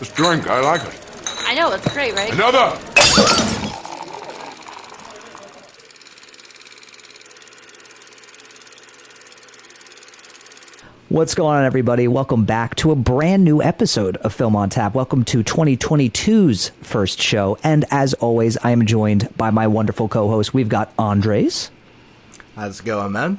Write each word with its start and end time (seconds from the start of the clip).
This 0.00 0.10
drink, 0.12 0.46
I 0.48 0.60
like 0.60 0.82
it. 0.82 0.98
I 1.46 1.54
know, 1.54 1.70
it's 1.72 1.92
great, 1.92 2.14
right? 2.14 2.32
Another! 2.32 2.74
What's 11.08 11.34
going 11.34 11.56
on, 11.58 11.64
everybody? 11.64 12.06
Welcome 12.06 12.44
back 12.44 12.76
to 12.76 12.92
a 12.92 12.96
brand 12.96 13.44
new 13.44 13.60
episode 13.60 14.16
of 14.18 14.32
Film 14.32 14.54
on 14.54 14.70
Tap. 14.70 14.94
Welcome 14.94 15.24
to 15.24 15.42
2022's 15.42 16.68
first 16.82 17.20
show. 17.20 17.58
And 17.64 17.84
as 17.90 18.14
always, 18.14 18.56
I 18.58 18.70
am 18.70 18.86
joined 18.86 19.36
by 19.36 19.50
my 19.50 19.66
wonderful 19.66 20.08
co 20.08 20.28
host. 20.28 20.54
We've 20.54 20.68
got 20.68 20.92
Andres, 20.98 21.70
How's 22.54 22.80
it 22.80 22.86
going, 22.86 23.12
man? 23.12 23.38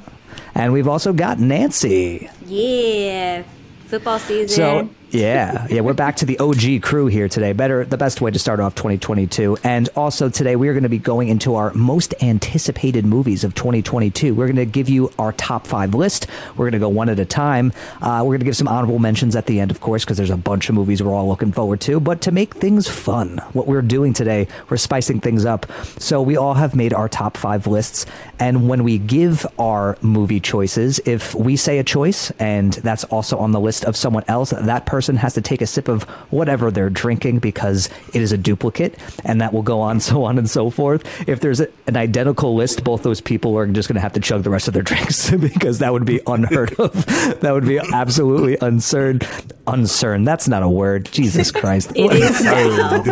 and 0.53 0.73
we've 0.73 0.87
also 0.87 1.13
got 1.13 1.39
Nancy. 1.39 2.29
Yeah. 2.45 3.43
Football 3.85 4.19
season. 4.19 4.49
So, 4.49 4.89
yeah, 5.13 5.67
yeah, 5.69 5.81
we're 5.81 5.93
back 5.93 6.15
to 6.15 6.25
the 6.25 6.39
OG 6.39 6.83
crew 6.83 7.07
here 7.07 7.27
today. 7.27 7.51
Better, 7.51 7.83
the 7.83 7.97
best 7.97 8.21
way 8.21 8.31
to 8.31 8.39
start 8.39 8.61
off 8.61 8.75
2022. 8.75 9.57
And 9.61 9.89
also 9.93 10.29
today, 10.29 10.55
we 10.55 10.69
are 10.69 10.73
going 10.73 10.83
to 10.83 10.89
be 10.89 10.99
going 10.99 11.27
into 11.27 11.55
our 11.55 11.73
most 11.73 12.13
anticipated 12.23 13.05
movies 13.05 13.43
of 13.43 13.53
2022. 13.53 14.33
We're 14.33 14.45
going 14.45 14.55
to 14.55 14.65
give 14.65 14.87
you 14.87 15.11
our 15.19 15.33
top 15.33 15.67
five 15.67 15.93
list. 15.93 16.27
We're 16.51 16.63
going 16.63 16.71
to 16.73 16.79
go 16.79 16.87
one 16.87 17.09
at 17.09 17.19
a 17.19 17.25
time. 17.25 17.73
Uh, 18.01 18.21
we're 18.23 18.31
going 18.31 18.39
to 18.39 18.45
give 18.45 18.55
some 18.55 18.69
honorable 18.69 18.99
mentions 18.99 19.35
at 19.35 19.47
the 19.47 19.59
end, 19.59 19.69
of 19.69 19.81
course, 19.81 20.05
because 20.05 20.15
there's 20.15 20.29
a 20.29 20.37
bunch 20.37 20.69
of 20.69 20.75
movies 20.75 21.03
we're 21.03 21.13
all 21.13 21.27
looking 21.27 21.51
forward 21.51 21.81
to. 21.81 21.99
But 21.99 22.21
to 22.21 22.31
make 22.31 22.55
things 22.55 22.87
fun, 22.87 23.39
what 23.51 23.67
we're 23.67 23.81
doing 23.81 24.13
today, 24.13 24.47
we're 24.69 24.77
spicing 24.77 25.19
things 25.19 25.43
up. 25.43 25.69
So 25.99 26.21
we 26.21 26.37
all 26.37 26.53
have 26.53 26.73
made 26.73 26.93
our 26.93 27.09
top 27.09 27.35
five 27.35 27.67
lists. 27.67 28.05
And 28.39 28.69
when 28.69 28.85
we 28.85 28.97
give 28.97 29.45
our 29.59 29.97
movie 30.01 30.39
choices, 30.39 31.01
if 31.05 31.35
we 31.35 31.57
say 31.57 31.79
a 31.79 31.83
choice 31.83 32.31
and 32.39 32.71
that's 32.75 33.03
also 33.03 33.37
on 33.39 33.51
the 33.51 33.59
list 33.59 33.83
of 33.83 33.97
someone 33.97 34.23
else, 34.29 34.51
that 34.51 34.85
person 34.85 35.00
has 35.09 35.33
to 35.33 35.41
take 35.41 35.61
a 35.61 35.67
sip 35.67 35.87
of 35.87 36.03
whatever 36.31 36.71
they're 36.71 36.89
drinking 36.89 37.39
because 37.39 37.89
it 38.13 38.21
is 38.21 38.31
a 38.31 38.37
duplicate, 38.37 38.97
and 39.23 39.41
that 39.41 39.53
will 39.53 39.61
go 39.61 39.81
on, 39.81 39.99
so 40.11 40.23
on 40.23 40.37
and 40.37 40.49
so 40.49 40.69
forth. 40.69 41.03
If 41.27 41.39
there's 41.39 41.59
a, 41.59 41.67
an 41.87 41.97
identical 41.97 42.55
list, 42.55 42.83
both 42.83 43.03
those 43.03 43.21
people 43.21 43.57
are 43.57 43.65
just 43.67 43.87
going 43.87 43.95
to 43.95 44.01
have 44.01 44.13
to 44.13 44.19
chug 44.19 44.43
the 44.43 44.49
rest 44.49 44.67
of 44.67 44.73
their 44.73 44.83
drinks 44.91 45.31
because 45.35 45.79
that 45.79 45.93
would 45.93 46.05
be 46.05 46.21
unheard 46.27 46.73
of. 46.79 46.93
that 47.41 47.51
would 47.51 47.65
be 47.65 47.79
absolutely 47.79 48.57
uncertain. 48.61 49.21
Uncertain. 49.67 50.23
That's 50.23 50.47
not 50.47 50.63
a 50.63 50.69
word. 50.69 51.11
Jesus 51.11 51.51
Christ. 51.51 51.91
it 51.95 52.11
is 52.11 52.43
now. 52.43 53.03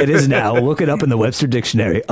it 0.00 0.08
is 0.08 0.28
now. 0.28 0.56
Look 0.56 0.80
it 0.80 0.88
up 0.88 1.02
in 1.02 1.08
the 1.08 1.16
Webster 1.16 1.46
Dictionary. 1.46 2.02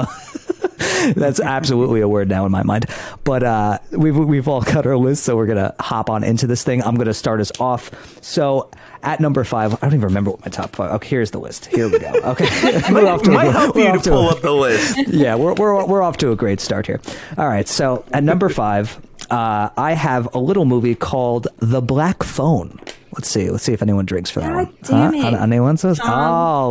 That's 1.15 1.41
absolutely 1.41 2.01
a 2.01 2.09
word 2.09 2.29
now 2.29 2.47
in 2.47 2.53
my 2.53 2.63
mind. 2.63 2.87
But 3.25 3.43
uh, 3.43 3.79
we've 3.93 4.17
we've 4.17 4.49
all 4.49 4.63
cut 4.63 4.87
our 4.87 4.97
list, 4.97 5.25
so 5.25 5.37
we're 5.37 5.47
gonna 5.47 5.75
hop 5.81 6.09
on 6.11 6.25
into 6.25 6.47
this 6.47 6.63
thing. 6.65 6.83
I'm 6.83 6.97
gonna 6.97 7.15
start 7.15 7.41
us 7.41 7.53
off. 7.61 7.91
So 8.23 8.71
at 9.03 9.21
number 9.21 9.45
five, 9.45 9.75
I 9.75 9.77
don't 9.83 9.91
even 9.95 10.01
remember 10.03 10.31
what 10.31 10.41
my 10.41 10.49
top 10.49 10.75
five. 10.77 10.93
Okay, 10.93 11.09
here's 11.09 11.31
the 11.31 11.39
list. 11.39 11.67
Here 11.67 11.89
we 11.91 11.99
go. 11.99 12.13
Okay, 12.25 12.47
we're 12.93 13.07
off 13.07 13.23
to 13.25 13.31
a- 13.31 13.35
Might 13.35 13.51
help 13.53 13.75
we're 13.77 13.83
you 13.83 13.89
off 13.91 14.03
to 14.05 14.11
pull 14.11 14.29
up 14.31 14.41
the 14.41 14.53
list. 14.53 14.97
yeah, 15.09 15.35
we're, 15.35 15.53
we're, 15.55 15.85
we're 15.87 16.03
off 16.03 16.17
to 16.19 16.33
a 16.33 16.37
great 16.37 16.59
start 16.61 16.87
here. 16.87 17.01
All 17.37 17.47
right, 17.47 17.69
so 17.69 18.05
at 18.13 18.25
number 18.25 18.49
five, 18.49 18.99
uh, 19.31 19.69
I 19.77 19.93
have 19.93 20.35
a 20.35 20.39
little 20.39 20.65
movie 20.65 20.95
called 20.95 21.49
The 21.59 21.83
Black 21.83 22.23
Phone. 22.23 22.81
Let's 23.13 23.29
see. 23.29 23.51
Let's 23.51 23.63
see 23.63 23.73
if 23.73 23.83
anyone 23.83 24.07
drinks 24.07 24.31
for 24.31 24.41
that 24.41 24.49
God 24.53 24.57
one. 24.57 24.77
damn 25.13 25.15
it. 25.15 25.41
Anyone 25.41 25.77
says? 25.77 25.99
Tom. 25.99 26.11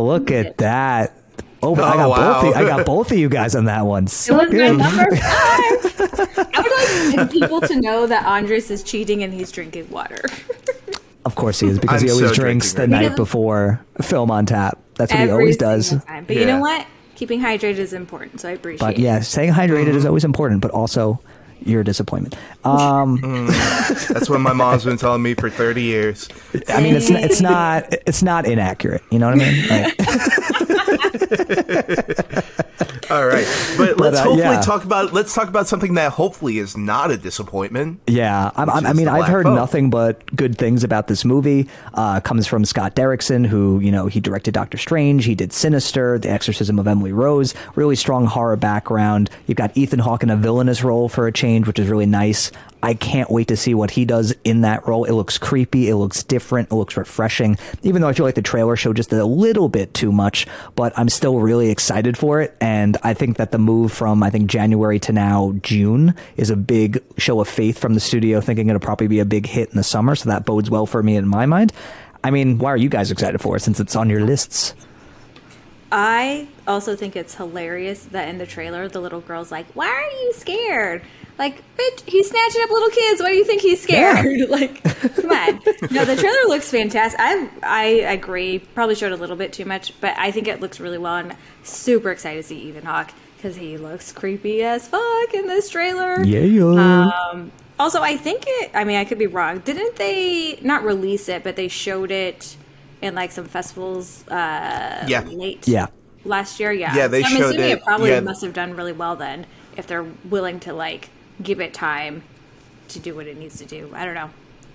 Oh, 0.00 0.04
look 0.04 0.30
at 0.30 0.58
that. 0.58 1.16
Oh, 1.64 1.74
I 1.76 1.92
Oh, 1.94 1.96
got 1.96 2.08
wow. 2.10 2.42
both. 2.42 2.50
Of, 2.56 2.56
I 2.62 2.64
got 2.66 2.86
both 2.86 3.10
of 3.12 3.18
you 3.18 3.28
guys 3.28 3.54
on 3.54 3.64
that 3.66 3.86
one. 3.86 4.04
It 4.04 4.10
So 4.10 4.34
was 4.36 4.48
my 4.48 4.50
good. 4.52 4.76
number 4.78 5.16
five. 5.16 6.48
I 6.54 6.60
would 6.62 7.16
like 7.16 7.30
people 7.30 7.60
to 7.62 7.80
know 7.80 8.06
that 8.06 8.26
Andres 8.26 8.70
is 8.70 8.82
cheating 8.82 9.22
and 9.22 9.32
he's 9.32 9.50
drinking 9.50 9.90
water. 9.90 10.20
Of 11.24 11.34
course 11.36 11.60
he 11.60 11.68
is 11.68 11.78
because 11.78 12.02
I'm 12.02 12.08
he 12.08 12.12
always 12.12 12.28
so 12.28 12.34
drinks 12.34 12.72
the 12.74 12.80
right 12.82 12.90
night 12.90 13.08
now. 13.10 13.16
before 13.16 13.84
film 14.02 14.30
on 14.30 14.44
tap. 14.46 14.78
That's 14.96 15.10
what 15.12 15.20
he 15.22 15.30
always 15.30 15.56
does. 15.56 15.90
time. 16.04 16.24
But 16.26 16.36
you 16.36 16.44
know 16.44 16.60
what? 16.60 16.86
Keeping 17.14 17.40
hydrated 17.40 17.78
is 17.78 17.92
important, 17.92 18.40
so 18.40 18.48
I 18.48 18.52
appreciate 18.52 18.80
But 18.80 18.94
it. 18.98 19.00
yeah, 19.00 19.20
staying 19.20 19.52
hydrated 19.52 19.86
Mm-hmm. 19.88 19.96
is 19.98 20.04
always 20.06 20.24
important, 20.24 20.60
but 20.60 20.70
also 20.72 21.20
your 21.64 21.82
disappointment. 21.82 22.36
Um, 22.64 23.16
That's 24.10 24.28
what 24.28 24.40
my 24.40 24.52
mom's 24.52 24.84
been 24.84 24.98
telling 24.98 25.22
me 25.22 25.32
for 25.34 25.48
30 25.48 25.80
years. 25.82 26.28
I 26.68 26.82
mean, 26.82 26.94
it's 26.94 27.08
it's 27.08 27.40
not 27.40 27.86
it's 28.06 28.22
not 28.22 28.46
inaccurate. 28.46 29.02
You 29.10 29.18
know 29.20 29.30
what 29.30 29.40
I 29.40 29.50
mean? 29.50 29.68
Like, 29.68 29.94
All 33.10 33.26
right, 33.26 33.46
but, 33.76 34.00
let's 34.00 34.16
uh, 34.16 34.22
hopefully 34.22 34.38
yeah. 34.38 34.62
talk 34.62 34.84
about 34.84 35.12
let's 35.12 35.34
talk 35.34 35.48
about 35.48 35.68
something 35.68 35.94
that 35.94 36.12
hopefully 36.12 36.58
is 36.58 36.76
not 36.76 37.10
a 37.10 37.18
disappointment. 37.18 38.00
yeah, 38.06 38.50
I'm, 38.56 38.70
I'm, 38.70 38.86
I 38.86 38.92
mean, 38.94 39.08
I've 39.08 39.28
heard 39.28 39.46
nothing 39.46 39.90
but 39.90 40.24
good 40.34 40.56
things 40.56 40.84
about 40.84 41.06
this 41.06 41.24
movie. 41.24 41.68
Uh, 41.92 42.20
comes 42.20 42.46
from 42.46 42.64
Scott 42.64 42.96
Derrickson, 42.96 43.46
who 43.46 43.78
you 43.80 43.92
know 43.92 44.06
he 44.06 44.20
directed 44.20 44.54
Doctor 44.54 44.78
Strange, 44.78 45.26
he 45.26 45.34
did 45.34 45.52
Sinister, 45.52 46.18
The 46.18 46.30
Exorcism 46.30 46.78
of 46.78 46.88
Emily 46.88 47.12
Rose. 47.12 47.54
Really 47.74 47.96
strong 47.96 48.26
horror 48.26 48.56
background. 48.56 49.28
You've 49.46 49.58
got 49.58 49.76
Ethan 49.76 49.98
Hawke 49.98 50.22
in 50.22 50.30
a 50.30 50.36
villainous 50.36 50.82
role 50.82 51.08
for 51.08 51.26
a 51.26 51.32
change, 51.32 51.66
which 51.66 51.78
is 51.78 51.88
really 51.88 52.06
nice. 52.06 52.50
I 52.84 52.92
can't 52.92 53.30
wait 53.30 53.48
to 53.48 53.56
see 53.56 53.72
what 53.72 53.90
he 53.90 54.04
does 54.04 54.34
in 54.44 54.60
that 54.60 54.86
role. 54.86 55.04
It 55.04 55.12
looks 55.12 55.38
creepy. 55.38 55.88
It 55.88 55.96
looks 55.96 56.22
different. 56.22 56.70
It 56.70 56.74
looks 56.74 56.98
refreshing. 56.98 57.56
Even 57.82 58.02
though 58.02 58.08
I 58.08 58.12
feel 58.12 58.26
like 58.26 58.34
the 58.34 58.42
trailer 58.42 58.76
showed 58.76 58.96
just 58.96 59.10
a 59.10 59.24
little 59.24 59.70
bit 59.70 59.94
too 59.94 60.12
much, 60.12 60.46
but 60.74 60.92
I'm 60.98 61.08
still 61.08 61.38
really 61.38 61.70
excited 61.70 62.18
for 62.18 62.42
it. 62.42 62.54
And 62.60 62.98
I 63.02 63.14
think 63.14 63.38
that 63.38 63.52
the 63.52 63.58
move 63.58 63.90
from 63.90 64.22
I 64.22 64.28
think 64.28 64.50
January 64.50 64.98
to 65.00 65.14
now 65.14 65.54
June 65.62 66.14
is 66.36 66.50
a 66.50 66.56
big 66.56 67.02
show 67.16 67.40
of 67.40 67.48
faith 67.48 67.78
from 67.78 67.94
the 67.94 68.00
studio, 68.00 68.42
thinking 68.42 68.68
it'll 68.68 68.80
probably 68.80 69.08
be 69.08 69.20
a 69.20 69.24
big 69.24 69.46
hit 69.46 69.70
in 69.70 69.78
the 69.78 69.82
summer. 69.82 70.14
So 70.14 70.28
that 70.28 70.44
bodes 70.44 70.68
well 70.68 70.84
for 70.84 71.02
me 71.02 71.16
in 71.16 71.26
my 71.26 71.46
mind. 71.46 71.72
I 72.22 72.30
mean, 72.30 72.58
why 72.58 72.68
are 72.68 72.76
you 72.76 72.90
guys 72.90 73.10
excited 73.10 73.40
for 73.40 73.56
it 73.56 73.60
since 73.60 73.80
it's 73.80 73.96
on 73.96 74.10
your 74.10 74.26
lists? 74.26 74.74
I 75.90 76.48
also 76.66 76.96
think 76.96 77.16
it's 77.16 77.34
hilarious 77.34 78.04
that 78.06 78.28
in 78.28 78.38
the 78.38 78.46
trailer 78.46 78.88
the 78.88 79.00
little 79.00 79.20
girl's 79.20 79.50
like, 79.52 79.66
"Why 79.74 79.88
are 79.88 80.10
you 80.22 80.32
scared?" 80.34 81.02
Like, 81.36 81.62
bitch, 81.76 82.02
he's 82.08 82.30
snatching 82.30 82.62
up 82.62 82.70
little 82.70 82.90
kids. 82.90 83.20
Why 83.20 83.30
do 83.32 83.36
you 83.36 83.44
think 83.44 83.60
he's 83.60 83.82
scared? 83.82 84.24
like, 84.48 84.82
come 85.16 85.30
on. 85.30 85.60
No, 85.90 86.04
the 86.04 86.14
trailer 86.16 86.46
looks 86.48 86.70
fantastic. 86.70 87.18
I 87.20 87.48
I 87.62 87.84
agree. 88.12 88.60
Probably 88.60 88.94
showed 88.94 89.12
a 89.12 89.16
little 89.16 89.36
bit 89.36 89.52
too 89.52 89.64
much, 89.64 89.98
but 90.00 90.14
I 90.16 90.30
think 90.30 90.46
it 90.48 90.60
looks 90.60 90.78
really 90.80 90.98
well. 90.98 91.16
And 91.16 91.36
super 91.64 92.10
excited 92.12 92.42
to 92.42 92.48
see 92.48 92.58
Ethan 92.60 92.84
Hawke 92.84 93.10
because 93.36 93.56
he 93.56 93.76
looks 93.76 94.12
creepy 94.12 94.62
as 94.62 94.86
fuck 94.88 95.34
in 95.34 95.46
this 95.48 95.68
trailer. 95.68 96.22
Yeah. 96.22 97.10
Um, 97.32 97.50
also, 97.80 98.00
I 98.00 98.16
think 98.16 98.44
it. 98.46 98.70
I 98.72 98.84
mean, 98.84 98.96
I 98.96 99.04
could 99.04 99.18
be 99.18 99.26
wrong. 99.26 99.58
Didn't 99.58 99.96
they 99.96 100.58
not 100.62 100.84
release 100.84 101.28
it, 101.28 101.42
but 101.42 101.56
they 101.56 101.66
showed 101.68 102.10
it 102.12 102.56
in 103.02 103.14
like 103.16 103.32
some 103.32 103.46
festivals 103.46 104.26
uh, 104.28 105.04
Yeah. 105.08 105.24
late 105.26 105.66
Yeah. 105.66 105.88
Last 106.24 106.60
year? 106.60 106.72
Yeah. 106.72 106.94
Yeah, 106.94 107.08
they 107.08 107.22
so 107.22 107.28
I'm 107.28 107.36
showed 107.36 107.50
assuming 107.50 107.70
it- 107.70 107.78
it. 107.78 107.84
probably 107.84 108.10
yeah. 108.10 108.20
must 108.20 108.42
have 108.42 108.52
done 108.52 108.74
really 108.76 108.92
well 108.92 109.16
then, 109.16 109.46
if 109.76 109.86
they're 109.86 110.06
willing 110.24 110.60
to 110.60 110.72
like 110.72 111.10
give 111.42 111.60
it 111.60 111.74
time 111.74 112.22
to 112.88 112.98
do 112.98 113.14
what 113.14 113.26
it 113.26 113.36
needs 113.36 113.58
to 113.58 113.64
do. 113.64 113.90
I 113.94 114.04
don't 114.04 114.14
know. 114.14 114.30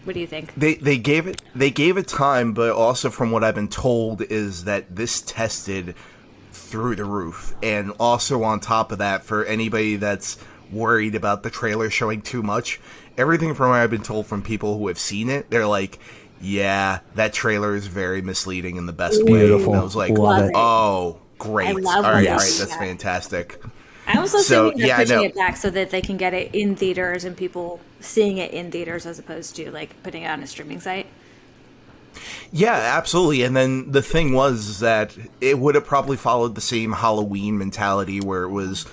What 0.05 0.13
do 0.13 0.19
you 0.19 0.27
think? 0.27 0.53
They 0.55 0.75
they 0.75 0.97
gave 0.97 1.27
it 1.27 1.41
they 1.53 1.69
gave 1.71 1.97
it 1.97 2.07
time, 2.07 2.53
but 2.53 2.71
also 2.71 3.09
from 3.09 3.31
what 3.31 3.43
I've 3.43 3.55
been 3.55 3.67
told 3.67 4.21
is 4.21 4.63
that 4.63 4.95
this 4.95 5.21
tested 5.21 5.93
through 6.53 6.95
the 6.95 7.05
roof, 7.05 7.53
and 7.61 7.91
also 7.99 8.43
on 8.43 8.59
top 8.59 8.91
of 8.91 8.99
that, 8.99 9.23
for 9.23 9.43
anybody 9.45 9.97
that's 9.97 10.37
worried 10.71 11.15
about 11.15 11.43
the 11.43 11.49
trailer 11.49 11.89
showing 11.89 12.21
too 12.21 12.41
much, 12.43 12.79
everything 13.17 13.53
from 13.53 13.69
what 13.71 13.79
I've 13.79 13.89
been 13.89 14.01
told 14.03 14.25
from 14.27 14.41
people 14.41 14.77
who 14.77 14.87
have 14.87 14.99
seen 14.99 15.29
it, 15.29 15.49
they're 15.49 15.67
like, 15.67 15.99
"Yeah, 16.39 16.99
that 17.15 17.33
trailer 17.33 17.75
is 17.75 17.87
very 17.87 18.21
misleading 18.21 18.77
in 18.77 18.85
the 18.85 18.93
best 18.93 19.23
way." 19.23 19.39
Beautiful. 19.41 19.73
And 19.73 19.81
I 19.81 19.83
was 19.83 19.95
like, 19.95 20.11
Love 20.17 20.45
it. 20.45 20.51
Oh, 20.55 21.17
"Oh, 21.39 21.45
great! 21.51 21.67
I 21.67 21.71
love 21.73 22.05
all 22.05 22.11
right, 22.11 22.27
when 22.27 22.27
all 22.29 22.37
right, 22.39 22.55
that's 22.57 22.57
do 22.57 22.65
that. 22.65 22.79
fantastic." 22.79 23.61
I 24.05 24.19
was 24.19 24.33
also 24.35 24.53
So, 24.53 24.55
thinking 24.55 24.79
they're 24.79 24.89
yeah, 24.89 24.97
I 24.99 25.05
pushing 25.05 25.05
know. 25.05 25.23
it 25.23 25.35
back 25.35 25.55
so 25.57 25.69
that 25.69 25.91
they 25.91 26.01
can 26.01 26.17
get 26.17 26.33
it 26.33 26.49
in 26.53 26.75
theaters 26.75 27.23
and 27.23 27.37
people 27.37 27.85
seeing 27.99 28.37
it 28.37 28.51
in 28.51 28.71
theaters 28.71 29.05
as 29.05 29.19
opposed 29.19 29.55
to 29.57 29.71
like 29.71 30.01
putting 30.03 30.23
it 30.23 30.27
on 30.27 30.41
a 30.43 30.47
streaming 30.47 30.79
site. 30.79 31.07
Yeah, 32.51 32.73
absolutely. 32.73 33.43
And 33.43 33.55
then 33.55 33.91
the 33.91 34.01
thing 34.01 34.33
was 34.33 34.79
that 34.79 35.15
it 35.41 35.59
would 35.59 35.75
have 35.75 35.85
probably 35.85 36.17
followed 36.17 36.55
the 36.55 36.61
same 36.61 36.93
Halloween 36.93 37.57
mentality 37.57 38.19
where 38.21 38.43
it 38.43 38.49
was 38.49 38.85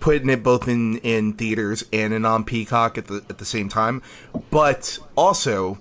putting 0.00 0.28
it 0.28 0.42
both 0.42 0.68
in, 0.68 0.98
in 0.98 1.32
theaters 1.32 1.84
and 1.92 2.12
in 2.12 2.24
on 2.24 2.44
Peacock 2.44 2.98
at 2.98 3.06
the 3.06 3.24
at 3.28 3.38
the 3.38 3.44
same 3.44 3.68
time. 3.68 4.02
But 4.50 4.98
also 5.16 5.78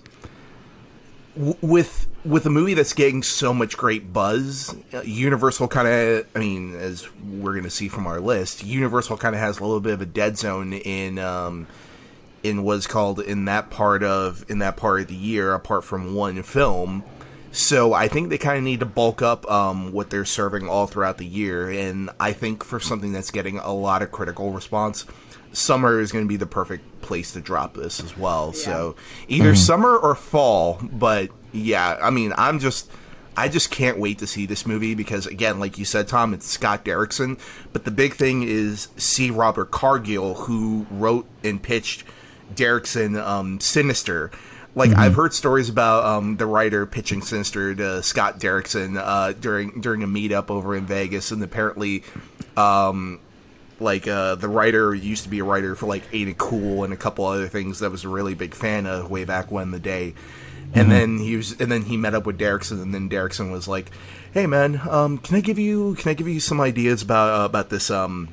with 1.62 2.07
with 2.25 2.45
a 2.45 2.50
movie 2.50 2.74
that's 2.74 2.94
getting 2.94 3.24
so 3.24 3.54
much 3.54 3.78
great 3.78 4.12
buzz, 4.12 4.75
uh, 4.94 5.01
Universal 5.01 5.68
kind 5.68 5.88
of 5.88 6.28
I 6.36 6.39
mean, 6.39 6.75
as 6.75 7.07
we're 7.24 7.54
going 7.54 7.63
to 7.63 7.69
see 7.69 7.88
from 7.88 8.07
our 8.07 8.19
list, 8.19 8.63
Universal 8.63 9.18
kind 9.18 9.36
of 9.36 9.42
has 9.42 9.60
a 9.60 9.63
little 9.63 9.80
bit 9.80 9.94
of 9.94 10.01
a 10.01 10.06
dead 10.06 10.38
zone 10.38 10.74
in 10.74 11.19
um 11.19 11.68
in 12.44 12.63
what's 12.63 12.88
called 12.88 13.19
in 13.19 13.45
that 13.45 13.69
part 13.69 14.04
of 14.04 14.45
in 14.50 14.60
that 14.60 14.78
part 14.78 15.01
of 15.01 15.07
the 15.07 15.16
year 15.16 15.54
apart 15.54 15.84
from 15.84 16.16
one 16.16 16.42
film. 16.44 17.04
So 17.50 17.94
i 17.94 18.07
think 18.07 18.30
they 18.30 18.38
kind 18.38 18.57
of 18.57 18.63
need 18.63 18.81
to 18.81 18.86
bulk 18.86 19.22
up 19.22 19.50
um, 19.50 19.92
what 19.92 20.10
they're 20.12 20.25
serving 20.25 20.69
all 20.69 20.86
throughout 20.86 21.18
the 21.18 21.25
year 21.25 21.69
and 21.69 22.12
i 22.19 22.31
think 22.31 22.63
for 22.63 22.80
something 22.80 23.13
that's 23.13 23.31
getting 23.31 23.57
a 23.57 23.74
lot 23.74 24.04
of 24.04 24.12
critical 24.12 24.51
response 24.51 25.06
summer 25.54 26.00
is 26.00 26.12
going 26.12 26.26
to 26.26 26.30
be 26.30 26.38
the 26.38 26.46
perfect 26.46 27.02
place 27.02 27.34
to 27.34 27.42
drop 27.42 27.74
this 27.74 28.00
as 28.00 28.18
well. 28.18 28.54
So 28.54 28.96
either 29.28 29.56
summer 29.56 29.96
or 29.98 30.16
fall 30.16 30.80
but 30.92 31.30
yeah 31.54 31.98
i 32.02 32.10
mean 32.10 32.34
i'm 32.38 32.60
just 32.60 32.92
I 33.40 33.50
just 33.50 33.70
can't 33.70 34.00
wait 34.00 34.18
to 34.18 34.28
see 34.28 34.48
this 34.48 34.66
movie 34.66 34.96
because, 34.96 35.28
again, 35.28 35.60
like 35.60 35.78
you 35.78 35.86
said, 35.86 36.08
Tom, 36.08 36.34
it's 36.34 36.48
Scott 36.48 36.84
Derrickson. 36.84 37.40
But 37.72 37.86
the 37.86 37.92
big 37.92 38.16
thing 38.16 38.42
is 38.42 38.88
C. 38.98 39.30
Robert 39.30 39.70
Cargill, 39.70 40.34
who 40.34 40.88
wrote 40.90 41.28
and 41.44 41.62
pitched 41.62 42.04
Derrickson 42.56 43.24
um, 43.24 43.60
Sinister. 43.60 44.32
Like 44.74 44.92
I've 44.92 45.16
heard 45.16 45.34
stories 45.34 45.70
about 45.70 46.06
um, 46.06 46.38
the 46.38 46.46
writer 46.48 46.86
pitching 46.86 47.22
Sinister 47.22 47.74
to 47.76 48.04
Scott 48.04 48.40
Derrickson 48.40 49.00
uh, 49.00 49.34
during 49.34 49.82
during 49.82 50.04
a 50.04 50.08
meetup 50.08 50.52
over 50.52 50.76
in 50.76 50.86
Vegas, 50.86 51.32
and 51.32 51.42
apparently, 51.42 52.04
um, 52.56 53.20
like 53.79 54.07
uh, 54.07 54.35
the 54.35 54.47
writer 54.47 54.94
used 54.94 55.24
to 55.24 55.29
be 55.29 55.39
a 55.39 55.44
writer 55.44 55.75
for 55.75 55.85
like 55.85 56.03
Ain't 56.13 56.29
It 56.29 56.38
Cool 56.38 56.83
and 56.83 56.94
a 56.94 56.97
couple 56.97 57.25
other 57.25 57.47
things 57.47 57.79
that 57.79 57.91
was 57.91 58.03
a 58.03 58.09
really 58.09 58.33
big 58.33 58.53
fan 58.53 58.85
of 58.85 59.09
way 59.09 59.25
back 59.25 59.51
when 59.51 59.71
the 59.71 59.79
day. 59.79 60.13
And 60.74 60.91
then 60.91 61.18
he 61.18 61.38
was, 61.38 61.59
and 61.59 61.71
then 61.71 61.83
he 61.83 61.95
met 61.95 62.13
up 62.13 62.25
with 62.25 62.38
Derrickson, 62.38 62.81
and 62.81 62.94
then 62.94 63.09
Derrickson 63.09 63.51
was 63.51 63.68
like, 63.68 63.89
"Hey 64.33 64.47
man, 64.47 64.81
um, 64.89 65.18
can 65.18 65.38
I 65.38 65.39
give 65.39 65.57
you 65.57 65.95
can 65.95 66.09
I 66.09 66.13
give 66.13 66.27
you 66.27 66.39
some 66.39 66.59
ideas 66.59 67.01
about 67.01 67.41
uh, 67.41 67.45
about 67.45 67.69
this 67.69 67.89
um 67.89 68.29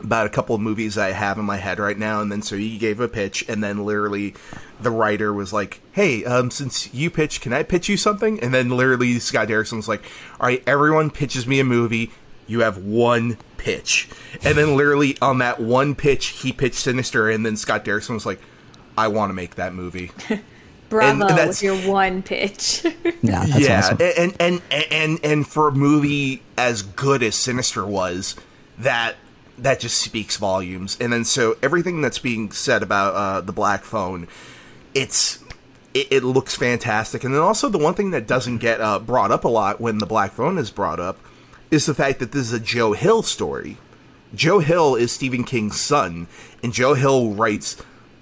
about 0.00 0.26
a 0.26 0.30
couple 0.30 0.54
of 0.54 0.60
movies 0.60 0.96
I 0.96 1.10
have 1.10 1.38
in 1.38 1.44
my 1.44 1.58
head 1.58 1.78
right 1.78 1.98
now?" 1.98 2.22
And 2.22 2.32
then 2.32 2.40
so 2.40 2.56
he 2.56 2.78
gave 2.78 3.00
a 3.00 3.08
pitch, 3.08 3.44
and 3.48 3.62
then 3.62 3.84
literally 3.84 4.34
the 4.80 4.90
writer 4.90 5.32
was 5.32 5.52
like, 5.52 5.82
"Hey, 5.92 6.24
um, 6.24 6.50
since 6.50 6.92
you 6.94 7.10
pitch, 7.10 7.42
can 7.42 7.52
I 7.52 7.62
pitch 7.62 7.88
you 7.88 7.98
something?" 7.98 8.40
And 8.40 8.54
then 8.54 8.70
literally 8.70 9.18
Scott 9.18 9.48
Derrickson 9.48 9.76
was 9.76 9.88
like, 9.88 10.04
"All 10.40 10.46
right, 10.46 10.62
everyone 10.66 11.10
pitches 11.10 11.46
me 11.46 11.60
a 11.60 11.64
movie." 11.64 12.10
You 12.46 12.60
have 12.60 12.78
one 12.78 13.36
pitch. 13.58 14.08
And 14.42 14.56
then 14.56 14.76
literally 14.76 15.18
on 15.20 15.38
that 15.38 15.60
one 15.60 15.94
pitch, 15.94 16.28
he 16.28 16.52
pitched 16.52 16.76
Sinister, 16.76 17.28
and 17.28 17.44
then 17.44 17.56
Scott 17.56 17.84
Derrickson 17.84 18.14
was 18.14 18.24
like, 18.24 18.40
I 18.96 19.08
want 19.08 19.28
to 19.30 19.34
make 19.34 19.56
that 19.56 19.74
movie. 19.74 20.10
Bravo 20.88 21.10
and 21.10 21.20
that's- 21.20 21.48
with 21.48 21.62
your 21.62 21.76
one 21.92 22.22
pitch. 22.22 22.86
Yeah, 23.20 23.44
that's 23.46 23.60
yeah, 23.60 23.78
awesome. 23.80 23.98
and, 24.00 24.36
and 24.38 24.62
and 24.70 24.92
and 24.92 25.20
and 25.24 25.46
for 25.46 25.68
a 25.68 25.72
movie 25.72 26.40
as 26.56 26.82
good 26.82 27.20
as 27.24 27.34
Sinister 27.34 27.84
was, 27.84 28.36
that 28.78 29.16
that 29.58 29.80
just 29.80 29.98
speaks 30.00 30.36
volumes. 30.36 30.96
And 31.00 31.12
then 31.12 31.24
so 31.24 31.56
everything 31.60 32.00
that's 32.00 32.20
being 32.20 32.52
said 32.52 32.80
about 32.84 33.14
uh, 33.14 33.40
the 33.40 33.50
Black 33.52 33.82
Phone, 33.82 34.28
it's 34.94 35.42
it, 35.94 36.06
it 36.12 36.22
looks 36.24 36.54
fantastic. 36.54 37.24
And 37.24 37.34
then 37.34 37.40
also 37.40 37.68
the 37.68 37.76
one 37.78 37.94
thing 37.94 38.12
that 38.12 38.28
doesn't 38.28 38.58
get 38.58 38.80
uh, 38.80 39.00
brought 39.00 39.32
up 39.32 39.44
a 39.44 39.48
lot 39.48 39.80
when 39.80 39.98
the 39.98 40.06
Black 40.06 40.30
Phone 40.32 40.58
is 40.58 40.70
brought 40.70 41.00
up 41.00 41.18
is 41.70 41.86
the 41.86 41.94
fact 41.94 42.18
that 42.20 42.32
this 42.32 42.42
is 42.42 42.52
a 42.52 42.60
Joe 42.60 42.92
Hill 42.92 43.22
story. 43.22 43.76
Joe 44.34 44.58
Hill 44.58 44.94
is 44.94 45.10
Stephen 45.12 45.44
King's 45.44 45.80
son, 45.80 46.26
and 46.62 46.72
Joe 46.72 46.94
Hill 46.94 47.30
writes 47.30 47.76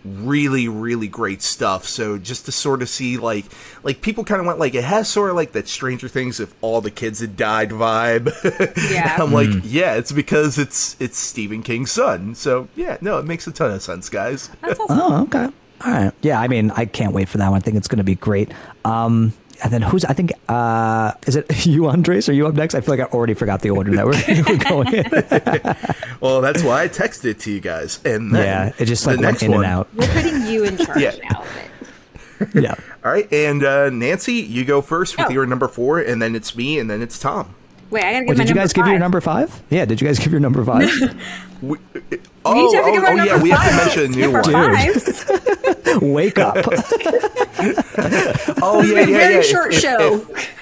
really 0.04 0.68
really 0.68 1.08
great 1.08 1.42
stuff 1.42 1.84
so 1.84 2.16
just 2.16 2.44
to 2.44 2.52
sort 2.52 2.80
of 2.80 2.88
see 2.88 3.16
like 3.16 3.44
like 3.82 4.00
people 4.00 4.22
kind 4.22 4.38
of 4.40 4.46
went 4.46 4.56
like 4.56 4.72
it 4.72 4.84
has 4.84 5.08
sort 5.08 5.30
of 5.30 5.34
like 5.34 5.50
that 5.50 5.66
stranger 5.66 6.06
things 6.06 6.38
if 6.38 6.54
all 6.60 6.80
the 6.80 6.92
kids 6.92 7.18
had 7.18 7.36
died 7.36 7.70
vibe 7.70 8.32
Yeah. 8.92 9.16
i'm 9.20 9.32
like 9.32 9.48
yeah 9.64 9.94
it's 9.96 10.12
because 10.12 10.58
it's 10.58 10.94
it's 11.00 11.18
stephen 11.18 11.60
king's 11.64 11.90
son 11.90 12.36
so 12.36 12.68
yeah 12.76 12.98
no 13.00 13.18
it 13.18 13.24
makes 13.24 13.48
a 13.48 13.50
ton 13.50 13.72
of 13.72 13.82
sense 13.82 14.08
guys 14.08 14.48
That's 14.60 14.78
awesome. 14.88 14.96
Oh, 15.00 15.22
okay. 15.24 15.48
All 15.84 15.92
right. 15.92 16.12
Yeah, 16.22 16.40
I 16.40 16.46
mean, 16.46 16.70
I 16.70 16.84
can't 16.86 17.12
wait 17.12 17.28
for 17.28 17.38
that 17.38 17.48
one. 17.50 17.56
I 17.56 17.60
think 17.60 17.76
it's 17.76 17.88
going 17.88 17.98
to 17.98 18.04
be 18.04 18.14
great. 18.14 18.50
Um, 18.84 19.32
and 19.62 19.72
then 19.72 19.82
who's? 19.82 20.04
I 20.04 20.12
think 20.12 20.32
uh, 20.48 21.12
is 21.26 21.36
it 21.36 21.66
you, 21.66 21.88
Andres? 21.88 22.28
Are 22.28 22.32
you 22.32 22.46
up 22.46 22.54
next? 22.54 22.74
I 22.74 22.80
feel 22.80 22.96
like 22.96 23.00
I 23.06 23.10
already 23.12 23.34
forgot 23.34 23.62
the 23.62 23.70
order 23.70 23.90
that 23.96 24.06
we're, 24.06 24.44
we're 24.48 24.58
going 24.58 24.94
in. 24.94 26.16
well 26.20 26.40
that's 26.40 26.62
why 26.62 26.82
i 26.84 26.88
texted 26.88 27.26
it 27.26 27.40
to 27.40 27.50
you 27.50 27.60
guys 27.60 28.00
and 28.04 28.34
then 28.34 28.44
yeah, 28.44 28.72
it 28.78 28.86
just 28.86 29.04
the 29.04 29.10
like 29.16 29.20
went 29.20 29.42
in 29.42 29.50
one- 29.52 29.64
and 29.64 29.72
out. 29.72 29.88
We're 29.94 30.06
putting 30.08 30.46
you 30.46 30.64
in 30.64 30.76
charge 30.78 31.00
Yeah. 31.00 31.14
now 31.30 31.42
of 31.42 31.56
it. 31.56 32.62
Yeah. 32.62 32.74
all 33.04 33.10
right 33.12 33.30
and 33.32 33.64
uh 33.64 33.90
nancy 33.90 34.34
you 34.34 34.64
go 34.64 34.80
first 34.82 35.16
with 35.16 35.26
Oh. 35.28 35.30
your 35.30 35.46
number 35.46 35.68
four 35.68 35.98
and 35.98 36.20
then 36.22 36.34
it's 36.36 36.54
me 36.56 36.78
and 36.78 36.88
then 36.90 37.00
it's 37.02 37.18
tom 37.18 37.54
Wait, 37.90 38.02
I 38.04 38.12
gotta 38.12 38.24
give 38.24 38.28
Well, 38.28 38.36
my 38.38 38.42
did 38.44 38.48
you 38.48 38.54
number 38.54 38.60
guys 38.62 38.72
give 38.72 38.86
your 38.86 38.98
number 38.98 39.20
five? 39.20 39.62
Yeah. 39.70 39.84
Did 39.84 40.00
you 40.00 40.06
guys 40.06 40.18
give 40.18 40.32
your 40.32 40.40
number 40.40 40.64
five? 40.64 40.90
we, 41.62 41.78
We 42.02 42.18
oh, 42.44 42.68
each 42.68 42.74
have 42.74 42.84
to 42.84 42.90
oh, 42.90 43.04
our 43.06 43.12
oh 43.12 43.24
yeah 43.24 43.42
we 43.42 43.50
have 43.50 43.70
to 43.70 43.76
mention 43.76 44.04
a 44.04 44.08
new 44.16 44.32
Number 44.32 44.52
one 44.52 44.74
five. 44.74 46.02
Wake 46.02 46.38
up. 46.38 46.56
oh 48.62 48.82
yeah 48.82 48.94
Been 48.94 49.08
yeah 49.08 49.16
very 49.16 49.34
yeah 49.34 49.38
If- 49.40 49.46
short 49.46 49.72
if- 49.74 49.80
show. 49.80 50.14
if- 50.14 50.52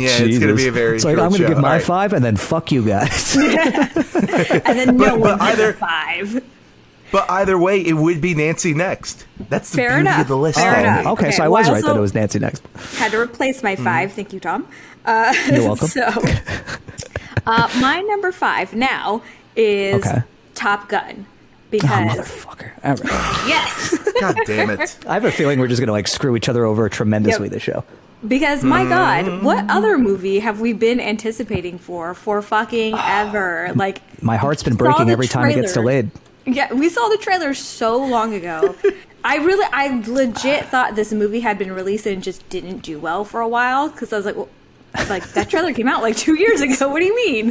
yeah 0.00 0.08
it's 0.24 0.38
gonna 0.38 0.54
be 0.54 0.66
a 0.68 0.72
very 0.72 0.96
It's 0.96 1.04
like 1.04 1.16
short 1.16 1.24
I'm 1.24 1.30
going 1.30 1.40
to 1.42 1.46
show. 1.46 1.54
give 1.54 1.58
my 1.62 1.68
All 1.68 1.74
right. 1.74 1.82
five 1.82 2.12
and 2.14 2.24
then 2.24 2.36
fuck 2.36 2.72
you 2.72 2.84
guys. 2.84 3.36
and 3.36 3.46
then 4.78 4.96
no 4.96 5.04
But- 5.10 5.18
one 5.20 5.38
but 5.38 5.38
did 5.38 5.60
either- 5.60 5.72
five. 5.74 6.42
But 7.16 7.30
either 7.30 7.56
way, 7.58 7.80
it 7.80 7.94
would 7.94 8.20
be 8.20 8.34
Nancy 8.34 8.74
next. 8.74 9.24
That's 9.48 9.70
the 9.70 9.76
Fair 9.76 9.88
beauty 9.90 10.00
enough. 10.02 10.20
of 10.20 10.28
the 10.28 10.36
list. 10.36 10.58
Fair 10.58 10.74
Andy. 10.74 11.00
enough. 11.00 11.12
okay, 11.18 11.30
so 11.30 11.44
I 11.44 11.48
was 11.48 11.66
I 11.68 11.72
right 11.72 11.84
that 11.84 11.96
it 11.96 12.00
was 12.00 12.12
Nancy 12.14 12.38
next. 12.38 12.62
Had 12.98 13.12
to 13.12 13.18
replace 13.20 13.62
my 13.62 13.74
Mm-hmm. 13.74 13.84
5 13.84 14.12
Thank 14.12 14.32
you, 14.34 14.40
Tom. 14.40 14.68
Uh, 15.06 15.32
You're 15.50 15.62
welcome. 15.62 15.88
So, 15.88 16.02
uh, 17.46 17.68
my 17.80 18.00
number 18.00 18.32
five 18.32 18.74
now 18.74 19.22
is 19.54 20.04
Okay. 20.06 20.22
Top 20.54 20.88
Gun. 20.88 21.24
Oh, 21.26 21.70
Because 21.70 21.88
motherfucker. 22.18 22.70
All 22.84 22.94
right. 22.94 23.00
yes, 23.48 23.98
God 24.20 24.36
damn 24.46 24.70
it. 24.70 24.98
I 25.06 25.14
have 25.14 25.24
a 25.24 25.30
feeling 25.32 25.58
we're 25.58 25.68
just 25.68 25.80
going 25.80 25.86
to 25.88 25.92
like 25.92 26.08
screw 26.08 26.36
each 26.36 26.48
other 26.48 26.64
over 26.64 26.88
tremendously 26.88 27.46
Yep. 27.46 27.52
this 27.52 27.62
show. 27.62 27.84
because 28.26 28.62
my 28.64 28.84
God, 28.84 29.24
Mm-hmm. 29.26 29.44
what 29.44 29.64
other 29.70 29.96
movie 29.98 30.38
have 30.40 30.60
we 30.60 30.72
been 30.72 31.00
anticipating 31.00 31.78
for 31.78 32.14
for 32.14 32.42
fucking 32.42 32.94
ever? 32.96 33.70
Like 33.76 34.00
My 34.22 34.36
heart's 34.36 34.62
been 34.62 34.74
saw 34.74 34.78
breaking 34.78 35.06
the 35.06 35.12
every 35.12 35.28
time 35.28 35.50
it 35.50 35.54
gets 35.54 35.72
trailer. 35.72 36.02
delayed. 36.02 36.10
Yeah, 36.46 36.72
we 36.72 36.88
saw 36.88 37.08
the 37.08 37.18
trailer 37.18 37.54
so 37.54 38.02
long 38.04 38.32
ago. 38.34 38.74
I 39.24 39.38
really, 39.38 39.66
I 39.72 39.88
legit 40.06 40.66
thought 40.66 40.94
this 40.94 41.12
movie 41.12 41.40
had 41.40 41.58
been 41.58 41.72
released 41.72 42.06
and 42.06 42.22
just 42.22 42.48
didn't 42.48 42.78
do 42.78 42.98
well 43.00 43.24
for 43.24 43.40
a 43.40 43.48
while 43.48 43.88
because 43.88 44.12
I 44.12 44.16
was 44.16 44.24
like, 44.26 44.36
well, 44.36 44.48
like 45.08 45.28
that 45.32 45.50
trailer 45.50 45.72
came 45.72 45.88
out 45.88 46.02
like 46.02 46.16
two 46.16 46.34
years 46.38 46.60
ago. 46.60 46.88
What 46.88 47.00
do 47.00 47.06
you 47.06 47.16
mean? 47.16 47.48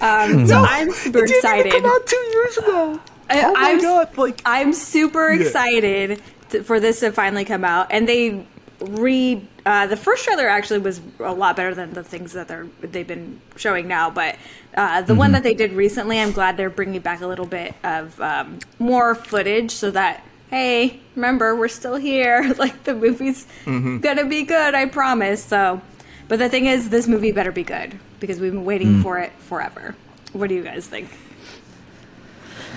Um, 0.00 0.46
so 0.46 0.56
I'm 0.64 0.92
super 0.92 1.18
It 1.18 1.26
didn't 1.28 1.36
excited. 1.38 1.66
even 1.66 1.82
come 1.82 1.90
out 1.90 2.06
two 2.06 2.16
years 2.32 2.56
ago. 2.58 3.00
I- 3.28 3.42
oh 3.44 3.52
my 3.54 3.70
I'm, 3.70 3.80
god! 3.80 4.16
Like 4.16 4.40
I'm 4.44 4.72
super 4.72 5.32
Yeah. 5.32 5.42
excited 5.46 6.22
to, 6.50 6.62
for 6.62 6.78
this 6.78 7.00
to 7.00 7.10
finally 7.10 7.44
come 7.44 7.64
out, 7.64 7.88
and 7.90 8.08
they 8.08 8.46
re 8.80 9.42
uh, 9.66 9.86
the 9.86 9.96
first 9.96 10.24
trailer 10.24 10.48
actually 10.48 10.78
was 10.78 11.00
a 11.20 11.32
lot 11.34 11.56
better 11.56 11.74
than 11.74 11.92
the 11.92 12.02
things 12.04 12.32
that 12.32 12.48
they're 12.48 12.66
they've 12.80 13.06
been 13.06 13.40
showing 13.56 13.88
now. 13.88 14.08
But 14.10 14.36
uh, 14.74 15.02
the 15.02 15.12
Mm-hmm. 15.12 15.18
one 15.18 15.32
that 15.32 15.42
they 15.42 15.54
did 15.54 15.72
recently, 15.72 16.18
I'm 16.20 16.32
glad 16.32 16.56
they're 16.56 16.70
bringing 16.70 17.00
back 17.00 17.20
a 17.20 17.26
little 17.26 17.46
bit 17.46 17.74
of 17.84 18.18
um, 18.20 18.58
more 18.78 19.14
footage 19.14 19.72
so 19.72 19.90
that 19.90 20.22
hey, 20.50 21.00
remember 21.16 21.56
we're 21.56 21.66
still 21.68 21.96
here. 21.96 22.54
like 22.58 22.84
the 22.84 22.94
movie's 22.94 23.46
Mm-hmm. 23.66 23.98
gonna 23.98 24.24
be 24.24 24.44
good, 24.44 24.74
I 24.74 24.86
promise. 24.86 25.42
So, 25.44 25.80
but 26.28 26.38
the 26.38 26.48
thing 26.48 26.66
is, 26.66 26.88
this 26.88 27.06
movie 27.08 27.32
better 27.32 27.52
be 27.52 27.64
good 27.64 27.98
because 28.20 28.38
we've 28.40 28.52
been 28.52 28.62
Mm. 28.62 28.64
waiting 28.64 29.02
for 29.02 29.18
it 29.18 29.32
forever. 29.40 29.94
What 30.32 30.48
do 30.48 30.54
you 30.54 30.62
guys 30.62 30.86
think? 30.86 31.08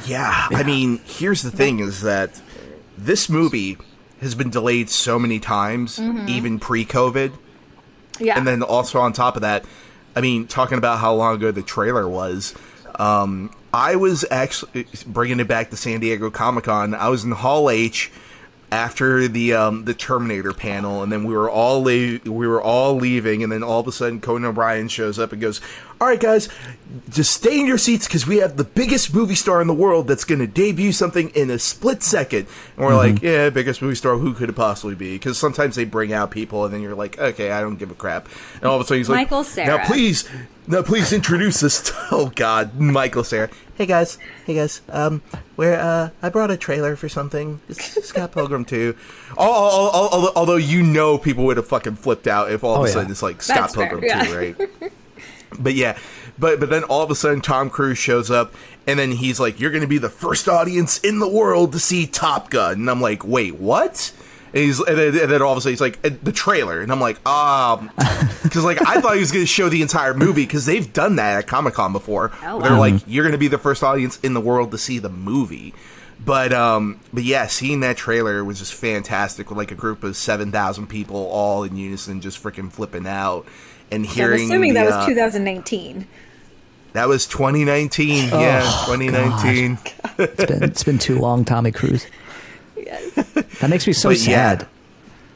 Yeah, 0.07 0.47
I 0.51 0.63
mean, 0.63 0.99
here's 1.05 1.41
the 1.43 1.51
thing: 1.51 1.79
is 1.79 2.01
that 2.01 2.41
this 2.97 3.29
movie 3.29 3.77
has 4.21 4.35
been 4.35 4.49
delayed 4.49 4.89
so 4.89 5.17
many 5.19 5.39
times, 5.39 5.97
Mm-hmm. 5.99 6.27
even 6.29 6.59
pre-COVID, 6.59 7.31
Yeah, 8.19 8.37
and 8.37 8.45
then 8.47 8.61
also 8.63 8.99
on 8.99 9.13
top 9.13 9.35
of 9.35 9.41
that, 9.43 9.63
I 10.15 10.21
mean, 10.21 10.47
talking 10.47 10.77
about 10.77 10.99
how 10.99 11.13
long 11.13 11.35
ago 11.35 11.51
the 11.51 11.61
trailer 11.61 12.07
was. 12.07 12.53
Um, 12.95 13.53
I 13.73 13.95
was 13.95 14.25
actually 14.29 14.87
bringing 15.05 15.39
it 15.39 15.47
back 15.47 15.69
to 15.69 15.77
San 15.77 15.99
Diego 15.99 16.29
Comic 16.29 16.65
Con. 16.65 16.93
I 16.95 17.07
was 17.09 17.23
in 17.23 17.31
Hall 17.31 17.69
H 17.69 18.11
after 18.71 19.27
the 19.27 19.53
um, 19.53 19.85
the 19.85 19.93
Terminator 19.93 20.53
panel, 20.53 21.01
and 21.03 21.11
then 21.11 21.23
we 21.23 21.33
were 21.33 21.49
all 21.49 21.81
le- 21.83 22.19
we 22.25 22.47
were 22.47 22.61
all 22.61 22.95
leaving, 22.95 23.41
and 23.43 23.51
then 23.51 23.63
all 23.63 23.79
of 23.79 23.87
a 23.87 23.91
sudden 23.91 24.19
Conan 24.19 24.45
O'Brien 24.49 24.87
shows 24.89 25.17
up 25.17 25.31
and 25.31 25.41
goes, 25.41 25.61
"All 26.01 26.07
right, 26.07 26.19
guys, 26.19 26.49
just 27.09 27.31
stay 27.33 27.59
in 27.59 27.65
your 27.67 27.77
seats 27.77 28.07
because 28.07 28.25
we 28.25 28.37
have 28.37 28.57
the 28.57 28.63
biggest 28.63 29.13
movie 29.13 29.35
star 29.35 29.61
in 29.61 29.67
the 29.67 29.73
world 29.73 30.07
that's 30.07 30.23
going 30.23 30.39
to 30.39 30.47
debut 30.47 30.91
something 30.91 31.29
in 31.29 31.49
a 31.51 31.59
split 31.59 32.01
second. 32.03 32.47
And 32.77 32.85
we're 32.85 32.95
like, 32.95 33.21
"Yeah, 33.21 33.49
biggest 33.49 33.81
movie 33.81 33.95
star? 33.95 34.17
Who 34.17 34.33
could 34.33 34.49
it 34.49 34.55
possibly 34.55 34.95
be?" 34.95 35.13
Because 35.15 35.37
sometimes 35.37 35.75
they 35.75 35.85
bring 35.85 36.13
out 36.13 36.31
people, 36.31 36.65
and 36.65 36.73
then 36.73 36.81
you're 36.81 36.95
like, 36.95 37.19
"Okay, 37.19 37.51
I 37.51 37.61
don't 37.61 37.75
give 37.77 37.91
a 37.91 37.95
crap." 37.95 38.27
And 38.55 38.65
all 38.65 38.75
of 38.75 38.81
a 38.81 38.85
sudden 38.85 38.99
he's 38.99 39.09
like, 39.09 39.29
Michael 39.31 39.45
"Now, 39.57 39.85
please." 39.85 40.27
Now, 40.67 40.83
please 40.83 41.11
introduce 41.11 41.63
us. 41.63 41.81
To, 41.81 41.93
oh 42.11 42.31
God, 42.35 42.79
Michael 42.79 43.23
Cera. 43.23 43.49
Hey 43.75 43.87
guys, 43.87 44.19
hey 44.45 44.53
guys. 44.53 44.81
Um, 44.89 45.23
where 45.55 45.79
uh, 45.79 46.09
I 46.21 46.29
brought 46.29 46.51
a 46.51 46.57
trailer 46.57 46.95
for 46.95 47.09
something. 47.09 47.59
It's 47.67 48.05
Scott 48.07 48.33
Pilgrim 48.33 48.65
two. 48.65 48.95
Al- 49.35 49.45
al- 49.51 50.09
al- 50.13 50.33
Although 50.35 50.57
you 50.57 50.83
know 50.83 51.17
people 51.17 51.45
would 51.45 51.57
have 51.57 51.65
fucking 51.67 51.95
flipped 51.95 52.27
out 52.27 52.51
if 52.51 52.63
all 52.63 52.75
of 52.75 52.81
Oh, 52.81 52.83
a 52.83 52.87
yeah. 52.87 52.93
sudden 52.93 53.09
it's 53.11 53.23
like 53.23 53.41
Scott 53.41 53.55
That's 53.57 53.75
fair, 53.75 53.87
Pilgrim 53.89 54.03
yeah. 54.03 54.23
two, 54.25 54.35
right? 54.37 54.91
But 55.57 55.73
yeah, 55.73 55.97
but 56.37 56.59
but 56.59 56.69
then 56.69 56.83
all 56.83 57.01
of 57.03 57.11
a 57.11 57.15
sudden 57.15 57.41
Tom 57.41 57.69
Cruise 57.69 57.97
shows 57.97 58.29
up, 58.29 58.53
and 58.87 58.99
then 58.99 59.11
he's 59.11 59.39
like, 59.39 59.59
"You're 59.59 59.71
going 59.71 59.81
to 59.81 59.87
be 59.87 59.97
the 59.97 60.09
first 60.09 60.47
audience 60.47 60.99
in 60.99 61.19
the 61.19 61.27
world 61.27 61.71
to 61.73 61.79
see 61.79 62.05
Top 62.05 62.49
Gun," 62.49 62.73
and 62.73 62.89
I'm 62.89 63.01
like, 63.01 63.25
"Wait, 63.25 63.55
what?" 63.55 64.11
And 64.53 64.63
he's 64.63 64.79
and 64.79 64.97
then, 64.97 65.17
and 65.17 65.31
then 65.31 65.41
all 65.41 65.51
of 65.51 65.57
a 65.57 65.61
sudden 65.61 65.73
he's 65.73 65.81
like 65.81 65.99
"Uh, 66.05 66.11
the 66.23 66.31
trailer, 66.31 66.81
and 66.81 66.91
I'm 66.91 67.01
like, 67.01 67.25
um, 67.27 67.89
because 68.43 68.63
like 68.63 68.81
I 68.87 69.01
thought 69.01 69.13
he 69.15 69.19
was 69.19 69.31
going 69.31 69.43
to 69.43 69.47
show 69.47 69.69
the 69.69 69.81
entire 69.81 70.13
movie 70.13 70.43
because 70.43 70.65
they've 70.65 70.91
done 70.91 71.17
that 71.17 71.37
at 71.37 71.47
Comic 71.47 71.73
Con 71.73 71.93
before. 71.93 72.31
Oh, 72.43 72.61
They're 72.61 72.77
like, 72.77 73.01
"You're 73.07 73.23
going 73.23 73.33
to 73.33 73.39
be 73.39 73.47
the 73.47 73.57
first 73.57 73.83
audience 73.83 74.19
in 74.21 74.33
the 74.33 74.41
world 74.41 74.71
to 74.71 74.77
see 74.77 74.99
the 74.99 75.09
movie." 75.09 75.73
But 76.23 76.51
um, 76.51 76.99
but 77.13 77.23
yeah, 77.23 77.47
seeing 77.47 77.79
that 77.79 77.95
trailer 77.95 78.43
was 78.43 78.59
just 78.59 78.73
fantastic 78.73 79.49
with 79.49 79.57
like 79.57 79.71
a 79.71 79.75
group 79.75 80.03
of 80.03 80.15
seven 80.17 80.51
thousand 80.51 80.87
people 80.87 81.27
all 81.27 81.63
in 81.63 81.77
unison, 81.77 82.19
just 82.21 82.41
freaking 82.43 82.71
flipping 82.71 83.07
out. 83.07 83.45
And 83.91 84.05
I'm 84.05 84.33
assuming 84.33 84.73
the, 84.73 84.79
that 84.81 84.85
was 84.85 84.95
uh, 84.95 85.07
2019. 85.07 86.07
that 86.93 87.07
was 87.07 87.25
2019. 87.27 88.29
yeah, 88.29 88.61
Oh, 88.63 88.95
2019. 88.95 89.77
It's 90.19 90.45
been 90.45 90.63
it's 90.63 90.83
been 90.83 90.97
too 90.97 91.17
long, 91.19 91.45
Tommy 91.45 91.71
Cruise. 91.71 92.05
Yes. 92.75 93.13
That 93.59 93.69
makes 93.69 93.87
me 93.87 93.93
so 93.93 94.09
But 94.09 94.17
yeah. 94.19 94.57
sad. 94.57 94.67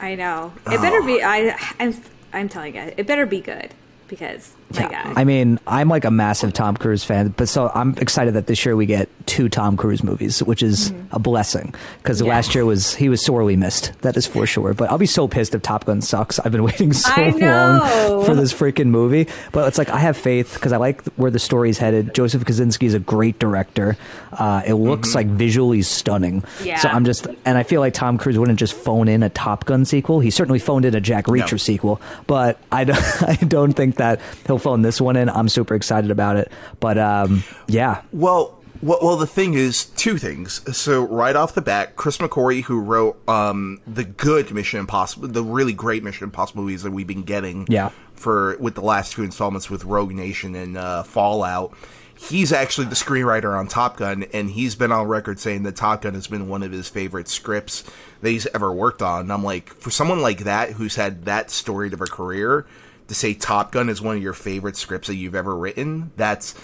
I 0.01 0.15
know. 0.15 0.51
It 0.67 0.81
better 0.81 0.99
Oh. 1.01 1.05
be. 1.05 1.23
I. 1.23 1.55
I'm. 1.79 1.95
I'm 2.33 2.49
telling 2.49 2.75
you, 2.75 2.91
it 2.97 3.05
better 3.07 3.25
be 3.25 3.39
good 3.39 3.73
because 4.09 4.51
my 4.73 4.81
God. 4.89 5.13
I 5.17 5.23
mean, 5.23 5.59
I'm 5.67 5.89
like 5.89 6.05
a 6.05 6.11
massive 6.11 6.53
Tom 6.53 6.75
Cruise 6.77 7.03
fan, 7.03 7.29
but 7.35 7.47
so 7.49 7.71
I'm 7.73 7.95
excited 7.97 8.33
that 8.35 8.47
this 8.47 8.65
year 8.65 8.75
we 8.75 8.85
get 8.85 9.09
two 9.25 9.49
Tom 9.49 9.77
Cruise 9.77 10.03
movies, 10.03 10.41
which 10.43 10.61
is 10.63 10.91
a 11.11 11.19
blessing 11.19 11.73
because 11.97 12.17
Mm-hmm. 12.19 12.27
Yeah. 12.27 12.33
last 12.35 12.55
year 12.55 12.65
was 12.65 12.93
he 12.95 13.09
was 13.09 13.23
sorely 13.25 13.55
missed. 13.55 13.91
That 14.01 14.15
is 14.17 14.25
for 14.27 14.45
sure. 14.45 14.73
But 14.73 14.91
I'll 14.91 14.97
be 14.97 15.05
so 15.05 15.27
pissed 15.27 15.55
if 15.55 15.61
Top 15.61 15.85
Gun 15.85 16.01
sucks. 16.01 16.39
I've 16.39 16.51
been 16.51 16.63
waiting 16.71 16.93
so 16.93 17.13
long 17.21 18.25
for 18.25 18.35
this 18.35 18.53
freaking 18.53 18.87
movie, 18.87 19.27
but 19.51 19.67
it's 19.67 19.77
like 19.77 19.89
I 19.89 19.99
have 19.99 20.17
faith 20.17 20.53
because 20.53 20.71
I 20.73 20.77
like 20.77 21.03
where 21.15 21.31
the 21.31 21.39
story's 21.39 21.77
headed. 21.77 22.13
Joseph 22.13 22.43
Kosinski 22.45 22.83
is 22.83 22.93
a 22.93 22.99
great 22.99 23.39
director. 23.39 23.97
Uh, 24.31 24.61
it 24.65 24.73
looks 24.75 25.13
like 25.15 25.27
visually 25.27 25.81
stunning. 25.81 26.43
Yeah. 26.63 26.77
So 26.79 26.89
I'm 26.89 27.05
just, 27.05 27.27
and 27.45 27.57
I 27.57 27.63
feel 27.63 27.81
like 27.81 27.93
Tom 27.93 28.17
Cruise 28.17 28.37
wouldn't 28.37 28.59
just 28.59 28.73
phone 28.73 29.07
in 29.07 29.23
a 29.23 29.29
Top 29.29 29.65
Gun 29.65 29.85
sequel. 29.85 30.19
He 30.19 30.29
certainly 30.31 30.59
phoned 30.59 30.85
in 30.85 30.95
a 30.95 31.01
Jack 31.01 31.25
Reacher 31.25 31.51
No. 31.53 31.57
sequel, 31.57 32.01
but 32.27 32.57
I 32.71 32.83
don't, 32.83 32.97
I 33.23 33.35
don't 33.35 33.73
think 33.73 33.95
that 33.97 34.21
he'll 34.47 34.57
phone 34.63 34.81
this 34.81 34.99
one 34.99 35.15
in. 35.15 35.29
I'm 35.29 35.49
super 35.49 35.75
excited 35.75 36.09
about 36.09 36.37
it. 36.37 36.51
But 36.79 36.97
um, 36.97 37.43
yeah, 37.67 38.01
Well, 38.11 38.59
well, 38.81 39.15
the 39.15 39.27
thing 39.27 39.53
is, 39.53 39.85
two 39.85 40.17
things. 40.17 40.59
So 40.75 41.03
right 41.07 41.35
off 41.37 41.53
the 41.55 41.61
bat, 41.61 41.95
Chris 41.95 42.17
McQuarrie, 42.17 42.63
who 42.63 42.81
wrote 42.81 43.17
um, 43.29 43.79
the 43.87 44.03
good 44.03 44.51
Mission 44.51 44.79
Impossible, 44.81 45.27
the 45.29 45.43
really 45.43 45.71
great 45.71 46.03
Mission 46.03 46.25
Impossible 46.25 46.63
movies 46.63 46.83
that 46.83 46.91
we've 46.91 47.07
been 47.07 47.23
getting, 47.23 47.65
Yeah. 47.69 47.91
for 48.13 48.57
with 48.59 48.75
the 48.75 48.81
last 48.81 49.13
two 49.13 49.23
installments 49.23 49.69
with 49.69 49.85
Rogue 49.85 50.11
Nation 50.13 50.53
and 50.55 50.77
uh, 50.77 51.03
Fallout. 51.03 51.73
He's 52.15 52.51
actually 52.53 52.87
the 52.87 52.95
screenwriter 52.95 53.57
on 53.57 53.67
Top 53.67 53.97
Gun, 53.97 54.23
and 54.33 54.49
he's 54.49 54.75
been 54.75 54.91
on 54.91 55.07
record 55.07 55.39
saying 55.39 55.63
that 55.63 55.75
Top 55.77 56.01
Gun 56.03 56.13
has 56.13 56.27
been 56.27 56.47
one 56.49 56.61
of 56.63 56.71
his 56.71 56.87
favorite 56.89 57.27
scripts 57.27 57.83
that 58.21 58.29
he's 58.29 58.47
ever 58.47 58.71
worked 58.71 59.01
on. 59.01 59.21
And 59.21 59.33
I'm 59.33 59.43
like, 59.43 59.69
for 59.69 59.91
someone 59.91 60.21
like 60.21 60.39
that 60.39 60.71
who's 60.71 60.95
had 60.95 61.25
that 61.25 61.51
storied 61.51 61.91
of 61.93 62.01
a 62.01 62.05
career, 62.05 62.65
to 63.13 63.19
say 63.19 63.33
Top 63.33 63.71
Gun 63.71 63.89
is 63.89 64.01
one 64.01 64.17
of 64.17 64.23
your 64.23 64.33
favorite 64.33 64.75
scripts 64.75 65.07
that 65.07 65.15
you've 65.15 65.35
ever 65.35 65.55
written, 65.55 66.11
that's 66.17 66.55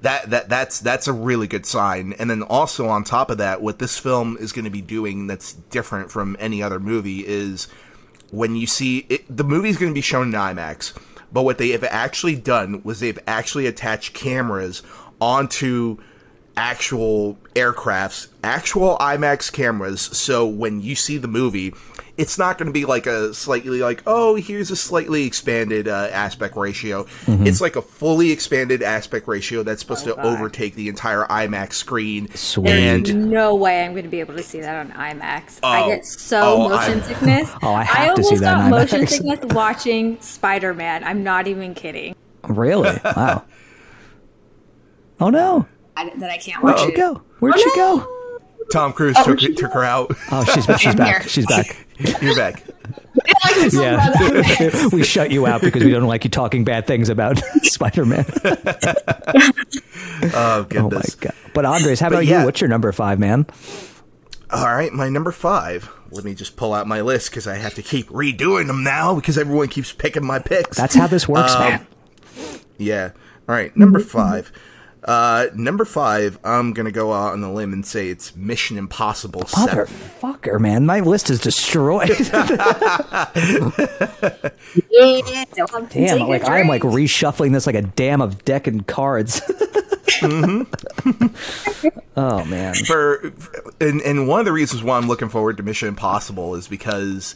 that 0.00 0.30
that 0.30 0.48
that's 0.48 0.80
that's 0.80 1.08
a 1.08 1.12
really 1.12 1.46
good 1.46 1.66
sign. 1.66 2.14
And 2.18 2.30
then 2.30 2.42
also 2.42 2.88
on 2.88 3.04
top 3.04 3.30
of 3.30 3.38
that, 3.38 3.60
what 3.60 3.78
this 3.78 3.98
film 3.98 4.36
is 4.38 4.52
going 4.52 4.64
to 4.64 4.70
be 4.70 4.80
doing 4.80 5.26
that's 5.26 5.52
different 5.52 6.10
from 6.10 6.36
any 6.38 6.62
other 6.62 6.80
movie 6.80 7.26
is 7.26 7.68
when 8.30 8.56
you 8.56 8.66
see 8.66 9.06
it, 9.08 9.24
the 9.34 9.44
movie 9.44 9.68
is 9.68 9.76
going 9.76 9.90
to 9.90 9.94
be 9.94 10.00
shown 10.00 10.28
in 10.28 10.32
IMAX, 10.32 10.96
but 11.32 11.42
what 11.42 11.58
they 11.58 11.70
have 11.70 11.84
actually 11.84 12.36
done 12.36 12.82
was 12.82 13.00
they've 13.00 13.18
actually 13.26 13.66
attached 13.66 14.14
cameras 14.14 14.82
onto 15.20 15.98
actual 16.56 17.38
aircrafts, 17.54 18.28
actual 18.42 18.96
IMAX 18.98 19.52
cameras. 19.52 20.00
So 20.00 20.46
when 20.46 20.80
you 20.80 20.94
see 20.94 21.18
the 21.18 21.28
movie, 21.28 21.72
it's 22.18 22.36
not 22.36 22.58
going 22.58 22.66
to 22.66 22.72
be 22.72 22.84
like 22.84 23.06
a 23.06 23.32
slightly 23.32 23.80
like, 23.80 24.02
oh, 24.06 24.34
here's 24.34 24.70
a 24.70 24.76
slightly 24.76 25.24
expanded 25.24 25.86
uh, 25.88 26.08
aspect 26.12 26.56
ratio. 26.56 27.06
It's 27.26 27.60
like 27.60 27.76
a 27.76 27.82
fully 27.82 28.32
expanded 28.32 28.82
aspect 28.82 29.28
ratio 29.28 29.62
that's 29.62 29.80
supposed 29.80 30.04
to 30.04 30.14
God. 30.14 30.26
overtake 30.26 30.74
the 30.74 30.88
entire 30.88 31.24
IMAX 31.26 31.74
screen. 31.74 32.28
Sweet. 32.34 32.70
And 32.72 33.30
no 33.30 33.54
way 33.54 33.84
I'm 33.84 33.92
going 33.92 34.02
to 34.02 34.10
be 34.10 34.20
able 34.20 34.34
to 34.36 34.42
see 34.42 34.60
that 34.60 34.86
on 34.86 34.92
IMAX. 34.92 35.60
I 35.62 35.82
Oh. 35.82 35.86
get 35.88 36.04
so 36.04 36.40
Oh, 36.42 36.68
motion 36.68 36.98
I- 36.98 37.02
sickness. 37.02 37.50
Oh, 37.62 37.72
I 37.72 37.84
have 37.84 37.96
to 38.16 38.22
almost 38.22 38.28
see 38.28 38.36
that 38.36 38.54
got 38.54 38.64
in 38.64 38.70
motion 38.70 39.06
sickness 39.06 39.54
watching 39.54 40.20
Spider 40.20 40.74
Man. 40.74 41.04
I'm 41.04 41.22
not 41.22 41.46
even 41.46 41.72
kidding. 41.74 42.14
really, 42.48 42.98
wow. 43.04 43.44
Oh 45.20 45.30
no, 45.30 45.66
I, 45.96 46.10
that 46.16 46.30
I 46.30 46.38
can't 46.38 46.62
where'd 46.62 46.76
watch 46.76 46.86
she 46.86 46.92
go? 46.96 47.22
Where'd 47.40 47.54
Oh, 47.56 47.58
she 47.58 47.66
no! 47.80 47.96
go? 47.98 48.17
Tom 48.72 48.92
Cruise 48.92 49.16
took 49.24 49.42
it, 49.42 49.56
took 49.56 49.72
her 49.72 49.84
out. 49.84 50.10
Oh, 50.30 50.44
she's 50.44 50.64
she's 50.80 50.94
back. 50.94 51.22
here. 51.22 51.28
She's 51.28 51.46
back. 51.46 51.86
You're 52.22 52.36
back. 52.36 52.62
Yeah, 53.72 54.88
we 54.92 55.02
shut 55.02 55.30
you 55.30 55.46
out 55.46 55.60
because 55.60 55.82
we 55.82 55.90
don't 55.90 56.06
like 56.06 56.24
you 56.24 56.30
talking 56.30 56.64
bad 56.64 56.86
things 56.86 57.08
about 57.08 57.38
Spider 57.62 58.04
Man. 58.04 58.24
Oh 60.32 60.66
goodness! 60.68 60.74
Oh 60.76 60.90
my 60.90 61.02
god! 61.20 61.34
But 61.54 61.64
Andres, 61.64 62.00
how 62.00 62.08
about 62.08 62.26
yeah. 62.26 62.40
you? 62.40 62.44
What's 62.46 62.60
your 62.60 62.68
number 62.68 62.90
five, 62.92 63.18
man? 63.18 63.46
All 64.50 64.64
right, 64.64 64.92
my 64.92 65.08
number 65.08 65.32
five. 65.32 65.90
Let 66.10 66.24
me 66.24 66.34
just 66.34 66.56
pull 66.56 66.72
out 66.72 66.86
my 66.86 67.00
list 67.02 67.30
because 67.30 67.46
I 67.46 67.56
have 67.56 67.74
to 67.74 67.82
keep 67.82 68.08
redoing 68.08 68.66
them 68.66 68.82
now 68.82 69.14
because 69.14 69.36
everyone 69.36 69.68
keeps 69.68 69.92
picking 69.92 70.24
my 70.24 70.38
picks. 70.38 70.76
That's 70.76 70.94
how 70.94 71.06
this 71.06 71.28
works, 71.28 71.54
Um, 71.54 71.60
man. 71.60 71.86
yeah. 72.78 73.10
All 73.48 73.54
right, 73.54 73.76
number 73.76 74.00
five. 74.00 74.52
Uh, 75.08 75.46
number 75.54 75.86
five. 75.86 76.38
I'm 76.44 76.74
gonna 76.74 76.92
go 76.92 77.14
out 77.14 77.32
on 77.32 77.42
a 77.42 77.50
limb 77.50 77.72
and 77.72 77.84
say 77.84 78.10
it's 78.10 78.36
Mission 78.36 78.76
Impossible 78.76 79.46
Seven. 79.46 79.86
Motherfucker, 79.86 80.60
man, 80.60 80.84
my 80.84 81.00
list 81.00 81.30
is 81.30 81.40
destroyed. 81.40 82.10
Yeah, 84.90 85.44
don't 85.54 85.70
have 85.70 85.88
to 85.88 85.88
take 85.88 86.08
Damn, 86.08 86.28
like 86.28 86.46
I'm 86.48 86.66
like 86.68 86.82
reshuffling 86.82 87.52
this 87.52 87.66
like 87.66 87.74
a 87.76 87.82
dam 87.82 88.20
of 88.20 88.44
deck 88.44 88.66
and 88.66 88.86
cards. 88.86 89.40
oh 92.16 92.44
man, 92.44 92.74
for 92.74 93.32
and 93.80 94.00
and 94.02 94.28
one 94.28 94.40
of 94.40 94.46
the 94.46 94.52
reasons 94.52 94.82
why 94.82 94.96
I'm 94.98 95.06
looking 95.08 95.28
forward 95.28 95.56
to 95.58 95.62
Mission 95.62 95.88
Impossible 95.88 96.54
is 96.56 96.68
because 96.68 97.34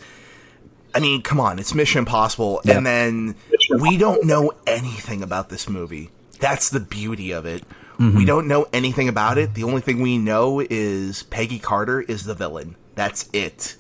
I 0.95 1.01
mean, 1.01 1.23
come 1.23 1.41
on, 1.41 1.59
it's 1.59 1.75
Mission 1.75 2.01
Impossible 2.01 2.61
Yeah. 2.65 2.77
and 2.79 2.87
then 2.87 3.35
we 3.81 3.97
don't 3.97 4.25
know 4.27 4.53
anything 4.67 5.23
about 5.23 5.49
this 5.49 5.69
movie. 5.69 6.11
That's 6.43 6.71
the 6.71 6.81
beauty 6.81 7.31
of 7.31 7.47
it. 7.47 7.63
Mm-hmm. 7.99 8.17
We 8.19 8.25
don't 8.25 8.49
know 8.49 8.67
anything 8.73 9.09
about 9.09 9.39
it. 9.39 9.55
The 9.55 9.63
only 9.63 9.81
thing 9.81 10.03
we 10.03 10.19
know 10.19 10.59
is 10.59 11.23
Peggy 11.23 11.61
Carter 11.61 12.01
is 12.01 12.25
the 12.25 12.35
villain. 12.35 12.75
That's 12.97 13.31
it. 13.33 13.77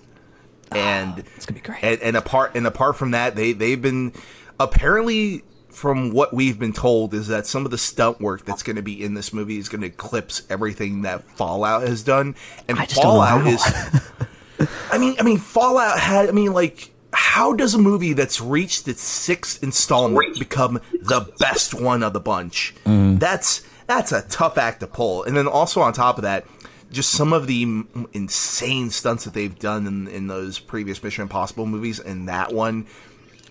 And 0.71 1.19
it's 1.37 1.45
gonna 1.45 1.61
be 1.61 1.66
great. 1.66 1.83
and, 1.83 2.00
and 2.00 2.16
apart 2.16 2.52
and 2.54 2.64
apart 2.64 2.97
from 2.97 3.11
that, 3.11 3.35
they 3.35 3.52
they've 3.52 3.83
been 3.83 4.12
apparently 4.61 5.42
from 5.71 6.11
what 6.12 6.33
we've 6.33 6.59
been 6.59 6.73
told 6.73 7.14
is 7.14 7.26
that 7.28 7.47
some 7.47 7.64
of 7.64 7.73
the 7.73 7.78
stunt 7.78 8.21
work 8.21 8.45
that's 8.45 8.62
going 8.62 8.76
to 8.76 8.83
be 8.83 9.02
in 9.02 9.14
this 9.14 9.33
movie 9.33 9.57
is 9.57 9.69
going 9.69 9.81
to 9.81 9.87
eclipse 9.87 10.42
everything 10.49 11.02
that 11.02 11.25
Fallout 11.33 11.83
has 11.83 12.02
done. 12.02 12.37
And 12.69 12.78
I 12.78 12.85
just 12.85 13.00
don't 13.00 13.14
know 13.14 13.25
Fallout 13.25 13.47
is, 13.47 14.69
I 14.92 14.99
mean, 14.99 15.16
I 15.19 15.23
mean, 15.23 15.38
Fallout 15.38 15.99
had. 15.99 16.28
I 16.28 16.33
mean, 16.33 16.52
like, 16.52 16.91
how 17.12 17.52
does 17.52 17.75
a 17.75 17.78
movie 17.78 18.12
that's 18.12 18.40
reached 18.40 18.88
its 18.88 19.02
sixth 19.02 19.62
installment 19.62 20.38
become 20.38 20.81
the 20.92 21.33
best 21.38 21.75
one 21.75 22.02
of 22.02 22.12
the 22.12 22.21
bunch? 22.21 22.75
Mm. 22.85 23.19
That's 23.19 23.62
that's 23.87 24.12
a 24.12 24.23
tough 24.23 24.59
act 24.59 24.81
to 24.81 24.87
pull. 24.87 25.25
And 25.25 25.37
then 25.37 25.47
also 25.47 25.81
on 25.81 25.92
top 25.92 26.16
of 26.16 26.23
that, 26.23 26.47
just 26.90 27.11
some 27.11 27.33
of 27.33 27.47
the 27.47 27.62
m- 27.62 28.09
insane 28.12 28.90
stunts 28.90 29.25
that 29.25 29.35
they've 29.35 29.59
done 29.59 29.87
in, 29.87 30.09
in 30.09 30.26
those 30.26 30.59
previous 30.59 31.02
Mission 31.02 31.23
Impossible 31.23 31.66
movies, 31.66 32.00
and 32.00 32.28
that 32.28 32.52
one 32.52 32.87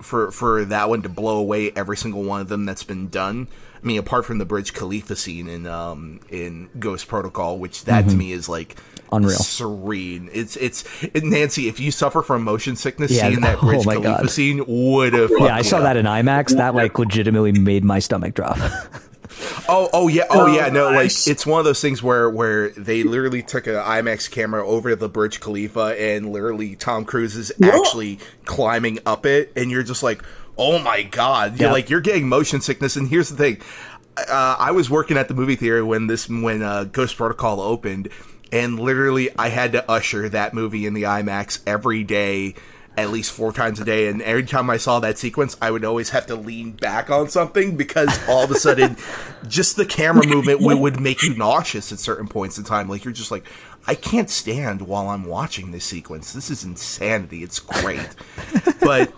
for 0.02 0.32
for 0.32 0.66
that 0.66 0.90
one 0.90 1.02
to 1.04 1.10
blow 1.10 1.38
away 1.38 1.72
every 1.72 1.98
single 1.98 2.24
one 2.24 2.42
of 2.42 2.50
them 2.50 2.66
that's 2.66 2.84
been 2.84 3.10
done. 3.10 3.48
I 3.84 3.86
mean, 3.86 3.98
apart 4.00 4.26
from 4.26 4.38
the 4.38 4.46
Burj 4.46 4.74
Khalifa 4.74 5.16
scene 5.16 5.48
in 5.48 5.68
um 5.68 6.20
in 6.30 6.70
Ghost 6.80 7.08
Protocol, 7.08 7.58
which 7.58 7.86
that 7.86 8.08
to 8.10 8.16
me 8.16 8.32
is 8.32 8.50
like 8.50 8.76
Mm-hmm. 8.76 8.91
Unreal. 9.12 9.38
serene. 9.38 10.30
It's 10.34 10.56
it's 10.56 10.84
it, 11.04 11.24
Nancy. 11.24 11.68
If 11.68 11.80
you 11.80 11.92
suffer 11.92 12.22
from 12.22 12.44
motion 12.44 12.76
sickness, 12.76 13.12
Yeah, 13.12 13.28
seeing 13.30 13.42
that 13.42 13.58
oh 13.62 13.68
Burj 13.68 13.86
my 13.86 13.96
Khalifa 13.96 14.22
God. 14.24 14.30
scene 14.30 14.64
would 14.68 15.14
have. 15.14 15.30
yeah, 15.40 15.56
I 15.56 15.62
saw 15.64 15.80
that 15.82 15.98
in 15.98 16.06
IMAX. 16.06 16.56
That 16.56 16.76
like 16.76 16.98
legitimately 16.98 17.52
made 17.54 17.84
my 17.84 18.00
stomach 18.00 18.34
drop. 18.34 18.58
Oh, 19.70 19.90
oh 19.94 20.08
yeah, 20.10 20.26
oh 20.30 20.54
yeah. 20.54 20.68
No, 20.70 20.92
like 20.92 21.06
it's 21.26 21.46
one 21.46 21.60
of 21.60 21.66
those 21.66 21.80
things 21.82 22.04
where 22.04 22.30
where 22.30 22.70
they 22.72 23.04
literally 23.04 23.42
took 23.42 23.66
an 23.66 23.76
IMAX 23.76 24.30
camera 24.30 24.66
over 24.68 24.90
to 24.90 24.96
the 24.96 25.08
Burj 25.08 25.40
Khalifa, 25.40 25.96
and 26.00 26.32
literally 26.32 26.76
Tom 26.76 27.06
Cruise 27.06 27.36
is 27.38 27.52
actually 27.64 28.20
climbing 28.46 29.00
up 29.06 29.26
it, 29.26 29.52
and 29.56 29.72
you're 29.72 29.84
just 29.84 30.04
like, 30.04 30.22
oh 30.58 30.80
my 30.80 31.04
god, 31.04 31.60
you're 31.60 31.70
Yeah. 31.70 31.74
like 31.74 31.90
you're 31.90 32.02
getting 32.02 32.28
motion 32.28 32.60
sickness. 32.60 32.98
And 32.98 33.08
here's 33.08 33.30
the 33.30 33.38
thing, 33.38 33.62
uh, 34.18 34.58
I 34.60 34.72
was 34.72 34.90
working 34.90 35.18
at 35.18 35.28
the 35.30 35.34
movie 35.34 35.56
theater 35.56 35.86
when 35.86 36.08
this 36.08 36.28
when 36.30 36.62
uh, 36.62 36.84
Ghost 36.84 37.16
Protocol 37.16 37.62
opened, 37.62 38.10
and 38.52 38.80
literally 38.80 39.30
I 39.38 39.50
had 39.50 39.72
to 39.74 39.90
usher 39.90 40.30
that 40.30 40.54
movie 40.54 40.86
in 40.86 40.94
the 40.94 41.04
IMAX 41.04 41.62
every 41.66 42.04
day. 42.04 42.56
At 42.98 43.10
least 43.10 43.32
four 43.32 43.54
times 43.54 43.80
a 43.80 43.86
day, 43.86 44.10
and 44.10 44.22
every 44.22 44.44
time 44.44 44.70
I 44.70 44.76
saw 44.76 45.00
that 45.00 45.18
sequence, 45.18 45.56
I 45.62 45.72
would 45.72 45.86
always 45.86 46.10
have 46.10 46.26
to 46.26 46.36
lean 46.36 46.74
back 46.74 47.10
on 47.10 47.30
something 47.30 47.78
because 47.78 48.10
all 48.28 48.44
of 48.44 48.52
a 48.52 48.56
sudden, 48.56 48.98
just 49.48 49.78
the 49.78 49.86
camera 49.86 50.28
movement 50.28 50.60
would, 50.60 50.78
would 50.78 51.00
make 51.00 51.24
you 51.24 51.34
nauseous 51.34 51.94
at 51.94 52.00
certain 52.00 52.28
points 52.28 52.58
in 52.58 52.66
time. 52.66 52.90
Like 52.90 53.06
you're 53.06 53.14
just 53.14 53.32
like, 53.32 53.46
I 53.88 53.96
can't 53.96 54.30
stand 54.30 54.82
while 54.82 55.08
I'm 55.08 55.24
watching 55.24 55.72
this 55.72 55.86
sequence. 55.86 56.34
This 56.34 56.50
is 56.50 56.66
insanity. 56.66 57.44
It's 57.44 57.60
great, 57.60 58.10
but 58.82 59.14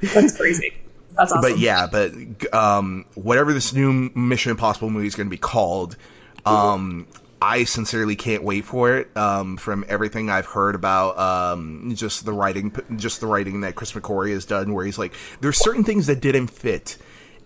That's 0.00 0.36
crazy. 0.36 0.72
That's 1.16 1.32
awesome. 1.32 1.40
but 1.40 1.58
yeah, 1.58 1.88
but 1.90 2.12
um, 2.54 3.06
whatever 3.14 3.52
this 3.52 3.72
new 3.72 4.10
Mission 4.14 4.50
Impossible 4.50 4.88
movie 4.88 5.08
is 5.08 5.16
going 5.16 5.26
to 5.26 5.30
be 5.30 5.36
called, 5.36 5.96
um, 6.44 7.08
I 7.40 7.64
sincerely 7.64 8.16
can't 8.16 8.42
wait 8.42 8.64
for 8.64 8.96
it. 8.96 9.14
Um, 9.16 9.56
from 9.56 9.84
everything 9.88 10.30
I've 10.30 10.46
heard 10.46 10.74
about, 10.74 11.18
um, 11.18 11.92
just 11.94 12.24
the 12.24 12.32
writing, 12.32 12.74
just 12.96 13.20
the 13.20 13.26
writing 13.26 13.60
that 13.60 13.74
Chris 13.74 13.92
McQuarrie 13.92 14.32
has 14.32 14.46
done, 14.46 14.72
where 14.72 14.84
he's 14.84 14.98
like, 14.98 15.12
there's 15.40 15.58
certain 15.58 15.84
things 15.84 16.06
that 16.06 16.20
didn't 16.20 16.48
fit 16.48 16.96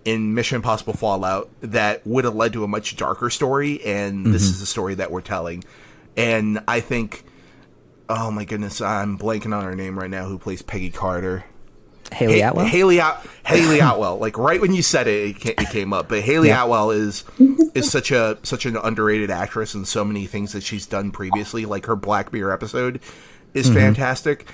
in 0.04 0.34
Mission 0.34 0.56
Impossible 0.56 0.94
Fallout 0.94 1.50
that 1.60 2.06
would 2.06 2.24
have 2.24 2.34
led 2.34 2.52
to 2.54 2.64
a 2.64 2.68
much 2.68 2.96
darker 2.96 3.30
story, 3.30 3.84
and 3.84 4.26
this 4.26 4.42
is 4.42 4.60
the 4.60 4.66
story 4.66 4.94
that 4.94 5.10
we're 5.10 5.20
telling. 5.20 5.64
And 6.16 6.62
I 6.66 6.80
think, 6.80 7.24
oh 8.08 8.30
my 8.30 8.44
goodness, 8.44 8.80
I'm 8.80 9.18
blanking 9.18 9.54
on 9.54 9.64
her 9.64 9.74
name 9.74 9.98
right 9.98 10.10
now. 10.10 10.26
Who 10.26 10.38
plays 10.38 10.62
Peggy 10.62 10.90
Carter? 10.90 11.44
Hayley 12.12 12.40
Ha- 12.40 12.50
Atwell. 12.50 12.66
Hayley 12.66 13.00
At- 13.00 13.26
Hayley 13.46 13.80
Atwell. 13.80 14.18
Like 14.18 14.36
right 14.38 14.60
when 14.60 14.72
you 14.74 14.82
said 14.82 15.06
it, 15.06 15.44
it 15.46 15.68
came 15.70 15.92
up. 15.92 16.08
But 16.08 16.22
Hayley 16.22 16.48
Yeah. 16.48 16.62
Atwell 16.64 16.90
is 16.90 17.24
is 17.74 17.90
such 17.90 18.10
a 18.10 18.38
such 18.42 18.66
an 18.66 18.76
underrated 18.76 19.30
actress 19.30 19.74
in 19.74 19.84
so 19.84 20.04
many 20.04 20.26
things 20.26 20.52
that 20.52 20.62
she's 20.62 20.86
done 20.86 21.10
previously. 21.10 21.64
Like 21.66 21.86
her 21.86 21.96
Black 21.96 22.32
Mirror 22.32 22.52
episode 22.52 23.00
is 23.54 23.66
Mm-hmm. 23.66 23.74
fantastic, 23.76 24.48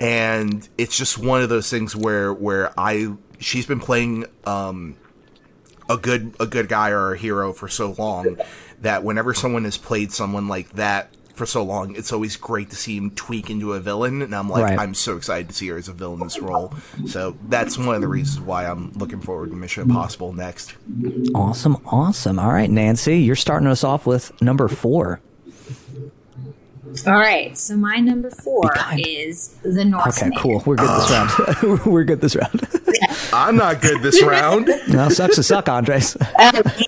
and 0.00 0.68
it's 0.78 0.96
just 0.96 1.18
one 1.18 1.42
of 1.42 1.48
those 1.48 1.70
things 1.70 1.94
where 1.96 2.32
where 2.32 2.72
I 2.78 3.12
she's 3.38 3.66
been 3.66 3.80
playing 3.80 4.26
um 4.44 4.96
a 5.88 5.96
good 5.96 6.34
a 6.40 6.46
good 6.46 6.68
guy 6.68 6.90
or 6.90 7.12
a 7.14 7.18
hero 7.18 7.52
for 7.52 7.68
so 7.68 7.94
long 7.98 8.38
that 8.80 9.04
whenever 9.04 9.34
someone 9.34 9.64
has 9.64 9.76
played 9.76 10.12
someone 10.12 10.48
like 10.48 10.70
that 10.74 11.10
for 11.34 11.46
so 11.46 11.62
long, 11.62 11.96
it's 11.96 12.12
always 12.12 12.36
great 12.36 12.70
to 12.70 12.76
see 12.76 12.96
him 12.96 13.10
tweak 13.12 13.50
into 13.50 13.72
a 13.72 13.80
villain. 13.80 14.22
And 14.22 14.34
I'm 14.34 14.48
like, 14.48 14.62
Right. 14.64 14.78
I'm 14.78 14.94
so 14.94 15.16
excited 15.16 15.48
to 15.48 15.54
see 15.54 15.68
her 15.68 15.76
as 15.76 15.88
a 15.88 15.92
villain 15.92 16.20
in 16.20 16.26
this 16.26 16.38
role. 16.40 16.74
So 17.06 17.36
that's 17.48 17.78
one 17.78 17.94
of 17.94 18.00
the 18.00 18.08
reasons 18.08 18.40
why 18.40 18.66
I'm 18.66 18.92
looking 18.92 19.20
forward 19.20 19.50
to 19.50 19.56
Mission 19.56 19.84
Impossible 19.84 20.32
next. 20.32 20.74
Awesome, 21.34 21.76
awesome. 21.86 22.38
All 22.38 22.52
right, 22.52 22.70
Nancy, 22.70 23.18
you're 23.18 23.36
starting 23.36 23.68
us 23.68 23.82
off 23.84 24.06
with 24.06 24.32
number 24.42 24.68
four. 24.68 25.20
All 27.06 27.14
right, 27.14 27.56
so 27.56 27.74
my 27.76 27.96
number 27.96 28.30
four 28.30 28.70
is 28.98 29.56
the 29.62 29.82
Northman. 29.84 30.28
Okay, 30.34 30.36
cool. 30.38 30.62
We're 30.66 30.76
good 30.76 30.90
this 30.90 31.10
round. 31.10 31.86
We're 31.86 32.04
good 32.04 32.20
this 32.20 32.36
round. 32.36 32.68
I'm 33.32 33.56
not 33.56 33.80
good 33.80 34.02
this 34.02 34.22
round. 34.22 34.68
no, 34.88 35.08
sucks 35.08 35.36
to 35.36 35.42
suck, 35.42 35.70
Andres. 35.70 36.18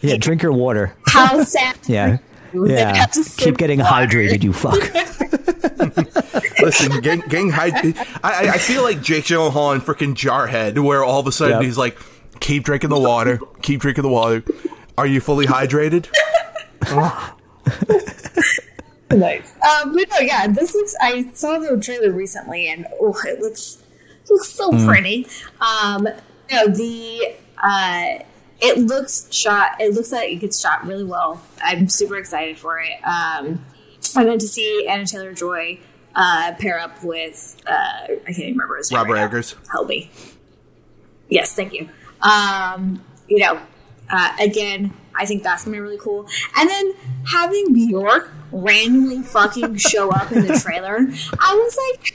Yeah, 0.03 0.17
drink 0.19 0.43
your 0.43 0.53
water. 0.53 0.95
How 1.07 1.43
sad. 1.43 1.79
Yeah. 1.87 2.19
you 2.63 2.69
that 2.69 2.79
Yeah. 2.79 2.95
have 2.97 3.13
Keep 3.37 3.57
getting 3.59 3.81
water. 3.81 4.07
hydrated, 4.07 4.43
you 4.43 4.53
fuck. 4.53 4.79
Listen, 6.61 7.01
getting, 7.01 7.21
getting 7.29 7.51
high. 7.51 7.71
I, 8.23 8.47
I- 8.47 8.51
I 8.55 8.59
feel 8.59 8.83
like 8.83 9.03
Jake 9.03 9.25
Gyllenhaal 9.25 9.75
and 9.75 9.83
freaking 9.83 10.15
Jarhead, 10.15 10.79
where 10.83 11.05
all 11.05 11.21
of 11.21 11.27
a 11.27 11.33
sudden 11.33 11.57
Yep. 11.57 11.63
he's 11.63 11.77
like, 11.79 11.99
"Keep 12.41 12.65
drinking 12.65 12.91
the 12.91 12.99
water. 12.99 13.39
Keep 13.63 13.81
drinking 13.81 14.03
the 14.03 14.09
water. 14.09 14.43
Are 14.97 15.07
you 15.07 15.21
fully 15.21 15.47
hydrated?" 15.47 16.07
Nice. 19.11 19.53
Um, 19.63 19.95
but 19.95 20.09
no, 20.11 20.19
yeah, 20.21 20.49
this 20.49 20.75
looks. 20.75 20.95
I 21.01 21.23
saw 21.35 21.59
the 21.59 21.79
trailer 21.81 22.11
recently, 22.11 22.69
and 22.69 22.87
oh, 23.01 23.15
it 23.27 23.39
looks 23.39 23.79
looks 24.29 24.49
so 24.49 24.73
Hmm. 24.73 24.87
pretty. 24.89 25.27
Um, 25.61 26.09
no, 26.51 26.67
the 26.67 27.35
uh, 27.63 28.25
it 28.61 28.79
looks 28.79 29.33
shot. 29.35 29.81
It 29.81 29.95
looks 29.95 30.13
like 30.13 30.31
it 30.31 30.37
gets 30.37 30.61
shot 30.61 30.87
really 30.87 31.05
well. 31.05 31.43
I'm 31.63 31.89
super 31.89 32.17
excited 32.17 32.59
for 32.59 32.79
it. 32.81 32.93
Um, 33.05 33.65
and 34.17 34.29
then 34.29 34.39
to 34.39 34.47
see 34.47 34.87
Anya 34.89 35.07
Taylor 35.07 35.33
Joy 35.33 35.81
uh, 36.15 36.53
pair 36.59 36.79
up 36.79 37.03
with 37.03 37.57
uh, 37.67 37.73
I 37.73 38.09
can't 38.27 38.39
even 38.39 38.53
remember 38.55 38.77
his 38.77 38.91
name. 38.91 38.99
Robert 38.99 39.15
right 39.15 39.21
now. 39.21 39.25
Eggers. 39.27 39.57
Help 39.71 39.89
me. 39.89 40.11
Yes, 41.29 41.55
thank 41.55 41.73
you. 41.73 41.89
Um, 42.21 43.05
you 43.29 43.39
know, 43.39 43.61
uh, 44.11 44.37
again, 44.41 44.93
I 45.15 45.27
think 45.27 45.43
that's 45.43 45.65
gonna 45.65 45.77
be 45.77 45.81
really 45.81 45.99
cool. 45.99 46.27
And 46.57 46.69
then 46.69 46.93
having 47.27 47.73
Bjork 47.73 48.31
randomly 48.53 49.23
fucking 49.23 49.77
show 49.77 50.11
up 50.11 50.31
in 50.33 50.47
the 50.47 50.55
trailer, 50.65 50.99
I 51.41 51.55
was 51.55 51.79
like, 51.91 52.14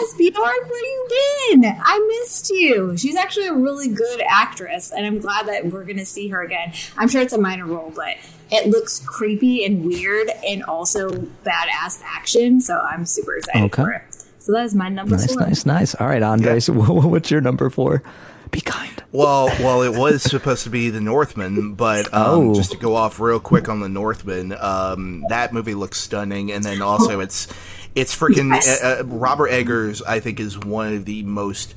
yes, 0.00 0.14
Bjork, 0.16 0.36
where 0.68 0.84
you 0.84 1.06
been? 1.50 1.64
I 1.64 2.20
missed 2.22 2.50
you. 2.50 2.96
She's 2.96 3.16
actually 3.16 3.46
a 3.46 3.54
really 3.54 3.88
good 3.88 4.22
actress, 4.28 4.90
and 4.90 5.04
I'm 5.06 5.18
glad 5.18 5.46
that 5.48 5.66
we're 5.66 5.84
gonna 5.84 6.04
see 6.04 6.28
her 6.28 6.42
again. 6.42 6.72
I'm 6.96 7.08
sure 7.08 7.22
it's 7.22 7.32
a 7.32 7.40
minor 7.40 7.66
role, 7.66 7.92
but 7.94 8.16
it 8.50 8.68
looks 8.68 8.98
creepy 8.98 9.64
and 9.64 9.84
weird, 9.84 10.30
and 10.46 10.62
also 10.64 11.10
badass 11.10 12.02
action. 12.04 12.60
So 12.60 12.78
I'm 12.78 13.04
super 13.06 13.36
excited 13.36 13.62
Okay. 13.64 13.82
for 13.82 13.90
it. 13.92 14.02
So 14.38 14.52
that 14.52 14.64
is 14.64 14.74
my 14.74 14.88
number 14.88 15.16
nice, 15.16 15.32
four. 15.34 15.42
nice, 15.46 15.66
nice. 15.66 15.94
All 15.96 16.06
right, 16.08 16.22
Andres, 16.22 16.68
what's 16.70 17.30
your 17.30 17.40
number 17.42 17.68
four? 17.70 18.02
Be 18.50 18.60
kind. 18.60 18.90
Well, 19.12 19.46
well, 19.60 19.82
it 19.82 19.96
was 19.96 20.22
supposed 20.22 20.64
to 20.64 20.70
be 20.70 20.88
the 20.90 21.00
Northman, 21.00 21.74
but 21.74 22.06
um, 22.14 22.50
Oh. 22.50 22.54
just 22.54 22.72
to 22.72 22.76
go 22.78 22.96
off 22.96 23.20
real 23.20 23.38
quick 23.38 23.68
on 23.68 23.80
the 23.80 23.88
Northman, 23.88 24.52
um, 24.58 25.24
that 25.28 25.52
movie 25.52 25.74
looks 25.74 25.98
stunning, 26.00 26.50
and 26.50 26.64
then 26.64 26.80
also 26.82 27.20
it's 27.20 27.46
it's 27.94 28.14
freaking 28.16 28.52
Yes. 28.54 28.82
uh, 28.82 28.98
uh, 29.00 29.04
Robert 29.06 29.48
Eggers. 29.48 30.02
I 30.02 30.20
think 30.20 30.40
is 30.40 30.58
one 30.58 30.94
of 30.94 31.04
the 31.04 31.22
most 31.22 31.74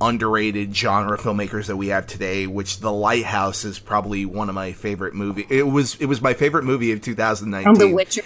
underrated 0.00 0.74
genre 0.74 1.18
filmmakers 1.18 1.66
that 1.66 1.76
we 1.76 1.88
have 1.88 2.06
today. 2.06 2.46
Which 2.46 2.80
The 2.80 2.92
Lighthouse 2.92 3.64
is 3.64 3.78
probably 3.78 4.24
one 4.26 4.48
of 4.48 4.54
my 4.54 4.72
favorite 4.72 5.14
movie. 5.14 5.46
It 5.50 5.64
was 5.64 5.96
it 5.96 6.06
was 6.06 6.20
my 6.22 6.34
favorite 6.34 6.64
movie 6.64 6.92
of 6.92 7.00
2019. 7.02 7.64
From 7.64 7.74
The 7.88 7.94
Witcher. 7.94 8.22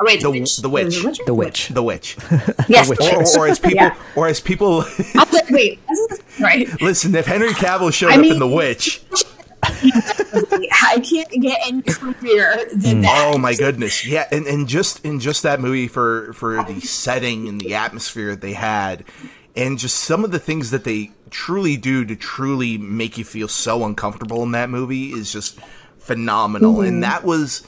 Oh 0.00 0.04
wait, 0.04 0.20
The- 0.20 0.30
the, 0.30 0.30
Witch. 0.40 0.56
The 0.58 0.68
Witch. 0.68 1.04
Witcher? 1.04 1.24
The 1.26 1.34
Witch. 1.34 1.68
The 1.68 1.82
Witch, 1.82 2.16
Yes. 2.68 2.88
or, 2.88 3.40
or 3.42 3.48
as 3.48 3.58
people, 3.58 3.74
Yeah. 3.76 3.96
or 4.14 4.28
as 4.28 4.40
people. 4.40 4.82
I 4.82 5.24
was 5.24 5.32
like, 5.32 5.50
wait, 5.50 5.80
this 5.88 5.98
is 5.98 6.40
right. 6.40 6.68
Listen, 6.82 7.14
if 7.16 7.26
Henry 7.26 7.48
Cavill 7.50 7.92
showed 7.92 8.12
I 8.12 8.18
up 8.18 8.24
in 8.24 8.38
The 8.38 8.46
Witch, 8.46 9.02
I 9.62 11.02
can't 11.08 11.30
get 11.30 11.58
any 11.66 11.82
creepier 11.82 12.70
than 12.70 13.02
that. 13.02 13.32
Oh 13.32 13.38
my 13.38 13.54
goodness. 13.54 14.06
Yeah, 14.06 14.26
and, 14.30 14.46
and 14.46 14.68
just 14.68 15.04
in 15.04 15.20
just 15.20 15.42
that 15.42 15.60
movie 15.60 15.88
for 15.88 16.32
for 16.32 16.62
the 16.64 16.80
setting 16.80 17.48
and 17.48 17.60
the 17.60 17.74
atmosphere 17.74 18.30
that 18.30 18.40
they 18.40 18.52
had 18.52 19.04
and 19.58 19.76
just 19.76 19.96
some 19.96 20.24
of 20.24 20.30
the 20.30 20.38
things 20.38 20.70
that 20.70 20.84
they 20.84 21.10
truly 21.30 21.76
do 21.76 22.04
to 22.04 22.14
truly 22.14 22.78
make 22.78 23.18
you 23.18 23.24
feel 23.24 23.48
so 23.48 23.84
uncomfortable 23.84 24.42
in 24.44 24.52
that 24.52 24.70
movie 24.70 25.06
is 25.10 25.32
just 25.32 25.58
phenomenal. 25.98 26.74
Mm-hmm. 26.74 26.88
And 26.88 27.02
that 27.02 27.24
was 27.24 27.66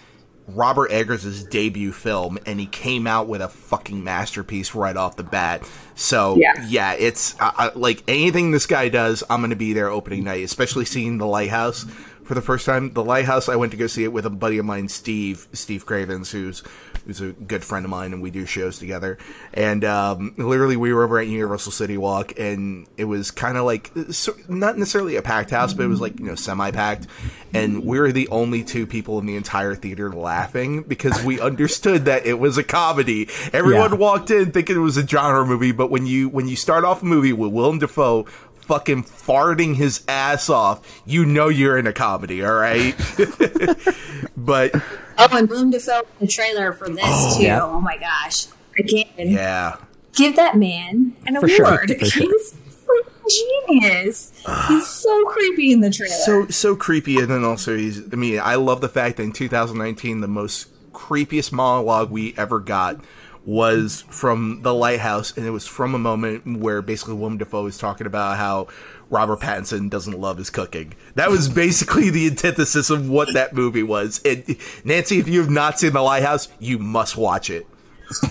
Robert 0.55 0.91
Eggers' 0.91 1.45
debut 1.45 1.93
film, 1.93 2.39
and 2.47 2.59
he 2.61 2.67
came 2.67 3.07
out 3.07 3.29
with 3.29 3.41
a 3.41 3.49
fucking 3.49 4.03
masterpiece 4.05 4.75
right 4.75 4.97
off 4.97 5.17
the 5.17 5.23
bat. 5.23 5.63
So 5.95 6.39
Yeah. 6.69 6.93
it's 6.95 7.35
uh, 7.41 7.51
uh, 7.59 7.71
like 7.75 8.03
anything 8.09 8.51
this 8.51 8.67
guy 8.67 8.89
does, 8.89 9.23
I'm 9.31 9.41
going 9.41 9.51
to 9.51 9.57
be 9.57 9.73
there 9.73 9.89
opening 9.91 10.25
night. 10.25 10.45
Especially 10.45 10.85
seeing 10.85 11.19
The 11.19 11.27
Lighthouse 11.27 11.85
for 12.31 12.35
the 12.37 12.41
first 12.41 12.65
time. 12.65 12.93
The 12.93 13.03
Lighthouse, 13.03 13.49
I 13.49 13.57
went 13.57 13.73
to 13.73 13.77
go 13.77 13.89
see 13.89 14.05
it 14.05 14.13
with 14.13 14.25
a 14.25 14.31
buddy 14.31 14.59
of 14.59 14.65
mine, 14.65 14.87
Steve, 14.87 15.49
Steve 15.53 15.85
Cravens, 15.85 16.31
who's 16.31 16.63
who's 17.05 17.21
a 17.21 17.33
good 17.33 17.65
friend 17.65 17.85
of 17.85 17.91
mine, 17.91 18.13
and 18.13 18.23
we 18.23 18.31
do 18.31 18.47
shows 18.47 18.79
together. 18.79 19.19
And 19.53 19.85
um, 19.85 20.35
literally, 20.37 20.77
we 20.77 20.93
were 20.93 21.03
over 21.03 21.19
at 21.19 21.27
Universal 21.27 21.73
City 21.73 21.97
Walk, 21.99 22.39
and 22.39 22.87
it 22.97 23.07
was 23.07 23.33
kind 23.33 23.57
of 23.59 23.65
like 23.65 23.91
so, 24.13 24.33
not 24.47 24.79
necessarily 24.79 25.17
a 25.17 25.23
packed 25.23 25.51
house, 25.51 25.75
but 25.75 25.83
it 25.83 25.89
was 25.89 26.01
like 26.01 26.21
you 26.21 26.27
know 26.27 26.37
semi-packed, 26.37 27.09
and 27.53 27.85
we 27.85 27.99
were 27.99 28.13
the 28.13 28.29
only 28.29 28.63
two 28.63 28.87
people 28.87 29.19
in 29.19 29.27
the 29.27 29.35
entire 29.35 29.75
theater 29.75 30.13
laughing 30.13 30.85
because 30.85 31.25
we 31.25 31.41
understood 31.51 32.05
that 32.05 32.27
it 32.27 32.39
was 32.39 32.59
a 32.59 32.63
comedy. 32.63 33.29
Everyone 33.53 33.91
Yeah. 33.91 33.97
walked 33.99 34.31
in 34.31 34.53
thinking 34.53 34.77
it 34.77 34.79
was 34.79 34.97
a 34.97 35.05
genre 35.05 35.45
movie, 35.45 35.73
but 35.73 35.91
when 35.91 36.07
you 36.07 36.29
when 36.29 36.47
you 36.47 36.55
start 36.55 36.85
off 36.85 37.03
a 37.03 37.07
movie 37.07 37.33
with 37.33 37.51
Willem 37.51 37.81
Dafoe 37.81 38.27
fucking 38.71 39.03
farting 39.03 39.75
his 39.75 40.05
ass 40.07 40.49
off, 40.49 41.03
you 41.05 41.27
know 41.27 41.49
you're 41.49 41.77
in 41.77 41.89
a 41.89 41.93
comedy, 41.93 42.45
all 42.45 42.55
right? 42.55 42.95
but 44.37 44.73
Oh, 45.19 45.29
and 45.37 45.49
Willem 45.49 45.73
Dafoe 45.73 46.03
in 46.21 46.27
the 46.27 46.33
trailer 46.33 46.73
for 46.73 46.89
this 46.89 47.03
oh. 47.05 47.37
too. 47.37 47.43
Yeah. 47.43 47.65
Oh 47.65 47.81
my 47.81 47.97
gosh, 47.97 48.47
I 48.79 48.83
can't 48.83 49.09
yeah. 49.17 49.77
give 50.15 50.37
that 50.37 50.57
man 50.57 51.17
an 51.27 51.35
For 51.41 51.47
award. 51.47 51.91
sure. 51.91 51.99
He's 51.99 52.55
freaking 52.55 53.67
genius. 53.67 54.33
He's 54.69 54.89
so 55.03 55.25
creepy 55.25 55.73
in 55.73 55.81
the 55.81 55.91
trailer. 55.91 56.15
so 56.15 56.47
so 56.47 56.77
creepy 56.77 57.19
and 57.19 57.29
then 57.29 57.43
also 57.43 57.77
he's 57.77 58.01
i 58.13 58.17
mean 58.17 58.39
i 58.41 58.55
love 58.55 58.81
the 58.81 58.89
fact 58.89 59.17
that 59.17 59.25
in 59.25 59.33
2019 59.33 60.21
the 60.21 60.29
most 60.29 60.69
creepiest 60.93 61.53
monologue 61.53 62.11
we 62.11 62.35
ever 62.37 62.61
got 62.61 63.01
was 63.47 64.03
from 64.09 64.61
the 64.63 64.75
lighthouse 64.75 65.35
and 65.37 65.47
it 65.47 65.51
was 65.51 65.67
from 65.67 65.95
a 65.95 65.99
moment 65.99 66.59
where 66.59 66.83
basically 66.83 67.15
Willem 67.15 67.39
Dafoe 67.39 67.65
was 67.65 67.79
talking 67.79 68.07
about 68.07 68.37
how 68.37 68.69
Robert 69.09 69.41
Pattinson 69.41 69.89
doesn't 69.91 70.21
love 70.21 70.37
his 70.39 70.51
cooking. 70.51 70.93
That 71.15 71.31
was 71.31 71.49
basically 71.65 72.11
the 72.11 72.27
antithesis 72.27 72.91
of 72.91 73.09
what 73.09 73.33
that 73.35 73.55
movie 73.55 73.83
was. 73.83 74.21
And 74.25 74.57
Nancy, 74.85 75.19
if 75.19 75.27
you 75.29 75.41
have 75.41 75.51
not 75.51 75.79
seen 75.81 75.93
The 75.93 76.03
Lighthouse, 76.03 76.49
you 76.59 76.79
must 76.79 77.17
watch 77.17 77.49
it. 77.51 77.67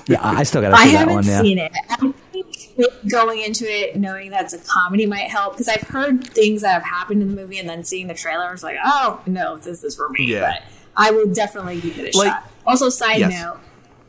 Yeah, 0.08 0.20
I 0.22 0.40
I 0.40 0.44
still 0.44 0.62
gotta 0.62 0.76
I 0.76 0.86
see 0.86 0.92
that 0.92 0.98
haven't 1.00 1.16
one. 1.16 1.26
Yeah. 1.26 1.42
seen 1.42 1.58
it. 1.58 1.72
I 1.90 1.96
think 1.96 2.16
going 3.10 3.40
into 3.42 3.66
it 3.66 3.96
knowing 3.96 4.30
that's 4.30 4.54
a 4.54 4.58
comedy 4.60 5.06
might 5.06 5.30
help 5.30 5.54
because 5.54 5.68
I've 5.70 5.82
heard 5.84 6.24
things 6.28 6.62
that 6.62 6.74
have 6.74 6.84
happened 6.84 7.22
in 7.22 7.30
the 7.30 7.36
movie 7.42 7.60
and 7.60 7.68
then 7.68 7.84
seeing 7.84 8.08
the 8.08 8.14
trailer, 8.14 8.44
I 8.46 8.52
was 8.52 8.64
like, 8.64 8.78
oh 8.84 9.22
no, 9.26 9.58
this 9.58 9.84
is 9.84 9.96
for 9.96 10.10
me. 10.10 10.26
Yeah. 10.26 10.52
But 10.54 10.64
I 10.98 11.12
will 11.12 11.28
definitely 11.28 11.80
give 11.82 11.98
it 11.98 12.14
a 12.14 12.18
Like- 12.18 12.28
shot. 12.32 12.52
Also, 12.68 12.90
side 12.90 13.20
Yes. 13.20 13.32
note, 13.42 13.60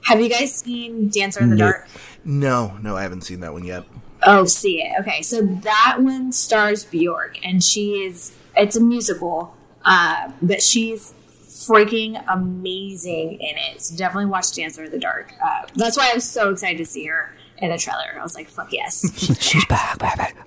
have 0.04 0.20
you 0.20 0.28
guys 0.28 0.54
seen 0.54 1.08
Dancer 1.08 1.40
in 1.40 1.50
the 1.50 1.56
No. 1.56 1.64
Dark? 1.72 1.88
No, 2.24 2.76
no, 2.82 2.96
I 2.96 3.02
haven't 3.02 3.22
seen 3.22 3.40
that 3.40 3.52
one 3.52 3.64
yet. 3.64 3.84
Oh, 4.22 4.44
see 4.44 4.82
it. 4.82 4.92
Okay, 5.00 5.22
so 5.22 5.40
that 5.42 5.96
one 6.00 6.32
stars 6.32 6.84
Bjork, 6.84 7.38
and 7.44 7.62
she 7.64 8.02
is. 8.04 8.32
It's 8.56 8.76
a 8.76 8.80
musical, 8.80 9.56
uh, 9.84 10.30
but 10.42 10.60
she's 10.62 11.14
freaking 11.30 12.22
amazing 12.28 13.34
in 13.34 13.56
it. 13.56 13.80
So 13.80 13.96
definitely 13.96 14.26
watch 14.26 14.52
Dancer 14.54 14.84
in 14.84 14.90
the 14.90 14.98
Dark. 14.98 15.32
Uh, 15.42 15.62
that's 15.76 15.96
why 15.96 16.10
I 16.10 16.14
was 16.14 16.28
so 16.28 16.50
excited 16.50 16.78
to 16.78 16.84
see 16.84 17.06
her 17.06 17.34
in 17.58 17.70
the 17.70 17.78
trailer. 17.78 18.18
I 18.18 18.22
was 18.22 18.34
like, 18.34 18.48
fuck 18.48 18.72
yes. 18.72 19.00
She's 19.40 19.64
back, 19.66 19.98
back, 19.98 20.16
back. 20.16 20.34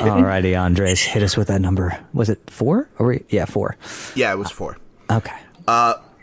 Alrighty, 0.00 0.58
Andres, 0.58 1.02
hit 1.02 1.22
us 1.22 1.36
with 1.36 1.48
that 1.48 1.60
number. 1.60 1.98
Was 2.12 2.28
it 2.28 2.50
four? 2.50 2.88
Or 2.98 3.06
we, 3.06 3.24
yeah, 3.28 3.44
four. 3.44 3.76
Yeah, 4.14 4.32
it 4.32 4.38
was 4.38 4.50
four. 4.50 4.76
Okay. 5.10 5.36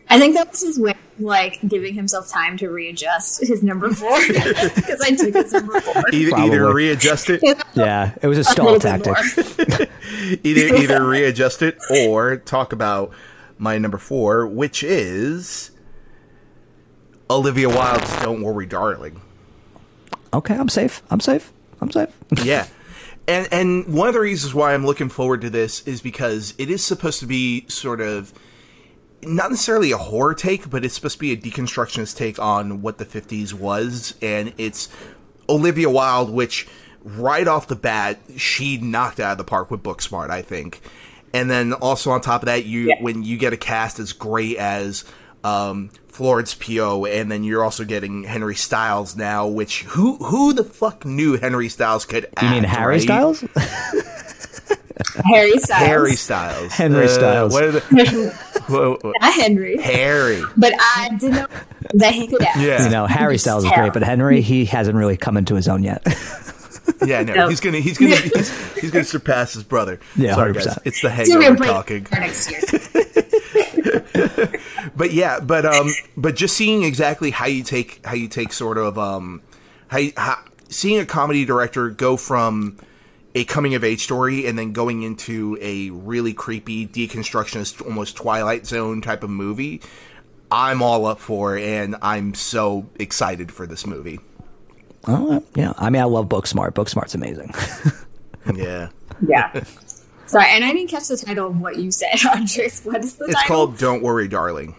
I 0.10 0.20
think 0.20 0.36
that 0.36 0.50
was 0.50 0.62
his 0.62 0.80
way 0.80 0.91
of 0.91 0.98
like 1.20 1.60
giving 1.67 1.93
himself 1.93 2.30
time 2.30 2.58
to 2.58 2.70
readjust 2.70 3.41
his 3.41 3.63
number 3.63 3.93
four 3.93 4.17
because 4.28 5.02
I 5.02 5.15
took 5.15 5.34
his 5.34 5.52
number 5.54 5.82
four. 5.82 6.04
Either, 6.12 6.38
either 6.38 6.74
readjust 6.74 7.30
it, 7.30 7.41
Yeah, 7.74 8.13
it 8.22 8.28
was 8.28 8.38
a 8.38 8.41
A 8.41 8.43
stall 8.46 8.72
little 8.74 8.98
bit 8.98 9.04
tactic. 9.04 9.89
either 10.43 10.76
either 10.76 11.06
readjust 11.06 11.62
it 11.62 11.78
or 11.89 12.38
talk 12.38 12.74
about 12.74 13.12
my 13.58 13.78
number 13.78 13.98
four, 13.98 14.48
which 14.48 14.84
is 14.84 15.72
Olivia 17.30 17.70
Wilde's 17.70 18.15
"Don't 18.22 18.41
Worry, 18.41 18.65
Darling." 18.65 19.22
Okay, 20.34 20.56
I'm 20.56 20.70
safe. 20.70 21.02
I'm 21.10 21.20
safe. 21.20 21.52
I'm 21.82 21.91
safe. 21.91 22.10
yeah. 22.43 22.67
And 23.28 23.48
and 23.52 23.93
one 23.93 24.08
of 24.08 24.13
the 24.13 24.20
reasons 24.22 24.54
why 24.54 24.74
I'm 24.74 24.86
looking 24.86 25.10
forward 25.10 25.41
to 25.41 25.50
this 25.50 25.86
is 25.88 26.02
because 26.02 26.54
it 26.58 26.70
is 26.70 26.84
supposed 26.84 27.20
to 27.20 27.26
be 27.26 27.65
sort 27.67 28.00
of 28.00 28.34
not 29.23 29.49
necessarily 29.51 29.91
a 29.91 29.97
horror 29.97 30.34
take, 30.34 30.69
but 30.69 30.86
it's 30.86 30.95
supposed 30.95 31.15
to 31.15 31.19
be 31.19 31.32
a 31.32 31.38
deconstructionist 31.38 32.15
take 32.17 32.39
on 32.39 32.82
what 32.82 32.97
the 32.97 33.06
50s 33.06 33.53
was 33.53 34.13
and 34.21 34.53
it's 34.58 34.89
Olivia 35.49 35.89
Wilde 35.89 36.30
which 36.30 36.67
right 37.03 37.47
off 37.47 37.67
the 37.67 37.75
bat 37.75 38.19
she 38.38 38.77
knocked 38.77 39.19
out 39.19 39.34
of 39.34 39.38
the 39.38 39.43
park 39.43 39.71
with 39.71 39.82
Booksmart, 39.82 40.30
I 40.30 40.41
think. 40.41 40.82
And 41.34 41.49
then 41.49 41.73
also 41.73 42.12
on 42.12 42.21
top 42.21 42.41
of 42.41 42.45
that, 42.47 42.65
you 42.65 42.88
Yeah. 42.89 42.95
when 43.01 43.23
you 43.23 43.38
get 43.38 43.53
a 43.53 43.58
cast 43.58 43.99
as 43.99 44.13
great 44.13 44.58
as 44.58 45.03
um, 45.43 45.89
Florence 46.08 46.53
Pugh, 46.56 47.06
and 47.06 47.32
then 47.32 47.43
you're 47.43 47.63
also 47.63 47.86
getting 47.86 48.23
Henry 48.23 48.56
Styles 48.56 49.15
now. 49.15 49.45
Which 49.47 49.84
who 49.84 50.15
who 50.17 50.51
the 50.51 50.63
fuck 50.63 51.06
knew 51.06 51.38
Henry 51.38 51.69
Styles 51.69 52.06
could 52.06 52.25
act? 52.25 52.41
You 52.43 52.49
mean 52.49 52.63
Harry 52.63 52.93
right? 52.95 53.01
Styles? 53.01 53.43
Harry 55.25 55.57
Styles. 55.60 55.88
Harry 55.88 56.15
Styles. 56.15 56.71
Henry 56.73 57.05
Uh, 57.05 57.10
Styles. 57.10 57.53
What 57.53 57.63
are 57.63 57.71
the, 57.71 57.83
wha- 58.69 58.97
wha- 59.03 59.12
Not 59.21 59.33
Henry. 59.33 59.77
Harry. 59.81 60.41
But 60.55 60.73
I 60.79 61.10
didn't 61.19 61.36
know 61.36 61.47
that 61.93 62.13
he 62.13 62.27
could 62.27 62.41
act. 62.41 62.57
Yeah. 62.57 62.83
You 62.83 62.89
know, 62.89 63.05
Harry 63.05 63.38
Styles 63.38 63.63
is 63.65 63.71
great, 63.71 63.93
but 63.93 64.03
Henry, 64.03 64.41
he 64.41 64.65
hasn't 64.65 64.97
really 64.97 65.17
come 65.17 65.38
into 65.38 65.55
his 65.55 65.67
own 65.67 65.83
yet. 65.83 66.05
Yeah, 67.05 67.21
no, 67.23 67.33
No. 67.33 67.49
he's 67.49 67.60
gonna 67.60 67.79
he's 67.79 67.97
gonna 67.97 68.15
he's, 68.15 68.73
he's 68.75 68.91
gonna 68.91 69.03
surpass 69.03 69.53
his 69.53 69.63
brother. 69.63 69.99
Yeah, 70.15 70.36
Sorry 70.36 70.53
100%. 70.53 70.65
guys, 70.65 70.79
it's 70.86 71.01
the 71.01 71.10
Give 71.10 71.27
me 71.39 71.45
a 71.45 71.49
hangover 71.49 71.65
talking. 71.65 72.05
for 72.05 72.19
next 72.19 72.49
year. 72.49 72.62
but 74.95 75.12
yeah, 75.12 75.39
but 75.39 75.65
um, 75.65 75.89
but 76.15 76.36
just 76.36 76.55
seeing 76.55 76.83
exactly 76.83 77.31
how 77.31 77.45
you 77.45 77.63
take 77.63 78.05
how 78.05 78.13
you 78.13 78.27
take 78.27 78.53
sort 78.53 78.77
of 78.77 78.97
um, 78.97 79.41
how, 79.89 79.97
you, 79.99 80.12
how 80.17 80.38
seeing 80.69 80.99
a 80.99 81.05
comedy 81.05 81.45
director 81.45 81.89
go 81.89 82.17
from 82.17 82.77
a 83.38 83.45
coming 83.45 83.76
of 83.76 83.84
age 83.84 84.04
story 84.04 84.47
and 84.47 84.58
then 84.58 84.71
going 84.73 85.04
into 85.04 85.58
a 85.62 85.91
really 85.91 86.34
creepy 86.34 86.88
deconstructionist, 86.88 87.86
almost 87.86 88.15
Twilight 88.15 88.65
Zone 88.65 89.00
type 89.00 89.21
of 89.23 89.30
movie. 89.30 89.80
I'm 90.50 90.82
all 90.82 91.06
up 91.06 91.19
for, 91.19 91.56
and 91.56 91.95
I'm 92.02 92.34
so 92.34 92.88
excited 93.00 93.52
for 93.52 93.67
this 93.67 93.86
movie. 93.86 94.19
oh, 95.08 95.43
yeah. 95.56 95.73
I 95.78 95.89
mean, 95.91 96.02
I 96.02 96.06
love 96.06 96.28
Booksmart. 96.28 96.71
Booksmart's 96.73 97.15
amazing. 97.15 97.54
Yeah, 98.56 98.88
yeah. 99.28 99.62
Sorry, 100.26 100.45
and 100.52 100.63
I 100.63 100.71
didn't 100.71 100.88
catch 100.88 101.10
the 101.10 101.17
title 101.17 101.47
of 101.47 101.60
what 101.60 101.76
you 101.76 101.91
said, 101.91 102.15
Andres. 102.34 102.82
What 102.86 103.04
is 103.04 103.15
the 103.17 103.26
it's 103.26 103.34
title? 103.34 103.47
called 103.56 103.78
"Don't 103.78 104.02
Worry, 104.02 104.30
Darling." 104.30 104.73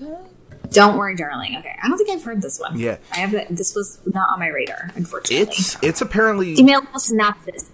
Oh. 0.00 0.25
Don't 0.70 0.96
worry, 0.96 1.16
darling. 1.16 1.56
Okay, 1.58 1.74
I 1.82 1.88
don't 1.88 1.96
think 1.98 2.10
I've 2.10 2.22
heard 2.22 2.42
this 2.42 2.58
one. 2.60 2.78
Yeah. 2.78 2.96
I 3.12 3.16
have. 3.16 3.54
This 3.56 3.74
was 3.74 4.00
not 4.06 4.28
on 4.30 4.38
my 4.38 4.48
radar, 4.48 4.90
unfortunately. 4.94 5.46
It's 5.48 5.76
it's 5.82 6.00
apparently 6.00 6.58
email 6.58 6.82
synopsis. 6.96 7.70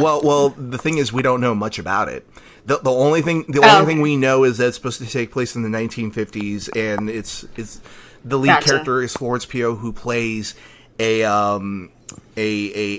Well, 0.00 0.22
well, 0.22 0.50
the 0.50 0.78
thing 0.78 0.98
is, 0.98 1.12
we 1.12 1.22
don't 1.22 1.40
know 1.40 1.54
much 1.54 1.78
about 1.78 2.08
it. 2.08 2.26
The, 2.66 2.78
the 2.78 2.90
only 2.92 3.22
thing 3.22 3.44
the 3.48 3.60
Oh, 3.60 3.64
only 3.68 3.76
okay. 3.82 3.86
thing 3.86 4.00
we 4.02 4.16
know 4.16 4.44
is 4.44 4.58
that 4.58 4.68
it's 4.68 4.76
supposed 4.76 5.00
to 5.00 5.06
take 5.08 5.32
place 5.32 5.56
in 5.56 5.62
the 5.62 5.68
1950s, 5.68 6.68
and 6.76 7.08
it's 7.10 7.44
it's 7.56 7.80
the 8.24 8.38
lead 8.38 8.48
Gotcha. 8.48 8.66
character 8.68 9.02
is 9.02 9.12
Florence 9.14 9.46
Pugh, 9.46 9.74
who 9.76 9.92
plays 9.92 10.54
a 11.00 11.24
um 11.24 11.90
a, 12.36 12.40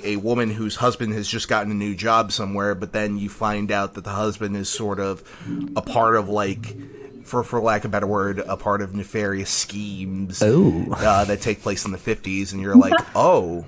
a 0.04 0.14
a 0.14 0.16
woman 0.18 0.50
whose 0.50 0.76
husband 0.78 1.14
has 1.14 1.28
just 1.28 1.48
gotten 1.48 1.72
a 1.72 1.76
new 1.76 1.96
job 1.96 2.32
somewhere, 2.32 2.76
but 2.76 2.92
then 2.92 3.18
you 3.18 3.30
find 3.30 3.72
out 3.72 3.94
that 3.94 4.04
the 4.04 4.10
husband 4.12 4.58
is 4.58 4.68
sort 4.70 5.00
of 5.00 5.24
a 5.76 5.82
part 5.82 6.16
of 6.16 6.28
like. 6.30 6.76
For, 7.24 7.44
for 7.44 7.60
lack 7.62 7.82
of 7.86 7.90
a 7.90 7.92
better 7.92 8.08
word, 8.08 8.40
a 8.40 8.58
part 8.58 8.82
of 8.82 8.94
nefarious 8.94 9.50
schemes 9.50 10.42
Ooh. 10.42 10.92
uh, 10.92 11.26
that 11.26 11.42
take 11.42 11.62
place 11.62 11.86
in 11.86 11.92
the 11.92 11.98
50s, 11.98 12.52
and 12.52 12.62
you're 12.62 12.76
like, 12.76 12.94
oh, 13.16 13.66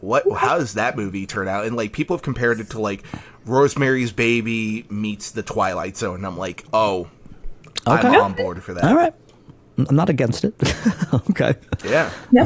what 0.00 0.24
how 0.36 0.58
does 0.58 0.74
that 0.74 0.96
movie 0.96 1.26
turn 1.26 1.48
out 1.48 1.64
and 1.64 1.74
like 1.74 1.90
people 1.92 2.14
have 2.14 2.22
compared 2.22 2.60
it 2.60 2.68
to 2.70 2.78
like 2.78 3.02
rosemary's 3.46 4.12
baby 4.12 4.84
meets 4.90 5.30
the 5.30 5.42
twilight 5.42 5.96
zone 5.96 6.16
and 6.16 6.26
i'm 6.26 6.36
like 6.36 6.64
oh 6.74 7.08
Okay. 7.86 8.06
i'm 8.08 8.20
on 8.20 8.32
board 8.34 8.62
for 8.62 8.74
that 8.74 8.84
All 8.84 8.94
right. 8.94 9.14
I'm 9.78 9.96
not 9.96 10.10
against 10.10 10.44
it. 10.44 10.54
okay. 11.30 11.54
yeah 11.84 12.10
no, 12.30 12.44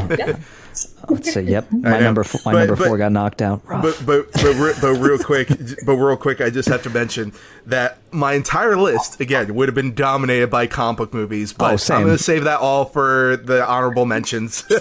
no. 1.08 1.14
Let's 1.14 1.32
see. 1.32 1.40
Yep. 1.40 1.66
My 1.72 1.90
know. 1.90 2.00
number 2.00 2.24
four, 2.24 2.40
my 2.44 2.52
But- 2.52 2.58
number 2.60 2.76
but- 2.76 2.86
four 2.88 2.98
got 2.98 3.12
knocked 3.12 3.42
out. 3.42 3.62
Rough. 3.66 3.82
but 3.82 4.02
but 4.06 4.32
but, 4.32 4.54
re- 4.56 4.74
but 4.80 4.92
real 4.94 5.18
quick 5.18 5.48
but 5.86 5.94
real 5.94 6.16
quick 6.16 6.40
i 6.40 6.50
just 6.50 6.68
have 6.68 6.82
to 6.84 6.90
mention 6.90 7.32
that 7.66 7.98
my 8.12 8.34
entire 8.34 8.76
list 8.76 9.20
again 9.20 9.54
would 9.54 9.68
have 9.68 9.74
been 9.74 9.94
dominated 9.94 10.48
by 10.50 10.66
comic 10.66 10.98
book 10.98 11.14
movies 11.14 11.52
but 11.52 11.90
Oh, 11.90 11.94
i'm 11.94 12.02
gonna 12.04 12.18
save 12.18 12.44
that 12.44 12.60
all 12.60 12.84
for 12.84 13.36
the 13.36 13.66
honorable 13.68 14.06
mentions 14.06 14.64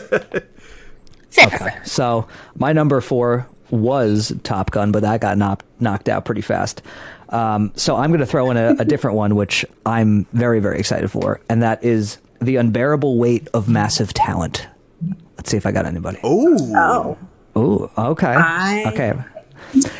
Okay. 1.43 1.69
So 1.85 2.27
my 2.55 2.73
number 2.73 2.99
four 3.01 3.47
was 3.69 4.33
Top 4.43 4.71
Gun, 4.71 4.91
but 4.91 5.01
that 5.03 5.21
got 5.21 5.37
knocked 5.37 5.65
knocked 5.79 6.09
out 6.09 6.25
pretty 6.25 6.41
fast. 6.41 6.81
Um, 7.29 7.71
so 7.75 7.95
I'm 7.95 8.09
going 8.09 8.19
to 8.19 8.25
throw 8.25 8.49
in 8.49 8.57
a, 8.57 8.75
a 8.79 8.85
different 8.85 9.15
one, 9.15 9.35
which 9.35 9.63
I'm 9.85 10.25
very 10.33 10.59
very 10.59 10.79
excited 10.79 11.09
for, 11.11 11.39
and 11.47 11.61
that 11.61 11.83
is 11.83 12.17
the 12.41 12.55
unbearable 12.55 13.17
weight 13.19 13.47
of 13.53 13.69
massive 13.69 14.11
talent. 14.13 14.67
Let's 15.49 15.53
see 15.53 15.57
if 15.57 15.65
I 15.65 15.71
got 15.71 15.87
anybody. 15.87 16.19
oh 16.23 17.17
Oh, 17.55 17.59
Ooh, 17.59 17.89
okay, 18.11 18.35
I- 18.37 18.83
okay. 18.93 19.13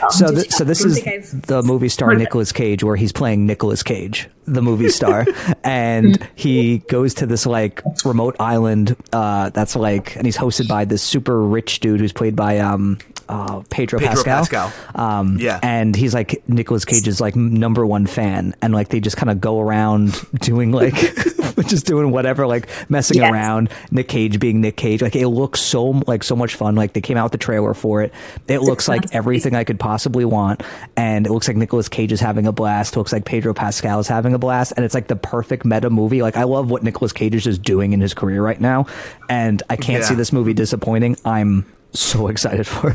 So, 0.09 0.31
th- 0.33 0.51
so 0.51 0.63
this 0.63 0.83
is 0.83 1.01
the 1.41 1.61
movie 1.63 1.89
star 1.89 2.09
heard 2.09 2.15
of 2.15 2.21
it. 2.21 2.23
Nicolas 2.25 2.51
Cage, 2.51 2.83
where 2.83 2.95
he's 2.95 3.11
playing 3.11 3.45
Nicolas 3.45 3.83
Cage, 3.83 4.27
the 4.45 4.61
movie 4.61 4.89
star, 4.89 5.25
and 5.63 6.27
he 6.35 6.79
goes 6.89 7.13
to 7.15 7.25
this 7.25 7.45
like 7.45 7.81
remote 8.05 8.35
island 8.39 8.95
uh, 9.13 9.49
that's 9.49 9.75
like, 9.75 10.15
and 10.15 10.25
he's 10.25 10.37
hosted 10.37 10.67
by 10.67 10.85
this 10.85 11.01
super 11.03 11.41
rich 11.41 11.79
dude 11.79 11.99
who's 11.99 12.13
played 12.13 12.35
by 12.35 12.59
um, 12.59 12.97
uh, 13.27 13.61
Pedro, 13.69 13.99
Pedro 13.99 14.23
Pascal. 14.23 14.69
Pascal. 14.69 14.73
Um, 14.95 15.37
Yeah. 15.39 15.59
and 15.61 15.95
he's 15.95 16.13
like 16.13 16.41
Nicolas 16.49 16.85
Cage's 16.85 17.21
like 17.21 17.35
number 17.35 17.85
one 17.85 18.07
fan, 18.07 18.55
and 18.61 18.73
like 18.73 18.89
they 18.89 18.99
just 18.99 19.17
kind 19.17 19.29
of 19.29 19.39
go 19.41 19.59
around 19.59 20.13
doing 20.39 20.71
like 20.71 20.95
just 21.67 21.85
doing 21.85 22.09
whatever, 22.11 22.47
like 22.47 22.67
messing 22.89 23.17
Yes. 23.17 23.31
around. 23.31 23.69
Nick 23.91 24.07
Cage 24.07 24.39
being 24.39 24.61
Nick 24.61 24.77
Cage, 24.77 25.01
like 25.01 25.15
it 25.15 25.27
looks 25.27 25.59
so 25.61 26.01
like 26.07 26.23
so 26.23 26.35
much 26.35 26.55
fun. 26.55 26.73
Like 26.75 26.93
they 26.93 27.01
came 27.01 27.17
out 27.17 27.25
with 27.25 27.31
the 27.33 27.37
trailer 27.37 27.73
for 27.75 28.01
it. 28.01 28.13
It 28.47 28.61
looks 28.61 28.87
like 28.87 29.13
everything 29.13 29.53
I 29.55 29.63
could 29.63 29.79
possibly 29.89 30.23
want, 30.25 30.61
and 30.95 31.25
it 31.25 31.31
looks 31.31 31.47
like 31.47 31.57
Nicolas 31.57 31.89
Cage 31.89 32.11
is 32.11 32.19
having 32.19 32.45
a 32.45 32.51
blast. 32.51 32.95
It 32.95 32.99
looks 32.99 33.11
like 33.11 33.25
Pedro 33.25 33.53
Pascal 33.55 33.99
is 33.99 34.07
having 34.07 34.33
a 34.35 34.37
blast, 34.37 34.73
and 34.75 34.85
it's 34.85 34.93
like 34.93 35.07
the 35.07 35.15
perfect 35.15 35.65
meta 35.65 35.89
movie. 35.89 36.21
Like 36.21 36.37
I 36.37 36.43
love 36.43 36.69
what 36.69 36.83
Nicolas 36.83 37.11
Cage 37.11 37.33
is 37.33 37.43
just 37.43 37.63
doing 37.63 37.93
in 37.93 37.99
his 38.01 38.13
career 38.13 38.41
right 38.43 38.61
now, 38.61 38.85
and 39.29 39.63
I 39.69 39.75
can't 39.77 40.03
Yeah. 40.03 40.09
see 40.09 40.15
this 40.15 40.31
movie 40.31 40.53
disappointing. 40.53 41.17
I'm 41.25 41.65
so 41.91 42.27
excited 42.27 42.67
for 42.67 42.93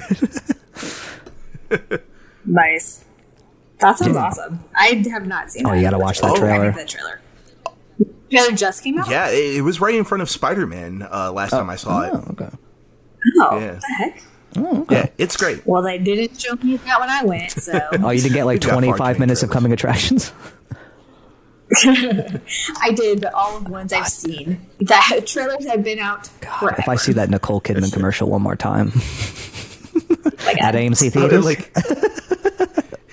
it. 1.71 2.03
nice. 2.45 3.05
That 3.81 3.99
sounds 3.99 4.17
awesome. 4.17 4.63
I 4.77 5.05
have 5.11 5.27
not 5.27 5.51
seen. 5.51 5.67
Oh, 5.67 5.71
that, 5.71 5.77
you 5.77 5.83
gotta 5.83 5.99
watch 5.99 6.21
that 6.21 6.31
unfortunately. 6.31 6.71
trailer. 6.71 6.71
I 6.71 6.73
think 6.77 6.89
The 6.91 6.97
trailer. 6.97 7.21
Trailer 8.31 8.57
just 8.57 8.83
came 8.85 8.99
out. 8.99 9.09
yeah 9.11 9.29
it, 9.31 9.57
it 9.57 9.61
was 9.63 9.81
right 9.81 9.95
in 9.95 10.05
front 10.05 10.23
of 10.23 10.29
spider-man 10.31 11.03
uh, 11.09 11.31
last 11.33 11.51
time 11.51 11.71
i 11.71 11.77
saw 11.77 12.01
it 12.03 12.11
Oh, 12.15 12.25
okay. 12.33 12.49
Oh, 13.41 13.59
Yeah. 13.61 13.79
Oh, 14.57 14.63
what 14.63 14.89
the 14.89 14.95
yeah 14.95 15.07
it's 15.19 15.37
great. 15.37 15.67
Well, 15.67 15.83
they 15.83 15.99
didn't 15.99 16.41
show 16.41 16.55
me 16.57 16.77
that 16.77 17.01
when 17.01 17.11
I 17.11 17.25
went, 17.25 17.51
so. 17.53 17.81
Oh, 17.93 18.11
you 18.11 18.23
didn't 18.23 18.35
get 18.35 18.45
like 18.45 18.55
We've 18.63 18.71
got 18.71 18.71
far 18.71 18.81
too 18.81 18.87
25 18.87 19.19
minutes 19.19 19.43
of 19.43 19.51
coming 19.51 19.73
attractions? 19.73 20.33
I 21.85 22.93
did. 22.95 23.21
But 23.23 23.35
all 23.35 23.57
of 23.57 23.65
the 23.65 23.71
ones 23.71 23.93
I've 23.93 24.07
seen, 24.09 24.65
that 24.81 25.23
trailers 25.27 25.67
have 25.67 25.83
been 25.83 25.99
out 25.99 26.27
forever. 26.59 26.77
If 26.79 26.89
I 26.89 26.97
see 26.97 27.13
that 27.15 27.31
Nicole 27.31 27.61
Kidman 27.61 27.93
commercial 27.93 28.29
one 28.29 28.43
more 28.43 28.57
time. 28.57 28.93
Like, 30.45 30.61
at 30.63 30.75
AMC 30.75 31.13
theaters, 31.13 31.45
like 31.45 31.75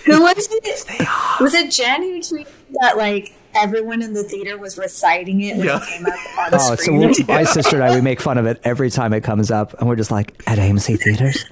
Who 0.06 0.22
was 0.22 0.48
it? 0.52 1.08
Was 1.40 1.54
it 1.54 1.72
Jen 1.72 2.02
who 2.02 2.20
tweeted 2.20 2.48
that 2.82 2.98
like 2.98 3.34
everyone 3.56 4.02
in 4.02 4.14
the 4.14 4.24
theater 4.24 4.58
was 4.58 4.78
reciting 4.78 5.42
it 5.42 5.58
when 5.58 5.68
Yeah. 5.68 5.78
it 5.82 5.88
came 5.88 6.06
up 6.06 6.14
on 6.14 6.20
oh, 6.48 6.50
the 6.52 6.56
oh, 6.56 6.60
so 6.60 6.76
screen? 6.76 7.00
we- 7.00 7.24
my 7.24 7.44
sister 7.44 7.76
and 7.78 7.84
I 7.84 7.96
we 7.96 8.02
make 8.12 8.22
fun 8.22 8.38
of 8.38 8.46
it 8.46 8.60
every 8.64 8.90
time 8.90 9.14
it 9.14 9.22
comes 9.22 9.52
up, 9.52 9.74
and 9.80 9.88
we're 9.88 9.96
just 9.96 10.12
like 10.12 10.34
at 10.48 10.58
AMC 10.58 11.00
theaters. 11.02 11.46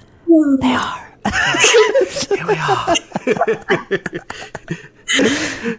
They 0.61 0.73
are. 0.73 1.05
Here 2.29 2.47
we 2.47 2.55
are. 2.55 2.95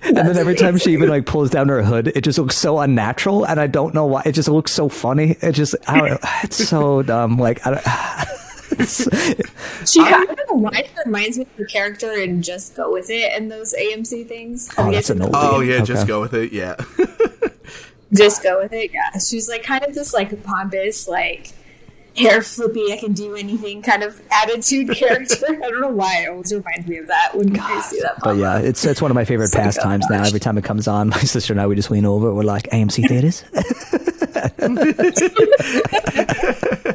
and 0.05 0.17
then 0.17 0.37
every 0.37 0.55
time 0.57 0.77
she 0.77 0.93
even 0.93 1.09
like 1.09 1.25
pulls 1.25 1.51
down 1.51 1.69
her 1.69 1.83
hood, 1.83 2.09
it 2.09 2.23
just 2.23 2.39
looks 2.39 2.57
so 2.57 2.79
unnatural, 2.81 3.45
and 3.45 3.61
I 3.61 3.67
don't 3.69 3.95
know 3.95 4.07
why. 4.07 4.23
It 4.27 4.33
just 4.33 4.49
looks 4.49 4.73
so 4.73 4.89
funny. 4.89 5.37
It 5.41 5.53
just, 5.53 5.75
I 5.87 6.01
don't 6.09 6.21
it's 6.43 6.69
so 6.69 7.03
dumb. 7.03 7.39
Like, 7.39 7.65
I 7.67 7.71
don't. 7.71 7.85
She, 8.87 10.01
I 10.01 10.25
don't 10.25 10.39
know 10.49 10.55
why 10.57 10.71
it 10.71 10.91
reminds 11.05 11.39
me 11.39 11.45
of 11.45 11.57
the 11.57 11.65
character 11.67 12.13
in 12.13 12.43
Just 12.43 12.77
Go 12.77 12.93
With 12.93 13.11
It 13.11 13.33
and 13.35 13.51
those 13.51 13.75
AMC 13.75 14.27
things. 14.29 14.69
Have 14.75 14.87
Oh, 14.87 14.89
you 14.89 14.95
that's 14.97 15.09
guys 15.11 15.17
an 15.19 15.23
seen 15.25 15.33
oldie. 15.33 15.53
Oh 15.53 15.61
yeah, 15.61 15.81
just 15.83 16.07
go 16.07 16.21
with 16.21 16.35
it. 16.35 16.53
Yeah. 16.53 16.77
Just 18.13 18.43
Go 18.43 18.59
With 18.61 18.73
It? 18.73 18.91
Yeah. 18.93 19.19
She's 19.21 19.49
like 19.49 19.63
kind 19.63 19.85
of 19.85 19.95
this 19.95 20.13
like 20.13 20.43
pompous, 20.43 21.07
like 21.07 21.53
hair 22.17 22.43
flippy, 22.43 22.93
I 22.93 22.97
can 22.97 23.13
do 23.13 23.37
anything 23.37 23.83
kind 23.83 24.03
of 24.03 24.21
attitude 24.33 24.91
character. 24.97 25.47
I 25.49 25.71
don't 25.71 25.81
know 25.81 25.89
why 25.91 26.25
it 26.25 26.29
always 26.29 26.53
reminds 26.53 26.89
me 26.89 26.97
of 26.99 27.07
that 27.07 27.37
when 27.37 27.57
I 27.59 27.81
see 27.83 28.01
that. 28.01 28.17
But 28.21 28.37
yeah, 28.37 28.59
it's 28.59 28.85
it's 28.85 29.01
one 29.01 29.13
of 29.13 29.15
my 29.15 29.25
favorite 29.25 29.45
It's 29.47 29.55
like, 29.55 29.63
oh, 29.63 29.67
pastimes 29.67 30.07
now. 30.11 30.25
Every 30.25 30.41
time 30.41 30.59
it 30.59 30.65
comes 30.65 30.89
on, 30.89 31.11
my 31.11 31.19
sister 31.21 31.53
and 31.53 31.61
I 31.61 31.69
we 31.69 31.77
just 31.77 31.93
lean 31.93 32.05
over. 32.05 32.35
We're 32.35 32.43
like 32.43 32.65
AMC 32.71 33.07
theaters. 33.09 33.45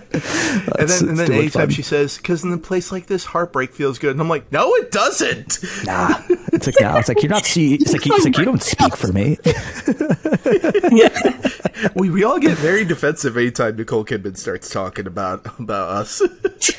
and 0.79 0.89
then, 0.89 1.09
and 1.09 1.19
it's 1.19 1.29
then 1.29 1.31
anytime 1.31 1.69
she 1.69 1.81
says, 1.81 2.17
"Because 2.17 2.43
in 2.43 2.51
a 2.51 2.57
place 2.57 2.91
like 2.91 3.07
this, 3.07 3.25
heartbreak 3.25 3.73
feels 3.73 3.99
good," 3.99 4.11
and 4.11 4.21
I'm 4.21 4.29
like, 4.29 4.51
"No, 4.51 4.73
it 4.75 4.91
doesn't." 4.91 5.59
nah, 5.85 6.21
it's 6.53 6.67
like 6.67 6.75
nah. 6.81 6.97
It's 6.97 7.07
like 7.09 7.21
you're 7.21 7.29
not 7.29 7.45
see. 7.45 7.75
It's 7.75 7.93
like, 7.93 8.05
it's 8.05 8.25
like 8.25 8.37
you 8.37 8.45
don't 8.45 8.63
speak 8.63 8.95
for 8.95 9.11
me. 9.11 9.37
we 11.95 12.09
we 12.09 12.23
all 12.23 12.39
get 12.39 12.57
very 12.57 12.85
defensive 12.85 13.37
anytime 13.37 13.75
Nicole 13.75 14.05
Kidman 14.05 14.37
starts 14.37 14.69
talking 14.69 15.07
about 15.07 15.59
about 15.59 15.89
us. 15.89 16.21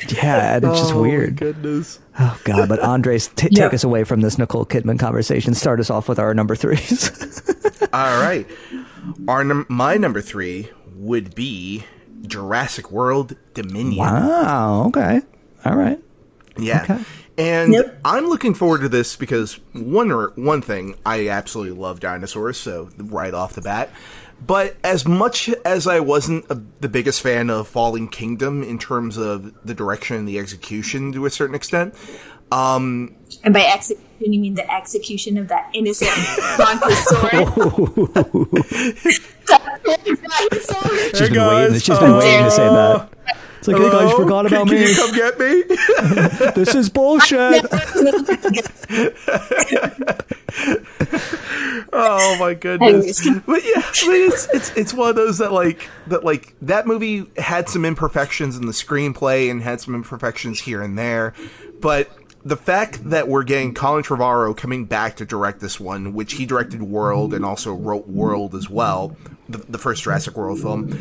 Yeah, 0.09 0.56
and 0.56 0.64
it's 0.64 0.78
just 0.78 0.92
Oh, 0.92 0.96
my 0.96 1.00
weird. 1.09 1.37
goodness. 1.37 1.98
Oh 2.18 2.38
god, 2.44 2.68
but 2.68 2.78
Andres, 2.80 3.26
t- 3.28 3.48
Yeah. 3.50 3.64
take 3.64 3.74
us 3.74 3.82
away 3.85 4.04
from 4.04 4.20
this 4.20 4.38
Nicole 4.38 4.64
Kidman 4.64 4.98
conversation. 5.00 5.52
Start 5.54 5.80
us 5.80 5.90
off 5.90 6.09
with 6.09 6.18
our 6.20 6.32
number 6.32 6.54
threes. 6.54 7.11
All 7.92 8.20
right, 8.20 8.46
our 9.26 9.42
num- 9.42 9.66
my 9.68 9.96
number 9.96 10.20
three 10.20 10.70
would 10.94 11.35
be 11.35 11.85
Jurassic 12.22 12.90
World 12.90 13.37
Dominion. 13.55 13.98
wow. 13.98 14.85
Okay. 14.88 15.20
All 15.64 15.74
right. 15.76 15.98
Yeah. 16.59 16.83
Okay. 16.83 17.05
And 17.38 17.72
Yep. 17.74 18.00
I'm 18.05 18.26
looking 18.29 18.55
forward 18.55 18.81
to 18.81 18.88
this 18.88 19.14
because 19.16 19.61
one 19.74 20.11
or 20.11 20.33
one 20.37 20.62
thing 20.62 20.94
I 21.05 21.29
absolutely 21.29 21.76
love 21.79 22.00
dinosaurs, 22.00 22.57
so 22.57 22.88
right 22.96 23.35
off 23.35 23.52
the 23.52 23.61
bat. 23.61 23.90
But 24.46 24.76
as 24.85 25.07
much 25.07 25.48
as 25.64 25.87
I 25.87 26.00
wasn't 26.00 26.44
a, 26.50 26.61
the 26.81 26.88
biggest 26.88 27.20
fan 27.22 27.50
of 27.50 27.68
Fallen 27.68 28.09
Kingdom 28.09 28.62
in 28.62 28.79
terms 28.79 29.16
of 29.18 29.52
the 29.66 29.74
direction 29.74 30.16
and 30.16 30.26
the 30.29 30.38
execution 30.38 31.12
to 31.12 31.26
a 31.26 31.31
certain 31.31 31.55
extent, 31.55 31.94
um, 32.52 33.14
And 33.44 33.52
by 33.52 33.61
execution, 34.16 34.33
you 34.33 34.40
mean 34.40 34.55
the 34.55 34.72
execution 34.74 35.38
of 35.38 35.48
that 35.48 35.70
innocent 35.74 36.11
brontosaurus. 36.57 37.48
She's 41.16 41.29
been 41.29 41.35
guys. 41.35 41.70
waiting. 41.70 41.81
She's 41.81 41.98
been 41.98 42.11
Oh. 42.12 42.18
waiting 42.18 42.44
to 42.44 42.50
say 42.50 42.64
that. 42.68 43.09
It's 43.59 43.68
like, 43.68 43.76
hey 43.79 43.90
guys, 43.90 44.11
you 44.11 44.16
forgot 44.16 44.46
about 44.46 44.68
can 44.68 44.76
me. 44.76 44.88
you 44.88 44.94
come 44.94 45.12
get 45.14 45.38
me? 45.38 45.62
This 46.55 46.74
is 46.74 46.88
bullshit. 46.90 47.64
Oh 51.92 52.37
my 52.38 52.55
goodness! 52.55 53.26
but 53.46 53.64
yeah, 53.64 53.81
but 53.81 54.14
it's 54.14 54.48
it's 54.52 54.70
it's 54.76 54.94
one 54.94 55.11
of 55.11 55.16
those 55.16 55.38
that 55.38 55.52
like 55.52 55.88
that 56.09 56.24
like 56.24 56.55
that 56.62 56.87
movie 56.87 57.26
had 57.37 57.68
some 57.68 57.85
imperfections 57.85 58.57
in 58.57 58.66
the 58.66 58.72
screenplay 58.72 59.50
and 59.50 59.62
had 59.62 59.81
some 59.81 59.94
imperfections 59.94 60.61
here 60.61 60.83
and 60.83 60.98
there, 60.98 61.33
but 61.81 62.11
the 62.46 62.56
fact 62.56 63.11
that 63.11 63.26
we're 63.26 63.42
getting 63.42 63.74
Colin 63.74 64.04
Trevorrow 64.04 64.56
coming 64.56 64.85
back 64.85 65.16
to 65.16 65.24
direct 65.24 65.59
this 65.59 65.80
one, 65.80 66.14
which 66.14 66.35
he 66.35 66.46
directed 66.46 66.80
World 66.80 67.35
and 67.35 67.44
also 67.44 67.74
wrote 67.74 68.06
World 68.06 68.54
as 68.54 68.70
well, 68.70 69.16
the, 69.48 69.59
the 69.59 69.78
first 69.78 70.04
Jurassic 70.04 70.37
World 70.37 70.61
film, 70.61 70.96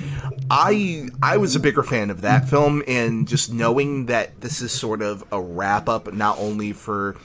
I 0.49 1.07
I 1.21 1.37
was 1.37 1.55
a 1.55 1.59
bigger 1.59 1.83
fan 1.83 2.09
of 2.09 2.21
that 2.21 2.49
film, 2.49 2.81
and 2.87 3.27
just 3.27 3.53
knowing 3.53 4.07
that 4.07 4.41
this 4.41 4.59
is 4.59 4.71
sort 4.71 5.03
of 5.03 5.23
a 5.31 5.39
wrap 5.39 5.87
up, 5.87 6.11
not 6.11 6.39
only 6.39 6.73
for 6.73 7.15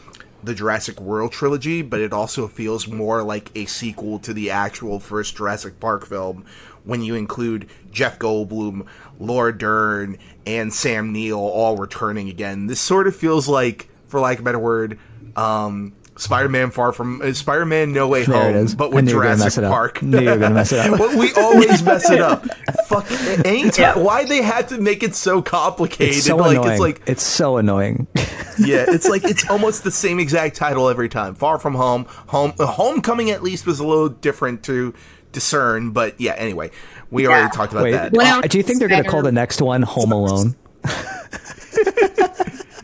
the 0.43 0.55
Jurassic 0.55 1.01
World 1.01 1.33
trilogy, 1.33 1.81
but 1.81 2.01
it 2.01 2.13
also 2.13 2.47
feels 2.47 2.87
more 2.87 3.23
like 3.23 3.51
a 3.55 3.65
sequel 3.65 4.19
to 4.19 4.35
the 4.35 4.51
actual 4.51 5.01
first 5.01 5.35
Jurassic 5.35 5.81
Park 5.81 6.07
film 6.07 6.45
when 6.85 7.03
you 7.03 7.15
include 7.15 7.69
Jeff 7.91 8.19
Goldblum, 8.19 8.87
Laura 9.19 9.57
Dern, 9.57 10.19
and 10.47 10.75
Sam 10.75 11.11
Neill 11.11 11.39
all 11.39 11.79
returning 11.79 12.29
again. 12.29 12.67
This 12.67 12.81
sort 12.81 13.07
of 13.07 13.17
feels 13.17 13.49
like, 13.49 13.90
for 14.11 14.21
lack 14.21 14.37
of 14.39 14.43
a 14.43 14.45
better 14.45 14.59
word, 14.59 14.99
um, 15.37 15.95
Spider-Man 16.17 16.71
Far 16.71 16.93
From 16.93 17.23
uh, 17.23 17.33
Spider-Man 17.33 17.93
No 17.93 18.07
Way 18.09 18.25
There 18.25 18.51
it 18.51 18.55
Home, 18.55 18.65
is. 18.67 18.75
but 18.75 18.91
with 18.93 19.07
knew 19.07 19.13
you 19.13 19.21
mess 19.21 19.39
Jurassic 19.39 19.59
it 19.63 19.65
up. 19.65 19.71
Park. 19.73 20.03
Knew 20.03 20.21
you 20.21 20.29
were 20.31 20.37
gonna 20.37 20.55
mess 20.55 20.71
it 20.73 20.79
up. 20.81 20.91
Well, 21.01 21.19
we 21.19 21.33
always 21.35 21.83
mess 21.83 22.11
it 22.11 22.21
up. 22.21 22.45
Fuck. 22.89 23.11
Anytime. 23.47 24.05
Why 24.05 24.25
they 24.27 24.43
had 24.43 24.69
to 24.69 24.79
make 24.79 25.03
it 25.03 25.15
so 25.15 25.41
complicated? 25.41 26.17
It's 26.17 26.27
so 26.27 26.37
like 26.37 26.53
annoying. 26.59 26.71
it's 26.73 26.81
like 26.81 27.03
it's 27.07 27.23
so 27.23 27.57
annoying. 27.57 28.07
yeah, 28.59 28.85
it's 28.89 29.09
like 29.09 29.25
it's 29.25 29.49
almost 29.49 29.83
the 29.85 29.91
same 29.91 30.21
exact 30.21 30.57
title 30.57 30.91
every 30.91 31.09
time. 31.09 31.35
Far 31.37 31.59
from 31.59 31.75
home, 31.75 32.05
home, 32.27 32.53
uh, 32.59 32.67
homecoming 32.67 33.31
at 33.31 33.43
least 33.43 33.65
was 33.65 33.81
a 33.81 33.87
little 33.87 34.09
different 34.11 34.63
to 34.65 34.93
discern, 35.33 35.93
but 35.93 36.21
yeah. 36.21 36.35
Anyway, 36.35 36.71
we 37.11 37.23
Yeah. 37.23 37.31
already 37.31 37.57
talked 37.57 37.73
about 37.73 37.85
Wait, 37.85 37.93
that. 37.93 38.13
When 38.13 38.27
uh, 38.27 38.41
do 38.43 38.59
you 38.59 38.65
think 38.65 38.79
they're 38.81 38.89
gonna 38.89 39.05
call 39.05 39.23
the 39.23 39.33
next 39.33 39.63
one 39.63 39.81
Home 39.83 40.13
Alone? 40.13 40.55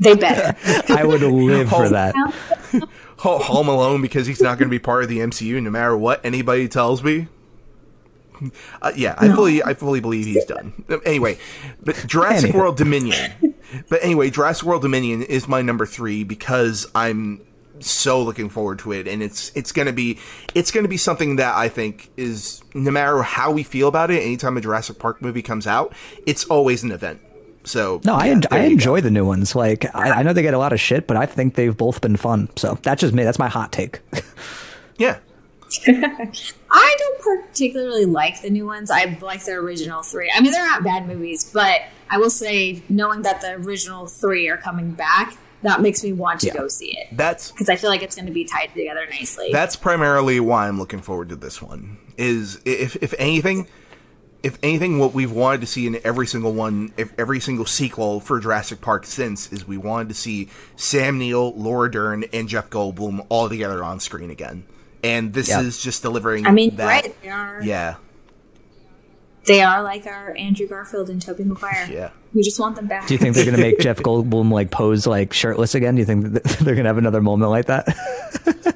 They 0.00 0.14
better. 0.14 0.56
I 0.92 1.04
would 1.04 1.22
live 1.22 1.68
for 1.68 1.88
that. 1.88 2.14
Home 3.18 3.68
Alone 3.68 4.02
because 4.02 4.26
he's 4.26 4.40
not 4.40 4.58
going 4.58 4.68
to 4.68 4.70
be 4.70 4.78
part 4.78 5.02
of 5.02 5.08
the 5.08 5.18
MCU 5.18 5.62
no 5.62 5.70
matter 5.70 5.96
what 5.96 6.24
anybody 6.24 6.68
tells 6.68 7.02
me. 7.02 7.28
Uh, 8.82 8.92
yeah, 8.94 9.14
I 9.16 9.28
fully, 9.34 9.62
I 9.62 9.72
fully 9.72 10.00
believe 10.00 10.26
he's 10.26 10.44
done. 10.44 10.84
Anyway, 11.06 11.38
but 11.82 11.96
Jurassic 12.06 12.50
Anyway. 12.50 12.58
World 12.58 12.76
Dominion. 12.76 13.54
But 13.88 14.04
anyway, 14.04 14.28
Jurassic 14.30 14.66
World 14.66 14.82
Dominion 14.82 15.22
is 15.22 15.48
my 15.48 15.62
number 15.62 15.86
three 15.86 16.22
because 16.22 16.86
I'm 16.94 17.40
so 17.80 18.22
looking 18.22 18.48
forward 18.50 18.78
to 18.80 18.92
it, 18.92 19.08
and 19.08 19.22
it's 19.22 19.50
it's 19.54 19.72
gonna 19.72 19.92
be 19.92 20.18
it's 20.54 20.70
gonna 20.70 20.88
be 20.88 20.96
something 20.98 21.36
that 21.36 21.54
I 21.56 21.68
think 21.68 22.10
is 22.16 22.62
no 22.74 22.90
matter 22.90 23.22
how 23.22 23.50
we 23.50 23.62
feel 23.62 23.88
about 23.88 24.10
it. 24.10 24.22
Anytime 24.22 24.56
a 24.56 24.60
Jurassic 24.60 24.98
Park 24.98 25.22
movie 25.22 25.42
comes 25.42 25.66
out, 25.66 25.94
it's 26.26 26.44
always 26.44 26.82
an 26.82 26.92
event. 26.92 27.20
So 27.66 28.00
No, 28.04 28.14
I, 28.14 28.26
yeah, 28.26 28.32
en- 28.32 28.42
I 28.50 28.56
you 28.62 28.68
go. 28.68 28.72
enjoy 28.74 29.00
the 29.00 29.10
new 29.10 29.26
ones. 29.26 29.54
Like 29.56 29.84
I, 29.94 30.10
I 30.10 30.22
know 30.22 30.32
they 30.32 30.42
get 30.42 30.54
a 30.54 30.58
lot 30.58 30.72
of 30.72 30.80
shit, 30.80 31.06
but 31.06 31.16
I 31.16 31.26
think 31.26 31.54
they've 31.56 31.76
both 31.76 32.00
been 32.00 32.16
fun. 32.16 32.48
So 32.56 32.78
that's 32.82 33.00
just 33.00 33.12
me. 33.12 33.24
That's 33.24 33.38
my 33.38 33.48
hot 33.48 33.72
take. 33.72 34.00
Yeah, 34.98 35.18
I 35.86 36.96
don't 36.98 37.20
particularly 37.22 38.06
like 38.06 38.40
the 38.40 38.48
new 38.50 38.64
ones. 38.66 38.90
I 38.90 39.18
like 39.20 39.44
the 39.44 39.52
original 39.52 40.02
three. 40.02 40.32
I 40.34 40.40
mean, 40.40 40.52
they're 40.52 40.64
not 40.64 40.82
bad 40.84 41.06
movies, 41.06 41.50
but 41.52 41.82
I 42.08 42.18
will 42.18 42.30
say, 42.30 42.82
knowing 42.88 43.22
that 43.22 43.40
the 43.40 43.52
original 43.56 44.06
three 44.06 44.48
are 44.48 44.56
coming 44.56 44.92
back, 44.92 45.36
that 45.62 45.80
makes 45.82 46.02
me 46.02 46.12
want 46.12 46.40
to 46.40 46.46
Yeah. 46.46 46.54
go 46.54 46.68
see 46.68 46.96
it 46.96 47.08
that's 47.16 47.50
because 47.50 47.68
I 47.68 47.76
feel 47.76 47.90
like 47.90 48.02
it's 48.02 48.14
going 48.14 48.26
to 48.26 48.32
be 48.32 48.44
tied 48.44 48.72
together 48.74 49.06
nicely. 49.10 49.48
that's 49.52 49.74
primarily 49.76 50.38
why 50.40 50.68
I'm 50.68 50.78
looking 50.78 51.00
forward 51.00 51.28
to 51.30 51.36
this 51.36 51.60
one. 51.60 51.98
Is 52.16 52.60
if 52.64 52.96
if 53.02 53.12
anything, 53.18 53.66
if 54.42 54.58
anything, 54.62 54.98
what 54.98 55.12
we've 55.14 55.32
wanted 55.32 55.60
to 55.62 55.66
see 55.66 55.86
in 55.86 55.98
every 56.04 56.26
single 56.26 56.52
one, 56.52 56.92
if 56.96 57.12
every 57.18 57.40
single 57.40 57.66
sequel 57.66 58.20
for 58.20 58.38
Jurassic 58.40 58.80
Park 58.80 59.04
since, 59.06 59.52
is 59.52 59.66
we 59.66 59.76
wanted 59.76 60.08
to 60.08 60.14
see 60.14 60.48
Sam 60.76 61.18
Neill, 61.18 61.52
Laura 61.54 61.90
Dern, 61.90 62.24
and 62.32 62.48
Jeff 62.48 62.70
Goldblum 62.70 63.26
all 63.28 63.48
together 63.48 63.82
on 63.82 63.98
screen 64.00 64.30
again. 64.30 64.64
And 65.02 65.32
this 65.32 65.48
Yeah. 65.48 65.60
is 65.62 65.80
just 65.82 66.02
delivering. 66.02 66.46
I 66.46 66.50
mean, 66.52 66.76
that. 66.76 66.86
right? 66.86 67.22
They 67.22 67.28
are. 67.28 67.60
Yeah, 67.62 67.94
They 69.46 69.62
are 69.62 69.82
like 69.82 70.06
our 70.06 70.34
Andrew 70.36 70.66
Garfield 70.66 71.08
and 71.08 71.22
Tobey 71.22 71.44
Maguire. 71.44 71.88
yeah. 71.90 72.10
We 72.34 72.42
just 72.42 72.58
want 72.60 72.74
them 72.76 72.86
back. 72.88 73.06
Do 73.06 73.14
you 73.14 73.18
think 73.18 73.34
they're 73.36 73.44
gonna 73.44 73.56
make 73.58 73.78
Jeff 73.80 73.98
Goldblum 73.98 74.50
like 74.50 74.70
pose 74.72 75.06
like 75.06 75.32
shirtless 75.32 75.74
again? 75.74 75.94
Do 75.94 76.00
you 76.00 76.04
think 76.04 76.32
that 76.32 76.42
they're 76.60 76.74
gonna 76.74 76.88
have 76.88 76.98
another 76.98 77.22
moment 77.22 77.50
like 77.50 77.66
that? 77.66 77.86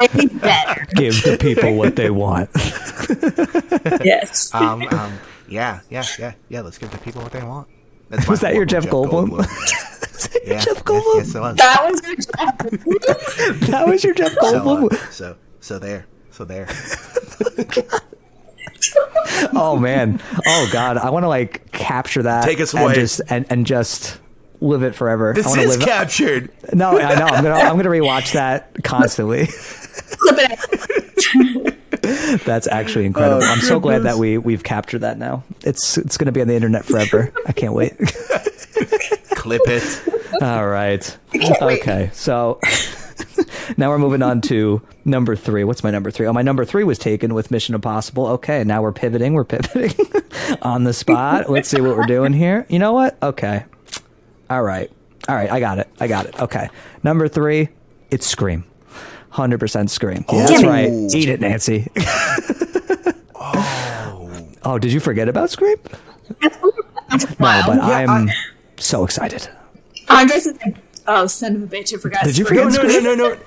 Maybe 0.00 0.26
better. 0.34 0.86
Give 0.94 1.14
the 1.22 1.36
people 1.38 1.74
what 1.76 1.96
they 1.96 2.10
want. 2.10 2.50
yes. 4.04 4.52
Um, 4.54 4.82
um, 4.88 5.18
yeah, 5.48 5.80
yeah, 5.90 6.04
yeah, 6.18 6.32
yeah. 6.48 6.60
Let's 6.62 6.78
give 6.78 6.90
the 6.90 6.98
people 6.98 7.22
what 7.22 7.32
they 7.32 7.42
want. 7.42 7.68
That's 8.08 8.26
Was 8.28 8.40
that 8.40 8.54
your 8.54 8.66
horrible 8.66 8.80
Jeff 8.80 8.90
Goldblum? 8.90 10.44
yeah, 10.46 10.60
Jeff 10.60 10.84
Goldblum? 10.84 11.16
yes, 11.16 11.34
it 11.34 11.40
was. 11.40 11.56
that 11.56 11.90
was 11.90 12.02
your 12.06 12.16
job. 12.16 13.68
that 13.70 13.84
was 13.86 14.04
your 14.04 14.14
Jeff 14.14 14.32
So, 14.32 14.40
Goldblum. 14.42 14.92
uh, 14.92 15.10
so, 15.10 15.36
so 15.60 15.78
there, 15.78 16.06
so 16.30 16.44
there. 16.44 16.68
Oh 19.52 19.76
man. 19.78 20.20
Oh 20.46 20.68
god. 20.72 20.96
I 20.98 21.10
want 21.10 21.24
to 21.24 21.28
like 21.28 21.70
capture 21.72 22.22
that. 22.22 22.44
Take 22.44 22.60
us 22.60 22.72
and 22.74 22.82
away. 22.84 22.94
just 22.94 23.20
and, 23.28 23.46
and 23.50 23.66
just 23.66 24.18
live 24.60 24.82
it 24.82 24.94
forever. 24.94 25.32
This 25.34 25.46
wanna 25.46 25.62
is 25.62 25.76
live 25.78 25.86
captured. 25.86 26.50
No, 26.72 26.98
I 26.98 27.14
know. 27.18 27.26
I'm 27.26 27.42
gonna 27.44 27.54
I'm 27.54 27.76
gonna 27.76 27.88
rewatch 27.90 28.32
that 28.32 28.82
constantly. 28.84 29.48
Clip. 30.46 31.76
That's 32.44 32.66
actually 32.66 33.06
incredible. 33.06 33.42
Oh, 33.42 33.46
I'm 33.46 33.60
so 33.60 33.80
glad 33.80 34.04
that 34.04 34.16
we 34.16 34.38
we've 34.38 34.62
captured 34.62 35.00
that 35.00 35.18
now. 35.18 35.44
It's 35.62 35.98
it's 35.98 36.16
gonna 36.16 36.32
be 36.32 36.40
on 36.40 36.48
the 36.48 36.54
internet 36.54 36.84
forever. 36.84 37.32
I 37.46 37.52
can't 37.52 37.74
wait. 37.74 37.96
Clip 39.30 39.62
it. 39.66 40.42
All 40.42 40.66
right. 40.66 41.18
wait. 41.34 41.80
Okay. 41.80 42.10
So 42.12 42.60
now 43.76 43.90
we're 43.90 43.98
moving 43.98 44.22
on 44.22 44.40
to 44.42 44.82
number 45.04 45.36
three. 45.36 45.64
What's 45.64 45.84
my 45.84 45.90
number 45.90 46.10
three? 46.10 46.26
Oh, 46.26 46.32
my 46.32 46.42
number 46.42 46.64
three 46.64 46.84
was 46.84 46.98
taken 46.98 47.34
with 47.34 47.50
Mission 47.50 47.74
Impossible. 47.74 48.26
Okay, 48.28 48.64
now 48.64 48.82
we're 48.82 48.92
pivoting. 48.92 49.34
We're 49.34 49.44
pivoting 49.44 49.92
on 50.62 50.84
the 50.84 50.92
spot. 50.92 51.50
Let's 51.50 51.68
see 51.68 51.80
what 51.80 51.96
we're 51.96 52.06
doing 52.06 52.32
here. 52.32 52.66
You 52.68 52.78
know 52.78 52.92
what? 52.92 53.16
Okay. 53.22 53.64
All 54.48 54.62
right. 54.62 54.90
All 55.28 55.34
right. 55.34 55.50
I 55.50 55.60
got 55.60 55.78
it. 55.78 55.88
I 56.00 56.06
got 56.06 56.26
it. 56.26 56.40
Okay. 56.40 56.68
Number 57.02 57.28
three, 57.28 57.68
it's 58.10 58.26
Scream. 58.26 58.64
100% 59.32 59.88
Scream. 59.90 60.24
Yeah, 60.32 60.46
that's 60.46 60.62
right. 60.64 60.90
Eat 61.14 61.28
it, 61.28 61.40
Nancy. 61.40 61.88
Oh. 63.34 63.96
Oh, 64.62 64.78
did 64.78 64.92
you 64.92 65.00
forget 65.00 65.26
about 65.26 65.48
Scream? 65.48 65.76
wow. 66.42 66.50
No, 67.10 67.62
but 67.66 67.76
Yeah, 67.76 68.04
I'm 68.06 68.28
I- 68.28 68.34
so 68.76 69.04
excited. 69.04 69.48
Andres 70.10 70.46
is 70.46 70.58
like, 70.64 70.76
oh, 71.06 71.24
son 71.26 71.56
of 71.56 71.62
a 71.62 71.66
bitch, 71.66 71.94
I 71.94 71.96
forgot. 71.98 72.24
Did 72.24 72.36
you 72.36 72.44
Scream." 72.44 72.68
No, 72.68 72.70
forget 72.74 73.02
no, 73.02 73.14
no, 73.14 73.28
no, 73.30 73.34
no. 73.34 73.40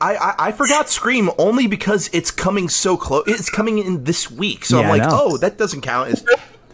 I, 0.00 0.14
I 0.16 0.34
I 0.48 0.52
forgot 0.52 0.88
Scream 0.88 1.30
only 1.38 1.66
because 1.66 2.08
it's 2.12 2.30
coming 2.30 2.68
so 2.68 2.96
close. 2.96 3.24
It's 3.26 3.50
coming 3.50 3.78
in 3.78 4.04
this 4.04 4.30
week, 4.30 4.64
so 4.64 4.78
Yeah, 4.80 4.90
I'm 4.92 4.98
like, 5.00 5.08
oh, 5.12 5.36
that 5.38 5.58
doesn't 5.58 5.80
count 5.80 6.10
as. 6.10 6.24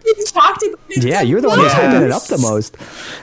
We 0.04 0.14
talked 0.32 0.62
about 0.66 0.78
Yeah, 0.90 1.22
you're 1.22 1.40
the 1.40 1.48
one 1.48 1.58
who's 1.58 1.72
much. 1.72 1.80
hyping 1.82 2.02
it 2.06 2.10
up 2.12 2.22
the 2.26 2.38
most. 2.38 2.76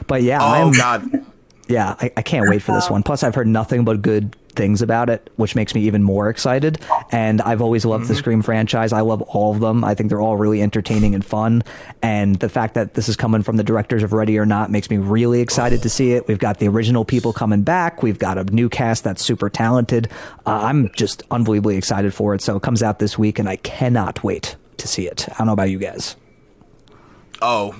But 0.07 0.23
yeah, 0.23 0.39
Oh 0.41 0.45
I'm 0.67 0.71
God. 0.71 1.25
yeah, 1.67 1.95
I, 2.01 2.11
I 2.17 2.21
can't 2.23 2.49
wait 2.49 2.63
for 2.63 2.73
this 2.73 2.89
one. 2.89 3.03
Plus, 3.03 3.21
I've 3.21 3.35
heard 3.35 3.47
nothing 3.47 3.83
but 3.85 4.01
good 4.01 4.35
things 4.51 4.81
about 4.81 5.09
it, 5.09 5.31
which 5.35 5.55
makes 5.55 5.73
me 5.75 5.81
even 5.81 6.03
more 6.03 6.29
excited. 6.29 6.79
And 7.11 7.41
I've 7.41 7.61
always 7.61 7.85
loved 7.85 8.07
the 8.07 8.15
Scream 8.15 8.41
franchise. 8.41 8.91
I 8.93 9.01
love 9.01 9.21
all 9.23 9.53
of 9.53 9.59
them. 9.59 9.83
I 9.83 9.93
think 9.95 10.09
they're 10.09 10.21
all 10.21 10.37
really 10.37 10.61
entertaining 10.61 11.15
and 11.15 11.23
fun. 11.23 11.63
And 12.01 12.35
the 12.37 12.49
fact 12.49 12.73
that 12.73 12.93
this 12.95 13.09
is 13.09 13.15
coming 13.15 13.43
from 13.43 13.57
the 13.57 13.63
directors 13.63 14.03
of 14.03 14.13
Ready 14.13 14.37
or 14.37 14.45
Not 14.45 14.71
makes 14.71 14.89
me 14.89 14.97
really 14.97 15.41
excited 15.41 15.81
to 15.83 15.89
see 15.89 16.11
it. 16.13 16.27
We've 16.27 16.39
got 16.39 16.59
the 16.59 16.67
original 16.67 17.05
people 17.05 17.33
coming 17.33 17.63
back. 17.63 18.03
We've 18.03 18.19
got 18.19 18.37
a 18.37 18.43
new 18.45 18.69
cast 18.69 19.03
that's 19.03 19.23
super 19.23 19.49
talented. 19.49 20.07
Uh, 20.45 20.61
I'm 20.63 20.89
just 20.95 21.23
unbelievably 21.31 21.77
excited 21.77 22.13
for 22.13 22.33
it. 22.35 22.41
So 22.41 22.55
it 22.57 22.61
comes 22.63 22.83
out 22.83 22.99
this 22.99 23.17
week, 23.17 23.39
and 23.39 23.47
I 23.49 23.55
cannot 23.57 24.23
wait 24.23 24.55
to 24.77 24.87
see 24.87 25.07
it. 25.07 25.27
I 25.31 25.37
don't 25.37 25.47
know 25.47 25.53
about 25.53 25.69
you 25.69 25.79
guys. 25.79 26.15
Oh, 27.41 27.75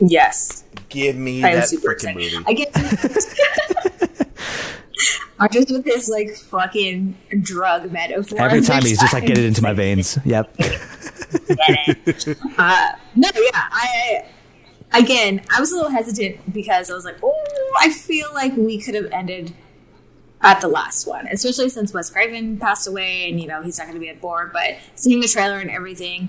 Yes. 0.00 0.64
give 0.88 1.14
me 1.16 1.44
I 1.44 1.54
that 1.54 1.68
freaking 1.68 2.14
movie. 2.16 2.44
I 2.46 2.52
get 2.52 2.72
Andres 5.38 5.70
with 5.70 5.84
this 5.84 6.08
like 6.08 6.34
fucking 6.36 7.16
drug 7.42 7.90
metaphor. 7.90 8.40
Every 8.40 8.60
time 8.60 8.82
he's 8.82 9.00
just 9.00 9.12
like, 9.12 9.26
get 9.26 9.38
it 9.38 9.44
into 9.44 9.62
my 9.62 9.72
veins. 9.72 10.18
Yep. 10.24 10.56
Uh, 12.58 12.92
no, 13.16 13.28
yeah, 13.34 13.68
I 13.72 14.24
again, 14.92 15.42
I 15.54 15.60
was 15.60 15.72
a 15.72 15.76
little 15.76 15.90
hesitant 15.90 16.52
because 16.52 16.90
I 16.90 16.94
was 16.94 17.04
like, 17.04 17.16
oh, 17.22 17.76
I 17.80 17.90
feel 17.90 18.28
like 18.32 18.56
we 18.56 18.80
could 18.80 18.94
have 18.94 19.10
ended 19.10 19.52
at 20.40 20.60
the 20.60 20.68
last 20.68 21.06
one, 21.06 21.26
especially 21.26 21.68
since 21.70 21.92
Wes 21.92 22.10
Craven 22.10 22.58
passed 22.58 22.86
away, 22.86 23.28
and 23.28 23.40
you 23.40 23.48
know 23.48 23.62
he's 23.62 23.78
not 23.78 23.86
going 23.86 23.94
to 23.94 24.00
be 24.00 24.08
at 24.08 24.20
board. 24.20 24.52
But 24.52 24.76
seeing 24.94 25.20
the 25.20 25.26
trailer 25.26 25.58
and 25.58 25.70
everything, 25.70 26.28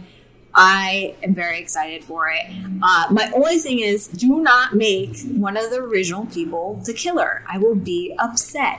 I 0.58 1.16
am 1.22 1.34
very 1.36 1.60
excited 1.60 2.04
for 2.04 2.30
it. 2.30 2.46
Uh, 2.82 3.08
my 3.12 3.30
only 3.36 3.58
thing 3.58 3.80
is, 3.80 4.08
do 4.08 4.42
not 4.42 4.74
make 4.74 5.18
one 5.34 5.58
of 5.58 5.70
the 5.70 5.78
original 5.82 6.26
people 6.28 6.76
the 6.86 6.94
killer. 6.94 7.44
I 7.48 7.58
will 7.58 7.76
be 7.76 8.16
upset. 8.20 8.78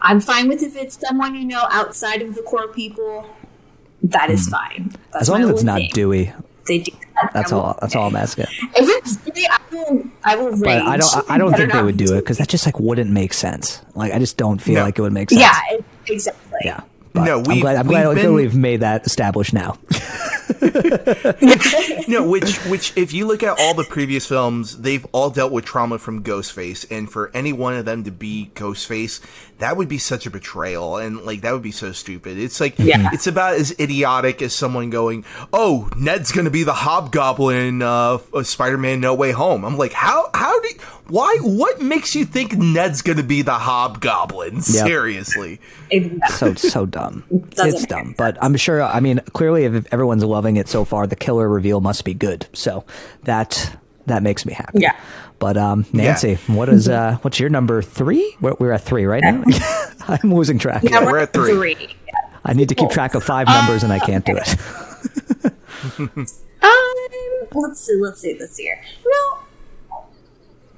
I, 0.00 0.12
am 0.12 0.20
fine 0.20 0.48
with 0.48 0.62
if 0.62 0.76
it's 0.76 0.98
someone 1.00 1.34
you 1.34 1.44
know 1.44 1.66
outside 1.70 2.22
of 2.22 2.34
the 2.36 2.42
core 2.42 2.68
people. 2.68 3.26
That 4.02 4.30
is 4.30 4.48
fine. 4.48 4.94
That's. 5.12 5.22
As 5.22 5.28
long 5.28 5.42
as 5.42 5.50
it's 5.50 5.62
not 5.64 5.78
thing. 5.80 5.90
Dewey. 5.92 6.32
They 6.66 6.78
do. 6.78 6.92
that. 7.20 7.32
That's 7.34 7.52
all. 7.52 7.76
That's 7.80 7.96
all 7.96 8.06
I'm 8.08 8.16
asking. 8.16 8.46
If 8.48 8.70
it's 8.76 9.16
Dewey, 9.16 9.46
I 9.50 9.58
will. 9.72 10.04
I 10.24 10.36
will 10.36 10.50
rage. 10.52 10.60
But 10.62 10.82
I 10.82 10.96
don't. 10.96 11.30
I 11.30 11.38
don't 11.38 11.52
think 11.54 11.72
they 11.72 11.82
would 11.82 11.96
do 11.96 12.14
it 12.14 12.20
because 12.20 12.38
that 12.38 12.48
just 12.48 12.64
like 12.66 12.78
wouldn't 12.78 13.10
make 13.10 13.32
sense. 13.34 13.82
Like 13.96 14.12
I 14.12 14.18
just 14.20 14.36
don't 14.36 14.58
feel 14.62 14.76
No. 14.76 14.84
like 14.84 14.98
it 14.98 15.02
would 15.02 15.12
make 15.12 15.30
sense. 15.30 15.40
Yeah, 15.42 15.58
it- 15.72 15.84
exactly. 16.06 16.60
Yeah. 16.64 16.80
But 17.12 17.24
No, 17.24 17.38
I'm 17.38 17.42
we've- 17.44 17.60
glad. 17.60 17.76
I'm 17.76 17.86
glad, 17.88 18.00
we've 18.06 18.08
I'm 18.10 18.14
glad 18.14 18.22
been- 18.22 18.34
we've 18.34 18.54
made 18.54 18.80
that 18.80 19.04
established 19.06 19.52
now. 19.52 19.76
no, 22.08 22.28
which 22.28 22.56
which 22.66 22.96
if 22.96 23.12
you 23.12 23.26
look 23.26 23.42
at 23.42 23.58
all 23.58 23.74
the 23.74 23.86
previous 23.88 24.26
films, 24.26 24.78
they've 24.78 25.06
all 25.12 25.30
dealt 25.30 25.52
with 25.52 25.64
trauma 25.64 25.98
from 25.98 26.22
Ghostface, 26.22 26.86
and 26.90 27.10
for 27.10 27.30
any 27.34 27.52
one 27.52 27.74
of 27.74 27.84
them 27.84 28.04
to 28.04 28.10
be 28.10 28.50
Ghostface, 28.54 29.20
that 29.60 29.76
would 29.76 29.88
be 29.88 29.98
such 29.98 30.26
a 30.26 30.30
betrayal, 30.30 30.96
and 30.96 31.22
like 31.22 31.40
that 31.42 31.52
would 31.52 31.62
be 31.62 31.70
so 31.72 31.92
stupid. 31.92 32.36
It's 32.38 32.60
like 32.60 32.78
Yeah. 32.78 33.10
it's 33.12 33.26
about 33.26 33.54
as 33.54 33.74
idiotic 33.78 34.42
as 34.42 34.52
someone 34.52 34.90
going, 34.90 35.24
"Oh, 35.52 35.88
Ned's 35.96 36.32
gonna 36.32 36.50
be 36.50 36.62
the 36.64 36.72
Hobgoblin 36.74 37.82
uh, 37.82 38.18
of 38.32 38.46
Spider-Man: 38.46 39.00
No 39.00 39.14
Way 39.14 39.32
Home." 39.32 39.64
I'm 39.64 39.76
like, 39.78 39.92
how 39.92 40.28
how 40.34 40.58
do 40.60 40.68
why 41.08 41.36
what 41.42 41.80
makes 41.80 42.14
you 42.14 42.24
think 42.24 42.54
Ned's 42.56 43.02
gonna 43.02 43.22
be 43.22 43.42
the 43.42 43.52
Hobgoblin? 43.54 44.60
Seriously. 44.62 45.60
It- 45.90 46.10
So 46.30 46.54
so 46.54 46.86
dumb. 46.86 47.24
Doesn't 47.50 47.68
it's 47.68 47.80
make 47.82 47.88
dumb. 47.88 48.14
But 48.16 48.36
I'm 48.42 48.56
sure. 48.56 48.82
I 48.82 49.00
mean, 49.00 49.20
clearly, 49.32 49.64
if 49.64 49.86
everyone's 49.92 50.24
loving 50.24 50.56
it 50.56 50.68
so 50.68 50.84
far, 50.84 51.06
the 51.06 51.16
killer 51.16 51.48
reveal 51.48 51.80
must 51.80 52.04
be 52.04 52.14
good. 52.14 52.46
So 52.52 52.84
that 53.24 53.76
that 54.06 54.22
makes 54.22 54.44
me 54.46 54.54
happy. 54.54 54.80
Yeah. 54.80 54.96
But 55.40 55.56
um, 55.56 55.86
Nancy, 55.92 56.34
what 56.46 56.68
is 56.68 56.88
uh, 56.88 57.16
what's 57.22 57.40
your 57.40 57.48
number 57.48 57.80
three? 57.82 58.36
We're, 58.42 58.54
we're 58.60 58.72
at 58.72 58.82
three 58.82 59.06
right 59.06 59.22
now. 59.24 59.42
I'm 60.08 60.32
losing 60.32 60.58
track. 60.58 60.82
yeah, 60.84 61.02
we're 61.04 61.18
at 61.18 61.32
three. 61.32 61.88
I 62.44 62.52
need 62.52 62.68
to 62.68 62.74
keep 62.74 62.90
track 62.90 63.14
of 63.14 63.24
five 63.24 63.46
numbers, 63.48 63.82
and 63.82 63.90
I 63.92 63.98
can't 63.98 64.24
do 64.24 64.36
it. 64.36 64.56
Um, 66.62 67.46
let's 67.54 67.80
see. 67.86 67.96
Let's 67.98 68.20
see 68.20 68.34
this 68.34 68.60
year. 68.60 68.78
No, 69.02 69.38
I'm 69.90 69.98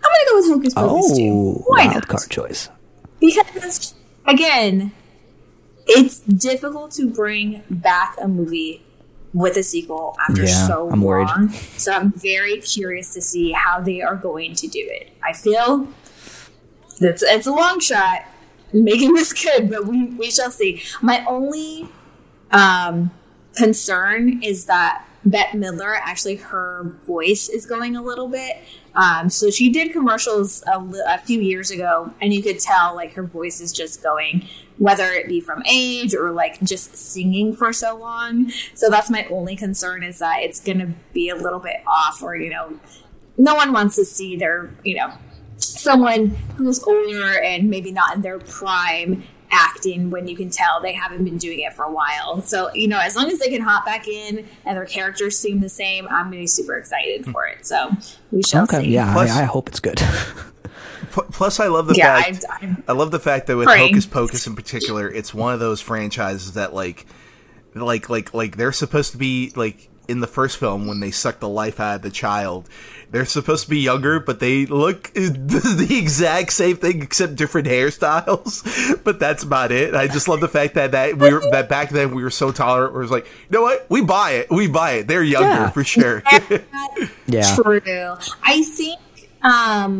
gonna 0.00 0.30
go 0.30 0.36
with 0.36 0.46
Hocus 0.46 0.74
Pocus 0.74 1.16
too. 1.16 1.24
Oh, 1.28 1.64
Why 1.66 1.86
wild 1.86 1.94
not? 1.94 2.06
card 2.08 2.30
choice. 2.30 2.68
Because 3.18 3.96
again, 4.26 4.92
it's 5.88 6.20
difficult 6.20 6.92
to 6.92 7.10
bring 7.10 7.64
back 7.68 8.14
a 8.22 8.28
movie 8.28 8.84
with 9.32 9.56
a 9.56 9.62
sequel 9.62 10.16
after 10.28 10.44
Yeah, 10.44 10.66
so 10.66 10.90
I'm 10.90 11.00
worried. 11.02 11.28
long. 11.28 11.48
So 11.78 11.92
I'm 11.92 12.12
very 12.12 12.58
curious 12.60 13.14
to 13.14 13.22
see 13.22 13.52
how 13.52 13.80
they 13.80 14.02
are 14.02 14.16
going 14.16 14.54
to 14.56 14.66
do 14.68 14.80
it. 14.80 15.10
I 15.22 15.32
feel 15.32 15.88
it's 17.00 17.22
it's 17.22 17.46
a 17.46 17.52
long 17.52 17.80
shot 17.80 18.24
making 18.72 19.14
this 19.14 19.32
good, 19.32 19.70
but 19.70 19.86
we 19.86 20.04
we 20.04 20.30
shall 20.30 20.50
see. 20.50 20.82
My 21.00 21.24
only 21.26 21.88
um, 22.50 23.10
concern 23.56 24.42
is 24.42 24.66
that 24.66 25.06
Bette 25.24 25.56
Midler 25.56 25.98
actually 26.02 26.36
her 26.36 26.94
voice 27.06 27.48
is 27.48 27.64
going 27.66 27.96
a 27.96 28.02
little 28.02 28.28
bit. 28.28 28.56
Um, 28.94 29.30
so 29.30 29.50
she 29.50 29.70
did 29.70 29.92
commercials 29.92 30.62
a, 30.64 30.78
a 31.06 31.18
few 31.18 31.40
years 31.40 31.70
ago, 31.70 32.12
and 32.20 32.32
you 32.32 32.42
could 32.42 32.58
tell 32.58 32.94
like 32.94 33.14
her 33.14 33.22
voice 33.22 33.60
is 33.60 33.72
just 33.72 34.02
going, 34.02 34.46
whether 34.78 35.06
it 35.06 35.28
be 35.28 35.40
from 35.40 35.62
age 35.66 36.14
or 36.14 36.30
like 36.30 36.60
just 36.62 36.96
singing 36.96 37.54
for 37.54 37.72
so 37.72 37.96
long. 37.96 38.50
So 38.74 38.90
that's 38.90 39.10
my 39.10 39.24
only 39.26 39.56
concern 39.56 40.02
is 40.02 40.18
that 40.18 40.40
it's 40.42 40.60
going 40.60 40.78
to 40.78 40.92
be 41.12 41.28
a 41.28 41.36
little 41.36 41.60
bit 41.60 41.82
off, 41.86 42.22
or 42.22 42.36
you 42.36 42.50
know, 42.50 42.78
no 43.38 43.54
one 43.54 43.72
wants 43.72 43.96
to 43.96 44.04
see 44.04 44.36
their 44.36 44.70
you 44.84 44.96
know 44.96 45.12
someone 45.56 46.28
who's 46.56 46.82
older 46.82 47.40
and 47.40 47.70
maybe 47.70 47.92
not 47.92 48.16
in 48.16 48.22
their 48.22 48.38
prime 48.40 49.22
acting 49.52 50.10
when 50.10 50.26
you 50.26 50.36
can 50.36 50.50
tell 50.50 50.80
they 50.80 50.92
haven't 50.92 51.24
been 51.24 51.38
doing 51.38 51.60
it 51.60 51.74
for 51.74 51.84
a 51.84 51.92
while. 51.92 52.42
So, 52.42 52.72
you 52.74 52.88
know, 52.88 52.98
as 52.98 53.14
long 53.14 53.30
as 53.30 53.38
they 53.38 53.48
can 53.48 53.60
hop 53.60 53.84
back 53.84 54.08
in 54.08 54.46
and 54.64 54.76
their 54.76 54.86
characters 54.86 55.38
seem 55.38 55.60
the 55.60 55.68
same, 55.68 56.06
I'm 56.08 56.24
going 56.24 56.32
to 56.32 56.38
be 56.38 56.46
super 56.46 56.76
excited 56.76 57.24
hmm. 57.26 57.30
for 57.30 57.46
it. 57.46 57.64
So, 57.66 57.90
we 58.30 58.42
shall 58.42 58.64
Okay, 58.64 58.80
see. 58.82 58.90
yeah, 58.90 59.12
Plus- 59.12 59.30
I, 59.30 59.42
I 59.42 59.44
hope 59.44 59.68
it's 59.68 59.80
good. 59.80 60.00
Plus, 61.12 61.60
I 61.60 61.66
love 61.66 61.86
the 61.86 61.94
Yeah, 61.94 62.22
fact. 62.22 62.44
I, 62.48 62.56
I'm, 62.64 62.82
I 62.88 62.92
love 62.92 63.10
the 63.10 63.20
fact 63.20 63.46
that 63.48 63.56
with 63.56 63.66
Praying. 63.66 63.90
Hocus 63.92 64.06
Pocus 64.06 64.46
in 64.46 64.56
particular, 64.56 65.10
it's 65.10 65.34
one 65.34 65.52
of 65.52 65.60
those 65.60 65.80
franchises 65.80 66.54
that 66.54 66.72
like, 66.72 67.06
like, 67.74 68.08
like, 68.08 68.32
like 68.32 68.56
they're 68.56 68.72
supposed 68.72 69.12
to 69.12 69.18
be 69.18 69.52
like 69.54 69.90
in 70.08 70.20
the 70.20 70.26
first 70.26 70.56
film 70.58 70.86
when 70.86 71.00
they 71.00 71.10
suck 71.10 71.38
the 71.40 71.48
life 71.48 71.78
out 71.80 71.96
of 71.96 72.02
the 72.02 72.10
child. 72.10 72.68
They're 73.10 73.24
supposed 73.26 73.64
to 73.64 73.70
be 73.70 73.78
younger, 73.78 74.18
but 74.20 74.40
they 74.40 74.64
look 74.66 75.12
the 75.14 75.86
exact 75.90 76.52
same 76.52 76.76
thing 76.76 77.02
except 77.02 77.36
different 77.36 77.68
hairstyles. 77.68 78.62
But 79.04 79.18
that's 79.18 79.42
about 79.42 79.72
it. 79.72 79.94
I 79.94 80.06
just 80.08 80.28
love 80.28 80.40
the 80.40 80.48
fact 80.48 80.74
that 80.74 80.92
that 80.92 81.16
we 81.18 81.32
were 81.32 81.42
that 81.52 81.68
back 81.68 81.90
then 81.90 82.14
we 82.14 82.22
were 82.22 82.30
so 82.30 82.52
tolerant. 82.52 82.92
Where 82.92 83.02
it 83.02 83.04
was 83.04 83.10
like, 83.10 83.26
you 83.26 83.58
know 83.58 83.62
what, 83.62 83.86
we 83.90 84.00
buy 84.02 84.32
it, 84.32 84.50
we 84.50 84.66
buy 84.68 84.92
it. 84.92 85.08
They're 85.08 85.22
younger 85.22 85.48
Yeah. 85.48 85.70
for 85.70 85.84
sure. 85.84 86.22
Yeah. 87.26 87.54
True. 87.56 88.16
I 88.42 88.62
think, 88.62 89.00
um, 89.42 89.98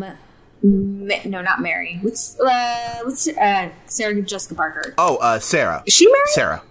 Ma- 0.65 1.15
no, 1.25 1.41
not 1.41 1.61
Mary. 1.61 1.99
What's, 2.01 2.39
uh, 2.39 2.99
what's, 3.03 3.27
uh, 3.27 3.69
Sarah 3.85 4.21
Jessica 4.21 4.55
Parker? 4.55 4.93
oh, 4.97 5.17
uh, 5.17 5.37
Sarah, 5.39 5.83
Is 5.85 5.93
she 5.93 6.07
married? 6.07 6.27
Sarah. 6.27 6.61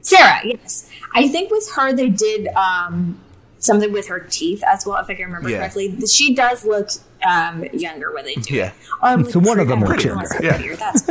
Sarah, 0.00 0.40
yes. 0.44 0.90
I 1.14 1.28
think 1.28 1.50
with 1.50 1.70
her 1.76 1.92
they 1.92 2.08
did 2.10 2.48
um, 2.48 3.20
something 3.58 3.92
with 3.92 4.08
her 4.08 4.20
teeth 4.20 4.62
as 4.66 4.84
well, 4.84 4.98
if 5.02 5.08
I 5.08 5.14
can 5.14 5.26
remember 5.26 5.48
Yeah. 5.48 5.58
correctly. 5.58 5.96
She 6.06 6.34
does 6.34 6.64
look 6.66 6.88
um, 7.26 7.64
younger 7.72 8.12
when 8.12 8.24
they 8.26 8.34
do 8.34 8.54
Yeah. 8.54 8.72
it. 9.02 9.24
Or 9.24 9.30
So 9.30 9.38
one 9.40 9.58
of 9.58 9.68
them 9.68 9.80
looks 9.80 10.04
younger. 10.04 10.16
wanna 10.16 10.28
say 10.28 10.48
prettier, 10.50 10.76
That's, 10.76 11.06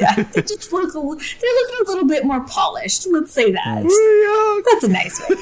yeah, 0.00 0.14
they 0.32 0.42
just 0.42 0.70
look. 0.72 0.92
A, 0.94 0.98
li- 0.98 1.18
they're 1.40 1.54
looking 1.54 1.76
a 1.86 1.90
little 1.90 2.06
bit 2.08 2.24
more 2.26 2.40
polished. 2.46 3.06
Let's 3.10 3.32
say 3.32 3.50
that. 3.52 4.64
That's 4.70 4.84
a 4.84 4.88
nice 4.88 5.20
way. 5.28 5.36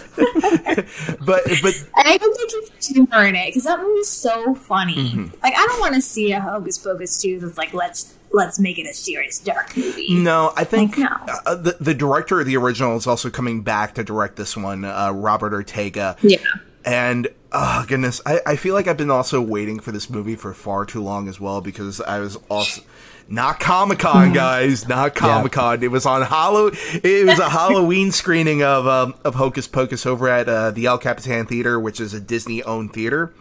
But 1.20 1.42
but 1.62 1.74
And 1.74 1.86
I 2.08 2.18
hope 2.20 2.36
they 2.36 2.46
keep 2.46 2.82
humor 2.82 3.24
in 3.26 3.34
it 3.36 3.46
because 3.46 3.64
that 3.64 3.80
movie's 3.80 4.10
so 4.10 4.54
funny. 4.54 4.96
Mm-hmm. 4.96 5.24
Like 5.42 5.54
I 5.56 5.66
don't 5.66 5.80
want 5.80 5.94
to 5.94 6.00
see 6.00 6.32
a 6.32 6.40
Hocus 6.40 6.78
Pocus 6.78 7.20
2 7.20 7.40
that's 7.40 7.56
like 7.58 7.72
let's 7.72 8.14
let's 8.34 8.58
make 8.58 8.78
it 8.78 8.86
a 8.86 8.92
serious 8.92 9.38
dark 9.38 9.74
movie. 9.76 10.14
No, 10.14 10.52
I 10.56 10.64
think 10.64 10.98
Like, 10.98 11.26
no. 11.26 11.34
uh, 11.46 11.54
the 11.54 11.76
the 11.80 11.94
director 11.94 12.40
of 12.40 12.46
the 12.46 12.56
original 12.56 12.96
is 12.96 13.06
also 13.06 13.30
coming 13.30 13.62
back 13.62 13.94
to 13.94 14.04
direct 14.04 14.36
this 14.36 14.56
one, 14.56 14.84
uh, 14.84 15.12
Robert 15.12 15.52
Ortega. 15.54 16.16
Yeah. 16.20 16.38
And 16.84 17.28
oh 17.52 17.84
goodness, 17.88 18.20
I, 18.26 18.40
I 18.46 18.56
feel 18.56 18.74
like 18.74 18.86
I've 18.88 18.98
been 18.98 19.10
also 19.10 19.40
waiting 19.40 19.78
for 19.80 19.90
this 19.92 20.10
movie 20.10 20.36
for 20.36 20.52
far 20.52 20.84
too 20.84 21.02
long 21.02 21.28
as 21.28 21.40
well 21.40 21.62
because 21.62 22.00
I 22.02 22.18
was 22.20 22.36
also 22.50 22.82
not 23.26 23.58
Comic 23.58 24.00
Con, 24.00 24.34
guys, 24.34 24.86
not 24.86 25.14
Comic 25.14 25.52
Con. 25.52 25.82
It 25.82 25.90
was 25.90 26.04
on 26.04 26.20
Hallow. 26.20 26.72
It 26.92 27.24
was 27.26 27.38
a 27.38 27.48
Halloween 27.48 28.12
screening 28.20 28.62
of 28.62 28.86
um, 28.86 29.14
of 29.24 29.36
Hocus 29.36 29.66
Pocus 29.66 30.04
over 30.04 30.28
at 30.28 30.46
uh, 30.46 30.72
the 30.72 30.84
El 30.84 30.98
Capitan 30.98 31.46
Theater, 31.46 31.80
which 31.80 32.00
is 32.00 32.12
a 32.12 32.20
Disney 32.20 32.62
owned 32.64 32.92
theater. 32.92 33.32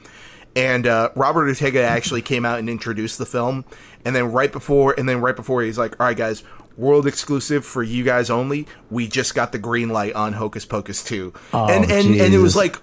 And 0.55 0.85
uh, 0.87 1.09
Robert 1.15 1.49
Ortega 1.49 1.83
actually 1.83 2.21
came 2.21 2.45
out 2.45 2.59
and 2.59 2.69
introduced 2.69 3.17
the 3.17 3.25
film, 3.25 3.65
and 4.05 4.15
then 4.15 4.31
right 4.31 4.51
before, 4.51 4.95
and 4.97 5.07
then 5.07 5.21
right 5.21 5.35
before, 5.35 5.61
he's 5.63 5.77
like, 5.77 5.99
"All 5.99 6.07
right, 6.07 6.17
guys." 6.17 6.43
World 6.75 7.05
exclusive 7.05 7.63
for 7.63 7.83
you 7.83 8.03
guys 8.03 8.31
only. 8.31 8.65
We 8.89 9.07
just 9.07 9.35
got 9.35 9.51
the 9.51 9.59
green 9.59 9.89
light 9.89 10.13
on 10.13 10.33
Hocus 10.33 10.65
Pocus 10.65 11.03
2. 11.03 11.31
Oh, 11.53 11.67
and 11.67 11.83
and, 11.83 12.19
and 12.19 12.33
it 12.33 12.39
was 12.39 12.55
like 12.55 12.77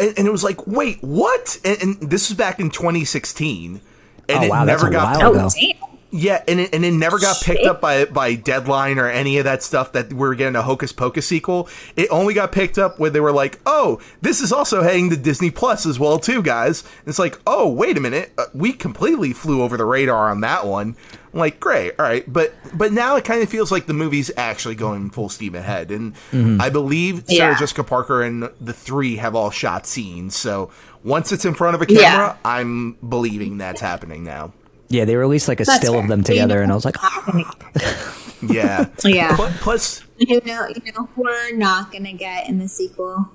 and, 0.00 0.18
and 0.18 0.26
it 0.26 0.32
was 0.32 0.42
like, 0.42 0.66
wait, 0.66 0.98
what? 1.00 1.58
And, 1.64 1.80
and 1.80 2.10
this 2.10 2.28
was 2.28 2.36
back 2.36 2.58
in 2.58 2.70
2016, 2.70 3.80
and 4.28 4.38
Oh, 4.38 4.42
it 4.42 4.50
wow, 4.50 4.64
that's 4.64 4.82
never 4.82 4.90
a 4.90 4.92
got 4.92 5.16
while 5.18 5.36
Oh 5.36 5.50
damn. 5.50 5.89
Yeah, 6.10 6.42
and 6.48 6.60
it, 6.60 6.74
and 6.74 6.84
it 6.84 6.92
never 6.92 7.18
got 7.18 7.40
picked 7.42 7.64
up 7.66 7.80
by 7.80 8.04
by 8.04 8.34
Deadline 8.34 8.98
or 8.98 9.08
any 9.08 9.38
of 9.38 9.44
that 9.44 9.62
stuff 9.62 9.92
that 9.92 10.08
we 10.12 10.18
were 10.18 10.34
getting 10.34 10.56
a 10.56 10.62
Hocus 10.62 10.92
Pocus 10.92 11.26
sequel. 11.26 11.68
It 11.96 12.08
only 12.10 12.34
got 12.34 12.52
picked 12.52 12.78
up 12.78 12.98
when 12.98 13.12
they 13.12 13.20
were 13.20 13.32
like, 13.32 13.60
"Oh, 13.66 14.00
this 14.20 14.40
is 14.40 14.52
also 14.52 14.82
heading 14.82 15.10
to 15.10 15.16
Disney 15.16 15.50
Plus 15.50 15.86
as 15.86 15.98
well, 15.98 16.18
too, 16.18 16.42
guys." 16.42 16.82
And 16.82 17.08
it's 17.08 17.18
like, 17.18 17.38
"Oh, 17.46 17.68
wait 17.68 17.96
a 17.96 18.00
minute, 18.00 18.32
uh, 18.38 18.46
we 18.54 18.72
completely 18.72 19.32
flew 19.32 19.62
over 19.62 19.76
the 19.76 19.84
radar 19.84 20.30
on 20.30 20.40
that 20.42 20.66
one." 20.66 20.96
I'm 21.32 21.38
like, 21.38 21.60
great, 21.60 21.92
all 21.96 22.04
right, 22.04 22.24
but 22.32 22.52
but 22.74 22.90
now 22.92 23.14
it 23.14 23.24
kind 23.24 23.40
of 23.40 23.48
feels 23.48 23.70
like 23.70 23.86
the 23.86 23.94
movie's 23.94 24.32
actually 24.36 24.74
going 24.74 25.10
full 25.10 25.28
steam 25.28 25.54
ahead, 25.54 25.92
and 25.92 26.14
I 26.60 26.70
believe 26.70 27.22
Sarah 27.28 27.52
Yeah. 27.52 27.58
Jessica 27.58 27.84
Parker 27.84 28.20
and 28.22 28.50
the 28.60 28.72
three 28.72 29.14
have 29.16 29.36
all 29.36 29.50
shot 29.50 29.86
scenes. 29.86 30.34
So 30.34 30.72
once 31.04 31.30
it's 31.30 31.44
in 31.44 31.54
front 31.54 31.76
of 31.76 31.82
a 31.82 31.86
camera, 31.86 32.00
Yeah. 32.02 32.36
I'm 32.44 32.94
believing 32.94 33.58
that's 33.58 33.80
happening 33.80 34.24
now. 34.24 34.52
Yeah, 34.90 35.04
they 35.06 35.16
released 35.16 35.48
like 35.48 35.60
a 35.60 35.64
That's 35.64 35.78
still 35.78 35.98
of 35.98 36.08
them 36.08 36.20
But 36.20 36.28
you 36.30 36.34
together, 36.34 36.56
know- 36.58 36.62
and 36.64 36.72
I 36.72 36.74
was 36.74 36.84
like, 36.84 36.96
"Ah." 37.00 37.56
Yeah, 38.42 38.86
Yeah. 39.04 39.36
Pl- 39.36 39.50
Plus, 39.60 40.02
You 40.18 40.40
know, 40.46 40.66
you 40.68 40.92
know, 40.92 41.08
we're 41.16 41.54
not 41.56 41.92
gonna 41.92 42.12
get 42.14 42.48
in 42.48 42.58
the 42.58 42.68
sequel. 42.68 43.30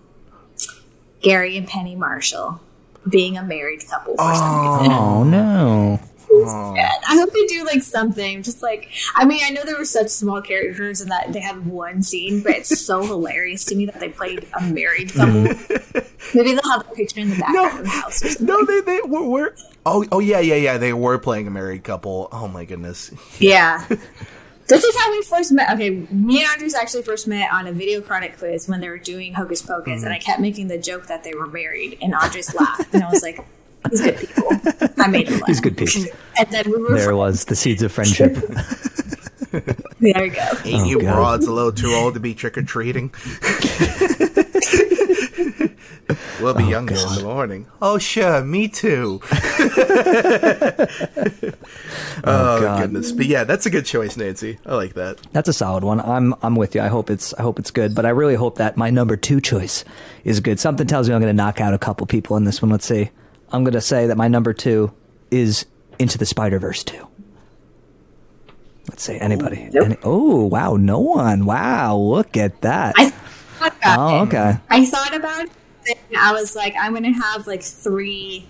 Garry 1.21 1.57
and 1.57 1.67
Penny 1.67 1.95
Marshall 1.95 2.59
being 3.09 3.37
a 3.37 3.43
married 3.43 3.87
couple 3.87 4.15
for 4.15 4.35
some 4.35 4.79
reason. 4.79 4.91
"Oh 4.91 5.23
no." 5.23 5.99
I 6.37 7.15
hope 7.19 7.31
they 7.31 7.45
do 7.45 7.63
like 7.65 7.81
something. 7.83 8.41
Just 8.43 8.61
like 8.63 8.89
I 9.15 9.25
mean, 9.25 9.41
I 9.43 9.51
know 9.51 9.61
they 9.63 9.73
were 9.73 9.85
such 9.85 10.09
small 10.09 10.41
characters 10.41 11.01
and 11.01 11.09
that 11.11 11.31
they 11.33 11.39
have 11.39 11.65
one 11.67 12.01
scene, 12.01 12.41
but 12.41 12.53
it's 12.53 12.83
so 12.85 13.05
hilarious 13.05 13.63
to 13.65 13.75
me 13.75 13.85
that 13.85 13.99
they 13.99 14.09
played 14.09 14.45
a 14.59 14.61
married 14.63 15.13
couple. 15.13 15.43
Maybe 16.33 16.53
they'll 16.53 16.71
have 16.71 16.81
a 16.91 16.95
picture 16.95 17.19
in 17.21 17.29
the 17.29 17.37
background 17.37 17.79
of 17.79 17.85
the 17.85 17.89
house 17.91 18.23
or 18.25 18.29
something. 18.29 18.47
no, 18.47 18.65
they 18.65 18.81
they 18.81 19.01
were. 19.05 19.23
were 19.23 19.55
oh, 19.85 20.05
oh 20.11 20.19
yeah, 20.19 20.39
yeah, 20.39 20.55
yeah. 20.55 20.77
They 20.77 20.93
were 20.93 21.17
playing 21.17 21.47
a 21.47 21.51
married 21.51 21.83
couple. 21.83 22.29
Oh 22.31 22.47
my 22.47 22.65
goodness. 22.65 23.11
Yeah. 23.39 23.85
This 24.67 24.83
is 24.83 24.97
how 24.97 25.11
we 25.11 25.21
first 25.21 25.51
met. 25.51 25.71
Okay, 25.73 25.91
me 25.91 26.41
and 26.41 26.49
Andres 26.51 26.73
actually 26.73 27.03
first 27.03 27.27
met 27.27 27.53
on 27.53 27.67
a 27.67 27.71
video 27.71 28.01
chronic 28.01 28.35
quiz 28.37 28.67
when 28.67 28.81
they 28.81 28.89
were 28.89 28.97
doing 28.97 29.31
Hocus 29.31 29.61
Pocus, 29.61 30.01
and 30.01 30.05
mm-hmm. 30.05 30.13
I 30.13 30.17
kept 30.17 30.39
making 30.39 30.69
the 30.69 30.77
joke 30.79 31.05
that 31.05 31.23
they 31.23 31.35
were 31.35 31.45
married, 31.45 31.99
and 32.01 32.15
Andres 32.15 32.53
laughed, 32.55 32.91
and 32.91 33.03
I 33.03 33.11
was 33.11 33.21
like, 33.21 33.45
"These 33.91 34.01
good 34.01 34.17
people." 34.17 34.49
I 34.97 35.07
made 35.07 35.27
him 35.27 35.39
laugh. 35.39 35.47
He's 35.47 35.61
good 35.61 35.77
people. 35.77 36.05
And 36.39 36.49
then 36.49 36.65
we 36.65 36.81
were 36.81 36.95
There 36.95 37.11
it 37.11 37.15
was, 37.15 37.45
the 37.45 37.55
seeds 37.55 37.83
of 37.83 37.91
friendship. 37.91 38.37
There 40.01 40.25
you 40.25 40.31
go. 40.31 40.49
Ain't 40.65 40.87
you 40.87 40.97
oh, 40.99 41.01
God. 41.01 41.15
broads 41.15 41.47
a 41.47 41.51
little 41.51 41.71
too 41.71 41.93
old 41.93 42.15
to 42.15 42.19
be 42.19 42.33
trick 42.33 42.57
or 42.57 42.61
treating? 42.61 43.09
we'll 46.41 46.53
be 46.53 46.63
oh, 46.63 46.69
younger 46.69 46.95
in 46.95 47.15
the 47.15 47.23
morning. 47.23 47.67
Oh 47.81 47.97
sure, 47.97 48.43
me 48.43 48.67
too. 48.67 49.21
Oh, 52.23 52.57
oh, 52.57 52.61
God. 52.61 52.81
goodness, 52.81 53.11
but 53.11 53.25
yeah, 53.25 53.43
that's 53.43 53.65
a 53.65 53.69
good 53.69 53.85
choice, 53.85 54.17
Nancy. 54.17 54.57
I 54.65 54.75
like 54.75 54.93
that. 54.93 55.19
That's 55.33 55.49
a 55.49 55.53
solid 55.53 55.83
one. 55.83 55.99
I'm 55.99 56.33
I'm 56.41 56.55
with 56.55 56.73
you. 56.73 56.81
I 56.81 56.87
hope 56.87 57.09
it's 57.09 57.33
I 57.35 57.41
hope 57.41 57.59
it's 57.59 57.71
good, 57.71 57.93
but 57.93 58.05
I 58.05 58.09
really 58.09 58.35
hope 58.35 58.57
that 58.57 58.77
my 58.77 58.89
number 58.89 59.17
two 59.17 59.41
choice 59.41 59.83
is 60.23 60.39
good. 60.39 60.59
Something 60.59 60.87
tells 60.87 61.07
me 61.07 61.13
I'm 61.13 61.21
going 61.21 61.35
to 61.35 61.37
knock 61.37 61.61
out 61.61 61.73
a 61.73 61.77
couple 61.77 62.07
people 62.07 62.37
in 62.37 62.45
this 62.45 62.61
one. 62.61 62.71
Let's 62.71 62.85
see. 62.85 63.09
I'm 63.51 63.63
going 63.63 63.73
to 63.73 63.81
say 63.81 64.07
that 64.07 64.17
my 64.17 64.27
number 64.27 64.53
two 64.53 64.91
is 65.29 65.65
Into 65.99 66.17
the 66.17 66.25
Spider 66.25 66.57
Verse 66.57 66.83
two. 66.83 67.05
Let's 68.89 69.03
say 69.03 69.19
anybody. 69.19 69.69
Any, 69.75 69.97
oh 70.03 70.45
wow, 70.45 70.77
no 70.77 70.99
one. 70.99 71.45
Wow, 71.45 71.97
look 71.97 72.37
at 72.37 72.61
that. 72.61 72.95
I 72.97 73.09
thought 73.09 73.77
about 73.77 73.99
oh 73.99 74.15
it. 74.15 74.21
okay. 74.27 74.57
I 74.69 74.85
thought 74.85 75.13
about 75.13 75.49
and 75.87 76.17
I 76.17 76.31
was 76.33 76.55
like, 76.55 76.75
I'm 76.79 76.91
to 77.03 77.11
have 77.11 77.47
like 77.47 77.63
three 77.63 78.47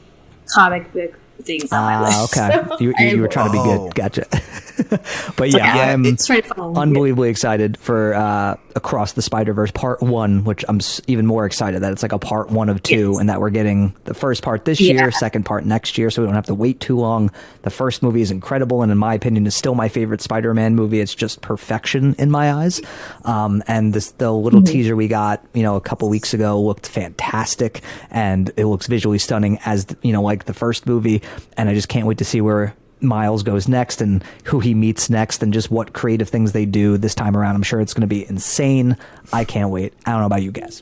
comic 0.53 0.91
book 0.93 1.19
things 1.43 1.71
on 1.71 1.81
my 1.83 1.95
Ah, 1.95 2.01
list. 2.03 2.37
okay. 2.37 2.75
You, 2.83 2.93
you, 2.99 3.05
you 3.15 3.21
were 3.21 3.27
trying 3.27 3.47
to 3.47 3.51
be 3.53 3.59
Oh. 3.59 3.85
good. 3.89 3.95
Gotcha. 3.95 4.25
but 5.37 5.49
yeah, 5.51 5.75
Yeah, 5.75 5.93
I'm 5.93 6.05
it's 6.05 6.25
trying 6.27 6.41
to 6.41 6.47
follow 6.53 6.73
me. 6.73 6.79
unbelievably 6.81 7.29
excited 7.29 7.77
for 7.77 8.13
uh, 8.13 8.57
Across 8.75 9.13
the 9.13 9.21
Spider 9.21 9.53
Verse 9.53 9.71
Part 9.71 10.01
One, 10.01 10.43
which 10.43 10.65
I'm 10.67 10.79
even 11.07 11.25
more 11.25 11.45
excited 11.45 11.81
that 11.83 11.93
it's 11.93 12.03
like 12.03 12.11
a 12.11 12.19
part 12.19 12.49
one 12.49 12.67
of 12.69 12.83
two, 12.83 13.11
Yes. 13.11 13.19
and 13.19 13.29
that 13.29 13.39
we're 13.39 13.49
getting 13.49 13.95
the 14.05 14.13
first 14.13 14.41
part 14.43 14.65
this 14.65 14.81
Yeah. 14.81 14.93
year, 14.93 15.11
second 15.11 15.43
part 15.45 15.65
next 15.65 15.97
year, 15.97 16.09
so 16.09 16.21
we 16.21 16.25
don't 16.27 16.35
have 16.35 16.45
to 16.47 16.55
wait 16.55 16.79
too 16.81 16.97
long. 16.97 17.31
The 17.61 17.69
first 17.69 18.03
movie 18.03 18.21
is 18.21 18.31
incredible, 18.31 18.81
and 18.81 18.91
in 18.91 18.97
my 18.97 19.13
opinion, 19.13 19.47
is 19.47 19.55
still 19.55 19.75
my 19.75 19.87
favorite 19.87 20.21
Spider-Man 20.21 20.75
movie. 20.75 20.99
It's 20.99 21.15
just 21.15 21.41
perfection 21.41 22.15
in 22.19 22.29
my 22.31 22.51
eyes. 22.53 22.81
Um, 23.23 23.63
and 23.67 23.93
this 23.93 24.11
the 24.11 24.31
little 24.31 24.59
Mm-hmm. 24.61 24.71
teaser 24.73 24.95
we 24.95 25.07
got, 25.07 25.43
you 25.53 25.63
know, 25.63 25.75
a 25.75 25.81
couple 25.81 26.07
weeks 26.09 26.33
ago 26.33 26.59
looked 26.59 26.87
fantastic, 26.87 27.81
and 28.11 28.51
it 28.57 28.65
looks 28.65 28.87
visually 28.87 29.19
stunning 29.19 29.59
as 29.65 29.85
you 30.01 30.11
know, 30.13 30.21
like 30.21 30.45
the 30.45 30.53
first 30.53 30.85
movie. 30.85 31.21
And 31.57 31.69
I 31.69 31.73
just 31.73 31.89
can't 31.89 32.05
wait 32.07 32.17
to 32.19 32.25
see 32.25 32.41
where 32.41 32.75
Miles 33.01 33.43
goes 33.43 33.67
next 33.67 34.01
and 34.01 34.23
who 34.45 34.59
he 34.59 34.73
meets 34.73 35.09
next 35.09 35.43
and 35.43 35.53
just 35.53 35.69
what 35.69 35.93
creative 35.93 36.29
things 36.29 36.51
they 36.53 36.65
do 36.65 36.97
this 36.97 37.13
time 37.15 37.35
around. 37.37 37.55
I'm 37.55 37.63
sure 37.63 37.79
it's 37.81 37.93
going 37.93 38.01
to 38.01 38.07
be 38.07 38.27
insane. 38.27 38.97
I 39.33 39.43
can't 39.45 39.69
wait. 39.69 39.93
I 40.05 40.11
don't 40.11 40.21
know 40.21 40.25
about 40.27 40.43
you 40.43 40.51
guys. 40.51 40.81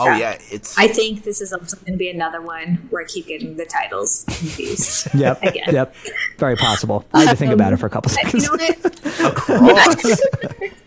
Oh 0.00 0.04
Yeah. 0.06 0.16
yeah, 0.18 0.38
it's 0.52 0.78
I 0.78 0.86
think 0.86 1.24
this 1.24 1.40
is 1.40 1.52
also 1.52 1.76
going 1.78 1.92
to 1.94 1.98
be 1.98 2.08
another 2.08 2.40
one 2.40 2.76
where 2.90 3.02
I 3.02 3.04
keep 3.04 3.26
getting 3.26 3.56
the 3.56 3.64
titles 3.64 4.24
confused. 4.28 5.08
Yep. 5.14 5.42
Again. 5.42 5.74
Yep. 5.74 5.94
Very 6.38 6.54
possible. 6.56 7.04
I 7.12 7.22
had 7.24 7.30
to 7.30 7.36
think 7.36 7.52
about 7.52 7.72
it 7.72 7.78
for 7.78 7.86
a 7.86 7.90
couple 7.90 8.12
But 8.14 8.32
You 8.32 8.40
seconds. 8.40 8.46
know 8.46 8.52
what? 8.52 9.20
across. 9.32 10.20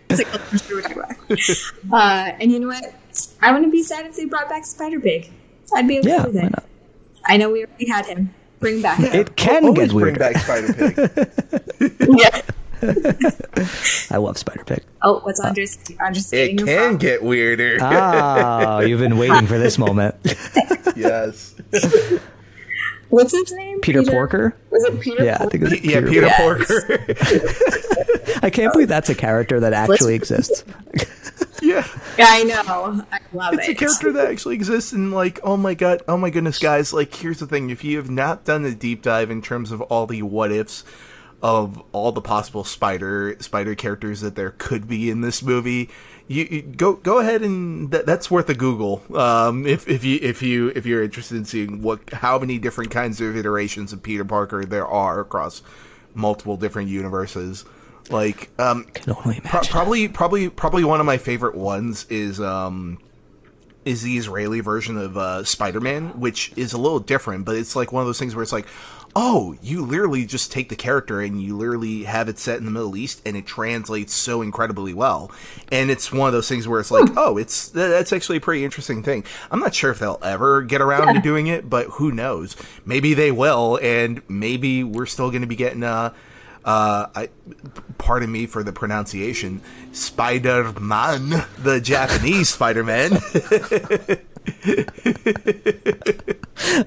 It's 0.08 0.18
like, 0.18 0.28
oh, 0.32 0.56
sure 0.56 0.76
we're 0.76 0.82
talking 0.82 0.98
about. 0.98 1.92
Uh, 1.92 2.36
and 2.40 2.50
you 2.50 2.58
know 2.58 2.68
what? 2.68 2.94
I 3.42 3.52
wouldn't 3.52 3.70
be 3.72 3.82
sad 3.82 4.06
if 4.06 4.16
they 4.16 4.24
brought 4.24 4.48
back 4.48 4.64
Spider 4.64 4.98
Pig. 4.98 5.30
I'd 5.74 5.86
be 5.86 5.98
okay 5.98 6.08
Yeah, 6.08 6.24
with 6.26 6.34
why 6.36 6.46
it. 6.46 6.54
Not? 7.22 7.32
I 7.32 7.36
know 7.36 7.50
we 7.50 7.64
already 7.64 7.88
had 7.88 8.06
him. 8.06 8.34
Bring 8.60 8.80
back. 8.80 9.00
It 9.00 9.34
can 9.36 9.64
Always 9.64 9.88
get 9.92 9.98
bring 9.98 10.14
back 10.14 10.36
Spider 10.38 10.72
Pig. 10.72 11.96
yeah. 12.16 12.42
I 14.10 14.18
love 14.18 14.38
Spider 14.38 14.64
Pig. 14.64 14.84
Oh, 15.02 15.18
what's 15.20 15.40
uh, 15.40 15.48
Andres? 15.48 15.78
Andres 16.00 16.32
it 16.32 16.36
getting 16.36 16.58
your 16.58 16.66
can 16.68 16.90
prop? 16.92 17.00
get 17.00 17.22
weirder. 17.24 17.78
Oh, 17.80 18.80
you've 18.80 19.00
been 19.00 19.18
waiting 19.18 19.46
for 19.48 19.58
this 19.58 19.78
moment. 19.78 20.14
yes. 20.96 21.54
What's 23.08 23.32
his 23.32 23.52
name? 23.52 23.80
Peter 23.82 24.02
Porker? 24.04 24.56
Was 24.70 24.84
it 24.84 24.98
Peter? 25.00 25.22
Yeah, 25.22 25.34
I 25.34 25.38
Porker? 25.38 25.50
think 25.50 25.64
it's 25.72 25.84
Yeah, 25.84 26.00
Peter. 26.00 26.08
Peter 26.08 26.26
Yes. 26.26 26.40
Porker. 26.40 28.38
I 28.46 28.48
can't 28.48 28.72
believe 28.72 28.88
that's 28.88 29.10
a 29.10 29.14
character 29.14 29.60
that 29.60 29.74
actually 29.74 30.14
exists. 30.14 30.64
yeah. 31.62 31.86
Yeah, 32.18 32.26
I 32.28 32.42
know. 32.44 33.04
I 33.12 33.18
love 33.32 33.54
It's 33.54 33.68
a 33.68 33.74
character 33.74 34.12
that 34.12 34.30
actually 34.30 34.54
exists 34.54 34.92
and 34.92 35.12
like 35.12 35.40
oh 35.42 35.56
my 35.56 35.74
god 35.74 36.02
oh 36.08 36.16
my 36.16 36.30
goodness 36.30 36.58
guys 36.58 36.92
like 36.92 37.14
here's 37.14 37.40
the 37.40 37.46
thing 37.46 37.70
if 37.70 37.84
you 37.84 37.96
have 37.96 38.10
not 38.10 38.44
done 38.44 38.64
a 38.64 38.74
deep 38.74 39.02
dive 39.02 39.30
in 39.30 39.42
terms 39.42 39.70
of 39.70 39.80
all 39.82 40.06
the 40.06 40.22
what 40.22 40.52
ifs 40.52 40.84
of 41.42 41.82
all 41.92 42.12
the 42.12 42.20
possible 42.20 42.64
spider 42.64 43.36
spider 43.40 43.74
characters 43.74 44.20
that 44.20 44.36
there 44.36 44.52
could 44.58 44.86
be 44.88 45.10
in 45.10 45.20
this 45.20 45.42
movie 45.42 45.90
you, 46.28 46.46
you 46.50 46.62
go 46.62 46.94
go 46.94 47.18
ahead 47.18 47.42
and 47.42 47.90
that, 47.90 48.06
that's 48.06 48.30
worth 48.30 48.48
a 48.48 48.54
google 48.54 49.02
um 49.16 49.66
if, 49.66 49.88
if 49.88 50.04
you 50.04 50.18
if 50.22 50.40
you 50.40 50.68
if 50.76 50.86
you're 50.86 51.02
interested 51.02 51.36
in 51.36 51.44
seeing 51.44 51.82
what 51.82 52.12
how 52.12 52.38
many 52.38 52.58
different 52.58 52.90
kinds 52.90 53.20
of 53.20 53.36
iterations 53.36 53.92
of 53.92 54.02
peter 54.02 54.24
parker 54.24 54.64
there 54.64 54.86
are 54.86 55.20
across 55.20 55.62
multiple 56.14 56.56
different 56.56 56.88
universes 56.88 57.64
like 58.10 58.50
um 58.58 58.84
Can 58.84 59.14
only 59.14 59.40
Pro- 59.40 59.60
probably, 59.60 60.08
probably, 60.08 60.48
probably 60.48 60.84
one 60.84 61.00
of 61.00 61.06
my 61.06 61.18
favorite 61.18 61.54
ones 61.54 62.06
is 62.10 62.40
um, 62.40 62.98
is 63.84 64.02
the 64.02 64.16
Israeli 64.16 64.60
version 64.60 64.96
of 64.96 65.16
uh, 65.16 65.44
Spider-Man, 65.44 66.20
which 66.20 66.52
is 66.56 66.72
a 66.72 66.78
little 66.78 67.00
different, 67.00 67.44
but 67.44 67.56
it's 67.56 67.74
like 67.74 67.92
one 67.92 68.00
of 68.00 68.06
those 68.06 68.18
things 68.18 68.34
where 68.34 68.42
it's 68.42 68.52
like, 68.52 68.66
oh, 69.14 69.54
you 69.60 69.84
literally 69.84 70.24
just 70.24 70.50
take 70.52 70.68
the 70.68 70.76
character 70.76 71.20
and 71.20 71.42
you 71.42 71.56
literally 71.56 72.04
have 72.04 72.28
it 72.28 72.38
set 72.38 72.58
in 72.58 72.64
the 72.64 72.70
Middle 72.70 72.96
East 72.96 73.20
and 73.26 73.36
it 73.36 73.44
translates 73.44 74.14
so 74.14 74.40
incredibly 74.40 74.94
well. 74.94 75.30
And 75.70 75.90
it's 75.90 76.10
one 76.12 76.28
of 76.28 76.32
those 76.32 76.48
things 76.48 76.66
where 76.66 76.80
it's 76.80 76.90
like, 76.90 77.10
oh, 77.16 77.36
it's 77.36 77.68
that's 77.68 78.12
actually 78.12 78.38
a 78.38 78.40
pretty 78.40 78.64
interesting 78.64 79.02
thing. 79.02 79.24
I'm 79.50 79.60
not 79.60 79.74
sure 79.74 79.90
if 79.90 79.98
they'll 79.98 80.20
ever 80.22 80.62
get 80.62 80.80
around 80.80 81.08
yeah. 81.08 81.12
to 81.14 81.20
doing 81.20 81.46
it, 81.46 81.68
but 81.68 81.86
who 81.86 82.10
knows? 82.10 82.56
Maybe 82.86 83.14
they 83.14 83.30
will, 83.30 83.78
and 83.82 84.22
maybe 84.28 84.82
we're 84.82 85.06
still 85.06 85.30
going 85.30 85.42
to 85.42 85.48
be 85.48 85.56
getting 85.56 85.82
uh 85.82 86.14
uh, 86.64 87.06
I, 87.14 87.28
pardon 87.98 88.30
me 88.30 88.46
for 88.46 88.62
the 88.62 88.72
pronunciation, 88.72 89.60
Spider 89.92 90.72
Man, 90.80 91.44
the 91.58 91.80
Japanese 91.80 92.48
Spider 92.54 92.84
Man. 92.84 93.12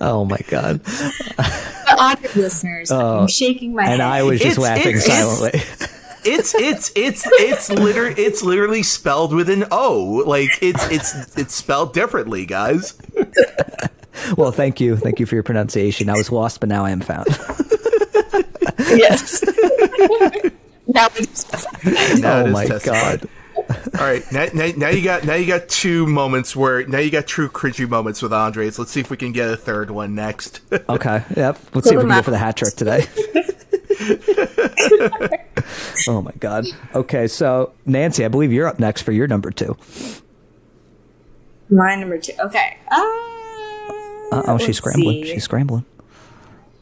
oh 0.02 0.26
my 0.26 0.40
god! 0.48 0.84
The 0.84 1.96
audio 1.98 2.30
listeners, 2.36 2.92
oh, 2.92 3.20
I'm 3.20 3.28
shaking 3.28 3.74
my 3.74 3.84
head. 3.84 3.94
and 3.94 4.02
head. 4.02 4.12
I 4.12 4.24
was 4.24 4.40
just 4.40 4.58
it's, 4.58 4.60
laughing 4.60 4.96
it's, 4.96 5.06
silently. 5.06 5.62
It's 6.26 6.56
it's 6.56 6.92
it's 6.96 7.24
it's 7.26 7.70
liter 7.70 8.08
it's 8.08 8.42
literally 8.42 8.82
spelled 8.82 9.34
with 9.34 9.48
an 9.48 9.66
O. 9.72 10.24
Like 10.26 10.50
it's 10.62 10.90
it's 10.90 11.38
it's 11.38 11.54
spelled 11.54 11.94
differently, 11.94 12.48
guys. 12.48 12.98
well, 14.38 14.52
thank 14.52 14.82
you, 14.82 14.98
thank 14.98 15.20
you 15.20 15.28
for 15.28 15.36
your 15.36 15.44
pronunciation. 15.44 16.10
I 16.10 16.14
was 16.14 16.32
lost, 16.32 16.60
but 16.62 16.70
now 16.70 16.84
I 16.84 16.90
am 16.90 17.02
found. 17.02 17.28
Yes. 18.80 19.44
now 20.88 21.08
it's 21.16 21.46
oh 22.26 22.48
my 22.48 22.68
god. 22.84 23.28
All 23.98 24.06
right, 24.06 24.24
now, 24.32 24.46
now, 24.54 24.70
now, 24.76 24.90
you 24.90 25.02
got 25.04 25.24
now 25.24 25.36
you 25.36 25.48
got 25.48 25.70
two 25.70 26.06
moments 26.06 26.56
where 26.56 26.86
now 26.88 27.00
you 27.00 27.10
got 27.10 27.26
true 27.26 27.48
cringy 27.50 27.88
moments 27.88 28.22
with 28.22 28.34
Andres. 28.34 28.78
Let's 28.78 28.92
see 28.92 29.00
if 29.00 29.10
we 29.10 29.18
can 29.18 29.32
get 29.32 29.50
a 29.50 29.56
third 29.56 29.90
one 29.90 30.14
next. 30.14 30.60
okay, 30.90 31.24
yep. 31.36 31.58
Let's 31.74 31.88
see 31.88 31.96
if 31.96 32.02
we 32.02 32.08
can 32.08 32.18
go 32.18 32.22
for 32.22 32.32
the 32.32 32.38
hat 32.38 32.58
trick 32.58 32.76
today. 32.76 33.06
oh 36.08 36.22
my 36.22 36.34
god. 36.40 36.66
Okay, 36.94 37.28
so 37.28 37.74
Nancy, 37.86 38.26
I 38.26 38.28
believe 38.28 38.52
you're 38.52 38.68
up 38.68 38.80
next 38.80 39.04
for 39.04 39.14
your 39.14 39.28
number 39.28 39.52
two. 39.52 39.78
My 41.70 41.96
number 41.96 42.20
two. 42.20 42.34
Okay. 42.40 42.78
Uh, 42.92 43.02
oh, 44.32 44.58
she's 44.60 44.78
scrambling. 44.78 45.24
See. 45.24 45.34
She's 45.34 45.44
scrambling. 45.44 45.86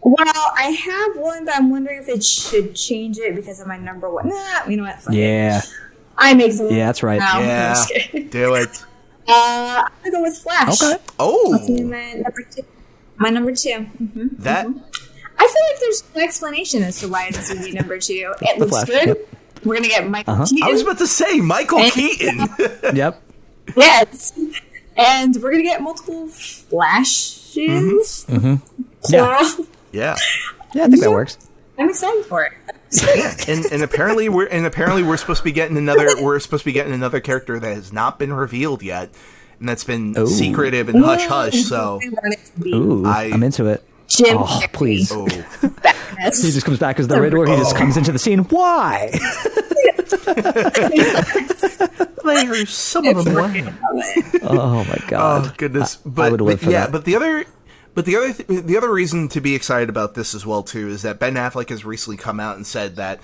Well, 0.04 0.51
I 0.58 0.64
have 0.64 1.18
one, 1.18 1.45
but 1.45 1.56
I'm 1.56 1.70
wondering 1.70 1.99
if 1.99 2.10
it 2.10 2.24
should 2.24 2.76
change 2.76 3.18
it 3.18 3.36
because 3.36 3.62
of 3.62 3.68
my 3.68 3.78
number 3.78 4.10
one. 4.10 4.30
Nah, 4.30 4.66
you 4.68 4.78
know 4.78 4.84
what? 4.84 5.14
yeah. 5.14 5.62
I 6.18 6.34
make 6.34 6.51
some. 6.51 6.70
Yeah, 6.70 6.88
that's 6.88 7.04
right. 7.04 7.20
Now. 7.20 7.39
Yeah. 7.39 7.76
Do 8.30 8.56
it. 8.56 8.84
Uh, 9.28 9.84
I'm 9.86 9.91
gonna 10.04 10.18
go 10.18 10.22
with 10.22 10.38
Flash. 10.38 10.82
Okay. 10.82 11.01
Oh. 11.20 11.58
my 11.84 12.14
number 12.14 12.41
two. 12.51 12.64
My 13.18 13.30
number 13.30 13.54
2 13.54 13.70
mm-hmm. 13.70 14.28
That. 14.39 14.68
Mm-hmm. 14.68 14.80
I 15.38 15.45
feel 15.45 15.62
like 15.72 15.80
there's 15.80 16.04
no 16.16 16.22
explanation 16.22 16.84
as 16.84 16.99
to 16.99 17.08
why 17.08 17.32
this 17.32 17.49
would 17.49 17.64
be 17.64 17.72
number 17.72 17.97
two. 17.97 18.34
It 18.41 18.60
looks 18.60 18.72
Flash. 18.72 18.88
good. 18.88 19.08
Yep. 19.08 19.18
We're 19.64 19.76
gonna 19.76 19.88
get 19.88 20.10
Michael 20.10 20.34
uh-huh. 20.34 20.45
Keaton. 20.45 20.68
I 20.68 20.72
was 20.72 20.82
about 20.82 20.97
to 20.99 21.08
say 21.08 21.39
Michael 21.39 21.80
and, 21.80 21.91
Keaton. 21.91 22.49
yep. 22.95 23.22
Yes. 23.76 24.38
And 24.97 25.36
we're 25.41 25.51
gonna 25.51 25.64
get 25.64 25.82
multiple 25.82 26.28
flashes. 26.28 27.56
Mm-hmm. 27.56 28.36
Mm-hmm. 28.36 28.84
Yeah. 29.10 29.66
Yeah. 29.94 30.18
Yeah, 30.74 30.86
I 30.86 30.88
think 30.88 31.02
that 31.02 31.12
works. 31.12 31.38
I'm 31.78 31.89
excited 31.89 32.26
for 32.26 32.44
it. 32.44 32.54
yeah, 33.16 33.34
and, 33.48 33.66
and 33.66 33.82
apparently 33.82 34.30
we're 34.30 34.46
and 34.46 34.68
apparently 34.68 35.02
we're 35.02 35.18
supposed 35.18 35.39
to 35.39 35.44
be 35.44 35.52
getting 35.52 35.78
another 35.78 36.22
we're 36.22 36.39
supposed 36.39 36.62
to 36.62 36.66
be 36.66 36.72
getting 36.72 36.94
another 36.94 37.20
character 37.20 37.60
that 37.60 37.74
has 37.74 37.91
not 37.91 38.20
been 38.20 38.32
revealed 38.32 38.84
yet, 38.84 39.10
and 39.60 39.68
that's 39.68 39.84
been 39.84 40.16
Ooh. 40.18 40.28
secretive 40.28 40.89
and 40.89 41.04
hush 41.04 41.26
hush. 41.26 41.64
So, 41.64 42.00
Ooh, 42.68 43.06
I, 43.06 43.26
am 43.26 43.41
into 43.41 43.66
it. 43.66 43.84
Jim 44.08 44.38
oh, 44.39 44.62
please. 44.74 45.12
Oh. 45.12 45.26
he 45.26 46.52
just 46.52 46.66
comes 46.66 46.78
back 46.78 47.00
as 47.00 47.08
the 47.08 47.20
Riddler. 47.20 47.48
He 47.48 47.56
just 47.56 47.76
oh. 47.76 47.80
comes 47.80 47.98
into 47.98 48.12
the 48.12 48.20
scene. 48.20 48.39
Why? 48.39 49.10
There's 52.24 52.70
some 52.70 53.08
of 53.08 53.26
them. 53.26 53.36
Oh 54.44 54.84
my 54.84 54.98
oh, 54.98 55.08
god! 55.08 55.48
Oh 55.48 55.54
goodness! 55.58 55.96
But, 55.98 56.32
I, 56.32 56.36
I 56.36 56.38
but 56.38 56.64
yeah, 56.64 56.70
that. 56.70 56.91
but 56.91 57.06
the 57.06 57.16
other 57.16 57.46
but 57.94 58.06
the 58.06 58.16
other 58.16 58.34
th- 58.34 58.64
the 58.64 58.78
other 58.78 58.91
reason 58.91 59.28
to 59.30 59.41
be 59.41 59.56
excited 59.56 59.89
about 59.89 60.16
this 60.16 60.34
as 60.34 60.46
well 60.46 60.64
too 60.64 60.89
is 60.89 61.02
that 61.04 61.20
Ben 61.20 61.36
Affleck 61.36 61.70
has 61.70 61.86
recently 61.86 62.18
come 62.18 62.39
out 62.39 62.56
and 62.56 62.66
said 62.66 62.96
that 62.96 63.20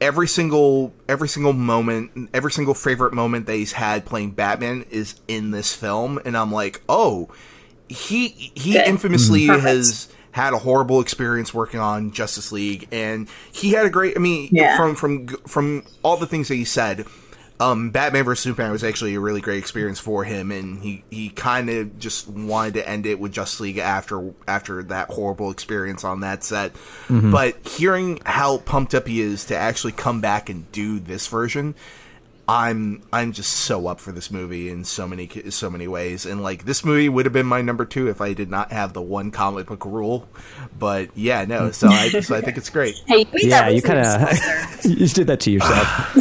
every 0.00 0.28
single 0.28 0.92
every 1.08 1.28
single 1.28 1.52
moment, 1.52 2.30
every 2.32 2.52
single 2.52 2.74
favorite 2.74 3.12
moment 3.12 3.46
that 3.46 3.54
he's 3.54 3.72
had 3.72 4.04
playing 4.04 4.32
Batman 4.32 4.84
is 4.90 5.20
in 5.28 5.50
this 5.50 5.74
film, 5.74 6.20
and 6.24 6.36
I'm 6.36 6.52
like, 6.52 6.80
oh, 6.88 7.28
he 7.88 8.28
he 8.54 8.72
Good. 8.72 8.86
infamously 8.86 9.46
mm-hmm. 9.46 9.60
has 9.60 10.08
had 10.32 10.52
a 10.52 10.58
horrible 10.58 11.00
experience 11.00 11.54
working 11.54 11.80
on 11.80 12.10
Justice 12.10 12.52
League, 12.52 12.88
and 12.92 13.28
he 13.52 13.70
had 13.70 13.86
a 13.86 13.90
great. 13.90 14.16
I 14.16 14.20
mean, 14.20 14.48
yeah. 14.52 14.76
from 14.76 14.94
from 14.94 15.28
from 15.46 15.84
all 16.02 16.16
the 16.16 16.26
things 16.26 16.48
that 16.48 16.56
he 16.56 16.64
said 16.64 17.06
um, 17.58 17.90
Batman 17.90 18.24
vs 18.24 18.42
Superman 18.42 18.72
was 18.72 18.84
actually 18.84 19.14
a 19.14 19.20
really 19.20 19.40
great 19.40 19.58
experience 19.58 19.98
for 19.98 20.24
him, 20.24 20.50
and 20.50 20.82
he, 20.82 21.04
he 21.10 21.30
kind 21.30 21.70
of 21.70 21.98
just 21.98 22.28
wanted 22.28 22.74
to 22.74 22.88
end 22.88 23.06
it 23.06 23.18
with 23.18 23.32
Justice 23.32 23.60
League 23.60 23.78
after 23.78 24.34
after 24.46 24.82
that 24.84 25.10
horrible 25.10 25.50
experience 25.50 26.04
on 26.04 26.20
that 26.20 26.44
set. 26.44 26.74
Mm-hmm. 27.08 27.30
But 27.30 27.66
hearing 27.66 28.20
how 28.26 28.58
pumped 28.58 28.94
up 28.94 29.06
he 29.06 29.20
is 29.20 29.46
to 29.46 29.56
actually 29.56 29.92
come 29.92 30.20
back 30.20 30.50
and 30.50 30.70
do 30.70 30.98
this 30.98 31.26
version, 31.28 31.74
I'm 32.48 33.02
I'm 33.12 33.32
just 33.32 33.52
so 33.52 33.88
up 33.88 33.98
for 33.98 34.12
this 34.12 34.30
movie 34.30 34.68
in 34.68 34.84
so 34.84 35.08
many 35.08 35.28
so 35.50 35.68
many 35.68 35.88
ways, 35.88 36.24
and 36.26 36.42
like 36.42 36.64
this 36.64 36.84
movie 36.84 37.08
would 37.08 37.26
have 37.26 37.32
been 37.32 37.46
my 37.46 37.60
number 37.60 37.84
two 37.84 38.08
if 38.08 38.20
I 38.20 38.34
did 38.34 38.50
not 38.50 38.70
have 38.70 38.92
the 38.92 39.02
one 39.02 39.32
comic 39.32 39.66
book 39.66 39.84
rule. 39.84 40.28
But 40.78 41.10
yeah, 41.16 41.44
no, 41.44 41.70
so 41.72 41.88
I 41.88 42.08
so 42.20 42.36
I 42.36 42.40
think 42.40 42.56
it's 42.56 42.70
great. 42.70 42.94
Hey, 43.06 43.26
yeah, 43.34 43.68
you 43.68 43.82
kind 43.82 43.98
of 43.98 44.84
you 44.84 45.08
did 45.08 45.26
that 45.26 45.40
to 45.40 45.50
yourself. 45.50 46.16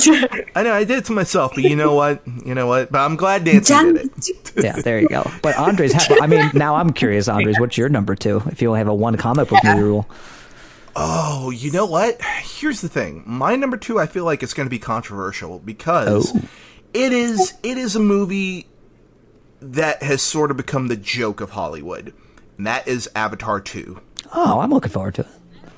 I 0.56 0.64
know 0.64 0.74
I 0.74 0.84
did 0.84 1.00
it 1.00 1.06
to 1.06 1.12
myself, 1.12 1.52
but 1.54 1.64
you 1.64 1.76
know 1.76 1.94
what? 1.94 2.24
You 2.44 2.56
know 2.56 2.66
what? 2.66 2.92
But 2.92 3.00
I'm 3.00 3.18
glad 3.18 3.46
Nancy 3.46 3.74
did 3.76 3.96
it. 3.98 4.64
yeah, 4.64 4.82
there 4.82 5.00
you 5.00 5.08
go. 5.08 5.30
But 5.44 5.58
Andres, 5.58 5.94
I 6.22 6.26
mean, 6.26 6.50
now 6.56 6.76
I'm 6.76 6.92
curious, 6.92 7.28
Andres, 7.28 7.60
what's 7.60 7.78
your 7.78 7.90
number 7.90 8.16
two? 8.16 8.42
If 8.48 8.64
you 8.64 8.70
only 8.70 8.80
have 8.80 8.88
a 8.88 8.96
one 8.96 9.16
comic 9.18 9.50
book 9.50 9.64
movie 9.64 9.82
rule. 9.82 10.10
Oh, 10.96 11.50
you 11.50 11.72
know 11.72 11.86
what? 11.86 12.22
Here's 12.42 12.82
the 12.82 12.88
thing. 12.88 13.24
My 13.26 13.56
number 13.56 13.76
two, 13.76 14.00
I 14.00 14.06
feel 14.06 14.24
like 14.24 14.42
it's 14.42 14.54
going 14.54 14.66
to 14.66 14.72
be 14.72 14.80
controversial 14.80 15.60
because 15.60 16.32
oh. 16.34 16.42
it 16.94 17.12
is 17.12 17.54
it 17.64 17.78
is 17.78 17.96
a 17.96 18.00
movie 18.00 18.68
that 19.60 20.02
has 20.04 20.22
sort 20.22 20.52
of 20.52 20.58
become 20.58 20.88
the 20.88 20.96
joke 20.96 21.42
of 21.42 21.52
Hollywood, 21.52 22.14
and 22.58 22.66
that 22.66 22.88
is 22.88 23.10
Avatar 23.14 23.60
two. 23.60 24.02
Oh, 24.34 24.60
I'm 24.60 24.70
looking 24.70 24.92
forward 24.92 25.16
to 25.16 25.22
it. 25.22 25.28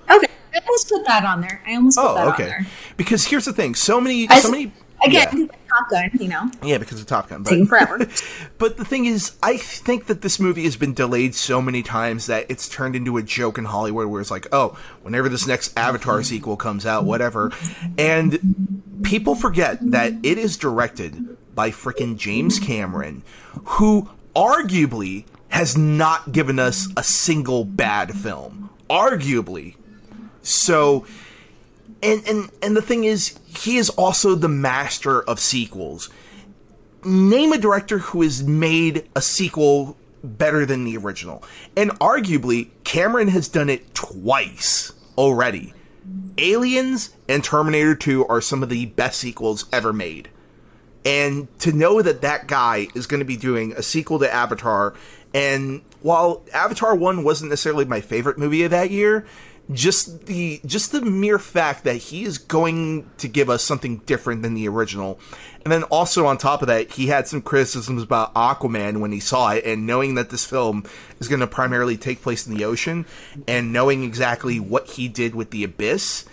Okay, 0.09 0.32
I 0.53 0.59
almost 0.59 0.89
put 0.89 1.05
that 1.07 1.26
on 1.26 1.41
there. 1.41 1.63
I 1.65 1.76
almost 1.76 1.97
put 1.97 2.05
oh, 2.05 2.15
that 2.15 2.28
okay. 2.34 2.43
on 2.43 2.49
there. 2.49 2.68
Because 2.95 3.26
here's 3.26 3.45
the 3.45 3.53
thing: 3.53 3.74
so 3.74 3.99
many, 3.99 4.30
I 4.30 4.39
so 4.39 4.51
many. 4.51 4.72
Again, 5.03 5.49
yeah. 5.51 5.57
Top 5.68 5.89
Gun, 5.89 6.09
you 6.20 6.28
know. 6.28 6.49
Yeah, 6.63 6.78
because 6.78 6.99
of 6.99 7.07
Top 7.07 7.30
Gun. 7.30 7.43
But, 7.43 7.49
Taking 7.51 7.68
forever. 7.68 7.99
but 8.57 8.78
the 8.78 8.86
thing 8.86 9.05
is, 9.05 9.36
I 9.43 9.57
think 9.57 10.07
that 10.07 10.22
this 10.22 10.39
movie 10.39 10.63
has 10.63 10.76
been 10.76 10.93
delayed 10.93 11.36
so 11.36 11.61
many 11.61 11.84
times 11.84 12.28
that 12.28 12.45
it's 12.49 12.68
turned 12.68 12.95
into 12.95 13.18
a 13.18 13.24
joke 13.24 13.57
in 13.57 13.65
Hollywood 13.65 14.07
where 14.07 14.22
it's 14.22 14.32
like, 14.32 14.47
oh, 14.51 14.78
whenever 15.01 15.30
this 15.30 15.47
next 15.47 15.78
Avatar 15.78 16.24
sequel 16.24 16.57
comes 16.57 16.86
out, 16.86 17.05
whatever. 17.05 17.51
And 17.97 18.84
people 19.03 19.36
forget 19.36 19.80
that 19.91 20.13
it 20.24 20.38
is 20.38 20.57
directed 20.57 21.38
by 21.55 21.72
freaking 21.72 22.18
James 22.18 22.59
Cameron, 22.59 23.24
who 23.63 24.09
arguably 24.36 25.26
has 25.49 25.78
not 25.78 26.32
given 26.32 26.59
us 26.59 26.88
a 26.95 27.03
single 27.03 27.65
bad 27.65 28.13
film. 28.13 28.70
Arguably. 28.89 29.76
So 30.41 31.05
and 32.01 32.27
and 32.27 32.51
and 32.61 32.75
the 32.75 32.81
thing 32.81 33.03
is, 33.03 33.37
he 33.45 33.77
is 33.77 33.89
also 33.91 34.35
the 34.35 34.49
master 34.49 35.21
of 35.23 35.39
sequels. 35.39 36.09
Name 37.03 37.53
a 37.53 37.57
director 37.57 37.99
who 37.99 38.21
has 38.21 38.43
made 38.43 39.07
a 39.15 39.21
sequel 39.21 39.97
better 40.23 40.65
than 40.65 40.83
the 40.83 40.97
original. 40.97 41.43
And 41.75 41.91
arguably, 41.99 42.69
Cameron 42.83 43.29
has 43.29 43.47
done 43.47 43.69
it 43.69 43.93
twice 43.93 44.93
already. 45.17 45.73
Aliens 46.37 47.11
and 47.27 47.43
Terminator 47.43 47.95
2 47.95 48.27
are 48.27 48.41
some 48.41 48.63
of 48.63 48.69
the 48.69 48.87
best 48.87 49.19
sequels 49.19 49.65
ever 49.71 49.93
made. 49.93 50.29
And 51.05 51.47
to 51.59 51.71
know 51.71 52.01
that 52.01 52.21
that 52.21 52.47
guy 52.47 52.87
is 52.93 53.07
going 53.07 53.19
to 53.19 53.25
be 53.25 53.37
doing 53.37 53.73
a 53.73 53.81
sequel 53.81 54.19
to 54.19 54.33
Avatar, 54.33 54.93
and 55.33 55.81
while 56.01 56.43
Avatar 56.53 56.95
1 56.95 57.23
wasn't 57.23 57.49
necessarily 57.49 57.85
my 57.85 58.01
favorite 58.01 58.37
movie 58.37 58.63
of 58.63 58.71
that 58.71 58.91
year, 58.91 59.25
just 59.72 60.28
the 60.28 60.61
just 60.65 60.91
the 60.91 61.01
mere 61.01 61.39
fact 61.39 61.84
that 61.84 61.95
he 61.95 62.24
is 62.24 62.38
going 62.38 63.09
to 63.18 63.28
give 63.28 63.49
us 63.49 63.63
something 63.63 63.97
different 63.99 64.41
than 64.41 64.53
the 64.53 64.68
original. 64.68 65.20
And 65.63 65.72
then 65.72 65.84
also 65.84 66.26
on 66.26 66.38
top 66.38 66.61
of 66.61 66.68
that 66.70 66.91
he 66.91 67.07
had 67.07 67.28
some 67.28 67.41
criticisms 67.41 68.01
about 68.01 68.34
aquaman 68.34 69.01
when 69.01 69.11
he 69.11 69.20
saw 69.20 69.51
it 69.51 69.65
and 69.65 69.86
knowing 69.86 70.15
that 70.15 70.30
this 70.30 70.45
film 70.45 70.86
is 71.20 71.28
going 71.28 71.41
to 71.41 71.47
primarily 71.47 71.97
take 71.97 72.22
place 72.22 72.47
in 72.47 72.55
the 72.55 72.63
ocean 72.63 73.05
and 73.47 73.74
knowing 73.74 74.03
exactly 74.03 74.59
what 74.59 74.91
he 74.91 75.09
did 75.09 75.36
with 75.36 75.51
the 75.51 75.65
abyss 75.65 76.24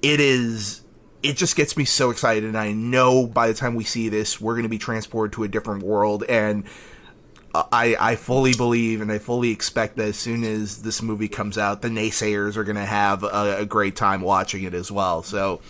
it 0.00 0.20
is 0.20 0.80
it 1.22 1.36
just 1.36 1.56
gets 1.56 1.76
me 1.76 1.84
so 1.84 2.10
excited 2.10 2.44
and 2.44 2.56
i 2.56 2.72
know 2.72 3.26
by 3.26 3.48
the 3.48 3.54
time 3.54 3.74
we 3.74 3.84
see 3.84 4.08
this 4.08 4.40
we're 4.40 4.54
going 4.54 4.62
to 4.62 4.68
be 4.68 4.78
transported 4.78 5.32
to 5.32 5.44
a 5.44 5.48
different 5.48 5.82
world 5.82 6.24
and 6.28 6.64
I, 7.54 7.96
I 7.98 8.16
fully 8.16 8.54
believe 8.54 9.00
and 9.00 9.10
I 9.10 9.18
fully 9.18 9.50
expect 9.50 9.96
that 9.96 10.08
as 10.08 10.16
soon 10.16 10.44
as 10.44 10.82
this 10.82 11.00
movie 11.02 11.28
comes 11.28 11.56
out, 11.56 11.82
the 11.82 11.88
naysayers 11.88 12.56
are 12.56 12.64
going 12.64 12.76
to 12.76 12.84
have 12.84 13.22
a, 13.24 13.58
a, 13.60 13.66
great 13.66 13.96
time 13.96 14.20
watching 14.20 14.64
it 14.64 14.74
as 14.74 14.92
well. 14.92 15.22
So 15.22 15.60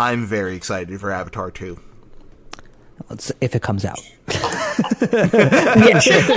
I'm 0.00 0.24
very 0.26 0.56
excited 0.56 0.98
for 0.98 1.10
Avatar 1.10 1.50
2. 1.50 1.78
Let's, 3.10 3.30
if 3.40 3.54
it 3.54 3.62
comes 3.62 3.84
out. 3.84 4.00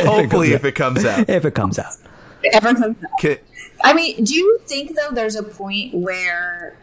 Hopefully, 0.06 0.54
if 0.54 0.66
it 0.66 0.76
comes 0.76 1.06
out. 1.06 1.30
If 1.30 1.45
it 1.45 1.56
comes 1.56 1.80
out. 1.80 1.93
If 2.43 2.54
it 2.54 2.56
ever 2.56 2.74
comes 2.74 2.97
out. 3.24 3.39
I 3.84 3.93
mean, 3.93 4.24
do 4.24 4.36
you 4.36 4.60
think, 4.66 4.95
though, 4.95 5.14
there's 5.14 5.36
a 5.36 5.43
point 5.43 5.93
where, 5.93 6.78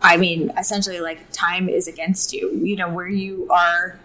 I 0.00 0.16
mean, 0.16 0.52
essentially, 0.56 1.00
like, 1.00 1.30
time 1.32 1.68
is 1.68 1.88
against 1.88 2.32
you, 2.32 2.50
you 2.62 2.76
know, 2.76 2.88
where 2.88 3.08
you 3.08 3.48
are 3.50 3.98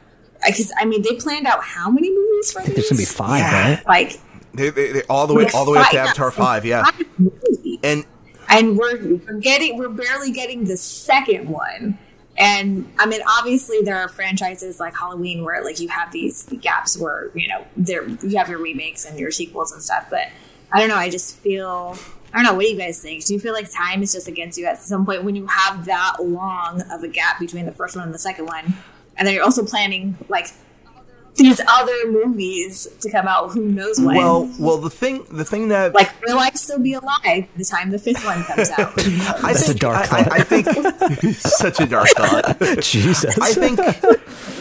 because 0.45 0.71
I 0.79 0.85
mean 0.85 1.01
they 1.01 1.15
planned 1.15 1.47
out 1.47 1.63
how 1.63 1.89
many 1.89 2.09
movies 2.09 2.51
for 2.51 2.61
these? 2.61 2.75
There's 2.75 2.89
gonna 2.89 2.99
be 2.99 3.05
five, 3.05 3.39
yeah. 3.39 3.75
right? 3.75 3.87
Like 3.87 4.19
they, 4.53 4.69
they, 4.69 4.91
they, 4.91 5.01
all 5.03 5.27
the 5.27 5.33
way, 5.33 5.47
all 5.55 5.65
the 5.65 5.71
way 5.71 5.79
up 5.79 5.91
to 5.91 5.99
Avatar 5.99 6.31
five, 6.31 6.65
yeah. 6.65 6.85
And 7.83 8.05
and 8.49 8.77
we're 8.77 9.17
we're 9.17 9.39
getting 9.39 9.77
we're 9.77 9.89
barely 9.89 10.31
getting 10.31 10.65
the 10.65 10.77
second 10.77 11.49
one. 11.49 11.97
And 12.37 12.91
I 12.97 13.05
mean, 13.05 13.21
obviously, 13.27 13.81
there 13.81 13.97
are 13.97 14.07
franchises 14.07 14.79
like 14.79 14.97
Halloween 14.97 15.43
where 15.43 15.63
like 15.63 15.79
you 15.79 15.89
have 15.89 16.11
these 16.11 16.43
gaps 16.61 16.97
where 16.97 17.29
you 17.35 17.47
know 17.47 17.65
there 17.77 18.07
you 18.07 18.37
have 18.37 18.49
your 18.49 18.59
remakes 18.59 19.05
and 19.05 19.19
your 19.19 19.31
sequels 19.31 19.71
and 19.71 19.81
stuff. 19.81 20.07
But 20.09 20.29
I 20.71 20.79
don't 20.79 20.89
know. 20.89 20.95
I 20.95 21.09
just 21.09 21.37
feel 21.37 21.97
I 22.33 22.37
don't 22.37 22.43
know. 22.43 22.53
What 22.53 22.63
do 22.63 22.69
you 22.69 22.77
guys 22.77 23.01
think? 23.01 23.25
Do 23.25 23.33
you 23.33 23.39
feel 23.39 23.53
like 23.53 23.71
time 23.71 24.01
is 24.01 24.13
just 24.13 24.27
against 24.27 24.57
you 24.57 24.65
at 24.65 24.79
some 24.79 25.05
point 25.05 25.23
when 25.23 25.35
you 25.35 25.47
have 25.47 25.85
that 25.85 26.17
long 26.19 26.81
of 26.91 27.03
a 27.03 27.07
gap 27.07 27.39
between 27.39 27.65
the 27.65 27.71
first 27.71 27.95
one 27.95 28.05
and 28.05 28.13
the 28.13 28.19
second 28.19 28.45
one? 28.45 28.73
And 29.19 29.27
then 29.27 29.35
you're 29.35 29.43
also 29.43 29.63
planning 29.65 30.17
like 30.29 30.47
these 31.35 31.61
other 31.67 32.11
movies 32.11 32.87
to 32.99 33.09
come 33.09 33.27
out. 33.27 33.51
Who 33.51 33.69
knows 33.69 33.99
when? 33.99 34.17
Well, 34.17 34.51
well, 34.59 34.77
the 34.77 34.89
thing, 34.89 35.25
the 35.31 35.45
thing 35.45 35.69
that 35.69 35.93
like 35.93 36.21
will 36.21 36.39
I 36.39 36.49
still 36.51 36.79
be 36.79 36.93
alive 36.93 37.23
by 37.23 37.47
the 37.55 37.65
time 37.65 37.91
the 37.91 37.99
fifth 37.99 38.25
one 38.25 38.43
comes 38.43 38.69
out? 38.71 38.93
I 38.97 39.53
That's 39.53 39.67
think, 39.67 39.77
a 39.77 39.79
dark 39.79 40.05
thought. 40.05 40.31
I, 40.31 40.37
I 40.37 40.43
think 40.43 40.67
such 41.35 41.79
a 41.79 41.85
dark 41.85 42.09
thought. 42.09 42.59
Jesus. 42.81 43.37
I 43.39 43.53
think. 43.53 43.79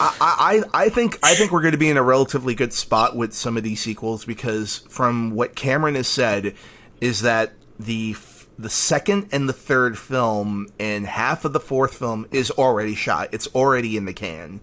I, 0.01 0.13
I, 0.21 0.63
I 0.73 0.89
think 0.89 1.19
I 1.23 1.33
think 1.35 1.51
we're 1.51 1.61
going 1.61 1.73
to 1.73 1.77
be 1.77 1.89
in 1.89 1.97
a 1.97 2.03
relatively 2.03 2.55
good 2.55 2.73
spot 2.73 3.15
with 3.15 3.33
some 3.33 3.57
of 3.57 3.63
these 3.63 3.81
sequels 3.81 4.25
because 4.25 4.77
from 4.89 5.31
what 5.31 5.55
Cameron 5.55 5.95
has 5.95 6.07
said 6.07 6.55
is 7.01 7.21
that 7.21 7.53
the 7.77 8.13
the 8.59 8.69
second 8.69 9.29
and 9.31 9.47
the 9.47 9.53
third 9.53 9.97
film 9.97 10.67
and 10.77 11.07
half 11.07 11.45
of 11.45 11.53
the 11.53 11.59
fourth 11.59 11.95
film 11.97 12.27
is 12.29 12.51
already 12.51 12.93
shot. 12.93 13.29
It's 13.31 13.47
already 13.55 13.95
in 13.95 14.03
the 14.03 14.13
can. 14.13 14.59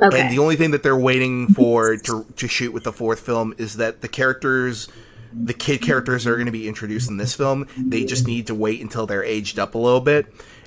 Okay. 0.00 0.20
And 0.20 0.32
the 0.32 0.38
only 0.38 0.56
thing 0.56 0.70
that 0.70 0.82
they're 0.82 0.96
waiting 0.96 1.48
for 1.48 1.96
to 1.96 2.26
to 2.36 2.48
shoot 2.48 2.72
with 2.72 2.84
the 2.84 2.92
fourth 2.92 3.20
film 3.20 3.54
is 3.58 3.76
that 3.76 4.00
the 4.00 4.08
characters 4.08 4.88
the 5.32 5.52
kid 5.52 5.82
characters 5.82 6.26
are 6.26 6.34
going 6.34 6.46
to 6.46 6.52
be 6.52 6.68
introduced 6.68 7.10
in 7.10 7.16
this 7.16 7.34
film. 7.34 7.66
They 7.76 8.04
just 8.04 8.26
need 8.26 8.46
to 8.46 8.54
wait 8.54 8.80
until 8.80 9.06
they're 9.06 9.24
aged 9.24 9.58
up 9.58 9.74
a 9.74 9.78
little 9.78 10.00
bit 10.00 10.26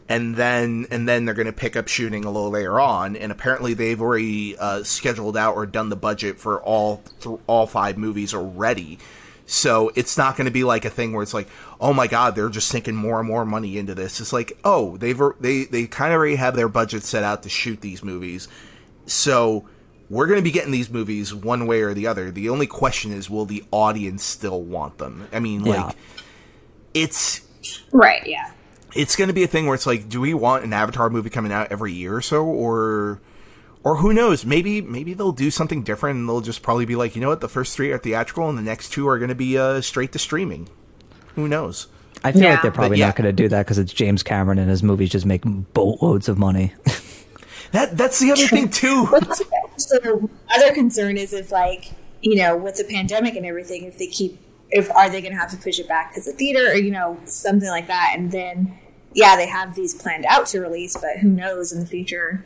and 0.10 0.36
then 0.36 0.88
and 0.90 1.08
then 1.08 1.26
they're 1.26 1.36
going 1.36 1.48
to 1.48 1.54
pick 1.54 1.76
up 1.76 1.88
shooting 1.88 2.26
a 2.26 2.32
little 2.32 2.50
later 2.50 2.80
on 2.80 3.16
and 3.16 3.32
apparently 3.32 3.74
they've 3.74 4.02
already 4.02 4.58
uh, 4.58 4.84
scheduled 4.84 5.36
out 5.36 5.56
or 5.56 5.66
done 5.66 5.90
the 5.90 5.96
budget 5.96 6.40
for 6.40 6.62
all 6.62 7.04
th- 7.20 7.40
all 7.48 7.68
five 7.68 7.98
movies 7.98 8.34
already 8.34 9.00
so 9.48 9.92
it's 9.96 10.18
not 10.18 10.36
going 10.36 10.46
to 10.46 10.52
be 10.52 10.64
like 10.66 10.86
a 10.86 10.90
thing 10.90 11.14
where 11.14 11.24
it's 11.24 11.34
like, 11.34 11.48
oh 11.80 11.94
my 11.94 12.06
god, 12.06 12.36
they're 12.36 12.50
just 12.50 12.68
sinking 12.68 12.96
more 12.96 13.20
and 13.20 13.28
more 13.28 13.46
money 13.46 13.78
into 13.78 13.96
this. 13.96 14.20
It's 14.20 14.34
like, 14.34 14.60
oh, 14.64 14.98
they've 14.98 15.20
they 15.40 15.64
they 15.64 15.88
kind 15.88 16.14
of 16.14 16.18
already 16.18 16.36
have 16.36 16.56
their 16.56 16.70
budget 16.70 17.04
set 17.04 17.24
out 17.24 17.42
to 17.44 17.50
shoot 17.50 17.82
these 17.82 18.04
movies, 18.04 18.48
so 19.08 19.68
we're 20.10 20.28
going 20.28 20.40
to 20.40 20.44
be 20.44 20.52
getting 20.52 20.72
these 20.72 20.90
movies 20.90 21.34
one 21.34 21.66
way 21.66 21.82
or 21.82 21.94
the 21.94 22.08
other. 22.08 22.30
The 22.30 22.50
only 22.50 22.68
question 22.68 23.12
is, 23.12 23.30
will 23.30 23.46
the 23.46 23.64
audience 23.72 24.24
still 24.24 24.62
want 24.62 24.98
them? 25.00 25.28
I 25.34 25.40
mean, 25.40 25.64
like, 25.64 25.96
it's 26.94 27.42
right, 27.92 28.26
yeah. 28.26 28.52
It's 28.96 29.16
going 29.16 29.28
to 29.28 29.34
be 29.34 29.44
a 29.44 29.48
thing 29.48 29.66
where 29.66 29.76
it's 29.76 29.86
like, 29.86 30.10
do 30.10 30.22
we 30.22 30.34
want 30.34 30.64
an 30.64 30.74
Avatar 30.74 31.10
movie 31.10 31.30
coming 31.30 31.52
out 31.52 31.72
every 31.72 31.94
year 31.94 32.16
or 32.16 32.22
so, 32.22 32.46
or 32.46 33.20
or 33.84 33.98
who 33.98 34.14
knows? 34.14 34.46
Maybe 34.46 34.82
maybe 34.82 35.14
they'll 35.14 35.32
do 35.32 35.52
something 35.52 35.84
different 35.84 36.20
and 36.20 36.28
they'll 36.28 36.42
just 36.42 36.62
probably 36.62 36.86
be 36.86 36.96
like, 36.96 37.16
you 37.16 37.22
know 37.22 37.30
what, 37.30 37.42
the 37.42 37.50
first 37.50 37.76
three 37.76 37.92
are 37.92 37.98
theatrical 37.98 38.50
and 38.50 38.58
the 38.58 38.62
next 38.62 38.90
two 38.90 39.08
are 39.08 39.18
going 39.18 39.30
to 39.30 39.36
be 39.36 39.58
uh, 39.58 39.82
straight 39.82 40.12
to 40.14 40.20
streaming. 40.20 40.70
Who 41.36 41.48
knows? 41.48 41.88
I 42.24 42.32
feel 42.32 42.44
yeah. 42.44 42.52
like 42.52 42.62
they're 42.64 42.72
probably 42.72 43.00
yeah. 43.00 43.08
not 43.08 43.16
going 43.16 43.26
to 43.26 43.34
do 43.34 43.48
that 43.50 43.66
because 43.66 43.78
it's 43.78 43.94
James 43.94 44.24
Cameron 44.24 44.58
and 44.58 44.70
his 44.70 44.82
movies 44.82 45.12
just 45.12 45.26
make 45.26 45.44
boatloads 45.46 46.28
of 46.28 46.38
money. 46.38 46.74
that 47.72 47.96
that's 47.98 48.20
the 48.20 48.32
other 48.32 48.48
thing 48.48 48.70
too. 48.70 49.06
so 49.78 49.98
the 50.00 50.30
other 50.50 50.74
concern 50.74 51.18
is 51.18 51.34
if 51.34 51.52
like 51.52 51.92
you 52.22 52.36
know 52.36 52.58
with 52.58 52.76
the 52.76 52.84
pandemic 52.84 53.36
and 53.36 53.46
everything, 53.46 53.84
if 53.84 53.98
they 53.98 54.08
keep 54.08 54.40
if 54.70 54.92
are 54.92 55.10
they 55.10 55.22
going 55.22 55.34
to 55.34 55.40
have 55.40 55.52
to 55.52 55.58
push 55.58 55.80
it 55.80 55.88
back 55.88 56.12
because 56.12 56.28
of 56.28 56.36
theater 56.36 56.72
or 56.72 56.76
you 56.76 56.92
know 56.92 57.20
something 57.26 57.70
like 57.70 57.88
that, 57.88 58.14
and 58.16 58.32
then 58.32 58.78
yeah, 59.14 59.36
they 59.36 59.48
have 59.48 59.76
these 59.76 59.94
planned 59.94 60.26
out 60.26 60.48
to 60.48 60.60
release, 60.60 60.96
but 60.98 61.20
who 61.22 61.30
knows 61.30 61.72
in 61.72 61.80
the 61.80 61.86
future 61.86 62.44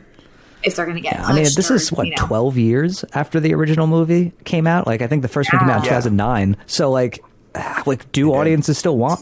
if 0.64 0.76
they're 0.76 0.86
going 0.86 0.96
to 0.96 1.02
get. 1.02 1.14
Yeah, 1.14 1.26
I 1.26 1.32
mean, 1.32 1.44
this 1.44 1.70
or, 1.70 1.74
is 1.74 1.92
what 1.92 2.06
you 2.06 2.14
know. 2.16 2.26
twelve 2.26 2.58
years 2.58 3.04
after 3.14 3.40
the 3.40 3.54
original 3.54 3.86
movie 3.86 4.32
came 4.44 4.66
out. 4.66 4.86
Like, 4.86 5.02
I 5.02 5.06
think 5.06 5.22
the 5.22 5.28
first 5.28 5.50
yeah. 5.52 5.58
one 5.58 5.66
came 5.66 5.70
out 5.70 5.76
in 5.78 5.84
two 5.84 5.90
thousand 5.90 6.16
nine. 6.16 6.56
So, 6.66 6.90
like, 6.90 7.24
like, 7.86 8.10
do 8.12 8.32
audiences 8.32 8.78
still 8.78 8.96
want 8.96 9.20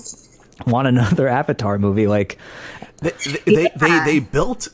want 0.67 0.89
another 0.89 1.29
Avatar 1.41 1.79
movie? 1.79 2.07
Like, 2.07 2.39
they 3.01 3.13
they, 3.45 3.63
yeah. 3.63 3.69
they, 3.77 4.05
they 4.05 4.19
built. 4.21 4.69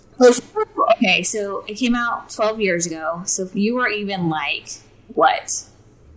Okay, 0.96 1.22
so 1.22 1.64
it 1.66 1.74
came 1.74 1.94
out 1.94 2.30
twelve 2.30 2.60
years 2.60 2.86
ago. 2.86 3.22
So 3.26 3.44
if 3.44 3.54
you 3.54 3.74
were 3.74 3.88
even 3.88 4.28
like 4.28 4.68
what 5.08 5.64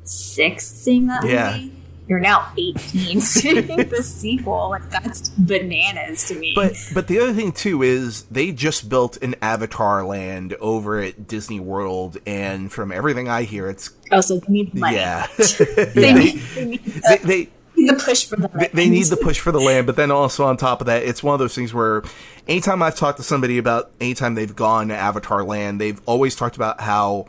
six 0.03 0.67
seeing 0.67 1.07
that 1.07 1.25
yeah. 1.25 1.57
movie, 1.57 1.73
you're 2.09 2.19
now 2.19 2.51
18 2.57 2.75
seeing 3.21 3.67
the 3.67 4.03
sequel. 4.03 4.71
Like 4.71 4.89
that's 4.89 5.29
bananas 5.29 6.27
to 6.27 6.35
me. 6.35 6.53
But 6.55 6.73
but 6.93 7.07
the 7.07 7.19
other 7.19 7.33
thing 7.33 7.51
too 7.51 7.83
is 7.83 8.23
they 8.23 8.51
just 8.51 8.89
built 8.89 9.21
an 9.21 9.35
Avatar 9.41 10.03
land 10.03 10.55
over 10.59 10.99
at 10.99 11.27
Disney 11.27 11.59
World, 11.59 12.17
and 12.25 12.71
from 12.71 12.91
everything 12.91 13.29
I 13.29 13.43
hear, 13.43 13.69
it's 13.69 13.91
oh, 14.11 14.21
so 14.21 14.39
they 14.39 14.51
need 14.51 14.73
money. 14.73 14.97
Yeah, 14.97 15.27
they, 15.37 16.13
Need, 16.13 16.39
they, 16.55 16.65
need 16.65 16.83
the, 16.83 17.19
they, 17.23 17.45
they 17.45 17.49
the 17.75 18.03
push 18.03 18.25
for 18.25 18.35
the 18.35 18.49
land. 18.49 18.69
They 18.73 18.89
need 18.89 19.05
the 19.05 19.17
push 19.17 19.39
for 19.39 19.51
the 19.51 19.59
land, 19.59 19.85
but 19.85 19.95
then 19.95 20.09
also 20.09 20.45
on 20.45 20.57
top 20.57 20.81
of 20.81 20.87
that, 20.87 21.03
it's 21.03 21.21
one 21.21 21.33
of 21.33 21.39
those 21.39 21.53
things 21.53 21.73
where 21.73 22.03
anytime 22.47 22.81
I've 22.81 22.95
talked 22.95 23.17
to 23.17 23.23
somebody 23.23 23.59
about 23.59 23.91
anytime 24.01 24.33
they've 24.33 24.55
gone 24.55 24.87
to 24.87 24.95
Avatar 24.95 25.43
land, 25.43 25.79
they've 25.79 26.01
always 26.07 26.35
talked 26.35 26.55
about 26.55 26.81
how 26.81 27.27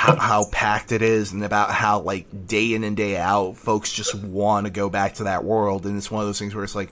how, 0.00 0.16
how 0.16 0.44
packed 0.50 0.92
it 0.92 1.02
is 1.02 1.32
and 1.32 1.44
about 1.44 1.70
how 1.70 2.00
like 2.00 2.46
day 2.46 2.72
in 2.72 2.84
and 2.84 2.96
day 2.96 3.18
out 3.18 3.58
folks 3.58 3.92
just 3.92 4.14
want 4.14 4.64
to 4.64 4.70
go 4.72 4.88
back 4.88 5.14
to 5.16 5.24
that 5.24 5.44
world. 5.44 5.84
And 5.84 5.98
it's 5.98 6.10
one 6.10 6.22
of 6.22 6.26
those 6.26 6.38
things 6.38 6.54
where 6.54 6.64
it's 6.64 6.74
like 6.74 6.90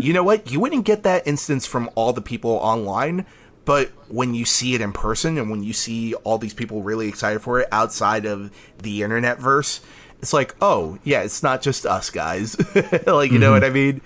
you 0.00 0.12
know 0.12 0.24
what? 0.24 0.50
You 0.50 0.58
wouldn't 0.58 0.84
get 0.84 1.04
that 1.04 1.26
instance 1.28 1.64
from 1.64 1.88
all 1.94 2.12
the 2.12 2.20
people 2.20 2.50
online 2.50 3.24
but 3.64 3.90
when 4.08 4.34
you 4.34 4.44
see 4.44 4.74
it 4.74 4.80
in 4.80 4.92
person 4.92 5.38
and 5.38 5.48
when 5.48 5.62
you 5.62 5.72
see 5.72 6.14
all 6.14 6.38
these 6.38 6.54
people 6.54 6.82
really 6.82 7.06
excited 7.06 7.40
for 7.40 7.60
it 7.60 7.68
outside 7.70 8.24
of 8.24 8.50
the 8.78 9.02
internet 9.02 9.38
verse 9.38 9.80
it's 10.20 10.32
like 10.32 10.56
oh 10.60 10.98
yeah 11.04 11.22
it's 11.22 11.42
not 11.42 11.62
just 11.62 11.86
us 11.86 12.10
guys. 12.10 12.56
Like 12.74 12.74
you 12.74 12.98
mm-hmm. 13.06 13.38
know 13.38 13.52
what 13.52 13.62
i 13.62 13.70
mean? 13.70 14.00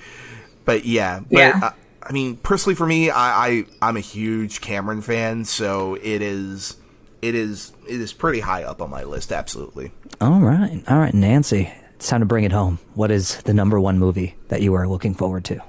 But 0.66 0.84
yeah. 0.84 1.20
But 1.20 1.38
yeah. 1.38 1.60
I, 1.62 2.08
I 2.08 2.12
mean 2.12 2.36
personally 2.36 2.74
for 2.74 2.86
me 2.86 3.08
I, 3.08 3.46
I 3.46 3.64
i'm 3.80 3.96
a 3.96 4.00
huge 4.00 4.60
cameron 4.60 5.00
fan 5.00 5.46
so 5.46 5.94
it 5.94 6.20
is 6.20 6.76
it 7.22 7.34
is 7.34 7.72
it 7.86 8.00
is 8.00 8.12
pretty 8.12 8.40
high 8.40 8.64
up 8.64 8.82
on 8.82 8.90
my 8.90 9.04
list. 9.04 9.32
Absolutely. 9.32 9.92
All 10.20 10.40
right, 10.40 10.82
all 10.88 10.98
right, 10.98 11.14
Nancy. 11.14 11.72
It's 11.96 12.08
time 12.08 12.20
to 12.20 12.26
bring 12.26 12.44
it 12.44 12.52
home. 12.52 12.78
What 12.94 13.10
is 13.10 13.42
the 13.42 13.54
number 13.54 13.80
one 13.80 13.98
movie 13.98 14.34
that 14.48 14.62
you 14.62 14.74
are 14.74 14.86
looking 14.86 15.14
forward 15.14 15.44
to? 15.46 15.62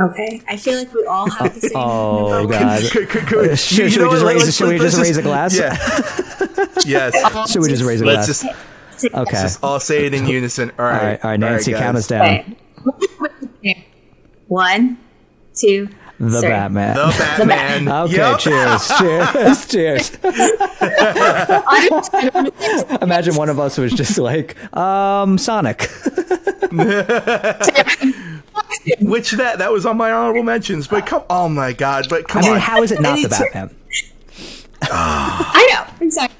Okay, 0.00 0.40
I 0.48 0.56
feel 0.56 0.78
like 0.78 0.92
we 0.94 1.04
all 1.04 1.28
have 1.28 1.54
the 1.54 1.60
same. 1.60 1.72
oh 1.74 2.46
God! 2.46 2.82
Should, 2.82 3.10
should, 3.58 3.80
we 3.80 3.90
just 3.90 4.24
raise? 4.24 4.56
Should 4.56 4.68
we 4.68 4.78
just 4.78 4.98
raise 4.98 5.16
a 5.18 5.22
glass? 5.22 5.56
Yeah. 5.56 5.76
yes. 6.86 7.50
Should 7.52 7.62
we 7.62 7.68
just 7.68 7.84
raise 7.84 8.00
a 8.00 8.04
glass? 8.04 8.28
Let's 8.28 8.42
just, 8.42 9.14
okay. 9.14 9.18
Let's 9.18 9.42
just 9.42 9.64
all 9.64 9.78
say 9.78 10.06
it 10.06 10.14
in 10.14 10.26
unison. 10.26 10.72
All 10.78 10.86
right. 10.86 10.94
All 10.94 11.06
right, 11.06 11.24
all 11.24 11.30
right 11.30 11.40
Nancy, 11.40 11.74
all 11.74 11.80
right, 11.80 11.86
count 11.86 11.96
us 11.98 12.06
down. 12.06 12.56
Okay. 13.58 13.86
One, 14.48 14.98
two, 15.54 15.88
the 16.20 16.40
Sorry. 16.40 16.52
Batman. 16.52 16.96
The 16.96 17.44
Batman. 17.46 17.88
okay, 17.88 18.16
yep. 18.16 18.38
cheers. 18.38 18.88
Cheers. 18.98 19.66
cheers. 19.66 20.10
Imagine 23.02 23.34
one 23.34 23.48
of 23.48 23.58
us 23.58 23.78
was 23.78 23.92
just 23.92 24.18
like, 24.18 24.56
um, 24.76 25.38
Sonic. 25.38 25.80
Which 29.00 29.32
that 29.32 29.58
that 29.58 29.72
was 29.72 29.84
on 29.86 29.96
my 29.96 30.12
honorable 30.12 30.42
mentions, 30.42 30.86
but 30.86 31.06
come 31.06 31.24
oh 31.30 31.48
my 31.48 31.72
god, 31.72 32.06
but 32.08 32.28
come 32.28 32.42
I 32.42 32.46
mean, 32.46 32.54
on. 32.54 32.60
how 32.60 32.82
is 32.82 32.92
it 32.92 33.00
not 33.00 33.16
the 33.20 33.28
Batman? 33.28 33.74
I 34.82 35.68
know, 35.72 35.86
exactly. 36.06 36.36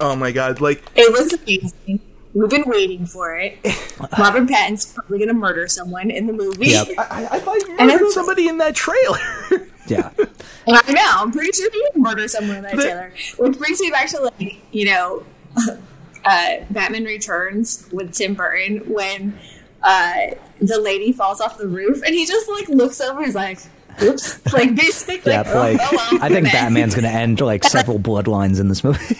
Oh 0.00 0.16
my 0.16 0.32
god, 0.32 0.60
like 0.60 0.82
it 0.96 1.10
was 1.12 1.32
amazing. 1.34 2.00
We've 2.32 2.48
been 2.48 2.64
waiting 2.66 3.06
for 3.06 3.36
it. 3.36 3.58
Robert 4.18 4.48
Pattinson's 4.48 4.92
probably 4.92 5.18
going 5.18 5.28
to 5.28 5.34
murder 5.34 5.66
someone 5.66 6.10
in 6.10 6.26
the 6.26 6.32
movie. 6.32 6.68
Yep. 6.70 6.88
I, 6.98 7.28
I 7.32 7.40
thought 7.40 7.60
you 7.66 7.76
murdered 7.76 8.10
somebody 8.10 8.46
in 8.46 8.58
that 8.58 8.76
trailer. 8.76 9.18
yeah. 9.88 10.10
I 10.68 10.92
know. 10.92 11.10
I'm 11.16 11.32
pretty 11.32 11.50
sure 11.52 11.70
he 11.72 11.78
did 11.80 11.96
murder 12.00 12.28
someone 12.28 12.58
in 12.58 12.62
that 12.62 12.76
the, 12.76 12.82
trailer. 12.82 13.12
Which 13.38 13.58
brings 13.58 13.80
me 13.80 13.90
back 13.90 14.08
to, 14.10 14.20
like, 14.20 14.60
you 14.70 14.84
know, 14.86 15.24
uh, 16.24 16.56
Batman 16.70 17.04
Returns 17.04 17.88
with 17.90 18.14
Tim 18.14 18.34
Burton 18.34 18.78
when 18.88 19.36
uh, 19.82 20.34
the 20.60 20.78
lady 20.78 21.12
falls 21.12 21.40
off 21.40 21.58
the 21.58 21.66
roof 21.66 22.00
and 22.04 22.14
he 22.14 22.26
just 22.26 22.48
like 22.48 22.68
looks 22.68 23.00
over 23.00 23.18
and 23.18 23.28
is 23.28 23.34
like, 23.34 23.58
oops. 24.02 24.38
Like 24.52 24.76
basically, 24.76 25.32
Yeah, 25.32 25.40
like, 25.40 25.78
like 25.78 25.92
oh, 25.92 25.96
well, 25.96 26.22
I 26.22 26.28
think 26.28 26.44
man. 26.44 26.52
Batman's 26.52 26.94
going 26.94 27.04
to 27.04 27.10
end 27.10 27.40
like 27.40 27.64
several 27.64 27.98
bloodlines 27.98 28.60
in 28.60 28.68
this 28.68 28.84
movie. 28.84 29.16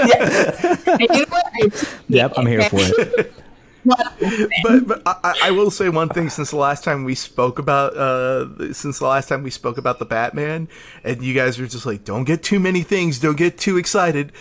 And 0.00 1.00
you 1.00 1.08
know 1.08 1.24
what? 1.28 1.46
I 1.46 1.70
yep, 2.08 2.32
I'm 2.36 2.46
here 2.46 2.62
for 2.68 2.78
it. 2.80 3.32
but 3.84 4.86
but 4.86 5.02
I, 5.06 5.34
I 5.44 5.50
will 5.50 5.70
say 5.70 5.88
one 5.88 6.08
thing 6.08 6.30
since 6.30 6.50
the 6.50 6.56
last 6.56 6.84
time 6.84 7.04
we 7.04 7.14
spoke 7.14 7.58
about 7.58 7.96
uh 7.96 8.72
since 8.72 8.98
the 8.98 9.06
last 9.06 9.28
time 9.28 9.42
we 9.42 9.50
spoke 9.50 9.78
about 9.78 9.98
the 9.98 10.04
Batman 10.04 10.68
and 11.04 11.22
you 11.22 11.32
guys 11.32 11.58
were 11.58 11.66
just 11.66 11.86
like 11.86 12.04
don't 12.04 12.24
get 12.24 12.42
too 12.42 12.60
many 12.60 12.82
things 12.82 13.18
don't 13.18 13.36
get 13.36 13.56
too 13.56 13.78
excited 13.78 14.32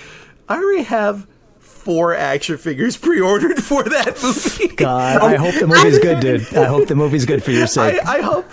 I 0.50 0.58
already 0.58 0.84
have 0.84 1.28
four 1.60 2.14
action 2.14 2.58
figures 2.58 2.98
pre-ordered 2.98 3.64
for 3.64 3.84
that 3.84 4.22
movie 4.22 4.76
God, 4.76 5.22
I 5.22 5.36
hope 5.36 5.56
the 5.56 5.68
movie's 5.68 6.00
good, 6.00 6.20
dude. 6.20 6.54
I 6.54 6.66
hope 6.66 6.88
the 6.88 6.96
movie's 6.96 7.26
good 7.26 7.42
for 7.42 7.52
your 7.52 7.68
sake. 7.68 8.06
I, 8.06 8.18
I 8.18 8.22
hope 8.22 8.46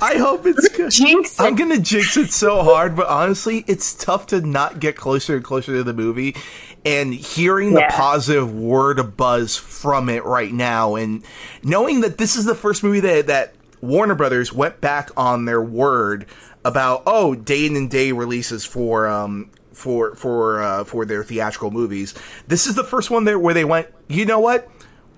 I 0.00 0.16
hope 0.16 0.46
it's 0.46 0.68
good 0.76 0.90
Jinx 0.90 1.38
I'm 1.38 1.54
gonna 1.54 1.78
jinx 1.78 2.16
it 2.16 2.32
so 2.32 2.62
hard 2.62 2.96
but 2.96 3.06
honestly 3.08 3.64
it's 3.66 3.94
tough 3.94 4.26
to 4.28 4.40
not 4.40 4.80
get 4.80 4.96
closer 4.96 5.36
and 5.36 5.44
closer 5.44 5.72
to 5.72 5.82
the 5.82 5.92
movie 5.92 6.36
and 6.84 7.12
hearing 7.12 7.74
the 7.74 7.86
positive 7.90 8.54
word 8.54 8.98
of 8.98 9.16
buzz 9.16 9.56
from 9.56 10.08
it 10.08 10.24
right 10.24 10.52
now 10.52 10.94
and 10.94 11.24
knowing 11.62 12.00
that 12.00 12.18
this 12.18 12.36
is 12.36 12.44
the 12.44 12.54
first 12.54 12.82
movie 12.82 13.00
that 13.00 13.26
that 13.26 13.54
Warner 13.80 14.14
Brothers 14.14 14.52
went 14.52 14.80
back 14.80 15.10
on 15.16 15.44
their 15.44 15.62
word 15.62 16.26
about 16.64 17.02
oh 17.06 17.34
day 17.34 17.66
in 17.66 17.76
and 17.76 17.90
day 17.90 18.12
releases 18.12 18.64
for 18.64 19.06
um 19.06 19.50
for 19.72 20.14
for 20.14 20.62
uh, 20.62 20.84
for 20.84 21.04
their 21.04 21.24
theatrical 21.24 21.70
movies. 21.70 22.14
This 22.46 22.66
is 22.66 22.74
the 22.74 22.84
first 22.84 23.10
one 23.10 23.24
there 23.24 23.38
where 23.38 23.54
they 23.54 23.64
went, 23.64 23.88
you 24.08 24.26
know 24.26 24.38
what? 24.38 24.68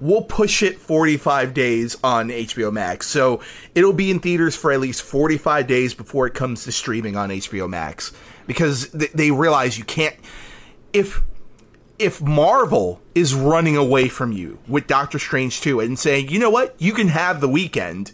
We'll 0.02 0.22
push 0.22 0.64
it 0.64 0.78
45 0.78 1.54
days 1.54 1.96
on 2.02 2.28
HBO 2.28 2.72
Max. 2.72 3.06
So 3.06 3.40
it'll 3.74 3.92
be 3.92 4.10
in 4.10 4.18
theaters 4.18 4.56
for 4.56 4.72
at 4.72 4.80
least 4.80 5.02
45 5.02 5.66
days 5.68 5.94
before 5.94 6.26
it 6.26 6.34
comes 6.34 6.64
to 6.64 6.72
streaming 6.72 7.16
on 7.16 7.28
HBO 7.28 7.68
Max 7.68 8.12
because 8.46 8.88
th- 8.88 9.12
they 9.12 9.30
realize 9.30 9.78
you 9.78 9.84
can't 9.84 10.16
if 10.92 11.22
if 12.00 12.20
Marvel 12.20 13.00
is 13.14 13.32
running 13.32 13.76
away 13.76 14.08
from 14.08 14.32
you 14.32 14.58
with 14.66 14.88
Doctor 14.88 15.20
Strange 15.20 15.60
2 15.60 15.78
and 15.78 15.96
saying, 15.96 16.30
"You 16.30 16.40
know 16.40 16.50
what? 16.50 16.74
You 16.78 16.92
can 16.92 17.08
have 17.08 17.40
the 17.40 17.48
weekend." 17.48 18.10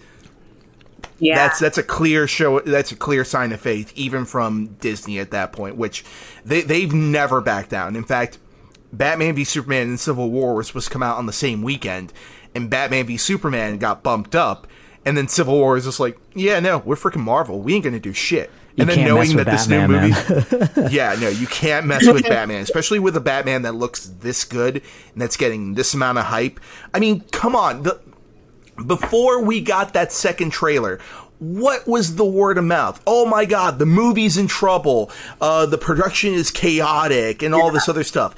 yeah. 1.18 1.34
That's 1.34 1.58
that's 1.58 1.78
a 1.78 1.82
clear 1.82 2.26
show. 2.26 2.60
That's 2.60 2.92
a 2.92 2.96
clear 2.96 3.24
sign 3.24 3.52
of 3.52 3.60
faith, 3.60 3.92
even 3.96 4.24
from 4.24 4.76
Disney 4.80 5.18
at 5.18 5.30
that 5.30 5.52
point, 5.52 5.76
which 5.76 6.04
they 6.44 6.60
they've 6.60 6.92
never 6.92 7.40
backed 7.40 7.70
down. 7.70 7.96
In 7.96 8.04
fact, 8.04 8.38
Batman 8.92 9.34
v 9.34 9.44
Superman 9.44 9.88
and 9.88 10.00
Civil 10.00 10.30
War 10.30 10.54
were 10.54 10.62
supposed 10.62 10.88
to 10.88 10.92
come 10.92 11.02
out 11.02 11.18
on 11.18 11.26
the 11.26 11.32
same 11.32 11.62
weekend, 11.62 12.12
and 12.54 12.70
Batman 12.70 13.06
v 13.06 13.16
Superman 13.16 13.78
got 13.78 14.02
bumped 14.02 14.34
up, 14.34 14.66
and 15.04 15.16
then 15.16 15.28
Civil 15.28 15.54
War 15.54 15.76
is 15.76 15.84
just 15.84 16.00
like, 16.00 16.18
yeah, 16.34 16.60
no, 16.60 16.78
we're 16.78 16.96
freaking 16.96 17.22
Marvel. 17.22 17.60
We 17.60 17.74
ain't 17.74 17.84
gonna 17.84 18.00
do 18.00 18.12
shit. 18.12 18.50
You 18.74 18.82
and 18.82 18.90
then 18.90 19.04
knowing 19.04 19.34
with 19.34 19.46
that 19.46 19.50
this 19.50 19.66
new 19.66 19.88
movie, 19.88 20.90
yeah, 20.94 21.16
no, 21.20 21.28
you 21.28 21.48
can't 21.48 21.84
mess 21.84 22.06
with 22.06 22.22
Batman, 22.22 22.62
especially 22.62 23.00
with 23.00 23.16
a 23.16 23.20
Batman 23.20 23.62
that 23.62 23.74
looks 23.74 24.06
this 24.06 24.44
good 24.44 24.76
and 24.76 25.20
that's 25.20 25.36
getting 25.36 25.74
this 25.74 25.94
amount 25.94 26.18
of 26.18 26.26
hype. 26.26 26.60
I 26.94 27.00
mean, 27.00 27.22
come 27.32 27.56
on, 27.56 27.82
the 27.82 28.00
before 28.86 29.42
we 29.42 29.60
got 29.60 29.94
that 29.94 30.12
second 30.12 30.50
trailer, 30.50 31.00
what 31.38 31.86
was 31.86 32.16
the 32.16 32.24
word 32.24 32.58
of 32.58 32.64
mouth? 32.64 33.00
Oh 33.06 33.26
my 33.26 33.44
god, 33.44 33.78
the 33.78 33.86
movie's 33.86 34.36
in 34.36 34.46
trouble. 34.46 35.10
Uh, 35.40 35.66
the 35.66 35.78
production 35.78 36.34
is 36.34 36.50
chaotic 36.50 37.42
and 37.42 37.54
all 37.54 37.70
this 37.70 37.88
other 37.88 38.04
stuff. 38.04 38.34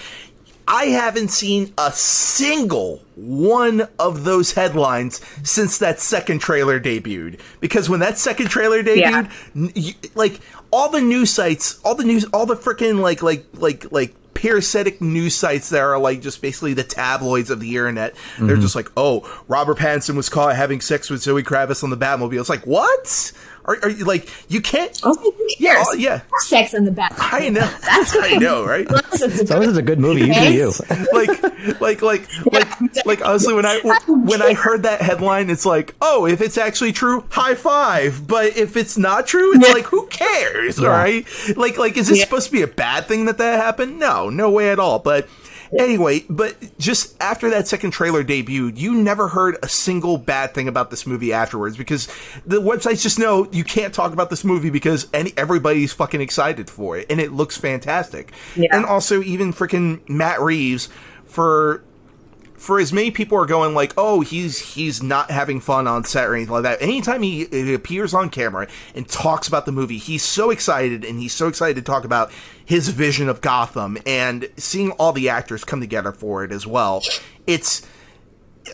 I 0.70 0.84
haven't 0.86 1.28
seen 1.28 1.74
a 1.76 1.90
single 1.90 3.02
one 3.16 3.88
of 3.98 4.22
those 4.22 4.52
headlines 4.52 5.20
since 5.42 5.78
that 5.78 5.98
second 5.98 6.38
trailer 6.38 6.78
debuted. 6.78 7.40
Because 7.58 7.90
when 7.90 7.98
that 8.00 8.18
second 8.18 8.46
trailer 8.50 8.82
debuted, 8.82 9.30
Yeah. 9.54 10.10
like 10.14 10.40
all 10.70 10.88
the 10.88 11.00
news 11.00 11.30
sites, 11.30 11.80
all 11.84 11.96
the 11.96 12.04
news, 12.04 12.24
all 12.26 12.46
the 12.46 12.54
freaking 12.54 13.00
like 13.00 13.20
like 13.20 13.44
like 13.54 13.90
like 13.90 14.14
parasitic 14.34 15.02
news 15.02 15.34
sites 15.34 15.68
that 15.70 15.80
are 15.80 15.98
like 15.98 16.22
just 16.22 16.40
basically 16.40 16.72
the 16.72 16.84
tabloids 16.84 17.50
of 17.50 17.60
the 17.60 17.76
internet. 17.76 18.14
They're 18.38 18.50
mm-hmm. 18.50 18.62
just 18.62 18.76
like, 18.76 18.90
oh, 18.96 19.28
Robert 19.48 19.76
Pattinson 19.76 20.14
was 20.14 20.28
caught 20.28 20.56
having 20.56 20.80
sex 20.80 21.10
with 21.10 21.20
Zoe 21.20 21.42
Kravitz 21.42 21.82
on 21.82 21.90
the 21.90 21.96
Batmobile. 21.96 22.40
It's 22.40 22.48
like, 22.48 22.66
what? 22.66 23.32
Are, 23.66 23.76
are 23.82 23.90
you 23.90 24.04
like 24.04 24.28
you 24.48 24.61
can't? 24.61 24.98
Oh, 25.02 25.14
who 25.14 25.34
Yeah, 25.58 25.82
oh, 25.86 25.94
yeah. 25.94 26.22
Sex 26.38 26.74
in 26.74 26.84
the 26.84 26.90
back. 26.90 27.12
I 27.18 27.48
know, 27.50 27.61
That's 27.82 28.14
I 28.16 28.36
know, 28.36 28.64
right? 28.64 28.88
So 29.14 29.26
this 29.28 29.68
is 29.68 29.76
a 29.76 29.82
good 29.82 29.98
movie. 29.98 30.22
You 30.26 30.34
do 30.34 30.52
you. 30.52 30.72
like 31.12 31.80
like 31.80 32.02
like 32.02 32.28
like 32.52 33.04
like 33.06 33.24
honestly 33.26 33.52
when 33.54 33.66
i 33.66 33.78
when 34.08 34.40
i 34.42 34.54
heard 34.54 34.82
that 34.84 35.02
headline 35.02 35.50
it's 35.50 35.66
like 35.66 35.94
oh 36.00 36.26
if 36.26 36.40
it's 36.40 36.56
actually 36.56 36.92
true 36.92 37.22
high 37.30 37.54
five 37.54 38.26
but 38.26 38.56
if 38.56 38.76
it's 38.76 38.96
not 38.96 39.26
true 39.26 39.54
it's 39.54 39.66
Yeah. 39.68 39.74
like 39.74 39.84
who 39.86 40.06
cares 40.06 40.78
right? 40.80 41.26
like 41.56 41.76
like 41.76 41.96
is 41.96 42.08
this 42.08 42.18
Yeah. 42.18 42.24
supposed 42.24 42.46
to 42.46 42.52
be 42.52 42.62
a 42.62 42.66
bad 42.66 43.06
thing 43.06 43.26
that 43.26 43.38
that 43.38 43.61
happened 43.61 43.98
no 43.98 44.30
no 44.30 44.50
way 44.50 44.70
at 44.70 44.78
all 44.78 44.98
but 44.98 45.28
Anyway, 45.78 46.24
but 46.28 46.56
just 46.78 47.20
after 47.22 47.50
that 47.50 47.68
second 47.68 47.92
trailer 47.92 48.24
debuted, 48.24 48.78
you 48.78 48.94
never 48.94 49.28
heard 49.28 49.56
a 49.62 49.68
single 49.68 50.18
bad 50.18 50.52
thing 50.54 50.68
about 50.68 50.90
this 50.90 51.06
movie 51.06 51.32
afterwards 51.32 51.76
because 51.76 52.08
the 52.44 52.60
websites 52.60 53.02
just 53.02 53.18
know 53.18 53.48
you 53.52 53.62
can't 53.62 53.94
talk 53.94 54.12
about 54.12 54.30
this 54.30 54.44
movie 54.44 54.70
because 54.70 55.06
any 55.12 55.32
everybody's 55.36 55.92
fucking 55.92 56.20
excited 56.20 56.68
for 56.68 56.96
it 56.96 57.06
and 57.08 57.20
it 57.20 57.32
looks 57.32 57.56
fantastic. 57.56 58.32
Yeah. 58.56 58.68
And 58.72 58.84
also 58.84 59.22
even 59.22 59.52
freaking 59.52 60.06
Matt 60.08 60.40
Reeves 60.40 60.88
for 61.24 61.84
for 62.61 62.78
as 62.78 62.92
many 62.92 63.11
people 63.11 63.38
are 63.38 63.46
going 63.46 63.74
like, 63.74 63.94
oh, 63.96 64.20
he's 64.20 64.58
he's 64.74 65.02
not 65.02 65.30
having 65.30 65.61
fun 65.61 65.86
on 65.86 66.04
set 66.04 66.28
or 66.28 66.34
anything 66.34 66.52
like 66.52 66.64
that. 66.64 66.82
Anytime 66.82 67.22
he, 67.22 67.46
he 67.46 67.72
appears 67.72 68.12
on 68.12 68.28
camera 68.28 68.68
and 68.94 69.08
talks 69.08 69.48
about 69.48 69.64
the 69.64 69.72
movie, 69.72 69.96
he's 69.96 70.22
so 70.22 70.50
excited 70.50 71.02
and 71.02 71.18
he's 71.18 71.32
so 71.32 71.48
excited 71.48 71.76
to 71.76 71.82
talk 71.82 72.04
about 72.04 72.30
his 72.62 72.88
vision 72.90 73.30
of 73.30 73.40
Gotham 73.40 73.96
and 74.04 74.46
seeing 74.58 74.90
all 74.92 75.12
the 75.12 75.30
actors 75.30 75.64
come 75.64 75.80
together 75.80 76.12
for 76.12 76.44
it 76.44 76.52
as 76.52 76.66
well. 76.66 77.02
It's 77.46 77.86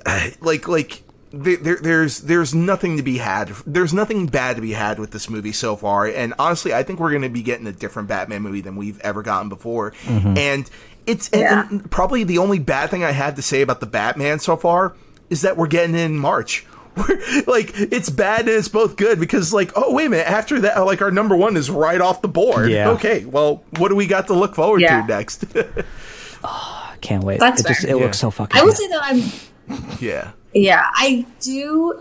like 0.40 0.66
like 0.66 1.04
there, 1.30 1.56
there, 1.56 1.76
there's 1.76 2.22
there's 2.22 2.54
nothing 2.56 2.96
to 2.96 3.04
be 3.04 3.18
had. 3.18 3.50
There's 3.66 3.94
nothing 3.94 4.26
bad 4.26 4.56
to 4.56 4.62
be 4.62 4.72
had 4.72 4.98
with 4.98 5.12
this 5.12 5.30
movie 5.30 5.52
so 5.52 5.76
far. 5.76 6.06
And 6.06 6.34
honestly, 6.40 6.74
I 6.74 6.82
think 6.82 6.98
we're 6.98 7.10
going 7.10 7.22
to 7.22 7.28
be 7.28 7.42
getting 7.42 7.68
a 7.68 7.72
different 7.72 8.08
Batman 8.08 8.42
movie 8.42 8.62
than 8.62 8.74
we've 8.74 9.00
ever 9.00 9.22
gotten 9.22 9.48
before. 9.48 9.92
Mm-hmm. 9.92 10.38
And 10.38 10.70
it's 11.06 11.30
Yeah. 11.32 11.68
and 11.68 11.90
probably 11.90 12.24
the 12.24 12.38
only 12.38 12.58
bad 12.58 12.90
thing 12.90 13.04
I 13.04 13.12
had 13.12 13.36
to 13.36 13.42
say 13.42 13.62
about 13.62 13.80
the 13.80 13.86
Batman 13.86 14.38
so 14.38 14.56
far 14.56 14.94
is 15.30 15.42
that 15.42 15.56
we're 15.56 15.66
getting 15.66 15.94
in 15.94 16.18
March. 16.18 16.66
We're- 16.96 17.42
like 17.46 17.72
it's 17.74 18.08
bad 18.08 18.40
and 18.40 18.50
it's 18.50 18.68
both 18.68 18.96
good 18.96 19.20
because 19.20 19.52
like 19.52 19.70
oh 19.76 19.92
wait 19.92 20.06
a 20.06 20.08
minute 20.10 20.30
after 20.30 20.60
that 20.60 20.78
like 20.86 21.02
our 21.02 21.10
number 21.10 21.36
one 21.36 21.54
is 21.58 21.68
right 21.70 22.00
off 22.00 22.22
the 22.22 22.28
board 22.28 22.70
Yeah. 22.70 22.88
okay 22.92 23.26
well 23.26 23.62
what 23.76 23.88
do 23.90 23.96
we 23.96 24.06
got 24.06 24.28
to 24.28 24.32
look 24.34 24.54
forward 24.54 24.80
Yeah. 24.80 25.02
to 25.02 25.06
next 25.06 25.44
I 25.54 25.66
ah, 26.44 26.94
Can't 27.02 27.22
wait. 27.22 27.38
That's 27.38 27.60
it 27.60 27.66
just 27.66 27.82
fair. 27.82 27.90
it 27.90 27.96
looks 27.98 28.18
so 28.18 28.30
fucking. 28.30 28.58
I 28.58 28.64
will 28.64 28.70
good. 28.72 28.78
say 28.78 28.88
that 28.88 29.00
I'm 29.02 29.96
yeah 30.00 30.30
Yeah, 30.54 30.84
I 30.94 31.26
do. 31.40 32.00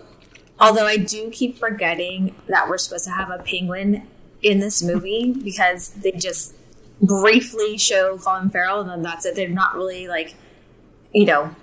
Although 0.61 0.85
I 0.87 0.95
do 0.95 1.29
keep 1.29 1.57
forgetting 1.57 2.33
that 2.47 2.69
we're 2.69 2.77
supposed 2.77 3.03
to 3.03 3.11
have 3.11 3.29
a 3.29 3.39
penguin 3.39 4.07
in 4.41 4.59
this 4.59 4.81
movie 4.81 5.33
because 5.33 5.89
they 5.89 6.11
just 6.13 6.55
briefly 7.01 7.77
show 7.77 8.17
Colin 8.17 8.49
Farrell 8.49 8.81
and 8.81 8.89
then 8.89 9.01
that's 9.01 9.25
it. 9.25 9.35
They're 9.35 9.49
not 9.49 9.75
really 9.75 10.07
like, 10.07 10.35
you 11.13 11.25
know, 11.25 11.55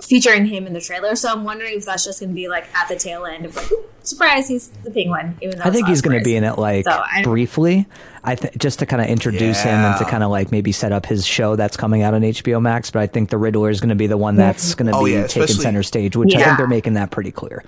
featuring 0.00 0.46
him 0.46 0.66
in 0.66 0.72
the 0.72 0.80
trailer. 0.80 1.16
So 1.16 1.28
I'm 1.30 1.42
wondering 1.44 1.76
if 1.76 1.84
that's 1.84 2.04
just 2.04 2.20
going 2.20 2.30
to 2.30 2.34
be 2.34 2.48
like 2.48 2.66
at 2.74 2.88
the 2.88 2.96
tail 2.96 3.24
end 3.26 3.44
of 3.44 3.56
like, 3.56 3.68
surprise, 4.02 4.46
he's 4.48 4.68
the 4.68 4.90
penguin. 4.90 5.36
Even 5.42 5.58
though 5.58 5.64
I 5.64 5.70
think 5.70 5.88
he's 5.88 6.00
going 6.00 6.16
to 6.18 6.24
be 6.24 6.36
in 6.36 6.44
it 6.44 6.56
like 6.58 6.84
So 6.84 6.92
I- 6.92 7.22
briefly. 7.24 7.86
I 8.24 8.34
th- 8.34 8.54
just 8.58 8.80
to 8.80 8.86
kind 8.86 9.00
of 9.00 9.08
introduce 9.08 9.62
him 9.62 9.74
and 9.74 9.96
to 9.98 10.04
kind 10.04 10.22
of 10.22 10.30
like 10.30 10.52
maybe 10.52 10.70
set 10.70 10.92
up 10.92 11.06
his 11.06 11.24
show 11.26 11.56
that's 11.56 11.76
coming 11.76 12.02
out 12.02 12.14
on 12.14 12.20
HBO 12.22 12.60
Max. 12.60 12.90
But 12.90 13.00
I 13.00 13.06
think 13.06 13.30
the 13.30 13.38
Riddler 13.38 13.70
is 13.70 13.80
going 13.80 13.88
to 13.88 13.94
be 13.94 14.06
the 14.06 14.16
one 14.18 14.34
mm-hmm. 14.34 14.40
that's 14.40 14.74
going 14.74 14.90
to 14.90 14.96
Oh, 14.96 15.04
be 15.04 15.12
yeah, 15.12 15.26
taking 15.26 15.56
center 15.56 15.82
stage, 15.82 16.14
which 16.16 16.34
I 16.34 16.42
think 16.44 16.58
they're 16.58 16.66
making 16.68 16.94
that 16.94 17.10
pretty 17.10 17.30
clear. 17.32 17.64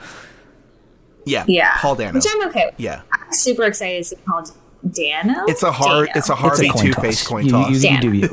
yeah 1.24 1.44
Yeah, 1.48 1.76
Paul 1.78 1.94
Dano 1.96 2.14
which 2.14 2.26
I'm 2.28 2.48
okay. 2.48 2.66
With. 2.66 2.74
yeah 2.80 3.02
I'm 3.12 3.32
super 3.32 3.64
excited 3.64 3.98
to 3.98 4.04
see 4.04 4.16
Paul 4.26 4.44
Dano. 4.88 5.44
it's 5.46 5.62
a 5.62 5.72
hard 5.72 6.06
Dano. 6.08 6.18
it's 6.18 6.28
a 6.30 6.32
It's 6.32 6.40
Harvey 6.40 6.68
a 6.68 6.72
Two 6.72 6.92
toss. 6.92 7.04
Face 7.04 7.26
coin 7.26 7.48
toss 7.48 7.68
You, 7.70 7.76
you 7.76 7.80
Dan. 7.82 8.00
do 8.00 8.12
you. 8.12 8.28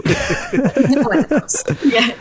yeah, 1.85 2.15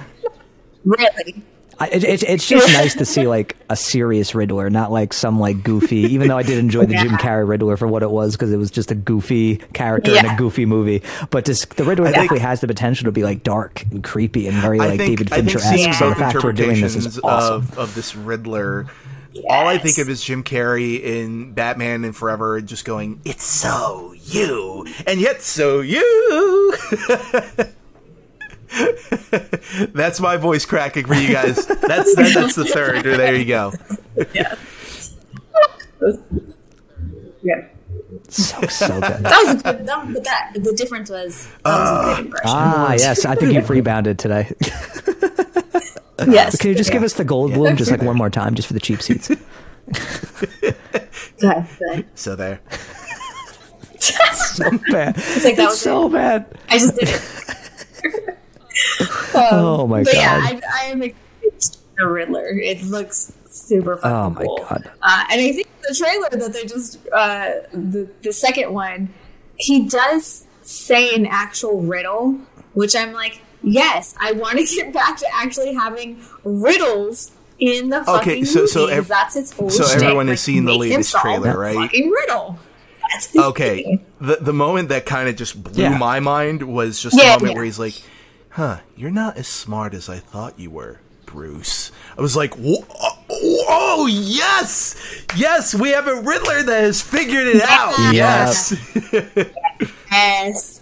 really. 0.85 1.43
I, 1.79 1.89
it, 1.89 2.05
it's 2.05 2.23
it's 2.23 2.49
just 2.49 2.67
nice 2.73 2.95
to 2.95 3.05
see 3.05 3.27
like 3.27 3.55
a 3.69 3.77
serious 3.77 4.35
Riddler, 4.35 4.71
not 4.71 4.91
like 4.91 5.13
some 5.13 5.39
like 5.39 5.63
goofy. 5.63 5.99
Even 6.15 6.29
though 6.29 6.39
I 6.39 6.43
did 6.43 6.57
enjoy 6.57 6.87
the 6.87 6.95
Jim 6.95 7.11
Carrey 7.19 7.47
Riddler 7.47 7.77
for 7.77 7.87
what 7.87 8.03
it 8.03 8.11
was 8.11 8.35
because 8.35 8.51
it 8.51 8.57
was 8.57 8.71
just 8.71 8.91
a 8.91 8.95
goofy 8.95 9.57
character 9.75 10.17
in 10.17 10.25
a 10.25 10.35
goofy 10.39 10.65
movie. 10.65 11.03
But 11.29 11.45
just 11.45 11.77
the 11.77 11.85
Riddler 11.85 12.07
I 12.07 12.13
think- 12.13 12.23
definitely 12.23 12.39
has 12.41 12.63
the 12.63 12.67
potential 12.67 13.05
to 13.05 13.13
be 13.13 13.23
like 13.25 13.43
dark 13.43 13.83
and 13.91 14.03
creepy 14.03 14.49
and 14.49 14.57
very 14.57 14.79
like 14.79 14.99
think, 14.99 15.19
David 15.19 15.31
Fincher 15.31 15.59
esque. 15.59 15.99
So 15.99 16.09
the 16.09 16.15
fact 16.17 16.43
we're 16.43 16.53
doing 16.55 16.81
this 16.81 16.97
is 16.97 17.21
awesome. 17.23 17.57
of, 17.57 17.79
of 17.79 17.95
this 17.95 18.17
Riddler, 18.17 18.87
all 19.49 19.67
I 19.67 19.79
think 19.79 19.99
of 19.99 20.09
is 20.09 20.23
Jim 20.23 20.43
Carrey 20.43 21.01
in 21.03 21.53
Batman 21.53 22.05
and 22.05 22.17
Forever, 22.17 22.61
just 22.61 22.85
going, 22.85 23.21
"It's 23.25 23.45
so 23.45 24.15
you, 24.25 24.87
and 25.07 25.21
yet 25.21 25.43
so 25.43 25.81
you." 25.81 26.75
That's 29.95 30.21
my 30.21 30.37
voice 30.37 30.67
cracking 30.67 31.07
for 31.07 31.15
you 31.15 31.33
guys. 31.33 31.67
That's 31.67 32.15
that, 32.17 32.33
that's 32.35 32.55
the 32.55 32.65
third. 32.65 33.05
There 33.05 33.35
you 33.35 33.45
go. 33.45 33.73
Yeah. 34.35 34.57
yeah. 37.43 37.69
So 38.29 38.61
so 38.67 39.01
good. 39.01 39.03
That 39.23 39.43
was 39.47 39.55
a 39.55 39.73
good. 39.73 39.87
That, 39.87 40.13
but 40.13 40.25
that 40.25 40.53
the 40.55 40.73
difference 40.73 41.11
was 41.11 41.49
that 41.65 41.79
was 41.79 41.91
a 41.91 42.05
good 42.17 42.27
impression. 42.27 42.51
Ah, 42.51 42.93
yes. 42.95 43.25
I 43.25 43.35
think 43.35 43.53
you've 43.53 43.71
rebounded 43.71 44.19
today. 44.19 44.53
yes. 46.27 46.57
Can 46.57 46.71
you 46.71 46.77
just 46.77 46.93
give 46.93 47.03
us 47.03 47.15
the 47.15 47.25
gold 47.25 47.55
bloom 47.55 47.77
just 47.77 47.91
like 47.91 48.03
one 48.03 48.17
more 48.17 48.31
time, 48.31 48.55
just 48.55 48.69
for 48.69 48.75
the 48.75 48.81
cheap 48.81 49.03
seats? 49.03 49.29
Good, 51.39 51.67
good. 51.79 52.07
So 52.15 52.35
there. 52.37 52.61
So 53.99 54.71
bad. 54.91 55.17
It's 55.19 55.45
like 55.45 55.57
that 55.57 55.67
was 55.69 55.81
so 55.81 56.07
it. 56.07 56.13
bad. 56.13 56.47
I 56.69 56.79
just 56.79 56.95
did 56.97 57.09
it. 57.09 58.39
Oh 59.35 59.87
my 59.87 60.03
god. 60.03 60.15
yeah. 60.15 60.41
I, 60.43 60.61
I 60.83 60.85
am 60.87 61.03
excited 61.03 61.61
to 61.61 61.79
the 61.99 62.07
Riddler. 62.07 62.49
It 62.49 62.83
looks 62.85 63.33
super 63.51 63.97
fun. 63.97 64.13
Oh 64.13 64.31
my 64.31 64.45
cool. 64.45 64.59
God. 64.69 64.91
Uh, 65.03 65.25
and 65.31 65.41
I 65.41 65.53
think 65.53 65.69
the 65.87 65.95
trailer 65.95 66.29
that 66.31 66.53
they 66.53 66.65
just 66.65 66.99
uh, 67.13 67.51
the 67.73 68.09
the 68.23 68.33
second 68.33 68.73
one, 68.73 69.13
he 69.57 69.87
does 69.89 70.47
say 70.63 71.15
an 71.15 71.27
actual 71.27 71.81
riddle, 71.83 72.39
which 72.75 72.95
I'm 72.97 73.13
like, 73.13 73.41
yes, 73.67 74.15
I 74.19 74.33
want 74.33 74.59
to 74.59 74.65
get 74.77 74.93
back 74.95 75.17
to 75.19 75.27
actually 75.35 75.75
having 75.75 76.19
riddles 76.45 77.33
in 77.59 77.89
the 77.91 78.03
fucking 78.05 78.33
Okay, 78.33 78.45
so- 78.45 78.65
so 78.67 78.81
movie, 78.81 78.93
'cause 78.93 78.99
ev- 78.99 79.09
that's 79.09 79.37
its 79.37 79.53
whole 79.53 79.69
so 79.71 79.85
shtick. 79.85 80.03
everyone 80.03 80.29
has 80.29 80.39
Like, 80.41 80.45
seen 80.45 80.65
the 80.65 80.75
latest 80.75 81.15
trailer, 81.17 81.51
a 81.53 81.57
right? 81.59 81.75
Fucking 81.77 82.11
riddle. 82.11 82.59
Okay. 83.37 83.83
thing. 83.85 84.05
The 84.21 84.37
the 84.41 84.53
moment 84.53 84.89
that 84.89 85.07
kind 85.07 85.29
of 85.29 85.37
just 85.37 85.63
blew 85.63 85.85
Yeah. 85.85 85.97
my 85.97 86.19
mind 86.21 86.63
was 86.63 87.01
just 87.01 87.17
Yeah, 87.17 87.25
the 87.25 87.31
moment 87.35 87.51
yeah. 87.51 87.55
where 87.57 87.65
he's 87.65 87.79
like, 87.79 87.95
"Huh, 88.51 88.77
you're 88.97 89.11
not 89.13 89.37
as 89.37 89.47
smart 89.47 89.95
as 89.95 90.09
I 90.09 90.19
thought 90.19 90.55
you 90.59 90.71
were." 90.71 90.99
Bruce. 91.25 91.93
I 92.19 92.21
was 92.23 92.35
like, 92.37 92.55
"Whoa, 92.55 92.85
oh, 93.31 94.07
yes! 94.07 94.95
Yes, 95.37 95.75
we 95.75 95.91
have 95.91 96.07
a 96.09 96.17
Riddler 96.21 96.63
that 96.65 96.83
has 96.83 97.01
figured 97.03 97.47
it 97.49 97.63
out. 97.63 97.95
Yes. 98.13 98.75
Yes. 100.11 100.81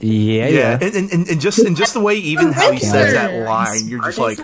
Yeah, 0.00 0.46
Yeah, 0.46 0.48
yeah. 0.48 0.72
and, 0.80 0.94
and, 0.94 1.12
and- 1.12 1.28
and 1.28 1.40
just 1.40 1.58
and 1.58 1.76
just 1.76 1.94
the 1.94 2.00
way 2.00 2.14
even 2.16 2.52
how 2.52 2.72
he 2.72 2.78
says 2.78 3.14
that 3.14 3.46
line, 3.46 3.86
you're 3.86 4.02
just 4.02 4.18
like, 4.18 4.38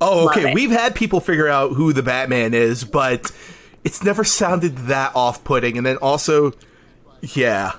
oh, 0.00 0.28
okay. 0.28 0.52
We've 0.54 0.70
had 0.70 0.94
people 0.94 1.20
figure 1.20 1.48
out 1.48 1.72
who 1.72 1.92
the 1.92 2.02
Batman 2.02 2.52
is, 2.54 2.84
but 2.84 3.30
it's 3.84 4.02
never 4.04 4.22
sounded 4.24 4.76
that 4.88 5.16
off-putting. 5.16 5.76
And 5.78 5.86
then 5.86 5.96
also, 5.96 6.52
yeah, 7.22 7.72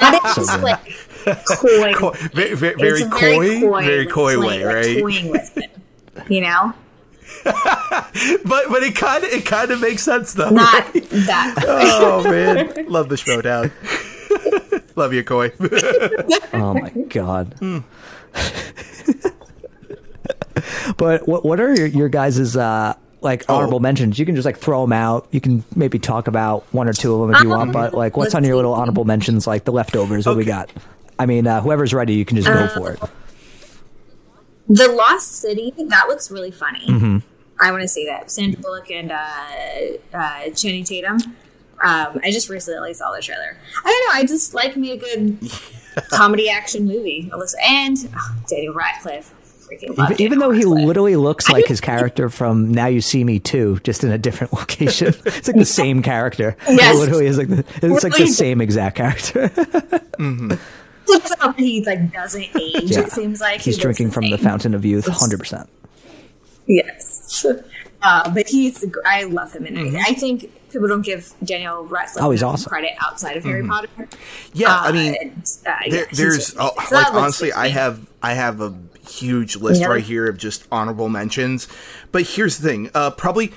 And 0.00 0.14
it's 0.24 0.34
just 0.36 0.62
like 0.62 1.96
coy. 1.96 2.10
Very, 2.32 2.54
very, 2.54 2.74
very 2.74 3.04
coy, 3.04 3.60
very 3.82 4.06
coy 4.06 4.38
way, 4.38 4.62
right? 4.62 4.98
toying 5.00 5.28
with 5.30 5.56
it, 5.56 5.70
you 6.28 6.40
know, 6.42 6.72
But 8.44 8.64
but 8.68 8.82
it 8.82 8.96
kind 8.96 9.22
of 9.24 9.30
it 9.30 9.44
kind 9.46 9.70
of 9.70 9.80
makes 9.80 10.02
sense 10.02 10.34
though. 10.34 10.50
not 10.50 10.92
that. 10.92 11.54
Oh 12.00 12.22
man, 12.28 12.86
love 12.88 13.08
the 13.08 13.16
showdown. 13.16 13.70
love 14.96 15.12
you, 15.12 15.22
Coy. 15.24 15.52
Oh 16.52 16.74
my 16.74 16.90
god. 17.08 17.54
Hmm. 17.60 17.78
but 20.96 21.26
what 21.28 21.44
what 21.44 21.60
are 21.60 21.74
your, 21.74 21.86
your 21.86 22.08
guys' 22.08 22.56
uh 22.56 22.94
like 23.20 23.44
Oh. 23.48 23.56
honorable 23.56 23.80
mentions? 23.80 24.18
You 24.18 24.26
can 24.26 24.34
just 24.34 24.46
like 24.46 24.58
throw 24.58 24.82
them 24.82 24.92
out. 24.92 25.28
You 25.30 25.40
can 25.40 25.64
maybe 25.76 25.98
talk 25.98 26.28
about 26.28 26.64
one 26.72 26.88
or 26.88 26.92
two 26.92 27.14
of 27.14 27.20
them 27.28 27.36
if 27.36 27.42
you 27.42 27.48
want. 27.50 27.68
Um, 27.68 27.72
But 27.72 27.94
like, 27.94 28.16
what's 28.16 28.34
on 28.34 28.44
your 28.44 28.56
little 28.56 28.74
honorable 28.74 29.04
mentions? 29.04 29.46
Like 29.46 29.64
the 29.64 29.72
leftovers. 29.72 30.26
What 30.26 30.36
we 30.36 30.44
got? 30.44 30.70
I 31.18 31.26
mean, 31.26 31.46
uh, 31.46 31.60
whoever's 31.60 31.92
ready, 31.92 32.14
you 32.14 32.24
can 32.24 32.36
just 32.36 32.48
go 32.48 32.68
for 32.68 32.92
it. 32.92 33.00
The 34.68 34.88
Lost 34.88 35.36
City 35.40 35.72
that 35.76 36.08
looks 36.08 36.30
really 36.30 36.50
funny. 36.52 36.86
Mm-hmm. 36.86 37.18
I 37.60 37.70
want 37.70 37.82
to 37.82 37.88
see 37.88 38.06
that. 38.06 38.30
Sandra 38.30 38.60
Bullock 38.60 38.90
and 38.90 39.10
uh, 39.10 40.16
uh, 40.16 40.50
Channing 40.54 40.84
Tatum. 40.84 41.16
Um, 41.84 42.20
I 42.24 42.30
just 42.30 42.48
recently 42.48 42.94
saw 42.94 43.12
the 43.14 43.22
trailer. 43.22 43.56
I 43.84 43.88
don't 43.88 44.14
know. 44.14 44.20
I 44.20 44.26
just 44.26 44.54
like 44.54 44.76
me 44.76 44.92
a 44.92 44.96
good 44.96 45.38
comedy 46.10 46.48
action 46.50 46.86
movie. 46.86 47.30
It 47.32 47.54
and 47.64 47.96
oh, 48.16 48.36
Daniel 48.48 48.74
Radcliffe. 48.74 49.34
Freaking 49.68 49.96
love 49.98 50.12
Even, 50.12 50.22
even 50.22 50.38
though 50.38 50.50
he 50.50 50.64
Radcliffe. 50.64 50.86
literally 50.86 51.16
looks 51.16 51.50
like 51.50 51.66
his 51.66 51.80
character 51.80 52.30
from 52.30 52.72
Now 52.72 52.86
You 52.86 53.02
See 53.02 53.22
Me 53.22 53.38
Too, 53.38 53.78
just 53.84 54.02
in 54.02 54.10
a 54.10 54.16
different 54.18 54.52
location. 54.54 55.08
It's 55.26 55.46
like 55.46 55.56
the 55.56 55.64
same 55.66 56.02
character. 56.02 56.56
Yes. 56.68 56.96
It 56.96 56.98
literally 56.98 57.26
is 57.26 57.36
like 57.38 57.48
the, 57.48 57.64
it's 57.82 58.02
like 58.04 58.16
the 58.16 58.26
same 58.28 58.60
exact 58.62 58.96
character. 58.96 59.50
looks 61.06 61.30
up 61.40 61.56
and 61.56 61.66
he 61.66 61.84
like 61.84 62.12
doesn't 62.12 62.44
age. 62.56 62.82
Yeah. 62.90 63.00
It 63.00 63.12
seems 63.12 63.40
like 63.40 63.60
He's 63.60 63.64
He 63.64 63.70
looks 63.72 63.82
drinking 63.82 64.10
from 64.10 64.30
the 64.30 64.36
same. 64.36 64.44
fountain 64.44 64.74
of 64.74 64.84
youth, 64.84 65.06
hundred 65.06 65.38
percent. 65.38 65.68
Yes. 66.68 67.44
Uh, 68.00 68.30
but 68.32 68.46
he's, 68.48 68.84
I 69.04 69.24
love 69.24 69.52
him 69.52 69.66
in 69.66 69.76
anything. 69.76 70.00
I 70.06 70.12
think 70.12 70.52
people 70.70 70.86
don't 70.86 71.02
give 71.02 71.32
Daniel 71.42 71.84
Radcliffe 71.84 72.24
Oh, 72.24 72.30
he's 72.30 72.42
awesome. 72.44 72.68
credit 72.68 72.92
outside 73.00 73.36
of 73.36 73.42
Harry 73.44 73.66
Potter. 73.66 73.88
Yeah, 74.52 74.68
I 74.72 74.88
Uh, 74.88 74.92
mean, 74.92 75.14
and, 75.20 75.32
uh, 75.66 75.70
yeah, 75.86 75.90
there, 75.90 76.06
he's 76.06 76.18
there's 76.18 76.36
just 76.36 76.56
oh. 76.60 76.70
So 76.88 76.94
like 76.94 77.12
honestly, 77.12 77.52
I 77.52 77.68
have 77.68 78.06
I 78.22 78.34
have 78.34 78.60
a 78.60 78.72
huge 79.08 79.56
list 79.56 79.80
Yeah. 79.80 79.88
right 79.88 80.04
here 80.04 80.28
of 80.28 80.36
just 80.38 80.64
honorable 80.70 81.08
mentions. 81.08 81.66
But 82.12 82.22
here's 82.22 82.58
the 82.58 82.68
thing, 82.68 82.90
uh, 82.94 83.10
probably. 83.12 83.52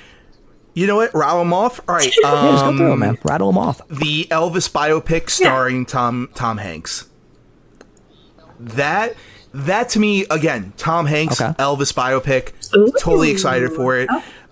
You 0.74 0.88
know 0.88 0.96
what? 0.96 1.14
Rattle 1.14 1.40
them 1.40 1.52
off. 1.54 1.82
All 1.90 1.96
right. 1.96 2.06
Um, 2.24 2.32
Yeah, 2.46 2.52
just 2.54 2.64
go 2.64 2.78
through 2.78 2.90
them, 2.92 3.00
man. 3.00 3.18
Rattle 3.26 3.52
them 3.52 3.58
off. 3.58 3.82
the 3.90 4.26
Elvis 4.32 4.72
biopic 4.72 5.30
starring 5.30 5.86
Tom 5.86 6.30
Tom 6.34 6.58
Hanks. 6.60 7.10
That 8.60 9.16
that 9.54 9.90
to 9.90 10.00
me 10.00 10.26
again, 10.30 10.74
Tom 10.78 11.06
Hanks 11.06 11.42
Okay. 11.42 11.52
Elvis 11.54 11.94
biopic. 11.94 12.54
Ooh. 12.76 12.92
Totally 13.00 13.32
excited 13.32 13.72
for 13.72 13.98
it. 13.98 14.10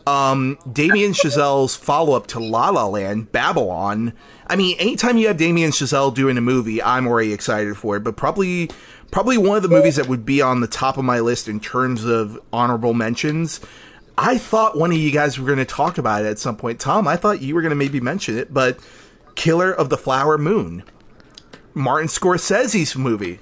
Um, 0.07 0.57
Damien 0.71 1.11
Chazelle's 1.11 1.75
follow 1.75 2.13
up 2.13 2.27
to 2.27 2.39
La 2.39 2.69
La 2.69 2.87
Land, 2.87 3.31
Babylon. 3.31 4.13
I 4.47 4.55
mean, 4.55 4.75
anytime 4.79 5.17
you 5.17 5.27
have 5.27 5.37
Damien 5.37 5.69
Chazelle 5.71 6.13
doing 6.13 6.37
a 6.37 6.41
movie, 6.41 6.81
I'm 6.81 7.05
already 7.05 7.31
excited 7.31 7.77
for 7.77 7.95
it. 7.97 7.99
But 8.03 8.17
probably 8.17 8.69
probably 9.11 9.37
one 9.37 9.57
of 9.57 9.63
the 9.63 9.69
movies 9.69 9.95
that 9.97 10.07
would 10.07 10.25
be 10.25 10.41
on 10.41 10.61
the 10.61 10.67
top 10.67 10.97
of 10.97 11.05
my 11.05 11.19
list 11.19 11.47
in 11.47 11.59
terms 11.59 12.05
of 12.05 12.39
honorable 12.51 12.93
mentions. 12.93 13.59
I 14.17 14.37
thought 14.37 14.77
one 14.77 14.91
of 14.91 14.97
you 14.97 15.11
guys 15.11 15.39
were 15.39 15.45
going 15.45 15.59
to 15.59 15.65
talk 15.65 15.97
about 15.97 16.25
it 16.25 16.27
at 16.27 16.39
some 16.39 16.57
point. 16.57 16.79
Tom, 16.79 17.07
I 17.07 17.15
thought 17.15 17.41
you 17.41 17.55
were 17.55 17.61
going 17.61 17.69
to 17.69 17.75
maybe 17.75 18.01
mention 18.01 18.37
it, 18.37 18.53
but 18.53 18.79
Killer 19.35 19.71
of 19.71 19.89
the 19.89 19.97
Flower 19.97 20.37
Moon. 20.37 20.83
Martin 21.73 22.07
Scorsese's 22.09 22.95
movie. 22.95 23.39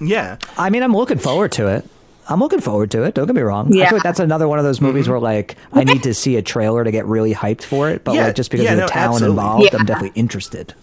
Yeah. 0.00 0.38
I 0.56 0.70
mean, 0.70 0.82
I'm 0.82 0.94
looking 0.96 1.18
forward 1.18 1.52
to 1.52 1.68
it. 1.68 1.84
I'm 2.28 2.40
looking 2.40 2.60
forward 2.60 2.90
to 2.90 3.04
it. 3.04 3.14
Don't 3.14 3.26
get 3.26 3.34
me 3.34 3.40
wrong. 3.42 3.72
I 3.72 3.76
Yeah. 3.76 3.88
feel 3.88 3.96
like 3.96 4.02
that's 4.02 4.20
another 4.20 4.46
one 4.46 4.58
of 4.58 4.64
those 4.64 4.80
movies 4.80 5.04
mm-hmm. 5.04 5.12
where 5.12 5.20
like 5.20 5.56
I 5.72 5.84
need 5.84 6.02
to 6.02 6.12
see 6.12 6.36
a 6.36 6.42
trailer 6.42 6.84
to 6.84 6.90
get 6.90 7.06
really 7.06 7.32
hyped 7.34 7.62
for 7.62 7.88
it. 7.88 8.04
But 8.04 8.14
Yeah, 8.16 8.26
like 8.26 8.34
just 8.34 8.50
because 8.50 8.64
yeah, 8.64 8.72
of 8.72 8.76
the 8.76 8.82
no, 8.82 8.88
talent 8.88 9.14
absolutely. 9.14 9.40
involved, 9.42 9.64
Yeah. 9.72 9.78
I'm 9.78 9.86
definitely 9.86 10.20
interested. 10.20 10.74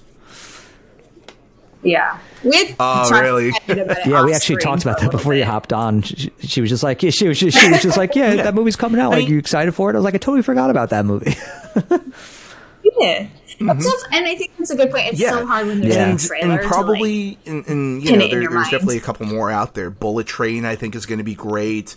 Yeah. 1.84 2.18
With 2.44 2.76
Oh, 2.80 3.10
really? 3.12 3.52
Yeah, 3.68 4.24
we 4.26 4.34
actually 4.34 4.58
talked 4.58 4.82
about 4.82 5.00
that 5.02 5.12
before 5.12 5.36
you 5.36 5.46
hopped 5.46 5.72
on. 5.72 6.02
She, 6.02 6.32
she 6.40 6.62
was 6.62 6.72
just 6.72 6.82
like, 6.82 7.04
yeah, 7.04 7.12
she 7.12 7.28
was 7.28 7.40
just, 7.40 7.60
she 7.60 7.70
was 7.70 7.82
just 7.84 7.96
like, 7.98 8.16
yeah, 8.16 8.36
that 8.38 8.56
movie's 8.56 8.76
coming 8.76 9.00
out. 9.00 9.12
Like, 9.12 9.20
mean- 9.20 9.32
you 9.34 9.38
excited 9.38 9.72
for 9.74 9.92
it? 9.92 9.94
I 9.94 9.98
was 9.98 10.04
like, 10.04 10.16
I 10.16 10.18
totally 10.18 10.42
forgot 10.42 10.72
about 10.72 10.90
that 10.90 11.06
movie. 11.06 11.36
Yeah. 13.00 13.28
So- 13.60 13.92
and 14.12 14.26
I 14.28 14.36
think 14.36 14.52
that's 14.58 14.72
a 14.72 14.76
good 14.76 14.92
point. 14.92 15.08
It's 15.08 15.20
Yeah. 15.20 15.32
so 15.32 15.46
hard 15.46 15.68
when 15.68 15.82
there's 15.82 15.96
Yeah. 15.96 16.06
no 16.06 16.12
and, 16.12 16.20
trailer. 16.20 16.52
and 16.54 16.62
to, 16.62 16.68
probably 16.68 17.38
and, 17.46 17.66
and 17.68 18.04
you 18.04 18.12
know 18.18 18.18
it 18.18 18.24
in 18.26 18.30
there, 18.32 18.40
there's 18.42 18.54
mind. 18.54 18.72
definitely 18.72 18.98
a 18.98 19.02
couple 19.02 19.26
more 19.26 19.50
out 19.52 19.74
there 19.76 19.90
bullet 19.90 20.28
train 20.28 20.66
i 20.66 20.76
think 20.76 20.96
is 20.96 21.06
going 21.06 21.18
to 21.20 21.24
be 21.24 21.36
great 21.36 21.96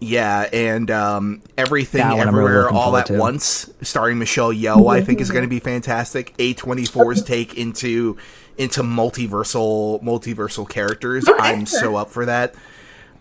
yeah 0.00 0.42
and 0.52 0.90
um, 0.90 1.42
everything 1.56 2.00
That 2.00 2.16
one 2.16 2.28
I'm 2.28 2.34
really 2.34 2.50
everywhere 2.50 2.70
all 2.70 2.96
at 2.96 3.06
to. 3.06 3.14
once 3.18 3.70
starring 3.82 4.18
michelle 4.18 4.52
yeoh 4.52 4.92
i 4.92 5.00
think 5.02 5.20
is 5.20 5.30
going 5.30 5.44
to 5.44 5.48
be 5.48 5.60
fantastic 5.60 6.36
a24's 6.36 7.22
take 7.22 7.54
into 7.56 8.16
into 8.58 8.82
multiversal 8.82 10.02
multiversal 10.02 10.68
characters 10.68 11.26
Okay, 11.28 11.38
i'm 11.40 11.66
so 11.66 11.96
up 11.96 12.10
for 12.10 12.26
that 12.26 12.54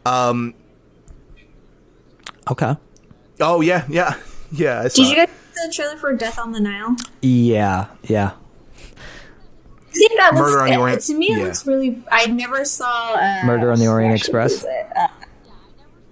Um. 0.05 0.53
okay. 2.51 2.75
oh 3.39 3.61
yeah 3.61 3.85
yeah 3.89 4.15
yeah 4.51 4.81
I 4.81 4.87
saw 4.89 5.03
Did 5.03 5.15
you 5.17 5.23
it. 5.23 5.27
guys 5.27 5.29
see 5.29 5.42
the 5.55 5.71
trailer 5.73 5.97
for 5.97 6.13
Death 6.13 6.39
on 6.39 6.51
the 6.51 6.59
Nile? 6.59 6.95
Yeah, 7.21 7.87
yeah. 8.03 8.31
I 8.75 9.95
think 9.95 10.11
that 10.17 10.33
looks 10.33 10.49
Murder 10.49 10.61
on 10.63 10.69
the 10.71 10.77
Orient- 10.77 11.01
to 11.03 11.13
me. 11.13 11.27
It 11.27 11.37
yeah. 11.37 11.43
looks 11.45 11.67
really. 11.67 12.01
I 12.11 12.25
never 12.27 12.65
saw 12.65 13.13
uh, 13.13 13.41
Murder 13.45 13.71
on 13.71 13.79
the 13.79 13.87
Orient 13.87 14.15
Express? 14.15 14.65
Uh, 14.65 15.07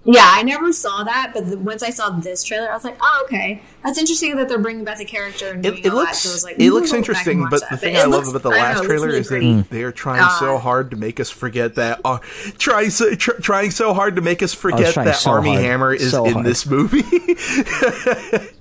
yeah, 0.04 0.26
I 0.34 0.42
never 0.42 0.72
saw 0.72 1.04
that, 1.04 1.32
but 1.34 1.48
the, 1.48 1.58
once 1.60 1.84
I 1.84 1.92
saw 1.92 2.10
this 2.10 2.44
trailer, 2.44 2.72
I 2.72 2.74
was 2.74 2.84
like, 2.84 2.98
"Oh, 3.02 3.22
okay, 3.26 3.62
that's 3.84 3.98
interesting 4.00 4.36
that 4.38 4.50
they're 4.50 4.58
bringing 4.60 4.84
back 4.84 4.98
the 4.98 5.06
character 5.06 5.52
and 5.52 5.64
It, 5.66 5.74
it 5.80 5.90
all 5.90 5.92
that." 5.92 5.96
looks 5.96 6.20
So 6.20 6.30
I 6.30 6.34
was 6.34 6.44
like, 6.44 6.60
it 6.60 6.72
looks 6.72 6.92
I'll 6.92 7.02
go 7.02 7.14
back 7.14 7.28
and 7.28 7.42
interesting, 7.42 7.48
but 7.50 7.60
that." 7.62 7.70
the 7.72 7.78
thing 7.78 7.96
it 7.96 8.00
I 8.02 8.06
love 8.06 8.28
about 8.28 8.42
the 8.44 8.50
last 8.50 8.82
know, 8.82 8.88
trailer 8.88 9.08
really 9.08 9.20
is 9.20 9.30
that 9.30 9.66
they're 9.70 9.92
trying 9.92 10.28
so 10.40 10.56
Uh, 10.56 10.60
hard 10.60 10.90
to 10.92 10.98
make 10.98 11.20
us 11.20 11.30
forget 11.30 11.76
that 11.76 12.02
uh, 12.06 12.18
trying 12.58 12.90
so 12.90 13.14
tr- 13.16 13.40
trying 13.42 13.70
so 13.72 13.94
hard 13.94 14.16
to 14.16 14.22
make 14.24 14.42
us 14.44 14.54
forget 14.56 14.94
that 14.96 15.16
so 15.18 15.32
Armie 15.32 15.50
hard. 15.54 15.62
Hammer 15.66 15.94
is 15.94 16.10
So 16.12 16.26
in 16.26 16.34
hard. 16.34 16.46
this 16.48 16.66
movie. 16.68 17.04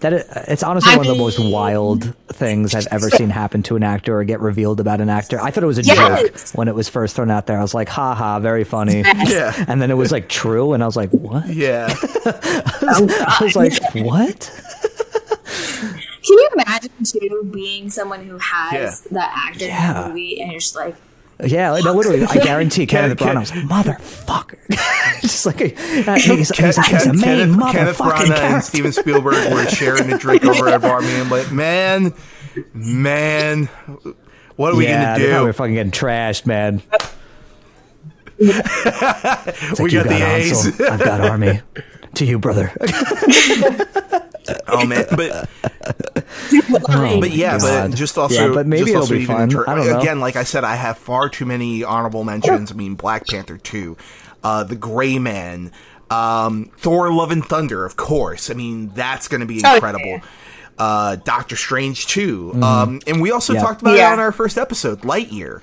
That 0.00 0.12
it's 0.48 0.62
honestly 0.62 0.92
I 0.92 0.96
one 0.96 1.06
of 1.06 1.12
the 1.12 1.18
most 1.22 1.38
wild 1.38 2.14
things 2.28 2.74
I've 2.74 2.86
ever 2.90 3.10
seen 3.10 3.28
happen 3.28 3.62
to 3.64 3.76
an 3.76 3.82
actor 3.82 4.18
or 4.18 4.24
get 4.24 4.40
revealed 4.40 4.80
about 4.80 5.00
an 5.02 5.10
actor. 5.10 5.38
I 5.40 5.50
thought 5.50 5.62
it 5.62 5.66
was 5.66 5.78
a 5.78 5.82
Yes. 5.82 5.96
joke 6.52 6.58
when 6.58 6.68
it 6.68 6.74
was 6.74 6.88
first 6.88 7.16
thrown 7.16 7.30
out 7.30 7.46
there. 7.46 7.58
I 7.58 7.62
was 7.62 7.74
like, 7.74 7.90
"Ha 7.90 8.14
ha, 8.14 8.38
very 8.40 8.64
funny." 8.64 9.02
Yeah. 9.26 9.52
And 9.68 9.80
then 9.82 9.90
it 9.90 9.96
was 9.98 10.10
like 10.10 10.28
true, 10.30 10.72
and 10.72 10.82
I 10.82 10.86
was 10.86 10.96
like, 10.96 11.10
"What?" 11.10 11.46
Yeah. 11.48 11.94
Oh, 12.82 13.06
I 13.40 13.44
was 13.44 13.54
like, 13.54 13.74
"What?" 13.94 14.50
Can 16.24 16.38
you 16.38 16.48
imagine 16.54 16.90
too 17.04 17.50
being 17.52 17.90
someone 17.90 18.24
who 18.24 18.38
has 18.38 19.02
Yeah. 19.04 19.18
that 19.18 19.32
actor 19.48 19.64
in 19.64 19.70
Yeah. 19.70 20.02
the 20.02 20.08
movie 20.08 20.40
and 20.40 20.50
you're 20.52 20.60
just 20.60 20.74
like, 20.76 20.96
Yeah, 21.44 21.78
no, 21.82 21.92
literally, 21.94 22.24
I 22.24 22.34
guarantee 22.44 22.86
Kenneth 22.86 23.18
Ken- 23.18 23.36
Branagh 23.36 23.40
was 23.40 23.50
like, 23.54 23.64
"Motherfucker!" 23.86 25.20
Just 25.22 25.46
like 25.46 25.60
uh, 25.60 26.14
he's, 26.14 26.24
he's, 26.24 26.50
Ken- 26.50 26.66
he's, 26.66 26.78
a 26.78 26.82
Ken- 26.82 27.16
main 27.20 27.54
Kenneth, 27.58 27.72
Kenneth 27.72 27.98
motherfucking 27.98 28.26
Branagh 28.26 28.38
and. 28.54 28.64
Steven 28.64 28.92
Spielberg 28.92 29.52
were 29.52 29.66
sharing 29.66 30.12
a 30.12 30.18
drink 30.18 30.44
over 30.44 30.68
at 30.68 30.74
a 30.74 30.78
bar. 30.78 31.00
Me, 31.00 31.18
I'm 31.20 31.30
like, 31.30 31.50
man, 31.52 32.12
man, 32.74 33.66
what 34.56 34.72
are 34.72 34.76
we 34.76 34.84
yeah, 34.86 35.16
gonna 35.18 35.28
do? 35.38 35.44
were 35.44 35.52
fucking 35.52 35.74
getting 35.74 35.92
trashed, 35.92 36.46
man. 36.46 36.82
It's 38.42 39.78
We 39.78 39.84
like, 39.84 39.92
you 39.92 40.02
got 40.02 40.08
the 40.08 40.26
A's. 40.34 40.80
I've 40.80 40.98
got 41.04 41.20
Armie. 41.20 41.60
To 42.14 42.24
you, 42.24 42.38
brother. 42.38 42.72
Oh 44.68 44.86
man, 44.86 45.06
but 45.16 45.48
Oh, 46.88 47.20
but 47.20 47.30
yeah, 47.32 47.58
God. 47.58 47.90
but 47.90 47.96
just 47.96 48.16
also, 48.18 48.48
Yeah, 48.48 48.54
but 48.54 48.66
maybe 48.66 48.80
just 48.82 48.90
it'll 48.90 49.00
also 49.02 49.14
be 49.14 49.24
fun. 49.24 49.42
inter- 49.42 49.64
I 49.68 49.74
don't 49.74 49.86
know. 49.86 49.98
Again, 50.00 50.20
like 50.20 50.36
I 50.36 50.44
said, 50.44 50.64
I 50.64 50.76
have 50.76 50.98
far 50.98 51.28
too 51.28 51.44
many 51.46 51.82
honorable 51.84 52.24
mentions. 52.24 52.70
I 52.70 52.74
mean, 52.74 52.94
Black 52.94 53.26
Panther 53.26 53.56
two, 53.58 53.96
uh, 54.44 54.64
The 54.64 54.76
Gray 54.76 55.18
Man, 55.18 55.72
um, 56.10 56.70
Thor: 56.78 57.12
Love 57.12 57.30
and 57.30 57.44
Thunder, 57.44 57.84
of 57.84 57.96
course. 57.96 58.50
I 58.50 58.54
mean, 58.54 58.90
that's 58.94 59.28
going 59.28 59.40
to 59.40 59.46
be 59.46 59.60
Oh, 59.64 59.74
incredible. 59.74 60.06
yeah. 60.06 60.20
Uh, 60.78 61.16
Doctor 61.16 61.56
Strange 61.56 62.06
two, 62.06 62.52
um, 62.62 63.00
and 63.06 63.20
we 63.20 63.30
also 63.32 63.52
Mm-hmm. 63.52 63.60
Yeah. 63.60 63.66
talked 63.66 63.82
about 63.82 63.96
Yeah. 63.96 64.10
it 64.10 64.12
on 64.14 64.18
our 64.20 64.32
first 64.32 64.56
episode, 64.56 65.02
Lightyear. 65.02 65.62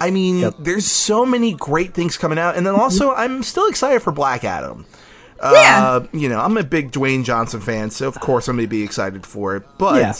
I 0.00 0.10
mean, 0.10 0.38
Yep. 0.40 0.54
there's 0.58 0.86
so 0.86 1.24
many 1.24 1.54
great 1.54 1.94
things 1.94 2.16
coming 2.18 2.38
out, 2.38 2.56
and 2.56 2.66
then 2.66 2.74
also 2.74 3.12
I'm 3.14 3.42
still 3.42 3.66
excited 3.68 4.02
for 4.02 4.12
Black 4.12 4.44
Adam. 4.44 4.84
Yeah. 5.42 5.82
Uh, 5.86 6.06
you 6.12 6.28
know, 6.28 6.40
I'm 6.40 6.56
a 6.56 6.64
big 6.64 6.92
Dwayne 6.92 7.24
Johnson 7.24 7.60
fan, 7.60 7.90
so 7.90 8.08
of 8.08 8.18
course 8.20 8.48
I'm 8.48 8.56
going 8.56 8.66
to 8.66 8.70
be 8.70 8.82
excited 8.82 9.26
for 9.26 9.56
it. 9.56 9.64
But 9.78 10.00
Yeah. 10.00 10.14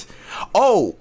oh, 0.55 0.97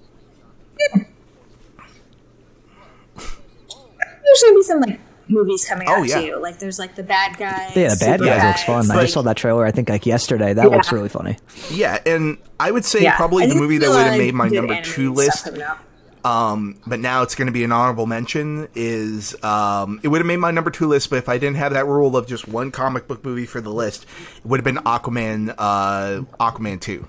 there's 3.18 4.42
gonna 4.42 4.54
be 4.56 4.62
some 4.62 4.80
like 4.80 5.00
movies 5.28 5.64
coming 5.64 5.88
Oh, 5.88 6.00
out 6.00 6.08
yeah. 6.08 6.20
too. 6.20 6.36
Like 6.36 6.58
there's 6.58 6.78
like 6.78 6.94
the 6.94 7.02
bad 7.02 7.36
guys. 7.36 7.74
Yeah, 7.76 7.88
the 7.90 7.96
bad 8.00 8.20
Super 8.20 8.24
guys 8.24 8.44
looks 8.44 8.64
Guys, 8.64 8.86
fun. 8.88 8.90
I 8.98 9.00
just 9.02 9.14
saw 9.14 9.22
that 9.22 9.36
trailer. 9.36 9.64
I 9.64 9.70
think 9.70 9.88
like 9.88 10.06
yesterday. 10.06 10.52
That 10.54 10.70
looks 10.70 10.92
really 10.92 11.08
funny. 11.08 11.36
yeah, 11.70 11.98
and 12.06 12.38
I 12.60 12.70
would 12.70 12.84
say 12.84 13.02
Yeah. 13.02 13.16
probably 13.16 13.44
I 13.44 13.46
the 13.48 13.54
movie 13.54 13.78
that 13.78 13.88
would 13.88 13.98
have 14.06 14.18
made 14.18 14.34
my 14.34 14.48
number 14.48 14.80
two 14.82 15.12
list, 15.12 15.44
coming 15.44 15.62
up. 15.62 15.78
Um, 16.26 16.80
but 16.84 16.98
now 16.98 17.22
it's 17.22 17.36
going 17.36 17.46
to 17.46 17.52
be 17.52 17.62
an 17.62 17.70
honorable 17.70 18.06
mention. 18.06 18.68
Is 18.74 19.40
um, 19.44 20.00
it 20.02 20.08
would 20.08 20.18
have 20.18 20.26
made 20.26 20.38
my 20.38 20.50
number 20.50 20.72
two 20.72 20.88
list, 20.88 21.08
but 21.08 21.16
if 21.16 21.28
I 21.28 21.38
didn't 21.38 21.56
have 21.56 21.72
that 21.74 21.86
rule 21.86 22.16
of 22.16 22.26
just 22.26 22.48
one 22.48 22.72
comic 22.72 23.06
book 23.06 23.24
movie 23.24 23.46
for 23.46 23.60
the 23.60 23.70
list, 23.70 24.06
it 24.38 24.44
would 24.44 24.58
have 24.58 24.64
been 24.64 24.82
Aquaman, 24.84 25.54
uh, 25.56 26.22
Aquaman 26.40 26.80
two. 26.80 27.06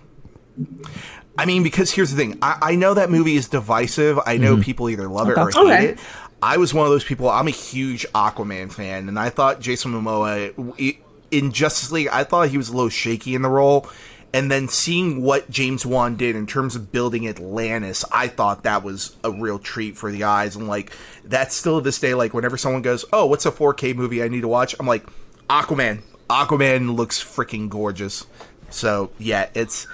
I 1.35 1.45
mean, 1.45 1.63
because 1.63 1.91
here's 1.91 2.11
the 2.11 2.17
thing. 2.17 2.37
I, 2.43 2.57
I 2.61 2.75
know 2.75 2.93
that 2.93 3.09
movie 3.09 3.35
is 3.35 3.47
divisive. 3.47 4.19
I 4.23 4.37
know 4.37 4.61
people 4.61 4.87
either 4.89 5.07
love 5.07 5.29
it 5.29 5.37
or 5.37 5.45
hate. 5.49 5.55
Okay. 5.55 5.85
it. 5.89 5.99
I 6.41 6.57
was 6.57 6.71
one 6.71 6.85
of 6.85 6.91
those 6.91 7.03
people. 7.03 7.27
I'm 7.29 7.47
a 7.47 7.51
huge 7.51 8.05
Aquaman 8.13 8.71
fan, 8.71 9.09
and 9.09 9.17
I 9.17 9.29
thought 9.29 9.59
Jason 9.59 9.93
Momoa 9.93 10.97
in 11.31 11.51
Justice 11.51 11.91
League. 11.91 12.09
I 12.09 12.23
thought 12.23 12.49
he 12.49 12.57
was 12.57 12.69
a 12.69 12.73
little 12.73 12.89
shaky 12.89 13.33
in 13.33 13.41
the 13.41 13.49
role, 13.49 13.89
and 14.33 14.51
then 14.51 14.67
seeing 14.67 15.21
what 15.21 15.49
James 15.49 15.85
Wan 15.85 16.15
did 16.15 16.35
in 16.35 16.45
terms 16.47 16.75
of 16.75 16.91
building 16.91 17.27
Atlantis, 17.27 18.03
I 18.11 18.27
thought 18.27 18.63
that 18.63 18.83
was 18.83 19.15
a 19.23 19.31
real 19.31 19.57
treat 19.59 19.97
for 19.97 20.11
the 20.11 20.23
eyes. 20.25 20.55
And 20.55 20.67
like 20.67 20.91
that's 21.23 21.55
still 21.55 21.79
to 21.79 21.83
this 21.83 21.99
day, 21.99 22.13
like 22.13 22.33
whenever 22.33 22.57
someone 22.57 22.81
goes, 22.81 23.05
"Oh, 23.13 23.25
what's 23.25 23.45
a 23.45 23.51
4K 23.51 23.95
movie 23.95 24.21
I 24.21 24.27
need 24.27 24.41
to 24.41 24.47
watch?" 24.47 24.75
I'm 24.79 24.87
like, 24.87 25.05
Aquaman. 25.49 26.01
Aquaman 26.29 26.95
looks 26.95 27.23
freaking 27.23 27.69
gorgeous. 27.69 28.25
So 28.69 29.11
yeah, 29.17 29.49
it's 29.53 29.87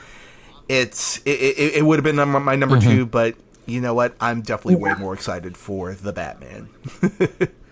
it's 0.67 1.17
it, 1.25 1.39
it, 1.39 1.75
it 1.75 1.85
would 1.85 1.99
have 1.99 2.03
been 2.03 2.15
my 2.43 2.55
number 2.55 2.77
Mm-hmm. 2.77 2.89
two, 2.89 3.05
but 3.05 3.35
you 3.65 3.79
know 3.81 3.93
what? 3.93 4.15
I'm 4.19 4.41
definitely 4.41 4.75
way 4.75 4.93
more 4.95 5.13
excited 5.13 5.55
for 5.57 5.93
the 5.93 6.11
Batman. 6.11 6.69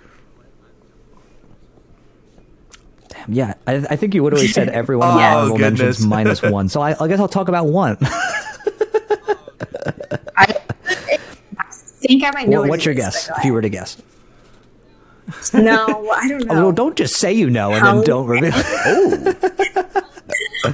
Yeah, 3.28 3.54
I, 3.68 3.76
I 3.76 3.96
think 3.96 4.14
you 4.14 4.24
literally 4.24 4.48
said 4.48 4.70
every 4.70 4.96
one 4.98 5.08
of 5.10 5.16
my 5.16 5.30
Oh, 5.34 5.38
honorable 5.40 5.58
mentions 5.60 5.98
goodness. 5.98 6.10
minus 6.10 6.42
one. 6.44 6.70
So 6.70 6.82
I, 6.82 6.96
I 7.04 7.08
guess 7.08 7.20
I'll 7.20 7.28
talk 7.28 7.48
about 7.48 7.66
one. 7.68 7.98
I, 10.38 10.56
I 11.58 11.66
think 11.72 12.24
I 12.24 12.32
might 12.32 12.48
know. 12.50 12.60
What- 12.62 12.64
what 12.64 12.70
what's 12.72 12.86
your 12.86 12.96
guess? 12.96 13.30
If 13.38 13.46
you 13.46 13.54
were 13.54 13.62
to 13.62 13.70
guess, 13.70 14.02
no, 15.54 16.10
I 16.12 16.28
don't 16.28 16.46
know. 16.48 16.54
well, 16.56 16.72
don't 16.72 16.96
just 16.98 17.16
say 17.18 17.32
you 17.34 17.50
know 17.50 17.72
and 17.72 17.82
How- 17.82 17.96
then 17.96 18.04
don't 18.04 18.28
reveal. 18.28 18.52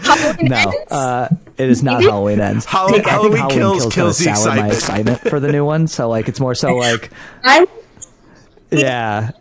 Halloween 0.01 0.47
no, 0.49 0.57
Ends? 0.57 0.91
uh, 0.91 1.29
it 1.57 1.69
is 1.69 1.81
not 1.81 2.01
Halloween 2.03 2.41
ends. 2.41 2.65
Hall- 2.65 2.89
I 2.89 2.91
think 2.91 3.05
Halloween 3.05 3.47
Kills 3.49 3.83
kinda 3.83 3.95
kills 3.95 4.17
the 4.17 4.35
soured 4.35 4.57
my 4.57 4.67
excitement. 4.67 4.73
excitement 4.73 5.19
for 5.29 5.39
the 5.39 5.49
new 5.51 5.63
one. 5.63 5.87
So 5.87 6.09
like, 6.09 6.27
it's 6.27 6.39
more 6.41 6.53
so 6.55 6.75
like, 6.75 7.09
I'm 7.43 7.65
yeah, 8.69 9.31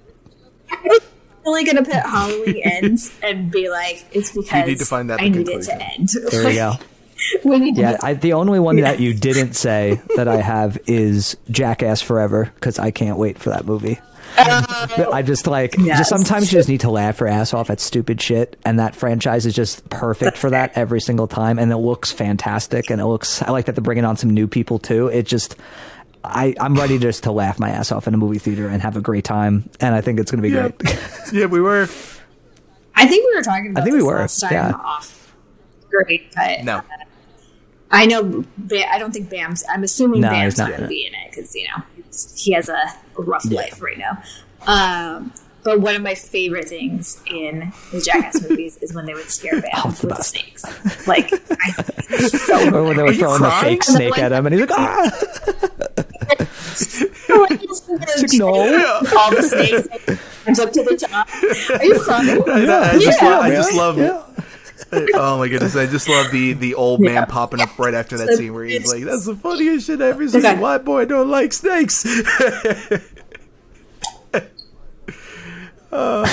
only 1.47 1.65
gonna 1.65 1.85
put 1.85 1.95
Halloween 1.95 2.57
ends 2.65 3.11
and 3.23 3.51
be 3.51 3.69
like, 3.71 4.05
it's 4.13 4.33
because 4.33 4.53
you 4.53 4.67
need 4.67 4.79
to 4.79 4.85
find 4.85 5.11
that 5.11 5.21
I 5.21 5.29
the 5.31 5.39
need 5.39 5.49
it 5.49 5.63
to 5.63 5.83
end. 5.83 6.09
there 6.31 6.51
you 6.51 6.57
go. 6.57 6.73
we 7.45 7.59
need 7.59 7.77
Yeah, 7.77 7.97
I, 8.03 8.15
the 8.15 8.35
only 8.35 8.61
one 8.61 8.77
that 8.77 9.01
you 9.01 9.15
didn't 9.15 9.55
say 9.55 10.01
that 10.17 10.29
I 10.29 10.37
have 10.37 10.79
is 10.87 11.37
Jackass 11.51 12.03
Forever 12.03 12.51
because 12.55 12.79
I 12.79 12.91
can't 12.91 13.19
wait 13.19 13.39
for 13.39 13.51
that 13.51 13.65
movie. 13.65 13.99
Oh. 14.39 15.11
I 15.13 15.23
just 15.23 15.47
like 15.47 15.77
Yes. 15.79 15.99
just 15.99 16.11
sometimes 16.11 16.53
you 16.53 16.59
just 16.59 16.69
need 16.69 16.81
to 16.81 16.91
laugh 16.91 17.21
your 17.21 17.29
ass 17.29 17.55
off 17.55 17.71
at 17.71 17.81
stupid 17.81 18.21
shit, 18.21 18.59
and 18.67 18.79
that 18.81 18.95
franchise 18.95 19.47
is 19.47 19.55
just 19.55 19.89
perfect 19.89 20.37
for 20.37 20.51
that 20.51 20.73
every 20.77 21.01
single 21.01 21.27
time, 21.27 21.59
and 21.59 21.73
it 21.73 21.77
looks 21.79 22.13
fantastic, 22.13 22.91
and 22.91 23.01
it 23.01 23.07
looks. 23.07 23.41
I 23.41 23.51
like 23.51 23.65
that 23.67 23.77
they're 23.77 23.83
bringing 23.83 24.05
on 24.05 24.17
some 24.19 24.31
new 24.31 24.47
people 24.47 24.79
too. 24.79 25.07
It 25.09 25.23
just. 25.27 25.57
I, 26.27 26.55
I'm 26.61 26.75
ready 26.75 26.99
just 26.99 27.23
to 27.25 27.33
laugh 27.33 27.59
my 27.59 27.71
ass 27.71 27.91
off 27.93 28.07
in 28.09 28.15
a 28.15 28.17
movie 28.17 28.39
theater 28.39 28.69
and 28.69 28.83
have 28.83 28.97
a 28.97 29.01
great 29.01 29.25
time, 29.25 29.69
and 29.81 29.95
I 29.95 30.01
think 30.01 30.21
it's 30.21 30.31
going 30.31 30.43
to 30.43 30.49
be 30.49 30.55
Yeah. 30.55 30.69
great. 30.69 30.99
yeah, 31.33 31.47
we 31.47 31.61
were. 31.61 31.83
I 32.95 33.07
think 33.07 33.27
we 33.29 33.35
were 33.37 33.43
talking 33.43 33.71
about 33.71 33.83
I 33.83 33.85
think 33.85 33.97
we 33.97 34.03
were, 34.03 34.17
last 34.19 34.41
time 34.41 34.53
yeah. 34.53 34.73
off. 34.73 35.35
Great, 35.91 36.33
but 36.35 36.65
No. 36.65 36.83
I 37.91 38.07
know. 38.07 38.45
Ba- 38.59 38.93
I 38.93 38.99
don't 38.99 39.13
think 39.13 39.31
Bam's. 39.31 39.63
I'm 39.71 39.83
assuming 39.85 40.21
No, 40.23 40.31
Bam's 40.31 40.59
not 40.59 40.71
going 40.71 40.83
to 40.83 40.89
be 40.89 41.07
in 41.07 41.15
it 41.15 41.31
because 41.31 41.55
you 41.55 41.67
know 41.69 41.85
he 42.37 42.53
has 42.53 42.69
a 42.69 42.83
rough 43.17 43.45
life 43.51 43.81
right 43.81 43.97
now. 43.99 44.21
Um, 44.67 45.33
but 45.63 45.81
one 45.81 45.95
of 45.97 46.03
my 46.03 46.15
favorite 46.15 46.69
things 46.69 47.23
in 47.27 47.73
the 47.93 48.01
Jackass 48.01 48.49
movies 48.49 48.77
is 48.79 48.93
when 48.95 49.05
they 49.07 49.15
would 49.15 49.29
scare 49.29 49.61
Bam 49.61 49.71
Oh, 49.85 49.89
with 49.89 50.01
the 50.01 50.23
snakes. 50.23 50.65
Like, 51.07 51.33
I, 51.51 51.71
so 52.19 52.75
or 52.75 52.83
when 52.85 52.97
they 52.97 53.03
were 53.03 53.15
throwing 53.15 53.43
the 53.43 53.51
fake 53.51 53.83
snake 53.85 54.19
at 54.19 54.33
him, 54.33 54.47
and 54.47 54.55
he's 54.55 54.69
like, 54.69 54.79
"Ah!" 54.79 55.11
like, 57.29 57.61
no. 58.35 58.49
all 58.49 59.31
the 59.35 59.43
snakes 59.43 59.89
comes 60.45 60.61
up 60.61 60.73
to 60.73 60.83
the 60.83 60.97
top. 60.97 61.29
Are 61.81 61.85
you 61.85 62.01
crying? 62.01 62.43
I, 62.49 62.91
I 62.91 62.99
just, 62.99 63.23
Yeah, 63.23 63.29
lo- 63.29 63.41
I 63.41 63.51
just 63.51 63.73
love. 63.75 63.99
Yeah. 63.99 64.23
Oh 65.15 65.39
my 65.39 65.49
goodness! 65.49 65.75
I 65.75 65.87
just 65.87 66.09
love 66.09 66.31
the 66.31 66.53
the 66.53 66.75
old 66.75 67.01
man 67.01 67.15
Yeah. 67.15 67.25
popping 67.25 67.61
up 67.61 67.77
right 67.79 67.95
after 67.95 68.17
that 68.19 68.29
So 68.29 68.37
scene 68.37 68.55
where 68.55 68.65
he's 68.65 68.93
like, 68.93 69.05
"That's 69.05 69.25
the 69.25 69.35
funniest 69.35 69.87
shit 69.87 70.01
I've 70.01 70.15
ever 70.15 70.29
seen. 70.29 70.45
Okay. 70.47 70.59
White 70.61 70.85
boy 70.85 71.05
don't 71.07 71.31
like 71.31 71.53
snakes." 71.53 72.05
Uh. 75.93 76.27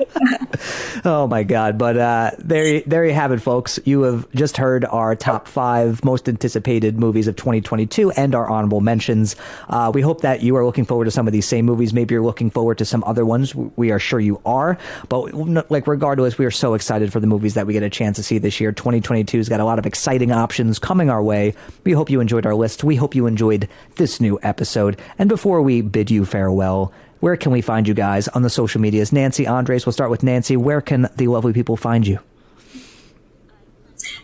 Oh 1.04 1.26
my 1.28 1.42
god! 1.42 1.78
But 1.78 1.96
uh, 1.98 2.30
there, 2.38 2.66
you- 2.66 2.82
there 2.86 3.04
you 3.04 3.12
have 3.12 3.30
it, 3.30 3.38
folks. 3.40 3.78
You 3.84 4.02
have 4.02 4.30
just 4.32 4.56
heard 4.56 4.84
our 4.86 5.14
top 5.14 5.46
five 5.46 6.02
most 6.04 6.28
anticipated 6.28 6.98
movies 6.98 7.28
of 7.28 7.36
2022 7.36 8.10
and 8.12 8.34
our 8.34 8.48
honorable 8.48 8.80
mentions. 8.80 9.36
Uh, 9.68 9.90
we 9.94 10.00
hope 10.00 10.22
that 10.22 10.42
you 10.42 10.56
are 10.56 10.64
looking 10.64 10.84
forward 10.84 11.04
to 11.04 11.10
some 11.10 11.26
of 11.26 11.32
these 11.32 11.46
same 11.46 11.64
movies. 11.66 11.92
Maybe 11.92 12.14
you're 12.14 12.24
looking 12.24 12.50
forward 12.50 12.78
to 12.78 12.84
some 12.84 13.04
other 13.04 13.24
ones. 13.24 13.54
We 13.54 13.90
are 13.92 13.98
sure 13.98 14.18
you 14.18 14.40
are. 14.46 14.78
But 15.08 15.34
like, 15.70 15.86
regardless, 15.86 16.38
we 16.38 16.46
are 16.46 16.50
so 16.50 16.74
excited 16.74 17.12
for 17.12 17.20
the 17.20 17.26
movies 17.26 17.54
that 17.54 17.66
we 17.66 17.72
get 17.74 17.82
a 17.82 17.90
chance 17.90 18.16
to 18.16 18.22
see 18.22 18.38
this 18.38 18.58
year. 18.60 18.72
2022's 18.72 19.48
got 19.48 19.60
a 19.60 19.64
lot 19.64 19.78
of 19.78 19.86
exciting 19.86 20.32
options 20.32 20.78
coming 20.78 21.10
our 21.10 21.22
way. 21.22 21.54
We 21.84 21.92
hope 21.92 22.10
you 22.10 22.20
enjoyed 22.20 22.46
our 22.46 22.54
list. 22.54 22.82
We 22.82 22.96
hope 22.96 23.14
you 23.14 23.26
enjoyed 23.26 23.68
this 23.96 24.20
new 24.20 24.38
episode. 24.42 24.98
And 25.18 25.28
before 25.28 25.62
we 25.62 25.82
bid 25.82 26.10
you 26.10 26.24
farewell. 26.24 26.92
Where 27.20 27.36
can 27.36 27.52
we 27.52 27.60
find 27.60 27.88
you 27.88 27.94
guys 27.94 28.28
on 28.28 28.42
the 28.42 28.50
social 28.50 28.80
medias? 28.80 29.12
Nancy 29.12 29.46
Andres, 29.46 29.86
we'll 29.86 29.92
start 29.92 30.10
with 30.10 30.22
Nancy. 30.22 30.56
Where 30.56 30.80
can 30.80 31.08
the 31.16 31.28
lovely 31.28 31.52
people 31.52 31.76
find 31.76 32.06
you? 32.06 32.20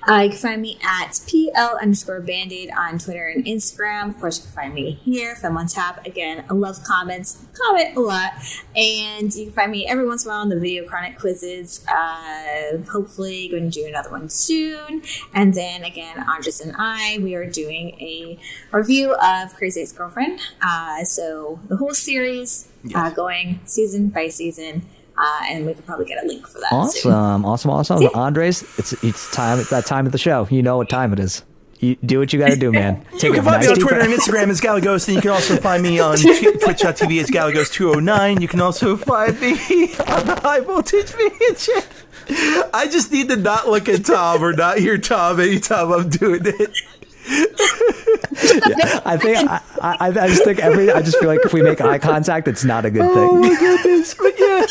Uh, 0.09 0.23
you 0.23 0.31
can 0.31 0.39
find 0.39 0.63
me 0.63 0.79
at 0.83 1.21
PL 1.29 1.79
underscore 1.81 2.21
Band-Aid 2.21 2.73
on 2.77 2.99
Twitter 2.99 3.29
and 3.29 3.45
Instagram. 3.45 4.09
Of 4.09 4.19
course, 4.19 4.39
you 4.39 4.45
can 4.45 4.53
find 4.53 4.75
me 4.75 4.99
here, 5.05 5.37
Film 5.37 5.57
on 5.57 5.69
Tap. 5.69 6.05
Again, 6.05 6.45
I 6.51 6.55
love 6.55 6.83
comments. 6.83 7.47
Comment 7.55 7.97
a 7.97 8.01
lot. 8.01 8.33
And 8.75 9.33
you 9.33 9.45
can 9.45 9.53
find 9.53 9.71
me 9.71 9.87
every 9.87 10.05
once 10.07 10.25
in 10.25 10.31
a 10.31 10.35
while 10.35 10.41
on 10.41 10.49
the 10.49 10.59
Video 10.59 10.85
Chronic 10.85 11.21
quizzes. 11.21 11.87
Uh, 11.87 12.79
hopefully 12.91 13.47
going 13.49 13.71
to 13.71 13.81
do 13.81 13.87
another 13.87 14.11
one 14.11 14.29
soon. 14.29 15.03
And 15.35 15.55
then 15.55 15.85
again, 15.85 16.19
Andres 16.29 16.61
and 16.61 16.75
I, 16.77 17.19
we 17.23 17.37
are 17.37 17.49
doing 17.49 17.91
a 18.01 18.39
review 18.73 19.15
of 19.15 19.55
Crazy 19.55 19.83
Ex-Girlfriend. 19.83 20.41
Uh, 20.61 21.05
so 21.05 21.61
the 21.69 21.77
whole 21.77 21.95
series 21.95 22.72
uh, 22.95 23.11
going 23.11 23.61
season 23.65 24.09
by 24.09 24.29
season. 24.29 24.85
Uh, 25.17 25.41
and 25.51 25.67
we 25.67 25.75
could 25.75 25.85
probably 25.85 26.07
get 26.07 26.25
a 26.25 26.27
link 26.27 26.47
for 26.47 26.59
that. 26.59 26.71
soon. 26.91 27.13
Awesome, 27.13 27.45
awesome, 27.45 27.71
awesome. 27.71 28.09
Andres, 28.15 28.63
it's 28.79 28.93
it's 29.05 29.31
time. 29.31 29.59
It's 29.61 29.69
that 29.71 29.85
time 29.85 30.07
of 30.07 30.13
the 30.13 30.19
show. 30.19 30.49
You 30.51 30.63
know 30.63 30.79
what 30.79 30.89
time 30.89 31.13
it 31.13 31.19
is. 31.19 31.45
You 31.81 31.97
do 31.97 32.19
what 32.21 32.33
you 32.33 32.39
got 32.39 32.49
to 32.51 32.57
do, 32.57 32.73
man. 32.73 33.05
Take 33.19 33.25
You 33.25 33.33
a 33.33 33.35
can 33.35 33.45
find 33.45 33.61
me 33.61 33.67
nice 33.67 33.69
on 33.69 33.75
deep 33.75 33.87
Twitter 33.89 34.01
and 34.01 34.13
Instagram 34.13 34.49
as 34.49 34.61
Galagos, 34.61 35.09
and 35.09 35.17
you 35.17 35.21
can 35.21 35.31
also 35.33 35.57
find 35.57 35.83
me 35.83 35.99
on 36.09 36.17
t- 36.17 36.53
twitch.tv 36.59 37.21
as 37.21 37.29
Galagos209. 37.31 38.41
You 38.41 38.49
can 38.49 38.61
also 38.61 38.97
find 38.97 39.39
me 39.41 39.53
on 39.53 40.27
the 40.27 40.39
High 40.43 40.61
Voltage 40.61 41.15
Media 41.17 41.55
channel. 41.57 42.69
I 42.73 42.89
just 42.91 43.13
need 43.13 43.29
to 43.29 43.37
not 43.37 43.69
look 43.69 43.89
at 43.89 44.05
Tom 44.05 44.43
or 44.43 44.53
not 44.53 44.79
hear 44.79 44.97
Tom 44.97 45.41
anytime 45.41 45.93
I'm 45.93 46.09
doing 46.09 46.43
it. 46.45 46.71
I 49.05 49.17
think 49.21 49.39
I, 49.49 49.61
I, 49.81 49.97
I 50.09 50.29
just 50.29 50.45
think 50.45 50.59
every. 50.59 50.91
I 50.91 51.03
just 51.03 51.19
feel 51.19 51.29
like 51.29 51.41
if 51.45 51.53
we 51.53 51.63
make 51.63 51.81
eye 51.81 51.99
contact, 51.99 52.49
it's 52.49 52.65
not 52.65 52.85
a 52.85 52.91
good 52.91 53.03
thing. 53.03 53.29
Oh 53.31 53.37
my 53.37 53.49
goodness. 53.59 54.15
But 54.15 54.33
yeah. 54.39 54.67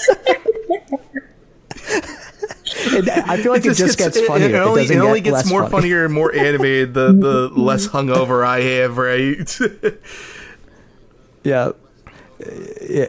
It- 2.84 3.08
I 3.30 3.38
feel 3.38 3.52
like 3.52 3.66
it, 3.66 3.74
just 3.76 3.97
gets, 3.97 4.18
it- 4.18 4.26
funnier. 4.28 4.47
It, 4.47 4.54
only, 4.56 4.82
doesn't 4.84 4.97
it 4.97 4.99
only 4.99 5.22
get 5.22 5.34
gets 5.34 5.49
more 5.49 5.62
funny. 5.64 5.72
funnier 5.72 6.06
and 6.06 6.14
more 6.14 6.34
animated 6.34 6.93
the, 6.93 7.14
the 7.14 7.49
less 7.49 7.88
hungover 7.88 8.45
I 8.45 8.62
have, 8.62 8.97
right? 8.97 9.60
Yeah. 11.43 11.72
Yeah. 12.88 13.08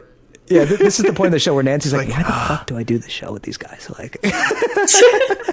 Yeah, 0.48 0.64
th- 0.64 0.80
this 0.80 0.98
is 0.98 1.06
the 1.06 1.12
point 1.12 1.28
of 1.28 1.32
the 1.32 1.38
show 1.38 1.54
where 1.54 1.62
Nancy's 1.62 1.92
like, 1.92 2.08
Like, 2.08 2.16
"Why 2.16 2.22
the 2.24 2.32
ah. 2.32 2.46
fuck 2.48 2.66
do 2.66 2.76
I 2.76 2.82
do 2.82 2.98
this 2.98 3.10
show 3.10 3.32
with 3.32 3.42
these 3.42 3.56
guys?" 3.56 3.88
Like, 3.98 4.20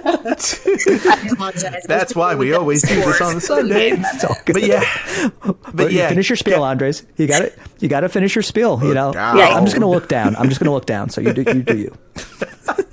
That's 1.86 2.14
why 2.14 2.34
we 2.34 2.52
always 2.52 2.82
do 2.82 2.94
this 2.96 3.20
on 3.20 3.34
the 3.34 3.40
Sunday. 3.44 3.90
it's 3.92 4.24
all 4.24 4.36
good. 4.44 4.54
But 4.54 4.62
yeah. 4.64 5.30
But, 5.42 5.56
But 5.74 5.92
yeah. 5.92 6.08
finish 6.08 6.28
your 6.28 6.36
spiel, 6.36 6.62
Andres. 6.62 7.04
You 7.16 7.26
got 7.26 7.42
it. 7.42 7.58
You 7.78 7.88
got 7.88 8.00
to 8.00 8.08
finish 8.08 8.34
your 8.34 8.42
spiel. 8.42 8.80
You 8.82 8.94
know, 8.94 9.12
down. 9.12 9.38
I'm 9.38 9.64
just 9.64 9.76
gonna 9.76 9.88
look 9.88 10.08
down. 10.08 10.36
I'm 10.36 10.48
just 10.48 10.60
gonna 10.60 10.72
look 10.72 10.86
down. 10.86 11.10
So 11.10 11.20
you 11.20 11.32
do 11.32 11.42
you 11.42 11.62
do 11.62 11.78
you. 11.78 11.96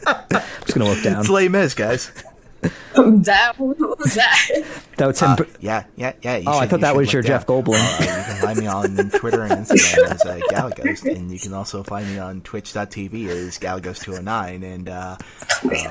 I'm 0.06 0.42
just 0.62 0.74
gonna 0.74 0.90
look 0.90 1.04
down. 1.04 1.22
It's 1.22 1.30
lame 1.30 1.56
as, 1.56 1.74
guys. 1.74 2.12
That 2.96 3.54
what 3.58 4.00
was 4.00 4.14
that? 4.14 4.48
That's 4.98 5.20
him. 5.20 5.32
Uh, 5.32 5.44
yeah, 5.60 5.86
yeah, 5.96 6.14
yeah. 6.22 6.38
you 6.38 6.44
Oh, 6.48 6.58
I 6.58 6.68
thought 6.68 6.82
that 6.82 6.96
was 6.96 7.08
look 7.08 7.14
your 7.14 7.22
down. 7.22 7.40
Jeff 7.40 7.48
Goldblum. 7.48 7.76
Uh, 7.76 8.04
you 8.04 8.08
can 8.08 8.42
find 8.42 8.60
me 8.60 8.68
on 8.68 9.10
Twitter 9.12 9.44
and 9.44 9.52
Instagram 9.52 10.12
as 10.12 10.26
uh, 10.26 10.40
Galagos, 10.50 11.04
and 11.04 11.32
you 11.32 11.40
can 11.40 11.54
also 11.54 11.84
find 11.84 12.08
me 12.08 12.20
on 12.20 12.42
Twitch.tv 12.42 13.28
as 13.28 13.58
Galagos209. 13.60 14.64
And 14.64 14.90
uh, 14.90 15.18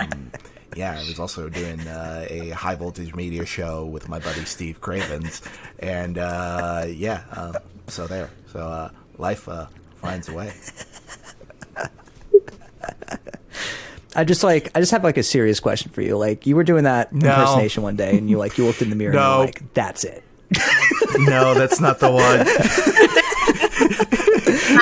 um, 0.00 0.30
yeah, 0.74 0.92
I 0.92 1.08
was 1.08 1.18
also 1.18 1.48
doing 1.48 1.80
uh, 1.86 2.26
a 2.28 2.50
high 2.50 2.74
voltage 2.74 3.14
media 3.14 3.46
show 3.46 3.86
with 3.86 4.08
my 4.08 4.18
buddy 4.18 4.44
Steve 4.44 4.80
Cravens, 4.80 5.42
and 5.78 6.18
uh, 6.18 6.84
yeah, 6.88 7.22
um, 7.32 7.54
so 7.86 8.06
there. 8.06 8.30
So 8.52 8.60
uh, 8.60 8.90
life 9.18 9.48
uh, 9.48 9.66
finds 9.96 10.28
a 10.28 10.34
way. 10.34 10.52
I 14.14 14.24
just 14.24 14.42
like 14.44 14.70
I 14.74 14.80
just 14.80 14.92
have 14.92 15.04
like 15.04 15.16
a 15.18 15.22
serious 15.22 15.60
question 15.60 15.90
for 15.90 16.00
you. 16.02 16.16
Like 16.16 16.46
you 16.46 16.56
were 16.56 16.64
doing 16.64 16.84
that 16.84 17.12
No. 17.12 17.28
impersonation 17.28 17.82
one 17.82 17.96
day, 17.96 18.16
and 18.16 18.30
you 18.30 18.38
like 18.38 18.56
you 18.58 18.64
looked 18.66 18.80
in 18.82 18.90
the 18.90 18.96
mirror 18.96 19.12
and 19.12 19.20
you're 19.20 19.38
like, 19.46 19.74
"That's 19.74 20.04
it." 20.04 20.22
No, 21.18 21.54
that's 21.54 21.80
not 21.80 21.98
the 21.98 22.10
one. 22.10 22.46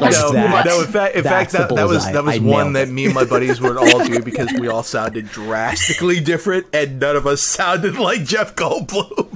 Like 0.00 0.12
no, 0.12 0.32
that. 0.32 0.64
no. 0.66 0.80
In 0.80 0.86
fact, 0.88 1.14
in 1.16 1.22
fact, 1.24 1.52
that, 1.52 1.68
that 1.74 1.86
was 1.88 2.04
that 2.12 2.24
was 2.24 2.36
I 2.36 2.38
one 2.38 2.72
that 2.74 2.88
me 2.88 3.04
and 3.06 3.14
my 3.14 3.24
buddies 3.24 3.60
would 3.60 3.76
all 3.76 4.04
do 4.04 4.20
because 4.24 4.52
we 4.58 4.66
all 4.68 4.82
sounded 4.82 5.28
drastically 5.30 6.20
different, 6.20 6.66
and 6.72 6.98
none 7.00 7.16
of 7.16 7.26
us 7.26 7.40
sounded 7.42 7.96
like 7.96 8.24
Jeff 8.24 8.54
Goldblum. 8.56 9.28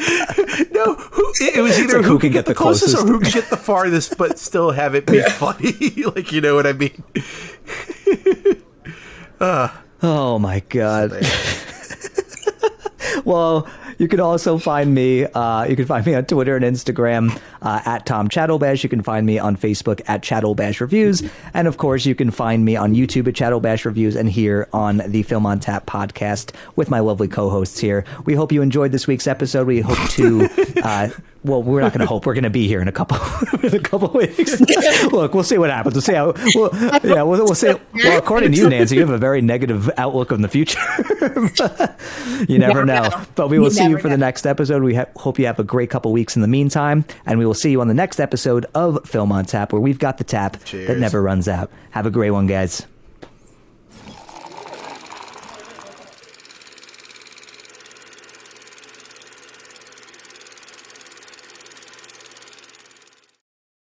no, 0.72 0.94
who, 0.94 1.32
it 1.40 1.62
was 1.62 1.78
either 1.78 1.98
like 1.98 2.04
who, 2.06 2.12
who 2.12 2.18
could 2.18 2.32
get 2.32 2.46
the 2.46 2.54
closest, 2.54 2.96
closest. 2.96 3.04
or 3.04 3.12
who 3.12 3.20
could 3.20 3.32
get 3.32 3.50
the 3.50 3.56
farthest, 3.68 4.16
but 4.16 4.38
still 4.38 4.70
have 4.70 4.94
it 4.94 5.06
be 5.06 5.20
funny. 5.22 5.72
like 6.14 6.32
you 6.32 6.40
know 6.40 6.54
what 6.54 6.66
I 6.66 6.72
mean? 6.72 7.02
Oh 10.02 10.38
my 10.38 10.60
god. 10.68 11.12
well, 13.24 13.68
you 13.98 14.08
can 14.08 14.20
also 14.20 14.56
find 14.56 14.94
me. 14.94 15.24
Uh, 15.24 15.64
you 15.64 15.76
can 15.76 15.84
find 15.84 16.06
me 16.06 16.14
on 16.14 16.24
Twitter 16.24 16.56
and 16.56 16.64
Instagram 16.64 17.38
uh, 17.62 17.80
at 17.84 18.06
Tom 18.06 18.28
Chattelbash. 18.28 18.82
You 18.82 18.88
can 18.88 19.02
find 19.02 19.26
me 19.26 19.38
on 19.38 19.56
Facebook 19.56 20.00
at 20.06 20.22
Chattelbash 20.22 20.80
Reviews, 20.80 21.22
and 21.54 21.68
of 21.68 21.76
course, 21.76 22.06
you 22.06 22.14
can 22.14 22.30
find 22.30 22.64
me 22.64 22.76
on 22.76 22.94
YouTube 22.94 23.26
at 23.28 23.34
Chattelbash 23.34 23.84
Reviews, 23.84 24.16
and 24.16 24.30
here 24.30 24.68
on 24.72 25.02
the 25.06 25.22
Film 25.22 25.46
on 25.46 25.60
Tap 25.60 25.86
podcast 25.86 26.54
with 26.76 26.90
my 26.90 27.00
lovely 27.00 27.28
co-hosts 27.28 27.78
here. 27.78 28.04
We 28.24 28.34
hope 28.34 28.52
you 28.52 28.62
enjoyed 28.62 28.92
this 28.92 29.06
week's 29.06 29.26
episode. 29.26 29.66
We 29.66 29.80
hope 29.80 29.98
to. 30.10 30.48
Uh, 30.80 31.10
well, 31.42 31.62
we're 31.62 31.80
not 31.80 31.92
going 31.92 32.00
to 32.00 32.06
hope. 32.06 32.24
We're 32.26 32.32
going 32.34 32.44
to 32.44 32.50
be 32.50 32.66
here 32.66 32.80
in 32.80 32.88
a 32.88 32.92
couple 32.92 33.18
in 33.62 33.74
a 33.74 33.78
couple 33.80 34.08
weeks. 34.08 34.60
Look, 35.12 35.34
we'll 35.34 35.42
see 35.42 35.58
what 35.58 35.68
happens. 35.70 35.94
We'll 35.94 36.02
see 36.02 36.14
how. 36.14 36.32
We'll, 36.54 36.70
yeah, 37.04 37.22
we'll, 37.22 37.44
we'll 37.44 37.54
see. 37.54 37.74
Well, 37.94 38.18
according 38.18 38.52
to 38.52 38.56
you, 38.58 38.68
Nancy, 38.68 38.94
you 38.96 39.00
have 39.02 39.10
a 39.10 39.18
very 39.18 39.42
negative 39.42 39.90
outlook 39.98 40.32
on 40.32 40.40
the 40.42 40.48
future. 40.48 40.78
you 42.48 42.58
never 42.58 42.84
Never 42.84 42.86
know. 42.86 43.02
know. 43.08 43.22
But 43.34 43.48
we 43.48 43.58
will 43.58 43.66
You 43.66 43.70
see 43.72 43.88
you 43.88 43.98
for 43.98 44.08
the 44.08 44.16
next 44.16 44.46
episode. 44.46 44.82
We 44.82 44.94
ha- 44.94 45.06
hope 45.16 45.38
you 45.38 45.46
have 45.46 45.58
a 45.58 45.64
great 45.64 45.90
couple 45.90 46.12
weeks 46.12 46.36
in 46.36 46.42
the 46.42 46.48
meantime, 46.48 47.04
and 47.26 47.38
we 47.38 47.46
will 47.46 47.49
see 47.54 47.70
you 47.70 47.80
on 47.80 47.88
the 47.88 47.94
next 47.94 48.20
episode 48.20 48.66
of 48.74 49.06
Film 49.08 49.32
on 49.32 49.44
Tap, 49.44 49.72
where 49.72 49.80
we've 49.80 49.98
got 49.98 50.18
the 50.18 50.24
tap 50.24 50.58
that 50.86 50.98
never 50.98 51.22
runs 51.22 51.48
out. 51.48 51.70
Have 51.90 52.06
a 52.06 52.10
great 52.10 52.30
one, 52.30 52.46
guys. 52.46 52.86